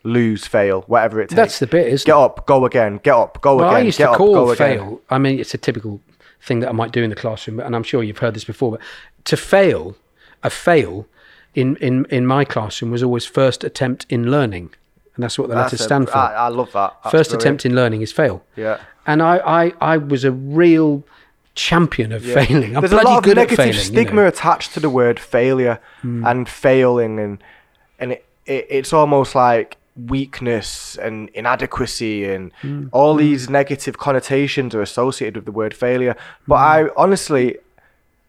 lose, 0.04 0.48
fail, 0.48 0.82
whatever 0.88 1.22
it 1.22 1.30
takes. 1.30 1.36
That's 1.36 1.60
the 1.60 1.68
bit, 1.68 1.88
isn't 1.88 2.06
Get 2.06 2.16
it? 2.16 2.20
up, 2.20 2.46
go 2.48 2.66
again, 2.66 3.00
get 3.04 3.14
up, 3.16 3.40
go 3.42 3.58
Well, 3.58 3.70
again, 3.70 3.76
I 3.82 3.86
used 3.86 3.98
get 4.00 4.06
to 4.06 4.12
up, 4.12 4.18
call 4.18 4.34
go 4.34 4.50
again. 4.52 4.78
fail. 4.80 5.02
I 5.10 5.18
mean, 5.20 5.40
it's 5.40 5.54
a 5.54 5.58
typical 5.58 6.02
thing 6.42 6.60
that 6.62 6.70
I 6.70 6.72
might 6.72 6.92
do 6.92 7.04
in 7.04 7.10
the 7.12 7.16
classroom, 7.16 7.60
and 7.60 7.76
I'm 7.76 7.84
sure 7.84 8.02
you've 8.04 8.18
heard 8.18 8.34
this 8.34 8.44
before. 8.44 8.72
But 8.72 8.82
to 9.26 9.38
fail, 9.38 9.96
a 10.44 10.50
fail 10.50 11.06
in 11.54 11.76
in 11.78 12.06
in 12.10 12.26
my 12.26 12.46
classroom 12.46 12.92
was 12.92 13.04
always 13.04 13.26
first 13.26 13.64
attempt 13.64 14.06
in 14.10 14.32
learning, 14.32 14.72
and 15.16 15.24
that's 15.24 15.38
what 15.38 15.50
the 15.50 15.54
That's 15.56 15.66
letters 15.74 15.82
a- 15.82 15.84
stand 15.84 16.10
for. 16.10 16.18
I, 16.18 16.34
I 16.34 16.48
love 16.48 16.72
that. 16.72 16.96
That's 17.04 17.12
first 17.12 17.30
brilliant. 17.30 17.42
attempt 17.44 17.66
in 17.68 17.76
learning 17.76 18.02
is 18.02 18.12
fail. 18.12 18.44
Yeah. 18.56 18.80
And 19.06 19.22
I 19.22 19.38
I, 19.38 19.74
I 19.82 19.98
was 19.98 20.24
a 20.24 20.32
real 20.32 21.04
champion 21.54 22.12
of 22.14 22.24
failing. 22.24 22.76
I'm 22.76 22.82
There's 22.82 22.94
a 22.94 22.96
lot 22.96 23.18
of 23.18 23.24
good 23.24 23.36
negative 23.36 23.60
at 23.60 23.64
failing. 23.66 23.78
you 23.78 23.84
stigma 23.84 24.16
know. 24.16 24.22
Hmm. 24.24 24.28
attached 24.30 24.74
to 24.74 24.80
the 24.80 24.90
word 24.90 25.20
failure 25.20 25.80
and 26.02 26.48
failing, 26.50 27.20
and 27.20 27.44
and 28.02 28.12
it, 28.14 28.26
it, 28.46 28.68
it's 28.70 28.92
almost 28.92 29.36
like 29.36 29.78
weakness 30.08 30.98
and 30.98 31.30
inadequacy 31.34 32.26
and 32.34 32.52
Hmm. 32.62 32.88
all 32.92 33.14
these 33.16 33.50
negative 33.50 33.98
connotations 33.98 34.74
are 34.76 34.82
associated 34.82 35.36
with 35.36 35.46
the 35.46 35.52
word 35.52 35.74
failure. 35.74 36.16
But 36.48 36.58
Hmm. 36.58 36.64
I 36.74 36.90
honestly, 36.98 37.58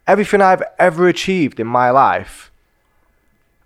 everything 0.06 0.40
I've 0.40 0.62
ever 0.78 1.08
achieved 1.08 1.58
in 1.60 1.66
my 1.66 1.90
life, 1.90 2.50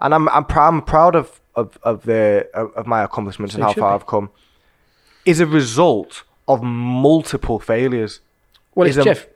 and 0.00 0.14
I'm 0.14 0.28
I'm, 0.28 0.44
prou- 0.44 0.68
I'm 0.68 0.82
proud 0.82 1.14
of 1.16 1.40
of 1.54 1.78
of 1.82 2.02
the 2.04 2.48
of, 2.54 2.72
of 2.74 2.86
my 2.86 3.02
accomplishments 3.02 3.54
and 3.54 3.64
how 3.64 3.72
far 3.72 3.90
be. 3.98 4.02
I've 4.02 4.06
come, 4.06 4.30
is 5.24 5.40
a 5.40 5.46
result 5.46 6.22
of 6.46 6.62
multiple 6.62 7.58
failures. 7.58 8.20
Well, 8.74 8.86
it's 8.86 8.96
is 8.98 9.02
a- 9.02 9.04
Jeff. 9.04 9.26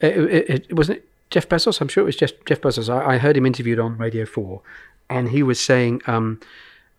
It, 0.00 0.16
it, 0.18 0.50
it, 0.70 0.72
wasn't 0.76 0.98
it 0.98 1.08
Jeff 1.30 1.48
Bezos. 1.48 1.80
I'm 1.80 1.88
sure 1.88 2.02
it 2.02 2.06
was 2.06 2.16
Jeff, 2.16 2.32
Jeff 2.46 2.60
Bezos. 2.60 2.88
I, 2.92 3.14
I 3.14 3.18
heard 3.18 3.36
him 3.36 3.46
interviewed 3.46 3.78
on 3.78 3.96
Radio 3.96 4.24
Four, 4.26 4.60
and 5.10 5.30
he 5.30 5.42
was 5.42 5.60
saying 5.60 6.02
um, 6.06 6.40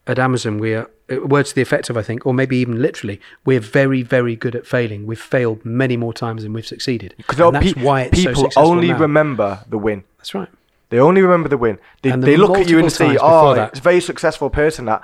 at 0.08 0.20
Amazon 0.20 0.58
we're 0.58 0.88
uh, 1.12 1.26
words 1.26 1.50
to 1.50 1.56
the 1.56 1.62
effect 1.62 1.90
of 1.90 1.98
I 1.98 2.02
think, 2.02 2.26
or 2.26 2.34
maybe 2.34 2.58
even 2.58 2.82
literally, 2.82 3.20
we're 3.46 3.60
very 3.60 4.02
very 4.02 4.36
good 4.36 4.56
at 4.56 4.66
failing. 4.66 5.06
We've 5.06 5.20
failed 5.20 5.64
many 5.66 5.98
more 5.98 6.14
times 6.14 6.44
than 6.44 6.54
we've 6.54 6.68
succeeded, 6.68 7.14
Because 7.18 7.38
that's 7.38 7.76
why 7.76 8.02
it's 8.04 8.18
so 8.18 8.30
people 8.30 8.44
successful 8.44 8.72
only 8.72 8.90
now. 8.90 9.00
remember 9.00 9.64
the 9.70 9.78
win. 9.78 10.04
That's 10.18 10.34
right. 10.34 10.50
They 10.90 11.00
only 11.00 11.22
remember 11.22 11.50
the 11.50 11.58
win. 11.58 11.78
They, 12.02 12.12
the 12.12 12.18
they 12.18 12.38
look 12.38 12.58
at 12.58 12.68
you 12.68 12.80
and 12.80 12.92
see, 12.92 13.18
oh, 13.22 13.54
that. 13.54 13.70
it's 13.70 13.80
a 13.80 13.84
very 13.84 14.02
successful 14.02 14.50
person. 14.50 14.86
That 14.86 15.04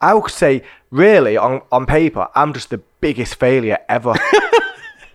I 0.00 0.14
would 0.14 0.30
say, 0.30 0.62
really, 0.90 1.36
on, 1.36 1.62
on 1.70 1.84
paper, 1.84 2.28
I'm 2.34 2.54
just 2.54 2.70
the 2.70 2.78
biggest 3.00 3.34
failure 3.34 3.78
ever. 3.88 4.14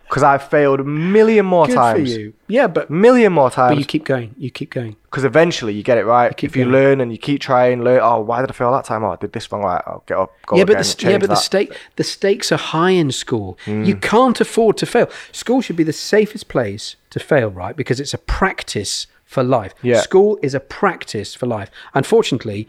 Because 0.08 0.24
I've 0.24 0.44
failed 0.44 0.80
a 0.80 0.84
million 0.84 1.46
more 1.46 1.66
Good 1.66 1.76
times. 1.76 2.14
for 2.14 2.20
you. 2.20 2.34
Yeah, 2.48 2.68
but 2.68 2.90
Million 2.90 3.34
more 3.34 3.50
times. 3.50 3.72
but 3.72 3.80
you 3.80 3.86
keep 3.86 4.06
going. 4.06 4.36
You 4.38 4.52
keep 4.52 4.70
going. 4.70 4.96
Because 5.04 5.24
eventually 5.24 5.74
you 5.74 5.82
get 5.82 5.98
it 5.98 6.06
right. 6.06 6.36
keep 6.38 6.52
if 6.52 6.56
you 6.56 6.64
going. 6.64 6.74
learn 6.74 7.02
and 7.02 7.12
you 7.12 7.18
keep 7.18 7.42
trying, 7.42 7.84
learn, 7.84 8.00
oh, 8.04 8.20
why 8.22 8.42
did 8.42 8.50
I 8.52 8.54
fail 8.54 8.72
that 8.74 8.86
time? 8.86 9.04
Oh, 9.04 9.12
I 9.12 9.16
did 9.16 9.34
this 9.34 9.52
wrong. 9.52 9.64
Right, 9.64 9.82
I'll 9.88 10.04
get 10.06 10.18
up, 10.18 10.32
go 10.46 10.58
yeah, 10.58 10.64
but 10.64 10.78
the 10.78 10.96
yeah, 11.10 11.18
but 11.18 11.22
the 11.22 11.36
that. 11.36 11.38
stake 11.38 11.76
the 11.96 12.04
stakes 12.04 12.52
are 12.52 12.58
high 12.58 12.92
in 12.92 13.12
school. 13.12 13.58
Mm. 13.66 13.86
You 13.88 13.96
can't 13.96 14.40
afford 14.40 14.78
to 14.78 14.86
fail. 14.86 15.10
School 15.32 15.62
should 15.62 15.76
be 15.76 15.84
the 15.84 15.94
safest 15.94 16.48
place 16.50 16.96
to 17.10 17.20
fail, 17.20 17.50
right? 17.50 17.76
Because 17.76 18.00
it's 18.00 18.14
a 18.14 18.20
practice 18.20 19.08
for 19.26 19.44
life. 19.44 19.74
Yeah. 19.82 20.02
School 20.02 20.38
is 20.44 20.54
a 20.54 20.60
practice 20.60 21.34
for 21.34 21.48
life. 21.48 21.72
Unfortunately, 21.96 22.68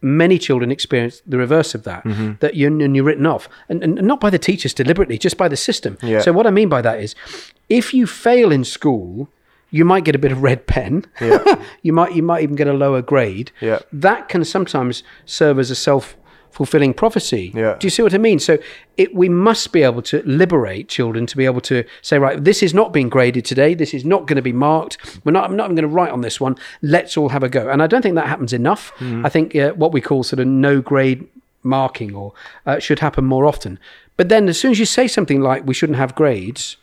many 0.00 0.38
children 0.38 0.70
experience 0.70 1.22
the 1.26 1.38
reverse 1.38 1.74
of 1.74 1.84
that. 1.84 2.04
Mm-hmm. 2.04 2.32
That 2.40 2.54
you're 2.56 2.70
and 2.70 2.94
you're 2.94 3.04
written 3.04 3.26
off, 3.26 3.48
and, 3.68 3.82
and 3.82 4.02
not 4.02 4.20
by 4.20 4.30
the 4.30 4.38
teachers 4.38 4.74
deliberately, 4.74 5.18
just 5.18 5.36
by 5.36 5.48
the 5.48 5.56
system. 5.56 5.98
Yeah. 6.02 6.20
So 6.20 6.32
what 6.32 6.46
I 6.46 6.50
mean 6.50 6.68
by 6.68 6.82
that 6.82 7.00
is, 7.00 7.14
if 7.68 7.92
you 7.94 8.06
fail 8.06 8.52
in 8.52 8.64
school. 8.64 9.28
You 9.70 9.84
might 9.84 10.04
get 10.04 10.14
a 10.14 10.18
bit 10.18 10.32
of 10.32 10.42
red 10.42 10.66
pen. 10.66 11.04
Yeah. 11.20 11.62
you 11.82 11.92
might 11.92 12.14
you 12.14 12.22
might 12.22 12.42
even 12.42 12.56
get 12.56 12.68
a 12.68 12.72
lower 12.72 13.02
grade. 13.02 13.52
Yeah. 13.60 13.80
That 13.92 14.30
can 14.30 14.42
sometimes 14.42 15.02
serve 15.26 15.58
as 15.58 15.70
a 15.70 15.74
self 15.74 16.16
fulfilling 16.50 16.94
prophecy. 16.94 17.52
Yeah. 17.54 17.76
Do 17.78 17.86
you 17.86 17.90
see 17.90 18.02
what 18.02 18.14
I 18.14 18.18
mean? 18.18 18.38
So 18.38 18.58
it, 18.96 19.14
we 19.14 19.28
must 19.28 19.72
be 19.72 19.82
able 19.82 20.02
to 20.02 20.22
liberate 20.24 20.88
children 20.88 21.26
to 21.26 21.36
be 21.36 21.44
able 21.44 21.60
to 21.62 21.84
say, 22.02 22.18
right, 22.18 22.42
this 22.42 22.62
is 22.62 22.74
not 22.74 22.92
being 22.92 23.08
graded 23.08 23.44
today. 23.44 23.74
This 23.74 23.94
is 23.94 24.04
not 24.04 24.26
going 24.26 24.36
to 24.36 24.42
be 24.42 24.52
marked. 24.52 25.20
We're 25.24 25.32
not. 25.32 25.48
I'm 25.48 25.56
not 25.56 25.64
even 25.64 25.76
going 25.76 25.88
to 25.88 25.94
write 25.94 26.10
on 26.10 26.22
this 26.22 26.40
one. 26.40 26.56
Let's 26.82 27.16
all 27.16 27.28
have 27.28 27.42
a 27.42 27.48
go. 27.48 27.68
And 27.68 27.82
I 27.82 27.86
don't 27.86 28.02
think 28.02 28.14
that 28.16 28.26
happens 28.26 28.52
enough. 28.52 28.92
I 29.24 29.28
think 29.28 29.54
uh, 29.54 29.72
what 29.72 29.92
we 29.92 30.00
call 30.00 30.22
sort 30.22 30.40
of 30.40 30.46
no 30.46 30.80
grade 30.80 31.28
marking 31.62 32.14
or 32.14 32.32
uh, 32.66 32.78
should 32.78 33.00
happen 33.00 33.24
more 33.24 33.46
often. 33.46 33.78
But 34.16 34.28
then 34.28 34.48
as 34.48 34.58
soon 34.58 34.72
as 34.72 34.78
you 34.78 34.86
say 34.86 35.06
something 35.06 35.40
like 35.40 35.66
we 35.66 35.74
shouldn't 35.74 35.98
have 35.98 36.14
grades, 36.14 36.76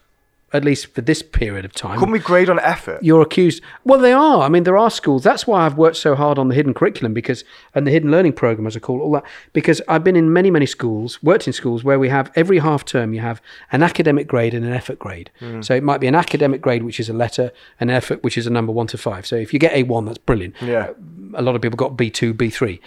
at 0.56 0.66
least 0.66 0.94
for 0.94 1.02
this 1.02 1.22
period 1.22 1.66
of 1.66 1.74
time, 1.74 2.00
Couldn't 2.00 2.12
we 2.14 2.20
grade 2.20 2.50
on 2.50 2.60
effort? 2.60 3.04
you're 3.04 3.22
accused. 3.22 3.62
Well, 3.84 4.00
they 4.00 4.14
are. 4.14 4.42
I 4.42 4.50
mean, 4.50 4.64
there 4.64 4.78
are 4.78 4.90
schools. 4.90 5.24
That's 5.24 5.46
why 5.46 5.66
I've 5.66 5.78
worked 5.78 5.98
so 5.98 6.16
hard 6.16 6.40
on 6.40 6.48
the 6.48 6.56
hidden 6.56 6.74
curriculum 6.74 7.14
because, 7.14 7.44
and 7.74 7.86
the 7.86 7.92
hidden 7.92 8.10
learning 8.12 8.34
program, 8.34 8.66
as 8.68 8.76
I 8.76 8.80
call 8.80 9.00
it, 9.00 9.04
all 9.04 9.12
that, 9.14 9.24
because 9.54 9.82
I've 9.88 10.04
been 10.04 10.16
in 10.16 10.32
many, 10.34 10.50
many 10.50 10.66
schools, 10.66 11.22
worked 11.22 11.48
in 11.48 11.54
schools 11.54 11.84
where 11.84 12.00
we 12.00 12.10
have 12.10 12.32
every 12.36 12.60
half 12.60 12.86
term 12.86 13.14
you 13.14 13.20
have 13.22 13.42
an 13.72 13.84
academic 13.84 14.28
grade 14.28 14.54
and 14.54 14.66
an 14.66 14.74
effort 14.74 14.98
grade. 15.00 15.30
Hmm. 15.40 15.62
So 15.62 15.76
it 15.76 15.84
might 15.84 16.00
be 16.00 16.08
an 16.08 16.16
academic 16.16 16.62
grade, 16.62 16.84
which 16.84 17.00
is 17.00 17.10
a 17.10 17.14
letter, 17.14 17.52
an 17.80 17.90
effort, 17.90 18.24
which 18.24 18.38
is 18.38 18.48
a 18.48 18.50
number 18.50 18.72
one 18.72 18.88
to 18.88 18.98
five. 18.98 19.26
So 19.26 19.36
if 19.36 19.54
you 19.54 19.60
get 19.60 19.74
A1, 19.74 20.06
that's 20.06 20.18
brilliant. 20.18 20.56
Yeah. 20.62 20.92
A 21.34 21.42
lot 21.42 21.56
of 21.56 21.62
people 21.62 21.78
got 21.78 21.98
B2, 21.98 22.34
B3, 22.34 22.80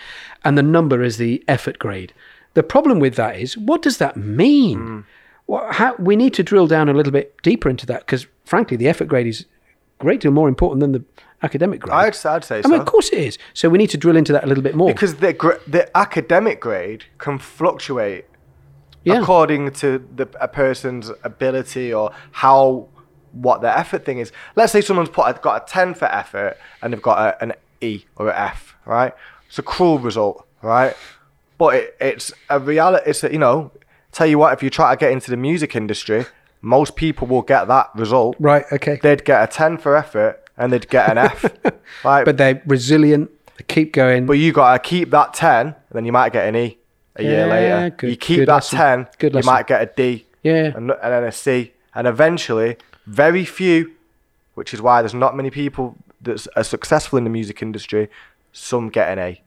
and 0.45 0.57
the 0.57 0.63
number 0.63 1.03
is 1.03 1.19
the 1.19 1.45
effort 1.47 1.79
grade. 1.79 2.13
The 2.55 2.63
problem 2.63 2.99
with 2.99 3.15
that 3.17 3.37
is, 3.39 3.57
what 3.59 3.83
does 3.83 3.99
that 3.99 4.17
mean? 4.17 4.79
Hmm. 4.79 5.01
Well, 5.49 5.67
how, 5.73 5.97
we 5.99 6.15
need 6.15 6.35
to 6.35 6.43
drill 6.45 6.67
down 6.69 6.89
a 6.89 6.93
little 6.93 7.13
bit 7.13 7.35
deeper 7.43 7.69
into 7.69 7.87
that 7.87 8.01
because, 8.01 8.27
frankly, 8.45 8.77
the 8.77 8.87
effort 8.87 9.07
grade 9.09 9.27
is 9.27 9.47
a 9.99 10.05
great 10.05 10.21
deal 10.21 10.31
more 10.31 10.49
important 10.49 10.81
than 10.81 10.93
the 10.93 11.05
academic 11.43 11.81
grade. 11.81 11.95
I'd, 11.95 12.27
I'd 12.27 12.45
say 12.45 12.59
I 12.59 12.61
so. 12.61 12.69
mean, 12.69 12.81
of 12.81 12.87
course 12.87 13.09
it 13.09 13.19
is. 13.19 13.39
So 13.55 13.69
we 13.69 13.79
need 13.79 13.91
to 13.91 13.97
drill 13.97 14.17
into 14.17 14.33
that 14.35 14.45
a 14.45 14.47
little 14.47 14.63
bit 14.63 14.75
more. 14.77 14.89
because 14.93 15.17
the 15.17 15.33
the 15.67 15.97
academic 15.97 16.61
grade 16.61 17.05
can 17.19 17.39
fluctuate 17.39 18.27
Yeah. 19.05 19.21
according 19.23 19.73
to 19.73 20.07
the 20.15 20.29
a 20.41 20.49
person's 20.49 21.11
ability 21.25 21.95
or 21.95 22.13
how 22.33 22.89
what 23.33 23.61
their 23.63 23.77
effort 23.77 24.05
thing 24.05 24.19
is. 24.19 24.33
Let's 24.55 24.73
say 24.73 24.81
someone's 24.83 25.09
put 25.11 25.29
a, 25.29 25.41
got 25.41 25.63
a 25.63 25.67
ten 25.73 25.95
for 25.95 26.07
effort 26.07 26.59
and 26.83 26.93
they've 26.93 27.01
got 27.03 27.19
a, 27.19 27.43
an 27.43 27.55
E 27.81 28.05
or 28.17 28.29
an 28.29 28.35
F, 28.37 28.77
right? 28.85 29.15
It's 29.49 29.59
a 29.59 29.63
cruel 29.63 29.99
result, 29.99 30.47
right? 30.61 30.95
But 31.57 31.75
it, 31.77 31.97
it's 32.01 32.33
a 32.51 32.61
reality. 32.61 33.09
It's 33.11 33.25
a, 33.25 33.33
you 33.33 33.39
know, 33.39 33.71
tell 34.13 34.27
you 34.27 34.39
what, 34.39 34.53
if 34.53 34.63
you 34.63 34.71
try 34.71 34.95
to 34.95 34.99
get 34.99 35.13
into 35.13 35.31
the 35.31 35.37
music 35.37 35.75
industry, 35.77 36.27
most 36.61 36.97
people 36.97 37.27
will 37.27 37.43
get 37.43 37.67
that 37.69 37.91
result. 37.95 38.37
right. 38.41 38.65
Okay. 38.73 38.99
They'd 39.03 39.25
get 39.25 39.43
a 39.43 39.47
ten 39.53 39.79
for 39.79 39.97
effort 39.97 40.43
and 40.57 40.73
they'd 40.73 40.89
get 40.89 41.09
an 41.11 41.19
F, 41.19 41.45
right? 42.05 42.25
but 42.25 42.37
they're 42.37 42.61
resilient. 42.67 43.31
They 43.57 43.65
keep 43.69 43.93
going. 43.93 44.27
But 44.27 44.35
you 44.35 44.53
got 44.53 44.73
to 44.73 44.79
keep 44.89 45.11
that 45.11 45.35
10, 45.35 45.67
and 45.69 45.75
then 45.93 46.05
you 46.05 46.11
might 46.13 46.33
get 46.33 46.49
an 46.49 46.57
E 46.57 46.79
a 47.17 47.23
year 47.23 47.41
Yeah, 47.41 47.47
later. 47.47 47.91
good- 47.97 48.11
you 48.11 48.17
keep 48.17 48.47
that 48.47 48.55
lesson. 48.55 48.79
10, 48.79 49.07
Good 49.19 49.33
you 49.33 49.37
lesson. 49.37 49.53
might 49.53 49.67
get 49.67 49.83
a 49.83 49.87
D 49.97 50.27
yeah. 50.43 50.73
and, 50.77 50.91
and 50.91 51.13
then 51.13 51.25
a 51.25 51.33
C. 51.33 51.73
And 51.95 52.07
eventually, 52.09 52.77
very 53.07 53.45
few, 53.45 53.93
which 54.55 54.75
is 54.75 54.83
why 54.83 55.01
there's 55.03 55.15
not 55.15 55.37
many 55.37 55.51
people 55.51 55.97
that 56.23 56.45
are 56.57 56.65
successful 56.65 57.17
in 57.19 57.25
the 57.25 57.31
music 57.31 57.63
industry, 57.63 58.09
some 58.53 58.89
get 58.89 59.09
an 59.13 59.19
A, 59.21 59.41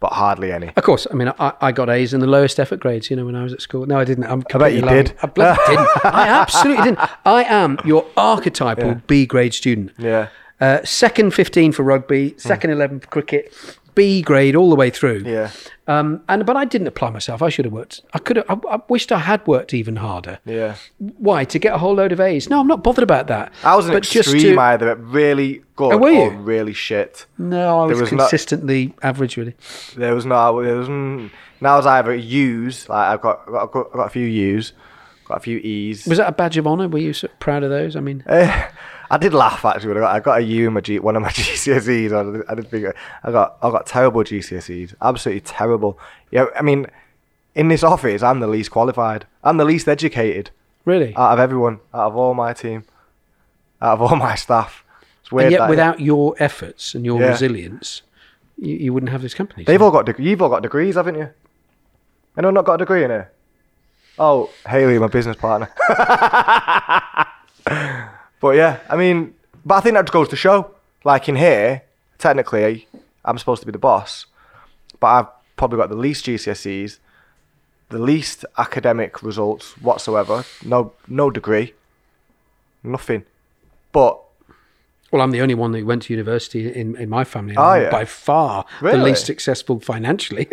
but 0.00 0.12
hardly 0.14 0.50
any. 0.50 0.72
Of 0.76 0.82
course, 0.82 1.06
I 1.10 1.14
mean, 1.14 1.32
I, 1.38 1.52
I 1.60 1.72
got 1.72 1.90
A's 1.90 2.12
in 2.14 2.20
the 2.20 2.26
lowest 2.26 2.58
effort 2.58 2.80
grades, 2.80 3.10
you 3.10 3.16
know, 3.16 3.26
when 3.26 3.36
I 3.36 3.42
was 3.42 3.52
at 3.52 3.60
school. 3.60 3.86
No, 3.86 3.98
I 3.98 4.04
didn't. 4.04 4.24
I'm 4.24 4.40
bet 4.40 4.72
you 4.72 4.80
lying. 4.80 5.04
did. 5.04 5.16
I 5.22 5.26
bloody 5.26 5.60
didn't. 5.66 5.88
I 6.04 6.26
absolutely 6.28 6.84
didn't. 6.84 7.10
I 7.24 7.44
am 7.44 7.78
your 7.84 8.06
archetypal 8.16 8.96
B 9.06 9.26
grade 9.26 9.54
student. 9.54 9.92
Yeah. 9.98 10.28
Uh, 10.60 10.84
second 10.84 11.32
15 11.32 11.72
for 11.72 11.82
rugby, 11.82 12.34
second 12.36 12.70
11 12.70 13.00
for 13.00 13.06
cricket, 13.06 13.54
B 13.94 14.22
grade 14.22 14.54
all 14.56 14.70
the 14.70 14.76
way 14.76 14.90
through. 14.90 15.22
Yeah. 15.26 15.50
Um, 15.86 16.22
and 16.28 16.46
but 16.46 16.56
I 16.56 16.64
didn't 16.64 16.86
apply 16.86 17.10
myself. 17.10 17.42
I 17.42 17.48
should 17.48 17.64
have 17.64 17.72
worked. 17.74 18.00
I 18.14 18.18
could 18.18 18.36
have. 18.36 18.46
I, 18.48 18.54
I 18.76 18.80
wished 18.88 19.10
I 19.12 19.18
had 19.18 19.44
worked 19.46 19.74
even 19.74 19.96
harder. 19.96 20.38
Yeah. 20.44 20.76
Why? 20.98 21.44
To 21.44 21.58
get 21.58 21.74
a 21.74 21.78
whole 21.78 21.94
load 21.94 22.12
of 22.12 22.20
A's? 22.20 22.48
No, 22.48 22.60
I'm 22.60 22.66
not 22.68 22.82
bothered 22.84 23.02
about 23.02 23.26
that. 23.26 23.52
I 23.64 23.74
was 23.76 23.86
an 23.86 23.92
But 23.94 24.04
just 24.04 24.32
extreme 24.32 24.54
to- 24.56 24.60
either 24.60 24.94
really 24.96 25.62
good 25.76 25.92
Oh, 25.94 25.98
were 25.98 26.10
or 26.10 26.30
you? 26.32 26.38
really 26.38 26.72
shit. 26.74 27.26
No, 27.38 27.80
I 27.82 27.86
was, 27.86 28.00
was 28.00 28.12
not- 28.12 28.20
consistently 28.30 28.94
average, 29.02 29.36
really. 29.36 29.54
There 29.96 30.14
was 30.14 30.26
no. 30.26 30.62
There 30.62 30.76
was. 30.76 30.88
mm, 30.88 31.30
Now 31.60 31.74
I 31.74 31.76
was 31.78 31.86
either 31.86 32.14
U's, 32.14 32.88
like 32.88 33.08
I've 33.08 33.20
got, 33.20 33.40
I've 33.48 33.70
got, 33.72 33.86
I've 33.88 33.92
got, 33.94 34.06
a 34.06 34.10
few 34.10 34.26
U's, 34.26 34.72
got 35.24 35.38
a 35.38 35.40
few 35.40 35.58
E's. 35.58 36.06
Was 36.06 36.18
that 36.18 36.28
a 36.28 36.32
badge 36.32 36.56
of 36.56 36.66
honour? 36.66 36.86
Were 36.88 36.98
you 36.98 37.12
sort 37.12 37.32
of 37.32 37.40
proud 37.40 37.62
of 37.64 37.70
those? 37.70 37.96
I 37.96 38.00
mean, 38.00 38.22
Eh, 38.28 38.68
I 39.12 39.16
did 39.18 39.34
laugh 39.34 39.64
actually 39.64 39.88
when 39.94 39.98
I 39.98 40.00
got, 40.00 40.14
I 40.14 40.20
got 40.20 40.38
a 40.38 40.42
U 40.42 40.68
in 40.68 40.74
my 40.74 40.80
G, 40.80 40.98
one 41.00 41.16
of 41.16 41.22
my 41.22 41.28
GCSEs. 41.30 42.12
I 42.12 42.22
did, 42.38 42.44
I 42.48 42.54
did 42.54 42.68
think 42.68 42.86
I 43.24 43.32
got 43.32 43.56
I 43.62 43.70
got 43.70 43.86
terrible 43.86 44.22
GCSEs, 44.22 44.94
absolutely 45.02 45.40
terrible. 45.40 45.98
Yeah, 46.30 46.46
I 46.56 46.62
mean, 46.62 46.86
in 47.54 47.68
this 47.68 47.82
office, 47.82 48.22
I'm 48.22 48.38
the 48.40 48.46
least 48.46 48.70
qualified. 48.70 49.26
I'm 49.42 49.56
the 49.56 49.64
least 49.64 49.88
educated 49.88 50.50
really. 50.84 51.14
out 51.16 51.32
of 51.32 51.38
everyone, 51.40 51.80
out 51.92 52.06
of 52.08 52.16
all 52.16 52.34
my 52.34 52.52
team, 52.52 52.84
out 53.82 53.94
of 53.94 54.02
all 54.02 54.14
my 54.16 54.34
staff. 54.36 54.84
It's 55.22 55.32
weird. 55.32 55.46
and 55.46 55.52
yet, 55.60 55.68
without 55.68 55.98
your 56.00 56.34
efforts 56.38 56.94
and 56.94 57.04
your 57.04 57.20
Yeah. 57.20 57.30
resilience, 57.30 58.02
you, 58.56 58.76
you 58.76 58.92
wouldn't 58.94 59.10
have 59.10 59.22
this 59.22 59.34
company. 59.34 59.64
they've 59.64 59.78
So- 59.80 59.86
all 59.86 59.90
got 59.90 60.06
deg- 60.06 60.20
you've 60.20 60.40
all 60.40 60.48
got 60.48 60.62
degrees, 60.62 60.94
haven't 60.94 61.16
you? 61.16 61.28
Anyone 62.38 62.54
not 62.54 62.64
got 62.64 62.74
a 62.74 62.78
degree 62.78 63.02
in 63.04 63.10
here? 63.10 63.30
Oh, 64.18 64.50
Haley, 64.68 64.98
my 65.00 65.08
business 65.08 65.36
partner. 65.36 65.68
but 68.40 68.56
yeah, 68.56 68.80
I 68.88 68.96
mean, 68.96 69.34
but 69.64 69.76
I 69.76 69.80
think 69.80 69.94
that 69.94 70.10
goes 70.10 70.28
to 70.28 70.36
show. 70.36 70.74
Like 71.04 71.28
in 71.28 71.36
here, 71.36 71.82
technically, 72.18 72.86
I'm 73.24 73.38
supposed 73.38 73.60
to 73.62 73.66
be 73.66 73.72
the 73.72 73.78
boss, 73.78 74.26
but 74.98 75.06
I've 75.06 75.26
probably 75.56 75.78
got 75.78 75.88
the 75.88 75.96
least 75.96 76.26
GCSEs, 76.26 76.98
the 77.90 77.98
least 77.98 78.44
academic 78.58 79.22
results 79.22 79.76
whatsoever. 79.80 80.44
No, 80.64 80.92
no 81.08 81.30
degree, 81.30 81.74
nothing. 82.82 83.24
But 83.92 84.20
Well, 85.10 85.22
I'm 85.22 85.30
the 85.32 85.40
only 85.40 85.54
one 85.54 85.72
that 85.72 85.84
went 85.84 86.02
to 86.04 86.12
university 86.12 86.72
in, 86.72 86.96
in 86.96 87.08
my 87.08 87.24
family. 87.24 87.54
and 87.56 87.58
Oh, 87.58 87.74
yeah. 87.74 87.90
By 87.90 88.04
far 88.04 88.64
the 88.80 88.96
least 88.96 89.26
successful 89.26 89.80
financially. 89.80 90.48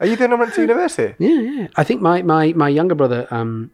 are 0.00 0.06
you 0.06 0.16
the 0.16 0.26
one 0.28 0.40
went 0.40 0.54
to 0.54 0.60
university? 0.70 1.14
yeah, 1.18 1.40
yeah. 1.40 1.66
I 1.76 1.84
think 1.84 2.00
my, 2.00 2.22
my, 2.22 2.52
my 2.54 2.68
younger 2.68 2.94
brother, 2.96 3.28
um, 3.30 3.70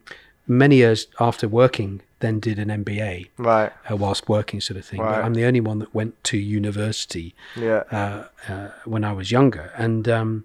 many 0.47 0.75
years 0.77 1.07
after 1.19 1.47
working, 1.47 2.01
then 2.25 2.39
did 2.39 2.57
an 2.59 2.69
MBA 2.83 3.27
Right. 3.37 3.71
uh, 3.89 3.95
whilst 3.95 4.27
working, 4.27 4.59
sort 4.61 4.77
of 4.77 4.85
thing. 4.85 4.99
But 4.99 5.23
I'm 5.23 5.33
the 5.35 5.45
only 5.45 5.61
one 5.61 5.79
that 5.79 5.93
went 5.93 6.21
to 6.25 6.37
university 6.37 7.35
Yeah. 7.55 7.83
uh, 7.91 8.23
uh, 8.51 8.67
when 8.85 9.03
I 9.03 9.13
was 9.13 9.31
younger. 9.31 9.71
And 9.77 10.09
um, 10.09 10.43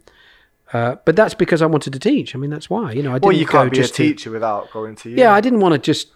uh, 0.72 0.96
but 1.04 1.16
that's 1.16 1.34
because 1.34 1.62
I 1.62 1.66
wanted 1.66 1.92
to 1.94 1.98
teach. 1.98 2.34
I 2.34 2.38
mean, 2.38 2.50
that's 2.50 2.68
why. 2.70 2.92
You 2.92 3.02
know, 3.02 3.10
I 3.10 3.14
didn't 3.14 3.24
well, 3.24 3.36
you 3.36 3.46
can't 3.46 3.70
be 3.72 3.78
a 3.78 3.82
just 3.82 3.94
to- 3.96 4.02
teacher 4.04 4.30
without 4.30 4.70
going 4.70 4.94
to 4.96 5.08
uni. 5.10 5.20
Yeah, 5.22 5.32
I 5.32 5.40
didn't 5.40 5.60
want 5.60 5.72
to 5.74 5.78
just 5.78 6.08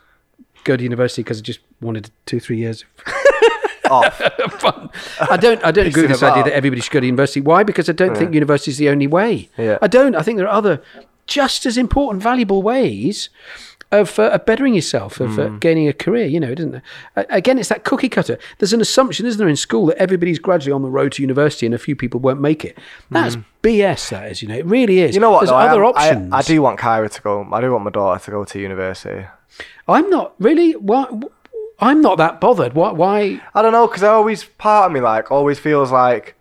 go 0.64 0.76
to 0.76 0.82
university 0.82 1.22
because 1.22 1.38
I 1.38 1.42
just 1.42 1.60
wanted 1.80 2.10
two, 2.26 2.38
three 2.40 2.58
years 2.58 2.84
off. 3.90 4.14
fun. 4.60 4.90
I 5.20 5.36
don't. 5.36 5.62
I 5.64 5.70
don't 5.72 5.86
agree 5.86 6.02
with 6.02 6.10
this 6.12 6.20
Pissing 6.20 6.30
idea 6.32 6.44
that 6.44 6.52
everybody 6.54 6.80
should 6.82 6.92
go 6.92 7.00
to 7.00 7.06
university. 7.06 7.40
Why? 7.40 7.62
Because 7.64 7.88
I 7.88 7.92
don't 7.92 8.16
think 8.16 8.32
university 8.34 8.70
is 8.70 8.78
the 8.78 8.88
only 8.88 9.06
way. 9.06 9.48
Yeah. 9.58 9.78
I 9.82 9.88
don't. 9.88 10.14
I 10.14 10.22
think 10.22 10.38
there 10.38 10.46
are 10.48 10.54
other 10.56 10.82
just 11.26 11.64
as 11.66 11.76
important, 11.78 12.22
valuable 12.22 12.62
ways 12.62 13.30
of, 14.01 14.18
uh, 14.18 14.24
of 14.30 14.45
bettering 14.47 14.74
yourself, 14.74 15.20
of 15.20 15.32
Hmm. 15.34 15.40
uh, 15.40 15.49
gaining 15.61 15.88
a 15.88 15.92
career. 15.92 16.26
You 16.26 16.40
know, 16.40 16.51
isn't 16.57 16.72
there? 16.72 16.82
A- 17.16 17.26
Again, 17.30 17.59
it's 17.59 17.68
that 17.70 17.84
cookie 17.84 18.09
cutter. 18.09 18.38
There's 18.59 18.72
an 18.72 18.80
assumption, 18.80 19.26
isn't 19.26 19.38
there, 19.38 19.49
in 19.49 19.57
school 19.57 19.86
that 19.86 19.97
everybody's 19.99 20.38
gradually 20.38 20.72
on 20.72 20.82
the 20.82 20.90
road 20.90 21.12
to 21.12 21.22
university 21.22 21.66
and 21.66 21.74
a 21.74 21.78
few 21.78 21.97
people 21.97 22.20
won't 22.20 22.40
make 22.40 22.64
it. 22.64 22.78
That's 23.11 23.36
BS. 23.62 24.11
That 24.11 24.30
is. 24.30 24.42
You 24.42 24.49
know, 24.49 24.57
it 24.57 24.66
really 24.66 25.01
is. 25.01 25.11
Hmm. 25.11 25.14
You 25.14 25.20
know 25.20 25.30
what? 25.30 25.40
There's 25.40 25.51
though? 25.51 25.57
I 25.57 25.68
other 25.68 25.84
am- 25.84 25.92
I- 25.97 26.09
options. 26.09 26.32
I, 26.34 26.42
do 26.42 26.62
want 26.62 26.78
Kyra 26.80 27.11
to 27.11 27.22
go. 27.22 27.47
I 27.53 27.61
do 27.61 27.72
want 27.72 27.84
my 27.84 27.90
daughter 27.90 28.24
to 28.24 28.30
go 28.30 28.45
to 28.45 28.59
university. 28.59 29.26
I'm 29.88 30.09
not 30.11 30.34
really. 30.38 30.72
Why? 30.72 31.07
I'm 31.80 32.01
not 32.01 32.18
that 32.18 32.40
bothered. 32.40 32.74
Why? 32.74 32.92
Why? 32.92 33.40
I 33.55 33.61
don't 33.62 33.72
know 33.72 33.86
because 33.86 34.03
I 34.03 34.09
always 34.09 34.45
part 34.45 34.86
of 34.86 34.92
me 34.92 35.01
like 35.01 35.30
always 35.30 35.59
feels 35.59 35.90
like, 35.90 36.34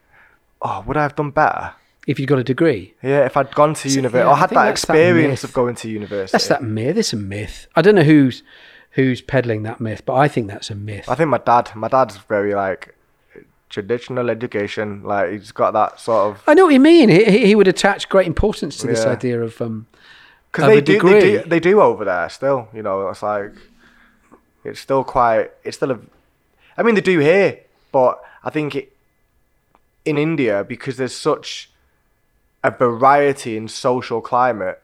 oh, 0.61 0.83
would 0.87 0.95
I 0.97 1.01
have 1.01 1.15
done 1.15 1.31
better? 1.31 1.71
If 2.05 2.19
you've 2.19 2.27
got 2.27 2.39
a 2.39 2.43
degree. 2.43 2.93
Yeah, 3.01 3.25
if 3.25 3.37
I'd 3.37 3.53
gone 3.55 3.73
to 3.75 3.89
university 3.89 4.17
yeah, 4.25 4.29
or 4.29 4.33
I 4.33 4.37
had 4.39 4.49
that 4.49 4.65
that's 4.65 4.85
that 4.85 4.93
experience 4.95 5.43
of 5.43 5.53
going 5.53 5.75
to 5.75 5.89
university. 5.89 6.33
That's 6.33 6.47
that 6.49 6.61
myth. 6.63 6.97
It's 6.97 7.13
a 7.13 7.17
myth. 7.17 7.67
I 7.75 7.81
don't 7.81 7.95
know 7.95 8.03
who's 8.03 8.43
who's 8.91 9.21
peddling 9.21 9.63
that 9.63 9.79
myth, 9.79 10.03
but 10.05 10.15
I 10.15 10.27
think 10.27 10.47
that's 10.47 10.69
a 10.69 10.75
myth. 10.75 11.07
I 11.07 11.15
think 11.15 11.29
my 11.29 11.37
dad. 11.37 11.71
My 11.75 11.87
dad's 11.87 12.17
very 12.17 12.53
like 12.55 12.95
traditional 13.69 14.29
education. 14.29 15.03
Like 15.03 15.31
he's 15.31 15.51
got 15.51 15.71
that 15.71 15.99
sort 15.99 16.35
of 16.35 16.43
I 16.45 16.53
know 16.53 16.65
what 16.65 16.73
you 16.73 16.79
mean. 16.79 17.09
He, 17.09 17.23
he 17.25 17.45
he 17.47 17.55
would 17.55 17.67
attach 17.67 18.09
great 18.09 18.27
importance 18.27 18.77
to 18.77 18.87
this 18.87 19.03
Yeah. 19.05 19.11
idea 19.11 19.41
of 19.41 19.59
um. 19.61 19.87
because 20.51 20.67
they 20.67 20.81
do, 20.81 20.99
they 20.99 21.19
do 21.19 21.43
they 21.49 21.59
do 21.59 21.81
over 21.81 22.05
there 22.05 22.29
still. 22.29 22.67
You 22.73 22.83
know, 22.83 23.07
it's 23.09 23.23
like 23.23 23.53
it's 24.63 24.79
still 24.79 25.03
quite. 25.03 25.51
It's 25.63 25.77
still 25.77 25.91
a. 25.91 25.99
I 26.77 26.83
mean, 26.83 26.95
they 26.95 27.01
do 27.01 27.19
here, 27.19 27.59
but 27.91 28.21
I 28.43 28.49
think 28.49 28.75
it, 28.75 28.93
in 30.05 30.17
India 30.17 30.63
because 30.63 30.97
there's 30.97 31.15
such 31.15 31.69
a 32.63 32.71
variety 32.71 33.57
in 33.57 33.67
social 33.67 34.21
climate 34.21 34.81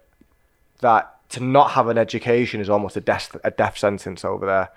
that 0.79 1.15
to 1.29 1.43
not 1.43 1.71
have 1.71 1.87
an 1.87 1.97
education 1.97 2.59
is 2.59 2.69
almost 2.69 2.97
a 2.97 3.01
death 3.01 3.35
a 3.43 3.51
death 3.51 3.77
sentence 3.77 4.25
over 4.25 4.45
there. 4.45 4.69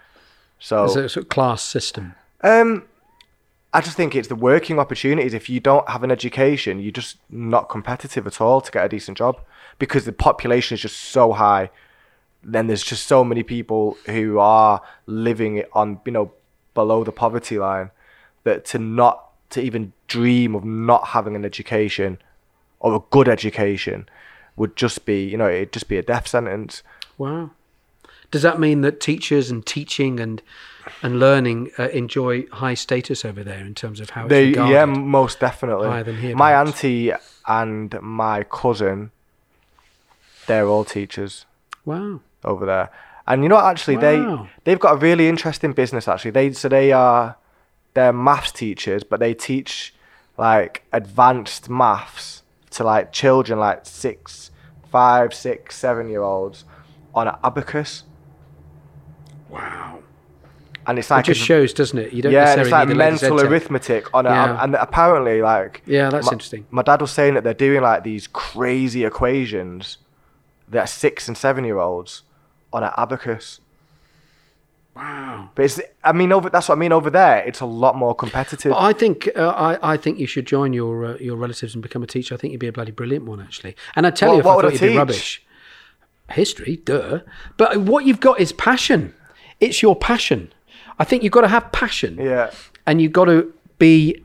So 0.59 0.86
There's 0.86 0.96
a 0.96 1.09
sort 1.09 1.24
of 1.24 1.28
class 1.28 1.62
system. 1.62 2.14
um, 2.42 2.84
I 3.74 3.80
just 3.80 3.96
think 3.96 4.14
it's 4.14 4.28
the 4.28 4.36
working 4.36 4.78
opportunities. 4.78 5.32
If 5.32 5.48
you 5.48 5.59
don't 5.59 5.88
have 5.88 6.05
an 6.05 6.11
education, 6.11 6.78
you're 6.78 6.92
just 6.92 7.16
not 7.30 7.70
competitive 7.70 8.26
at 8.26 8.38
all 8.38 8.61
to 8.61 8.70
get 8.70 8.84
a 8.84 8.88
decent 8.88 9.16
job 9.16 9.40
because 9.78 10.05
the 10.05 10.12
population 10.12 10.74
is 10.74 10.82
just 10.82 10.98
so 10.98 11.32
high. 11.32 11.70
Then 12.44 12.66
there's 12.66 12.82
just 12.82 13.07
so 13.07 13.24
many 13.24 13.42
people 13.42 13.96
who 14.07 14.38
are 14.38 14.82
living 15.07 15.64
on, 15.72 16.00
you 16.05 16.12
know, 16.12 16.32
below 16.74 17.03
the 17.03 17.12
poverty 17.12 17.59
line 17.59 17.90
that 18.44 18.66
to 18.66 18.78
not 18.78 19.30
to 19.50 19.62
even 19.62 19.94
dream 20.07 20.55
of 20.55 20.64
not 20.64 21.09
having 21.09 21.34
an 21.34 21.44
education 21.44 22.18
or 22.83 22.95
a 22.97 23.01
good 23.11 23.28
education 23.28 24.07
would 24.57 24.76
just 24.76 25.07
be, 25.07 25.24
you 25.24 25.37
know, 25.39 25.49
it'd 25.49 25.72
just 25.72 25.89
be 25.89 25.97
a 25.97 26.03
death 26.03 26.26
sentence. 26.28 26.83
Wow. 27.16 27.51
Does 28.30 28.43
that 28.43 28.59
mean 28.61 28.83
that 28.83 29.01
teachers 29.01 29.51
and 29.51 29.64
teaching 29.64 30.20
and 30.20 30.43
and 31.01 31.20
learning 31.20 31.70
uh, 31.78 31.89
enjoy 31.91 32.45
high 32.53 32.74
status 32.74 33.24
over 33.24 33.45
there 33.45 33.61
in 33.61 33.74
terms 33.74 34.01
of 34.01 34.11
how 34.11 34.22
it's 34.22 34.30
They, 34.30 34.49
regarded? 34.49 34.72
yeah, 34.72 34.85
most 34.85 35.39
definitely. 35.39 35.89
Higher 35.89 36.03
than 36.03 36.16
here, 36.18 36.35
my 36.35 36.51
perhaps. 36.51 36.70
auntie 36.85 37.12
and 37.47 37.95
my 38.03 38.43
cousin, 38.43 39.12
they're 40.47 40.66
all 40.66 40.85
teachers 40.85 41.47
Wow. 41.85 42.20
over 42.45 42.66
there. 42.66 42.91
And 43.28 43.43
you 43.45 43.49
know, 43.49 43.55
what, 43.57 43.66
actually, 43.66 43.97
Wow. 43.97 44.49
they 44.64 44.70
they've 44.72 44.80
got 44.80 44.95
a 44.95 44.97
really 44.97 45.28
interesting 45.28 45.72
business. 45.72 46.09
Actually, 46.09 46.33
they 46.33 46.53
so 46.53 46.68
they 46.68 46.91
are 46.93 47.37
they're 47.95 48.12
maths 48.12 48.51
teachers, 48.53 49.05
but 49.05 49.20
they 49.20 49.35
teach 49.35 49.95
like 50.37 50.83
advanced 50.93 51.68
maths 51.70 52.41
to 52.72 52.84
like 52.84 53.12
children, 53.12 53.58
like 53.58 53.86
six, 53.86 54.50
five, 54.90 55.32
six, 55.34 55.76
seven 55.76 56.08
year 56.08 56.22
olds 56.22 56.64
on 57.14 57.28
an 57.28 57.34
abacus, 57.44 58.04
Wow. 59.50 59.98
and 60.86 60.98
it's 60.98 61.10
like 61.10 61.18
It 61.18 61.20
like 61.20 61.24
just 61.26 61.40
a- 61.42 61.44
shows, 61.44 61.74
doesn't 61.74 61.98
it? 61.98 62.12
You 62.12 62.22
don't 62.22 62.32
yeah, 62.32 62.54
it's 62.58 62.70
like 62.70 62.88
need 62.88 62.94
a 62.96 62.98
ladies' 62.98 63.22
mental 63.22 63.40
arithmetic 63.42 64.12
on 64.14 64.26
a, 64.26 64.30
Yeah. 64.30 64.44
Um, 64.52 64.58
and 64.62 64.74
apparently 64.76 65.42
like 65.42 65.82
Yeah, 65.86 66.08
that's 66.10 66.26
my, 66.26 66.32
interesting. 66.32 66.66
My 66.70 66.82
dad 66.82 67.00
was 67.00 67.10
saying 67.10 67.34
that 67.34 67.44
they're 67.44 67.54
doing 67.54 67.82
like 67.82 68.02
these 68.02 68.26
crazy 68.26 69.04
equations 69.04 69.98
that 70.68 70.80
are 70.84 70.86
six 70.86 71.28
and 71.28 71.36
seven 71.36 71.64
year 71.64 71.78
olds 71.78 72.22
on 72.72 72.82
an 72.82 72.90
abacus. 72.96 73.60
Wow. 74.95 75.51
But 75.55 75.64
it's, 75.64 75.80
I 76.05 76.12
mean, 76.12 76.32
over 76.32 76.51
that's 76.51 76.68
what 76.68 76.76
I 76.76 76.78
mean. 76.78 76.93
Over 76.93 77.09
there, 77.11 77.38
it's 77.47 77.61
a 77.61 77.66
lot 77.66 77.97
more 77.97 78.14
competitive. 78.14 78.72
Well, 78.72 78.80
I 78.80 78.93
think 78.93 79.28
uh, 79.36 79.49
I, 79.49 79.95
I 79.95 79.97
think 79.97 80.18
you 80.18 80.26
should 80.26 80.47
join 80.47 80.72
your 80.74 81.05
uh, 81.07 81.16
your 81.18 81.36
relatives 81.36 81.74
and 81.74 81.82
become 81.82 82.03
a 82.03 82.07
teacher. 82.07 82.34
I 82.34 82.38
think 82.38 82.53
you'd 82.53 82.61
be 82.61 82.68
a 82.68 82.72
bloody 82.72 82.93
brilliant 82.93 83.24
one, 83.24 83.40
actually. 83.40 83.74
And 83.97 84.07
I 84.07 84.11
tell 84.11 84.28
What- 84.30 84.34
you, 84.34 84.40
if 84.40 84.45
what 84.47 84.53
I 84.53 84.57
would 84.57 84.62
thought 84.64 84.68
I 84.70 84.72
you'd 84.74 84.80
be 84.80 84.88
teach? 84.88 84.99
rubbish, 84.99 85.43
history, 86.30 86.76
duh. 86.84 87.20
But 87.57 87.80
what 87.80 88.05
you've 88.05 88.20
got 88.20 88.38
is 88.40 88.53
passion. 88.53 89.14
It's 89.61 89.80
your 89.82 89.97
passion. 89.97 90.53
I 90.99 91.05
think 91.05 91.22
you've 91.22 91.32
got 91.32 91.43
to 91.43 91.49
have 91.49 91.72
passion. 91.72 92.18
Yeah. 92.20 92.51
And 92.86 93.01
you've 93.01 93.12
got 93.12 93.26
to 93.26 93.53
be. 93.78 94.22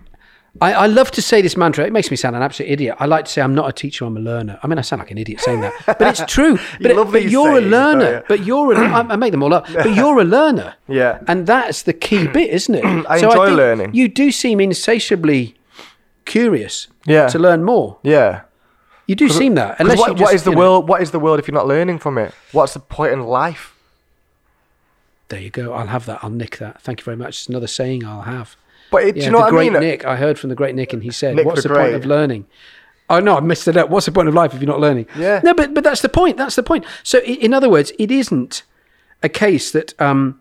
I, 0.62 0.74
I 0.74 0.86
love 0.88 1.12
to 1.12 1.22
say 1.22 1.41
this 1.41 1.55
mantra. 1.58 1.86
It 1.86 1.93
makes 1.93 2.10
me 2.10 2.18
sound 2.18 2.36
an 2.36 2.41
absolute 2.41 2.72
idiot. 2.72 2.95
I 2.99 3.05
like 3.05 3.26
to 3.26 3.32
say 3.32 3.41
I'm 3.41 3.53
not 3.53 3.70
a 3.70 3.72
teacher. 3.74 4.05
I'm 4.05 4.18
a 4.18 4.20
learner. 4.20 4.60
I 4.64 4.68
mean, 4.68 4.78
I 4.78 4.82
sound 4.82 5.01
like 5.01 5.12
an 5.12 5.18
idiot 5.18 5.39
saying 5.41 5.62
that, 5.62 5.74
but 5.86 6.01
it's 6.01 6.24
true. 6.34 6.58
But, 6.82 6.95
love 6.95 7.12
but 7.12 7.22
these 7.24 7.32
you're 7.32 7.58
a 7.58 7.62
learner. 7.62 8.18
you? 8.18 8.24
But 8.28 8.45
you're 8.45 8.74
a. 8.74 8.78
I, 8.80 8.99
I 9.14 9.16
make 9.18 9.32
them 9.32 9.43
all 9.43 9.53
up. 9.53 9.68
But 9.72 9.93
you're 9.95 10.20
a 10.20 10.24
learner. 10.24 10.76
Yeah. 10.88 11.20
And 11.28 11.45
that's 11.47 11.84
the 11.84 11.93
key 11.93 12.28
bit, 12.38 12.49
isn't 12.51 12.74
it? 12.76 12.84
I 13.10 13.20
So 13.20 13.30
enjoy 13.30 13.45
think 13.47 13.58
learning. 13.58 13.93
You 13.95 14.08
do 14.08 14.32
seem 14.32 14.60
insatiably 14.60 15.55
curious 16.26 16.88
Yeah. 17.05 17.28
to 17.28 17.39
learn 17.39 17.64
more. 17.64 17.97
yeah. 18.03 18.41
You 19.10 19.16
do 19.16 19.30
seem 19.30 19.55
that. 19.55 19.80
Unless 19.80 19.99
what, 19.99 20.08
you 20.10 20.14
just, 20.16 20.22
what 20.24 20.36
is 20.36 20.43
the 20.43 20.49
you 20.49 20.55
know- 20.55 20.60
world? 20.62 20.89
What 20.89 21.01
is 21.01 21.12
the 21.12 21.20
world 21.20 21.39
if 21.39 21.47
you're 21.47 21.55
not 21.55 21.66
learning 21.66 21.99
from 21.99 22.18
it? 22.18 22.34
What's 22.51 22.74
the 22.74 22.82
point 22.82 23.14
in 23.14 23.22
life? 23.24 23.74
There 25.30 25.39
you 25.39 25.49
go. 25.49 25.72
I'll 25.72 25.88
have 25.88 26.05
that. 26.08 26.20
I'll 26.22 26.30
nick 26.30 26.58
that. 26.58 26.82
Thank 26.82 26.99
you 26.99 27.03
very 27.05 27.16
much. 27.16 27.30
It's 27.30 27.47
another 27.47 27.68
saying 27.68 28.03
I'll 28.05 28.24
have. 28.24 28.58
But 28.91 29.03
it, 29.03 29.15
do 29.15 29.21
you 29.21 29.31
know 29.31 29.39
what 29.39 29.53
I 29.53 29.57
mean? 29.69 29.73
Nick. 29.73 30.05
I 30.05 30.15
heard 30.15 30.39
from 30.39 30.49
the 30.49 30.55
great 30.55 30.75
Nick, 30.75 30.93
and 30.93 31.03
he 31.03 31.11
said, 31.11 31.35
Nick 31.35 31.45
"What's 31.45 31.63
the 31.63 31.69
the, 31.69 31.75
point 31.75 31.93
of 31.95 32.05
learning?" 32.05 32.45
Oh 33.09 33.19
no, 33.19 33.38
I 33.38 33.39
missed 33.39 33.67
it 33.67 33.77
up. 33.77 33.89
What's 33.89 34.05
the 34.05 34.11
point 34.11 34.27
of 34.27 34.33
life 34.33 34.53
if 34.53 34.61
you're 34.61 34.67
not 34.67 34.79
learning? 34.79 35.07
Yeah. 35.17 35.41
No, 35.43 35.53
but 35.53 35.73
but 35.73 35.83
that's 35.83 36.01
the 36.01 36.09
point. 36.09 36.38
That's 36.38 36.55
the 36.55 36.63
point. 36.63 36.85
So 37.03 37.19
in 37.19 37.53
other 37.53 37.69
words, 37.69 37.91
it 37.99 38.11
isn't 38.11 38.63
a 39.23 39.29
case 39.29 39.71
that 39.71 39.99
um, 40.01 40.39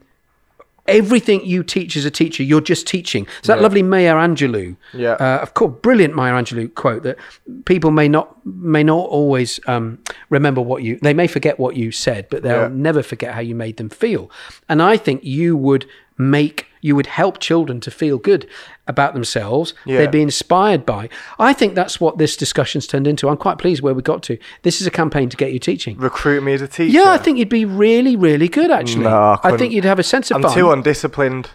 everything 0.89 1.45
you 1.45 1.63
teach 1.65 1.97
as 1.97 2.05
a 2.05 2.11
teacher, 2.11 2.43
you're 2.43 2.61
just 2.61 2.87
teaching. 2.87 3.27
So 3.43 3.53
that 3.53 3.59
Yeah. 3.59 3.63
lovely 3.63 3.83
Maya 3.83 4.15
Angelou, 4.15 4.77
Yeah. 4.93 5.13
uh, 5.13 5.39
of 5.43 5.55
course, 5.55 5.75
brilliant 5.83 6.15
Maya 6.15 6.33
Angelou 6.35 6.73
quote 6.75 7.03
that 7.05 7.17
people 7.65 7.91
may 7.91 8.09
not 8.09 8.37
may 8.45 8.85
not 8.85 9.09
always 9.09 9.59
um, 9.67 9.99
remember 10.31 10.61
what 10.61 10.83
you. 10.83 10.99
They 11.03 11.15
may 11.15 11.27
forget 11.27 11.59
what 11.59 11.77
you 11.77 11.91
said, 11.93 12.27
but 12.31 12.43
they'll 12.43 12.63
Yeah. 12.63 12.69
never 12.73 13.03
forget 13.03 13.35
how 13.35 13.41
you 13.41 13.55
made 13.55 13.77
them 13.77 13.89
feel. 13.89 14.31
And 14.69 14.81
I 14.83 14.97
think 14.97 15.25
you 15.25 15.57
would 15.57 15.87
make 16.19 16.67
you 16.87 16.95
would 16.97 17.07
help 17.07 17.39
children 17.41 17.81
to 17.81 17.91
feel 17.91 18.17
good 18.19 18.49
about 18.87 19.13
themselves. 19.15 19.75
Yeah. 19.85 19.99
They'd 19.99 20.11
be 20.13 20.23
inspired 20.23 20.87
by. 20.87 21.09
I 21.39 21.53
think 21.53 21.75
that's 21.75 22.01
what 22.01 22.19
this 22.19 22.37
discussion's 22.37 22.87
turned 22.87 23.07
into. 23.07 23.29
I'm 23.29 23.37
quite 23.37 23.59
pleased 23.59 23.83
where 23.83 23.93
we 23.95 24.03
got 24.03 24.23
to. 24.25 24.39
This 24.63 24.81
is 24.81 24.87
a 24.87 24.91
campaign 24.91 25.29
to 25.31 25.37
get 25.37 25.53
you 25.53 25.59
teaching. 25.59 25.99
Recruit 25.99 26.43
me 26.43 26.53
as 26.55 26.63
a 26.63 26.69
teacher. 26.69 26.93
Yeah, 26.97 27.11
I 27.11 27.19
think 27.19 27.39
you'd 27.39 27.49
be 27.49 27.65
really, 27.65 28.15
really 28.17 28.49
good. 28.49 28.71
Actually, 28.71 29.05
No, 29.05 29.39
I 29.43 29.49
I, 29.53 29.57
think 29.57 29.73
you'd 29.73 29.85
have 29.85 29.99
a 29.99 30.05
sense 30.05 30.31
of 30.31 30.37
I'm 30.37 30.43
fun. 30.43 30.55
too 30.55 30.71
undisciplined. 30.71 31.51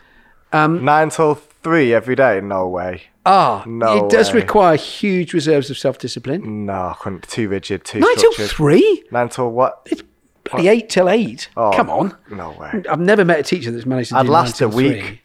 Um, 0.54 0.84
Nine 0.84 1.10
till 1.10 1.36
three 1.64 1.94
every 1.94 2.16
day. 2.16 2.42
No 2.42 2.68
way. 2.68 3.04
ah, 3.26 3.64
No 3.66 4.06
it 4.06 4.10
does 4.12 4.34
way. 4.34 4.42
require 4.42 4.76
huge 4.76 5.34
reserves 5.34 5.70
of 5.70 5.78
self-discipline. 5.78 6.66
No, 6.66 6.74
I 6.74 6.96
couldn't. 7.00 7.24
Too 7.30 7.48
rigid. 7.48 7.86
Too 7.86 8.00
Nine 8.00 8.16
till 8.18 8.34
three. 8.34 9.04
Nine 9.12 9.30
till 9.30 9.50
what? 9.52 9.88
It's 9.90 10.04
bloody 10.44 10.68
eight 10.68 10.90
till 10.90 11.08
eight. 11.10 11.48
Oh, 11.56 11.72
Come 11.74 11.90
on. 11.90 12.18
No 12.30 12.52
way. 12.60 12.84
I've 12.90 13.00
never 13.00 13.24
met 13.24 13.40
a 13.40 13.44
teacher 13.44 13.72
that's 13.72 13.86
managed 13.86 14.10
to 14.10 14.18
I'd 14.18 14.26
do 14.26 14.32
last 14.32 14.60
a 14.60 14.68
week. 14.68 15.02
three. 15.06 15.21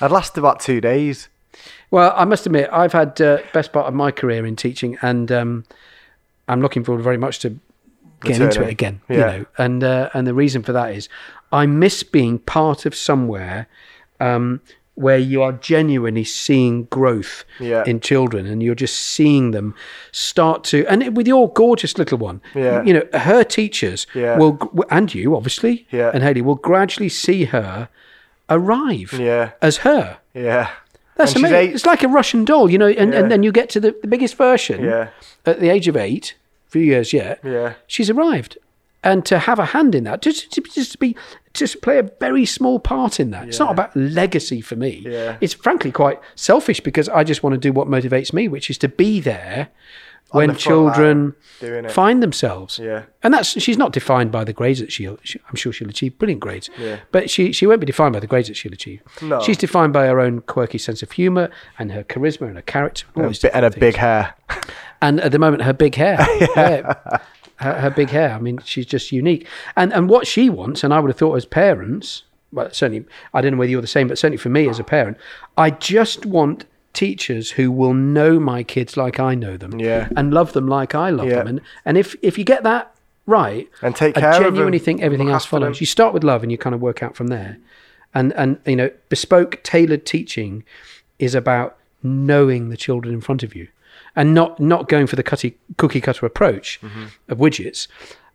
I'd 0.00 0.10
last 0.10 0.36
about 0.38 0.60
two 0.60 0.80
days. 0.80 1.28
Well, 1.90 2.12
I 2.16 2.24
must 2.24 2.46
admit, 2.46 2.68
I've 2.72 2.92
had 2.92 3.20
uh, 3.20 3.38
best 3.52 3.72
part 3.72 3.86
of 3.86 3.94
my 3.94 4.10
career 4.10 4.46
in 4.46 4.56
teaching, 4.56 4.96
and 5.02 5.30
um, 5.32 5.64
I'm 6.48 6.60
looking 6.60 6.84
forward 6.84 7.02
very 7.02 7.18
much 7.18 7.40
to 7.40 7.56
getting 8.22 8.42
into 8.42 8.60
it 8.62 8.66
Returning. 8.66 8.68
again. 8.70 9.00
You 9.08 9.16
know, 9.16 9.46
and 9.58 9.84
uh, 9.84 10.10
and 10.14 10.26
the 10.26 10.34
reason 10.34 10.62
for 10.62 10.72
that 10.72 10.94
is 10.94 11.08
I 11.52 11.66
miss 11.66 12.02
being 12.02 12.38
part 12.38 12.86
of 12.86 12.94
somewhere 12.94 13.66
um, 14.20 14.60
where 14.94 15.18
you 15.18 15.42
are 15.42 15.52
genuinely 15.52 16.24
seeing 16.24 16.84
growth 16.84 17.44
Yeah. 17.58 17.82
in 17.86 17.98
children, 18.00 18.46
and 18.46 18.62
you're 18.62 18.74
just 18.76 18.96
seeing 18.96 19.50
them 19.50 19.74
start 20.12 20.62
to. 20.64 20.86
And 20.86 21.16
with 21.16 21.26
your 21.26 21.52
gorgeous 21.52 21.98
little 21.98 22.18
one, 22.18 22.40
Yeah. 22.54 22.84
you 22.84 22.92
know, 22.94 23.02
her 23.18 23.42
teachers 23.42 24.06
Yeah. 24.14 24.36
will, 24.38 24.58
and 24.90 25.12
you 25.12 25.34
obviously, 25.34 25.86
Yeah. 25.90 26.10
and 26.14 26.22
Haley 26.22 26.42
will 26.42 26.54
gradually 26.54 27.08
see 27.08 27.46
her 27.46 27.88
arrive 28.50 29.12
Yeah. 29.12 29.52
as 29.62 29.78
her. 29.78 30.18
Yeah. 30.34 30.70
That's 31.16 31.34
And 31.34 31.44
amazing. 31.44 31.74
It's 31.74 31.86
like 31.86 32.02
a 32.02 32.08
Russian 32.08 32.44
doll, 32.44 32.70
you 32.70 32.78
know, 32.78 32.88
and, 32.88 33.12
Yeah. 33.12 33.18
and 33.20 33.30
then 33.30 33.42
you 33.42 33.52
get 33.52 33.68
to 33.70 33.80
the, 33.80 33.94
the 34.00 34.08
biggest 34.08 34.36
version 34.36 34.82
Yeah. 34.84 35.08
at 35.46 35.60
the 35.60 35.68
age 35.68 35.86
of 35.88 35.96
eight, 35.96 36.34
few 36.68 36.82
years 36.82 37.12
yet. 37.12 37.40
Yeah. 37.44 37.74
She's 37.86 38.10
arrived. 38.10 38.56
And 39.02 39.24
to 39.26 39.38
have 39.38 39.58
a 39.58 39.64
hand 39.66 39.94
in 39.94 40.04
that, 40.04 40.20
just 40.20 40.50
to, 40.52 40.60
just 40.60 40.92
to 40.92 40.98
be, 40.98 41.16
just 41.54 41.80
play 41.80 41.98
a 41.98 42.02
very 42.20 42.44
small 42.44 42.78
part 42.78 43.18
in 43.18 43.30
that. 43.30 43.48
It's 43.48 43.58
not 43.58 43.70
about 43.70 43.96
legacy 43.96 44.60
for 44.60 44.76
me. 44.76 45.02
Yeah. 45.06 45.36
It's 45.40 45.54
frankly 45.54 45.90
quite 45.90 46.20
selfish 46.34 46.80
because 46.80 47.08
I 47.08 47.24
just 47.24 47.42
want 47.42 47.54
to 47.54 47.58
do 47.58 47.72
what 47.72 47.88
motivates 47.88 48.32
me, 48.34 48.46
which 48.46 48.68
is 48.68 48.76
to 48.78 48.88
be 48.88 49.18
there 49.20 49.68
when 50.32 50.54
children 50.56 51.20
line, 51.24 51.34
doing 51.60 51.84
it. 51.84 51.90
find 51.92 52.22
themselves. 52.22 52.78
Yeah. 52.78 53.04
And 53.22 53.32
that's 53.34 53.60
she's 53.62 53.76
not 53.78 53.92
defined 53.92 54.32
by 54.32 54.44
the 54.44 54.52
grades 54.52 54.80
that 54.80 54.92
she'll. 54.92 55.18
She, 55.22 55.40
I'm 55.48 55.56
sure 55.56 55.72
she'll 55.72 55.88
achieve 55.88 56.18
brilliant 56.18 56.40
grades. 56.40 56.70
Yeah. 56.78 57.00
But 57.12 57.30
she 57.30 57.52
she 57.52 57.66
won't 57.66 57.80
be 57.80 57.86
defined 57.86 58.12
by 58.12 58.20
the 58.20 58.26
grades 58.26 58.48
that 58.48 58.54
she'll 58.56 58.72
achieve. 58.72 59.02
No. 59.22 59.40
She's 59.42 59.56
defined 59.58 59.92
by 59.92 60.06
her 60.06 60.20
own 60.20 60.40
quirky 60.42 60.78
sense 60.78 61.02
of 61.02 61.12
humour 61.12 61.50
and 61.78 61.92
her 61.92 62.04
charisma 62.04 62.46
and 62.48 62.56
her 62.56 62.62
character. 62.62 63.06
And 63.14 63.28
these 63.28 63.38
a 63.44 63.48
bit- 63.48 63.54
and 63.54 63.64
a 63.66 63.70
big 63.70 63.96
hair. 63.96 64.34
And 65.02 65.20
at 65.20 65.32
the 65.32 65.38
moment, 65.38 65.62
her 65.62 65.72
big 65.72 65.94
hair. 65.94 66.18
yeah. 66.56 67.18
Her, 67.56 67.74
her 67.74 67.90
big 67.90 68.08
hair. 68.08 68.32
I 68.32 68.38
mean, 68.38 68.58
she's 68.64 68.86
just 68.86 69.12
unique. 69.12 69.46
And 69.76 69.92
and 69.92 70.08
what 70.08 70.26
she 70.26 70.48
wants, 70.48 70.82
and 70.82 70.94
I 70.94 71.00
would 71.00 71.08
have 71.10 71.18
thought 71.18 71.34
as 71.36 71.44
parents, 71.44 72.22
well, 72.52 72.70
certainly, 72.72 73.04
I 73.34 73.40
don't 73.40 73.52
know 73.52 73.58
whether 73.58 73.70
you're 73.70 73.80
the 73.82 73.86
same, 73.86 74.08
but 74.08 74.18
certainly 74.18 74.38
for 74.38 74.48
me 74.48 74.68
as 74.68 74.78
a 74.78 74.84
parent, 74.84 75.18
I 75.58 75.70
just 75.70 76.24
want 76.26 76.64
teachers 76.92 77.52
who 77.52 77.70
will 77.70 77.94
know 77.94 78.38
my 78.40 78.62
kids 78.62 78.96
like 78.96 79.20
I 79.20 79.34
know 79.34 79.56
them 79.56 79.78
Yeah. 79.78 80.08
and 80.16 80.32
love 80.34 80.52
them 80.52 80.66
like 80.66 80.94
I 80.94 81.10
love 81.10 81.28
Yeah. 81.28 81.36
them. 81.36 81.46
And, 81.46 81.60
and 81.84 81.96
if, 81.98 82.16
if 82.22 82.36
you 82.38 82.44
get 82.44 82.62
that 82.64 82.94
right, 83.26 83.68
And 83.82 83.94
take 83.94 84.16
I 84.16 84.20
care 84.20 84.30
of 84.30 84.36
them, 84.38 84.44
genuinely 84.54 84.78
think 84.80 85.00
everything 85.00 85.26
look 85.28 85.34
else 85.34 85.46
follows. 85.46 85.80
You 85.80 85.86
start 85.86 86.12
with 86.12 86.24
love 86.24 86.42
and 86.42 86.50
you 86.50 86.58
kind 86.58 86.74
of 86.74 86.80
work 86.80 87.02
out 87.02 87.14
from 87.16 87.28
there. 87.28 87.58
And, 88.14 88.32
and 88.32 88.58
you 88.66 88.76
know, 88.76 88.90
bespoke, 89.08 89.62
tailored 89.62 90.04
teaching 90.04 90.64
is 91.18 91.34
about 91.34 91.76
knowing 92.02 92.70
the 92.70 92.76
children 92.76 93.14
in 93.14 93.20
front 93.20 93.42
of 93.42 93.54
you 93.54 93.68
and 94.16 94.34
not 94.34 94.58
not 94.58 94.88
going 94.88 95.06
for 95.06 95.14
the 95.16 95.22
cutty, 95.22 95.56
cookie 95.76 96.00
cutter 96.00 96.26
approach 96.26 96.80
Mm-hmm. 96.82 97.04
of 97.28 97.38
widgets, 97.38 97.86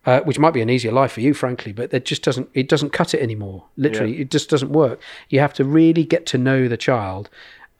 uh, 0.05 0.21
which 0.21 0.39
might 0.39 0.53
be 0.53 0.61
an 0.61 0.69
easier 0.69 0.91
life 0.93 1.11
for 1.13 1.19
you, 1.21 1.33
frankly, 1.33 1.73
but 1.73 1.93
it 1.93 2.05
just 2.05 2.23
doesn't 2.23 2.47
it 2.53 2.69
doesn't 2.69 2.91
cut 2.91 3.13
it 3.13 3.21
anymore. 3.21 3.65
Literally, 3.75 4.13
Yeah. 4.15 4.21
it 4.21 4.31
just 4.31 4.49
doesn't 4.49 4.71
work. 4.71 5.01
You 5.29 5.41
have 5.41 5.53
to 5.55 5.65
really 5.65 6.05
get 6.05 6.25
to 6.27 6.37
know 6.37 6.69
the 6.69 6.77
child 6.77 7.29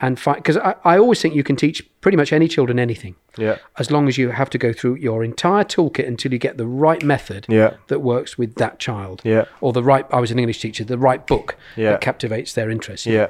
and 0.01 0.19
find 0.19 0.38
because 0.38 0.57
I, 0.57 0.76
I 0.84 0.97
always 0.97 1.22
think 1.22 1.35
you 1.35 1.43
can 1.43 1.55
teach 1.55 1.81
pretty 2.01 2.17
much 2.17 2.34
any 2.34 2.47
children 2.47 2.80
anything 2.80 3.15
Yeah. 3.38 3.57
as 3.80 3.91
long 3.91 4.07
as 4.07 4.17
you 4.17 4.30
have 4.30 4.49
to 4.49 4.57
go 4.57 4.73
through 4.73 4.95
your 4.95 5.23
entire 5.23 5.63
toolkit 5.63 6.05
until 6.07 6.34
you 6.34 6.38
get 6.39 6.57
the 6.57 6.67
right 6.67 7.01
method 7.03 7.45
Yeah. 7.47 7.76
that 7.88 7.99
works 8.01 8.38
with 8.38 8.55
that 8.55 8.77
child 8.80 9.22
Yeah. 9.23 9.45
or 9.61 9.72
the 9.73 9.84
right 9.84 10.05
i 10.11 10.19
was 10.19 10.31
an 10.31 10.39
english 10.39 10.59
teacher 10.59 10.84
the 10.84 10.97
right 10.97 11.26
book 11.26 11.55
Yeah. 11.77 11.91
that 11.91 12.01
captivates 12.01 12.53
their 12.53 12.69
interest 12.69 13.05
Yeah. 13.05 13.27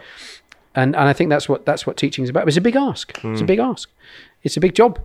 and 0.75 0.95
and 0.95 1.07
I 1.07 1.13
think 1.13 1.29
that's 1.29 1.47
what 1.47 1.65
that's 1.65 1.85
what 1.87 1.97
teaching 1.97 2.23
is 2.23 2.29
about. 2.29 2.47
It's 2.47 2.57
a 2.57 2.61
big 2.61 2.75
ask. 2.75 3.11
It's 3.11 3.21
Hmm. 3.21 3.35
a 3.43 3.45
big 3.45 3.59
ask. 3.59 3.89
It's 4.43 4.57
a 4.57 4.59
big 4.59 4.73
job, 4.75 4.99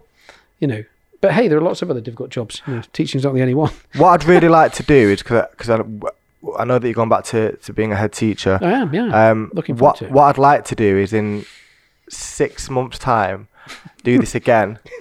you 0.58 0.66
know. 0.66 0.82
But 1.20 1.32
hey, 1.32 1.46
there 1.48 1.58
are 1.58 1.62
lots 1.70 1.82
of 1.82 1.90
other 1.90 2.00
difficult 2.00 2.30
jobs. 2.30 2.62
You 2.66 2.74
know, 2.76 2.82
teaching's 2.92 3.24
not 3.24 3.34
the 3.34 3.42
only 3.42 3.54
one. 3.54 3.70
What 3.96 4.08
I'd 4.14 4.24
really 4.24 4.48
like 4.48 4.72
to 4.74 4.82
do 4.82 4.94
is 5.14 5.22
because 5.22 5.70
I, 5.70 5.76
I 6.58 6.64
know 6.64 6.78
that 6.78 6.86
you're 6.86 6.94
going 6.94 7.08
back 7.10 7.24
to, 7.24 7.56
to 7.56 7.72
being 7.72 7.92
a 7.92 7.96
head 7.96 8.12
teacher. 8.12 8.58
I 8.62 8.72
am, 8.72 8.94
yeah. 8.94 9.30
Um, 9.30 9.50
Looking 9.54 9.76
forward 9.76 9.90
what 9.90 9.96
to 9.98 10.04
it. 10.06 10.10
what 10.12 10.24
I'd 10.24 10.38
like 10.38 10.64
to 10.66 10.74
do 10.74 10.96
is 10.98 11.12
in 11.12 11.44
six 12.08 12.70
months' 12.70 12.98
time, 12.98 13.48
do 14.02 14.18
this 14.18 14.34
again. 14.34 14.78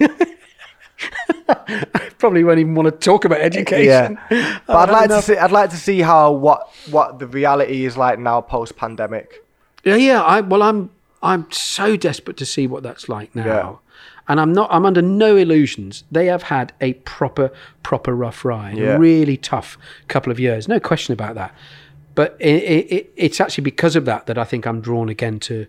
I 1.48 2.10
Probably 2.18 2.44
won't 2.44 2.58
even 2.58 2.74
want 2.74 2.86
to 2.86 2.92
talk 2.92 3.24
about 3.24 3.40
education. 3.40 4.18
yeah, 4.30 4.58
but 4.66 4.88
I'd 4.88 4.92
like 4.92 5.08
to 5.10 5.22
see 5.22 5.36
I'd 5.36 5.50
like 5.52 5.70
to 5.70 5.76
see 5.76 6.00
how 6.00 6.30
what 6.32 6.68
what 6.90 7.18
the 7.18 7.26
reality 7.26 7.84
is 7.86 7.96
like 7.96 8.18
now 8.18 8.40
post 8.42 8.76
pandemic. 8.76 9.42
Yeah, 9.84 9.96
yeah. 9.96 10.22
I 10.22 10.42
well, 10.42 10.62
I'm 10.62 10.90
I'm 11.22 11.50
so 11.50 11.96
desperate 11.96 12.36
to 12.38 12.46
see 12.46 12.66
what 12.66 12.82
that's 12.82 13.08
like 13.08 13.34
now, 13.34 13.44
Yeah. 13.46 13.76
And 14.30 14.40
I'm 14.40 14.52
not. 14.52 14.68
I'm 14.74 14.84
under 14.86 15.02
no 15.02 15.36
illusions. 15.36 16.04
They 16.10 16.26
have 16.26 16.44
had 16.44 16.72
a 16.80 16.90
proper, 17.16 17.50
proper 17.82 18.12
rough 18.24 18.44
ride, 18.44 18.76
Yeah. 18.78 18.94
a 18.96 18.98
really 18.98 19.36
tough 19.36 19.76
couple 20.08 20.30
of 20.32 20.38
years, 20.40 20.68
no 20.68 20.78
question 20.80 21.12
about 21.12 21.34
that. 21.34 21.52
But 22.14 22.36
it, 22.40 22.62
it, 22.62 22.92
it, 22.96 23.12
it's 23.16 23.40
actually 23.40 23.64
because 23.64 23.94
of 23.96 24.04
that 24.04 24.26
that 24.26 24.38
I 24.38 24.44
think 24.44 24.66
I'm 24.66 24.80
drawn 24.80 25.08
again 25.08 25.38
to. 25.40 25.66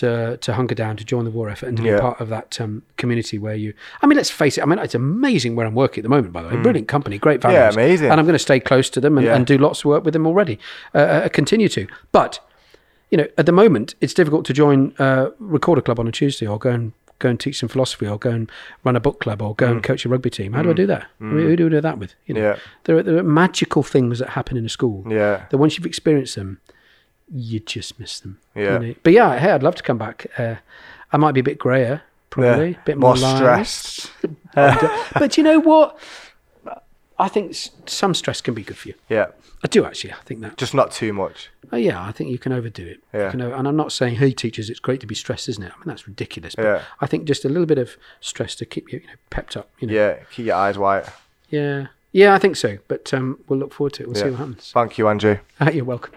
To, 0.00 0.36
to 0.38 0.54
hunker 0.54 0.74
down, 0.74 0.96
to 0.96 1.04
join 1.04 1.24
the 1.24 1.30
war 1.30 1.48
effort, 1.48 1.68
and 1.68 1.76
to 1.76 1.82
be 1.84 1.90
Yeah. 1.90 2.00
part 2.00 2.20
of 2.20 2.28
that 2.28 2.60
um, 2.60 2.82
community 2.96 3.38
where 3.38 3.54
you. 3.54 3.74
I 4.02 4.08
mean, 4.08 4.16
let's 4.16 4.30
face 4.30 4.58
it. 4.58 4.62
I 4.62 4.66
mean, 4.66 4.80
it's 4.80 4.94
amazing 4.96 5.54
where 5.54 5.66
I'm 5.68 5.74
working 5.76 6.00
at 6.00 6.02
the 6.02 6.08
moment. 6.08 6.32
By 6.32 6.42
the 6.42 6.48
way, 6.48 6.56
brilliant 6.60 6.88
company, 6.88 7.16
great 7.16 7.40
values. 7.40 7.58
Yeah, 7.58 7.70
amazing. 7.70 8.10
And 8.10 8.18
I'm 8.18 8.26
going 8.26 8.34
to 8.34 8.46
stay 8.50 8.58
close 8.58 8.90
to 8.90 9.00
them 9.00 9.16
and, 9.18 9.24
Yeah. 9.26 9.36
and 9.36 9.46
do 9.46 9.56
lots 9.56 9.80
of 9.80 9.84
work 9.84 10.02
with 10.04 10.12
them 10.12 10.26
already. 10.26 10.58
Uh, 10.96 10.98
uh, 10.98 11.28
continue 11.28 11.68
to, 11.68 11.86
but 12.10 12.40
you 13.10 13.18
know, 13.18 13.28
at 13.38 13.46
the 13.46 13.52
moment, 13.52 13.94
it's 14.00 14.14
difficult 14.14 14.44
to 14.46 14.52
join 14.52 14.94
uh, 14.98 15.30
record 15.38 15.78
a 15.78 15.82
club 15.82 16.00
on 16.00 16.08
a 16.08 16.12
Tuesday, 16.12 16.46
or 16.46 16.58
go 16.58 16.70
and 16.70 16.92
go 17.18 17.28
and 17.28 17.40
teach 17.40 17.58
some 17.58 17.68
philosophy, 17.68 18.06
or 18.06 18.18
go 18.18 18.30
and 18.30 18.50
run 18.82 18.96
a 18.96 19.00
book 19.00 19.20
club, 19.20 19.42
or 19.42 19.54
go 19.54 19.70
and 19.70 19.80
mm. 19.80 19.84
coach 19.84 20.04
a 20.04 20.08
rugby 20.08 20.30
team. 20.30 20.52
How 20.52 20.62
do 20.62 20.70
I 20.70 20.72
mm. 20.72 20.76
do 20.76 20.86
that? 20.86 21.06
Mean, 21.18 21.32
mm. 21.32 21.48
who 21.48 21.56
do 21.56 21.66
I 21.66 21.70
do 21.70 21.80
that 21.80 21.98
with? 21.98 22.14
You 22.26 22.34
know, 22.34 22.40
Yeah. 22.40 22.56
there 22.84 22.96
are, 22.98 23.02
there 23.02 23.16
are 23.18 23.22
magical 23.22 23.82
things 23.82 24.18
that 24.18 24.30
happen 24.30 24.56
in 24.56 24.64
a 24.64 24.68
school. 24.68 25.04
Yeah. 25.08 25.46
That 25.50 25.58
once 25.58 25.76
you've 25.76 25.86
experienced 25.86 26.34
them, 26.34 26.60
you 27.32 27.60
just 27.60 27.98
miss 27.98 28.20
them. 28.20 28.38
you 28.54 28.62
Yeah. 28.62 28.78
know. 28.78 28.94
But 29.02 29.12
yeah, 29.12 29.38
hey, 29.38 29.50
I'd 29.50 29.62
love 29.62 29.74
to 29.76 29.82
come 29.82 29.98
back. 29.98 30.26
Uh, 30.38 30.56
I 31.12 31.16
might 31.16 31.32
be 31.32 31.40
a 31.40 31.44
bit 31.44 31.58
grayer, 31.58 32.02
probably, 32.30 32.70
Yeah. 32.70 32.76
a 32.76 32.84
bit 32.84 32.98
more, 32.98 33.16
More 33.16 33.36
stressed. 33.36 34.10
but 34.54 35.36
you 35.36 35.44
know 35.44 35.60
what? 35.60 35.98
I 37.18 37.28
think 37.28 37.54
some 37.86 38.14
stress 38.14 38.40
can 38.40 38.54
be 38.54 38.62
good 38.62 38.76
for 38.76 38.88
you. 38.88 38.94
Yeah, 39.08 39.26
I 39.62 39.68
do 39.68 39.84
actually. 39.84 40.12
I 40.12 40.16
think 40.24 40.40
that. 40.40 40.56
just 40.56 40.74
not 40.74 40.90
too 40.90 41.12
much. 41.12 41.50
Oh, 41.72 41.76
yeah, 41.76 42.02
I 42.02 42.12
think 42.12 42.30
you 42.30 42.38
can 42.38 42.52
overdo 42.52 42.86
it. 42.86 43.00
Yeah. 43.12 43.30
and 43.32 43.68
I'm 43.68 43.76
not 43.76 43.92
saying, 43.92 44.16
hey, 44.16 44.32
teachers, 44.32 44.68
it's 44.68 44.80
great 44.80 45.00
to 45.00 45.06
be 45.06 45.14
stressed, 45.14 45.48
isn't 45.48 45.62
it? 45.62 45.72
I 45.72 45.76
mean, 45.78 45.86
that's 45.86 46.06
ridiculous. 46.06 46.54
But 46.54 46.64
Yeah. 46.64 46.82
I 47.00 47.06
think 47.06 47.24
just 47.26 47.44
a 47.44 47.48
little 47.48 47.66
bit 47.66 47.78
of 47.78 47.96
stress 48.20 48.54
to 48.56 48.66
keep 48.66 48.92
you, 48.92 49.00
you 49.00 49.06
know, 49.06 49.14
pepped 49.30 49.56
up. 49.56 49.70
You 49.80 49.86
know? 49.88 49.94
Yeah, 49.94 50.16
keep 50.30 50.46
your 50.46 50.56
eyes 50.56 50.76
wide. 50.78 51.06
Yeah. 51.48 51.86
Yeah, 52.12 52.34
I 52.34 52.38
think 52.38 52.56
so. 52.56 52.78
But 52.88 53.12
um, 53.14 53.40
we'll 53.48 53.58
look 53.58 53.72
forward 53.72 53.94
to 53.94 54.02
it. 54.02 54.06
We'll 54.06 54.14
see 54.16 54.30
what 54.30 54.38
happens. 54.38 54.70
Thank 54.72 54.98
you, 54.98 55.08
Andrew. 55.08 55.38
You're 55.72 55.84
welcome. 55.84 56.12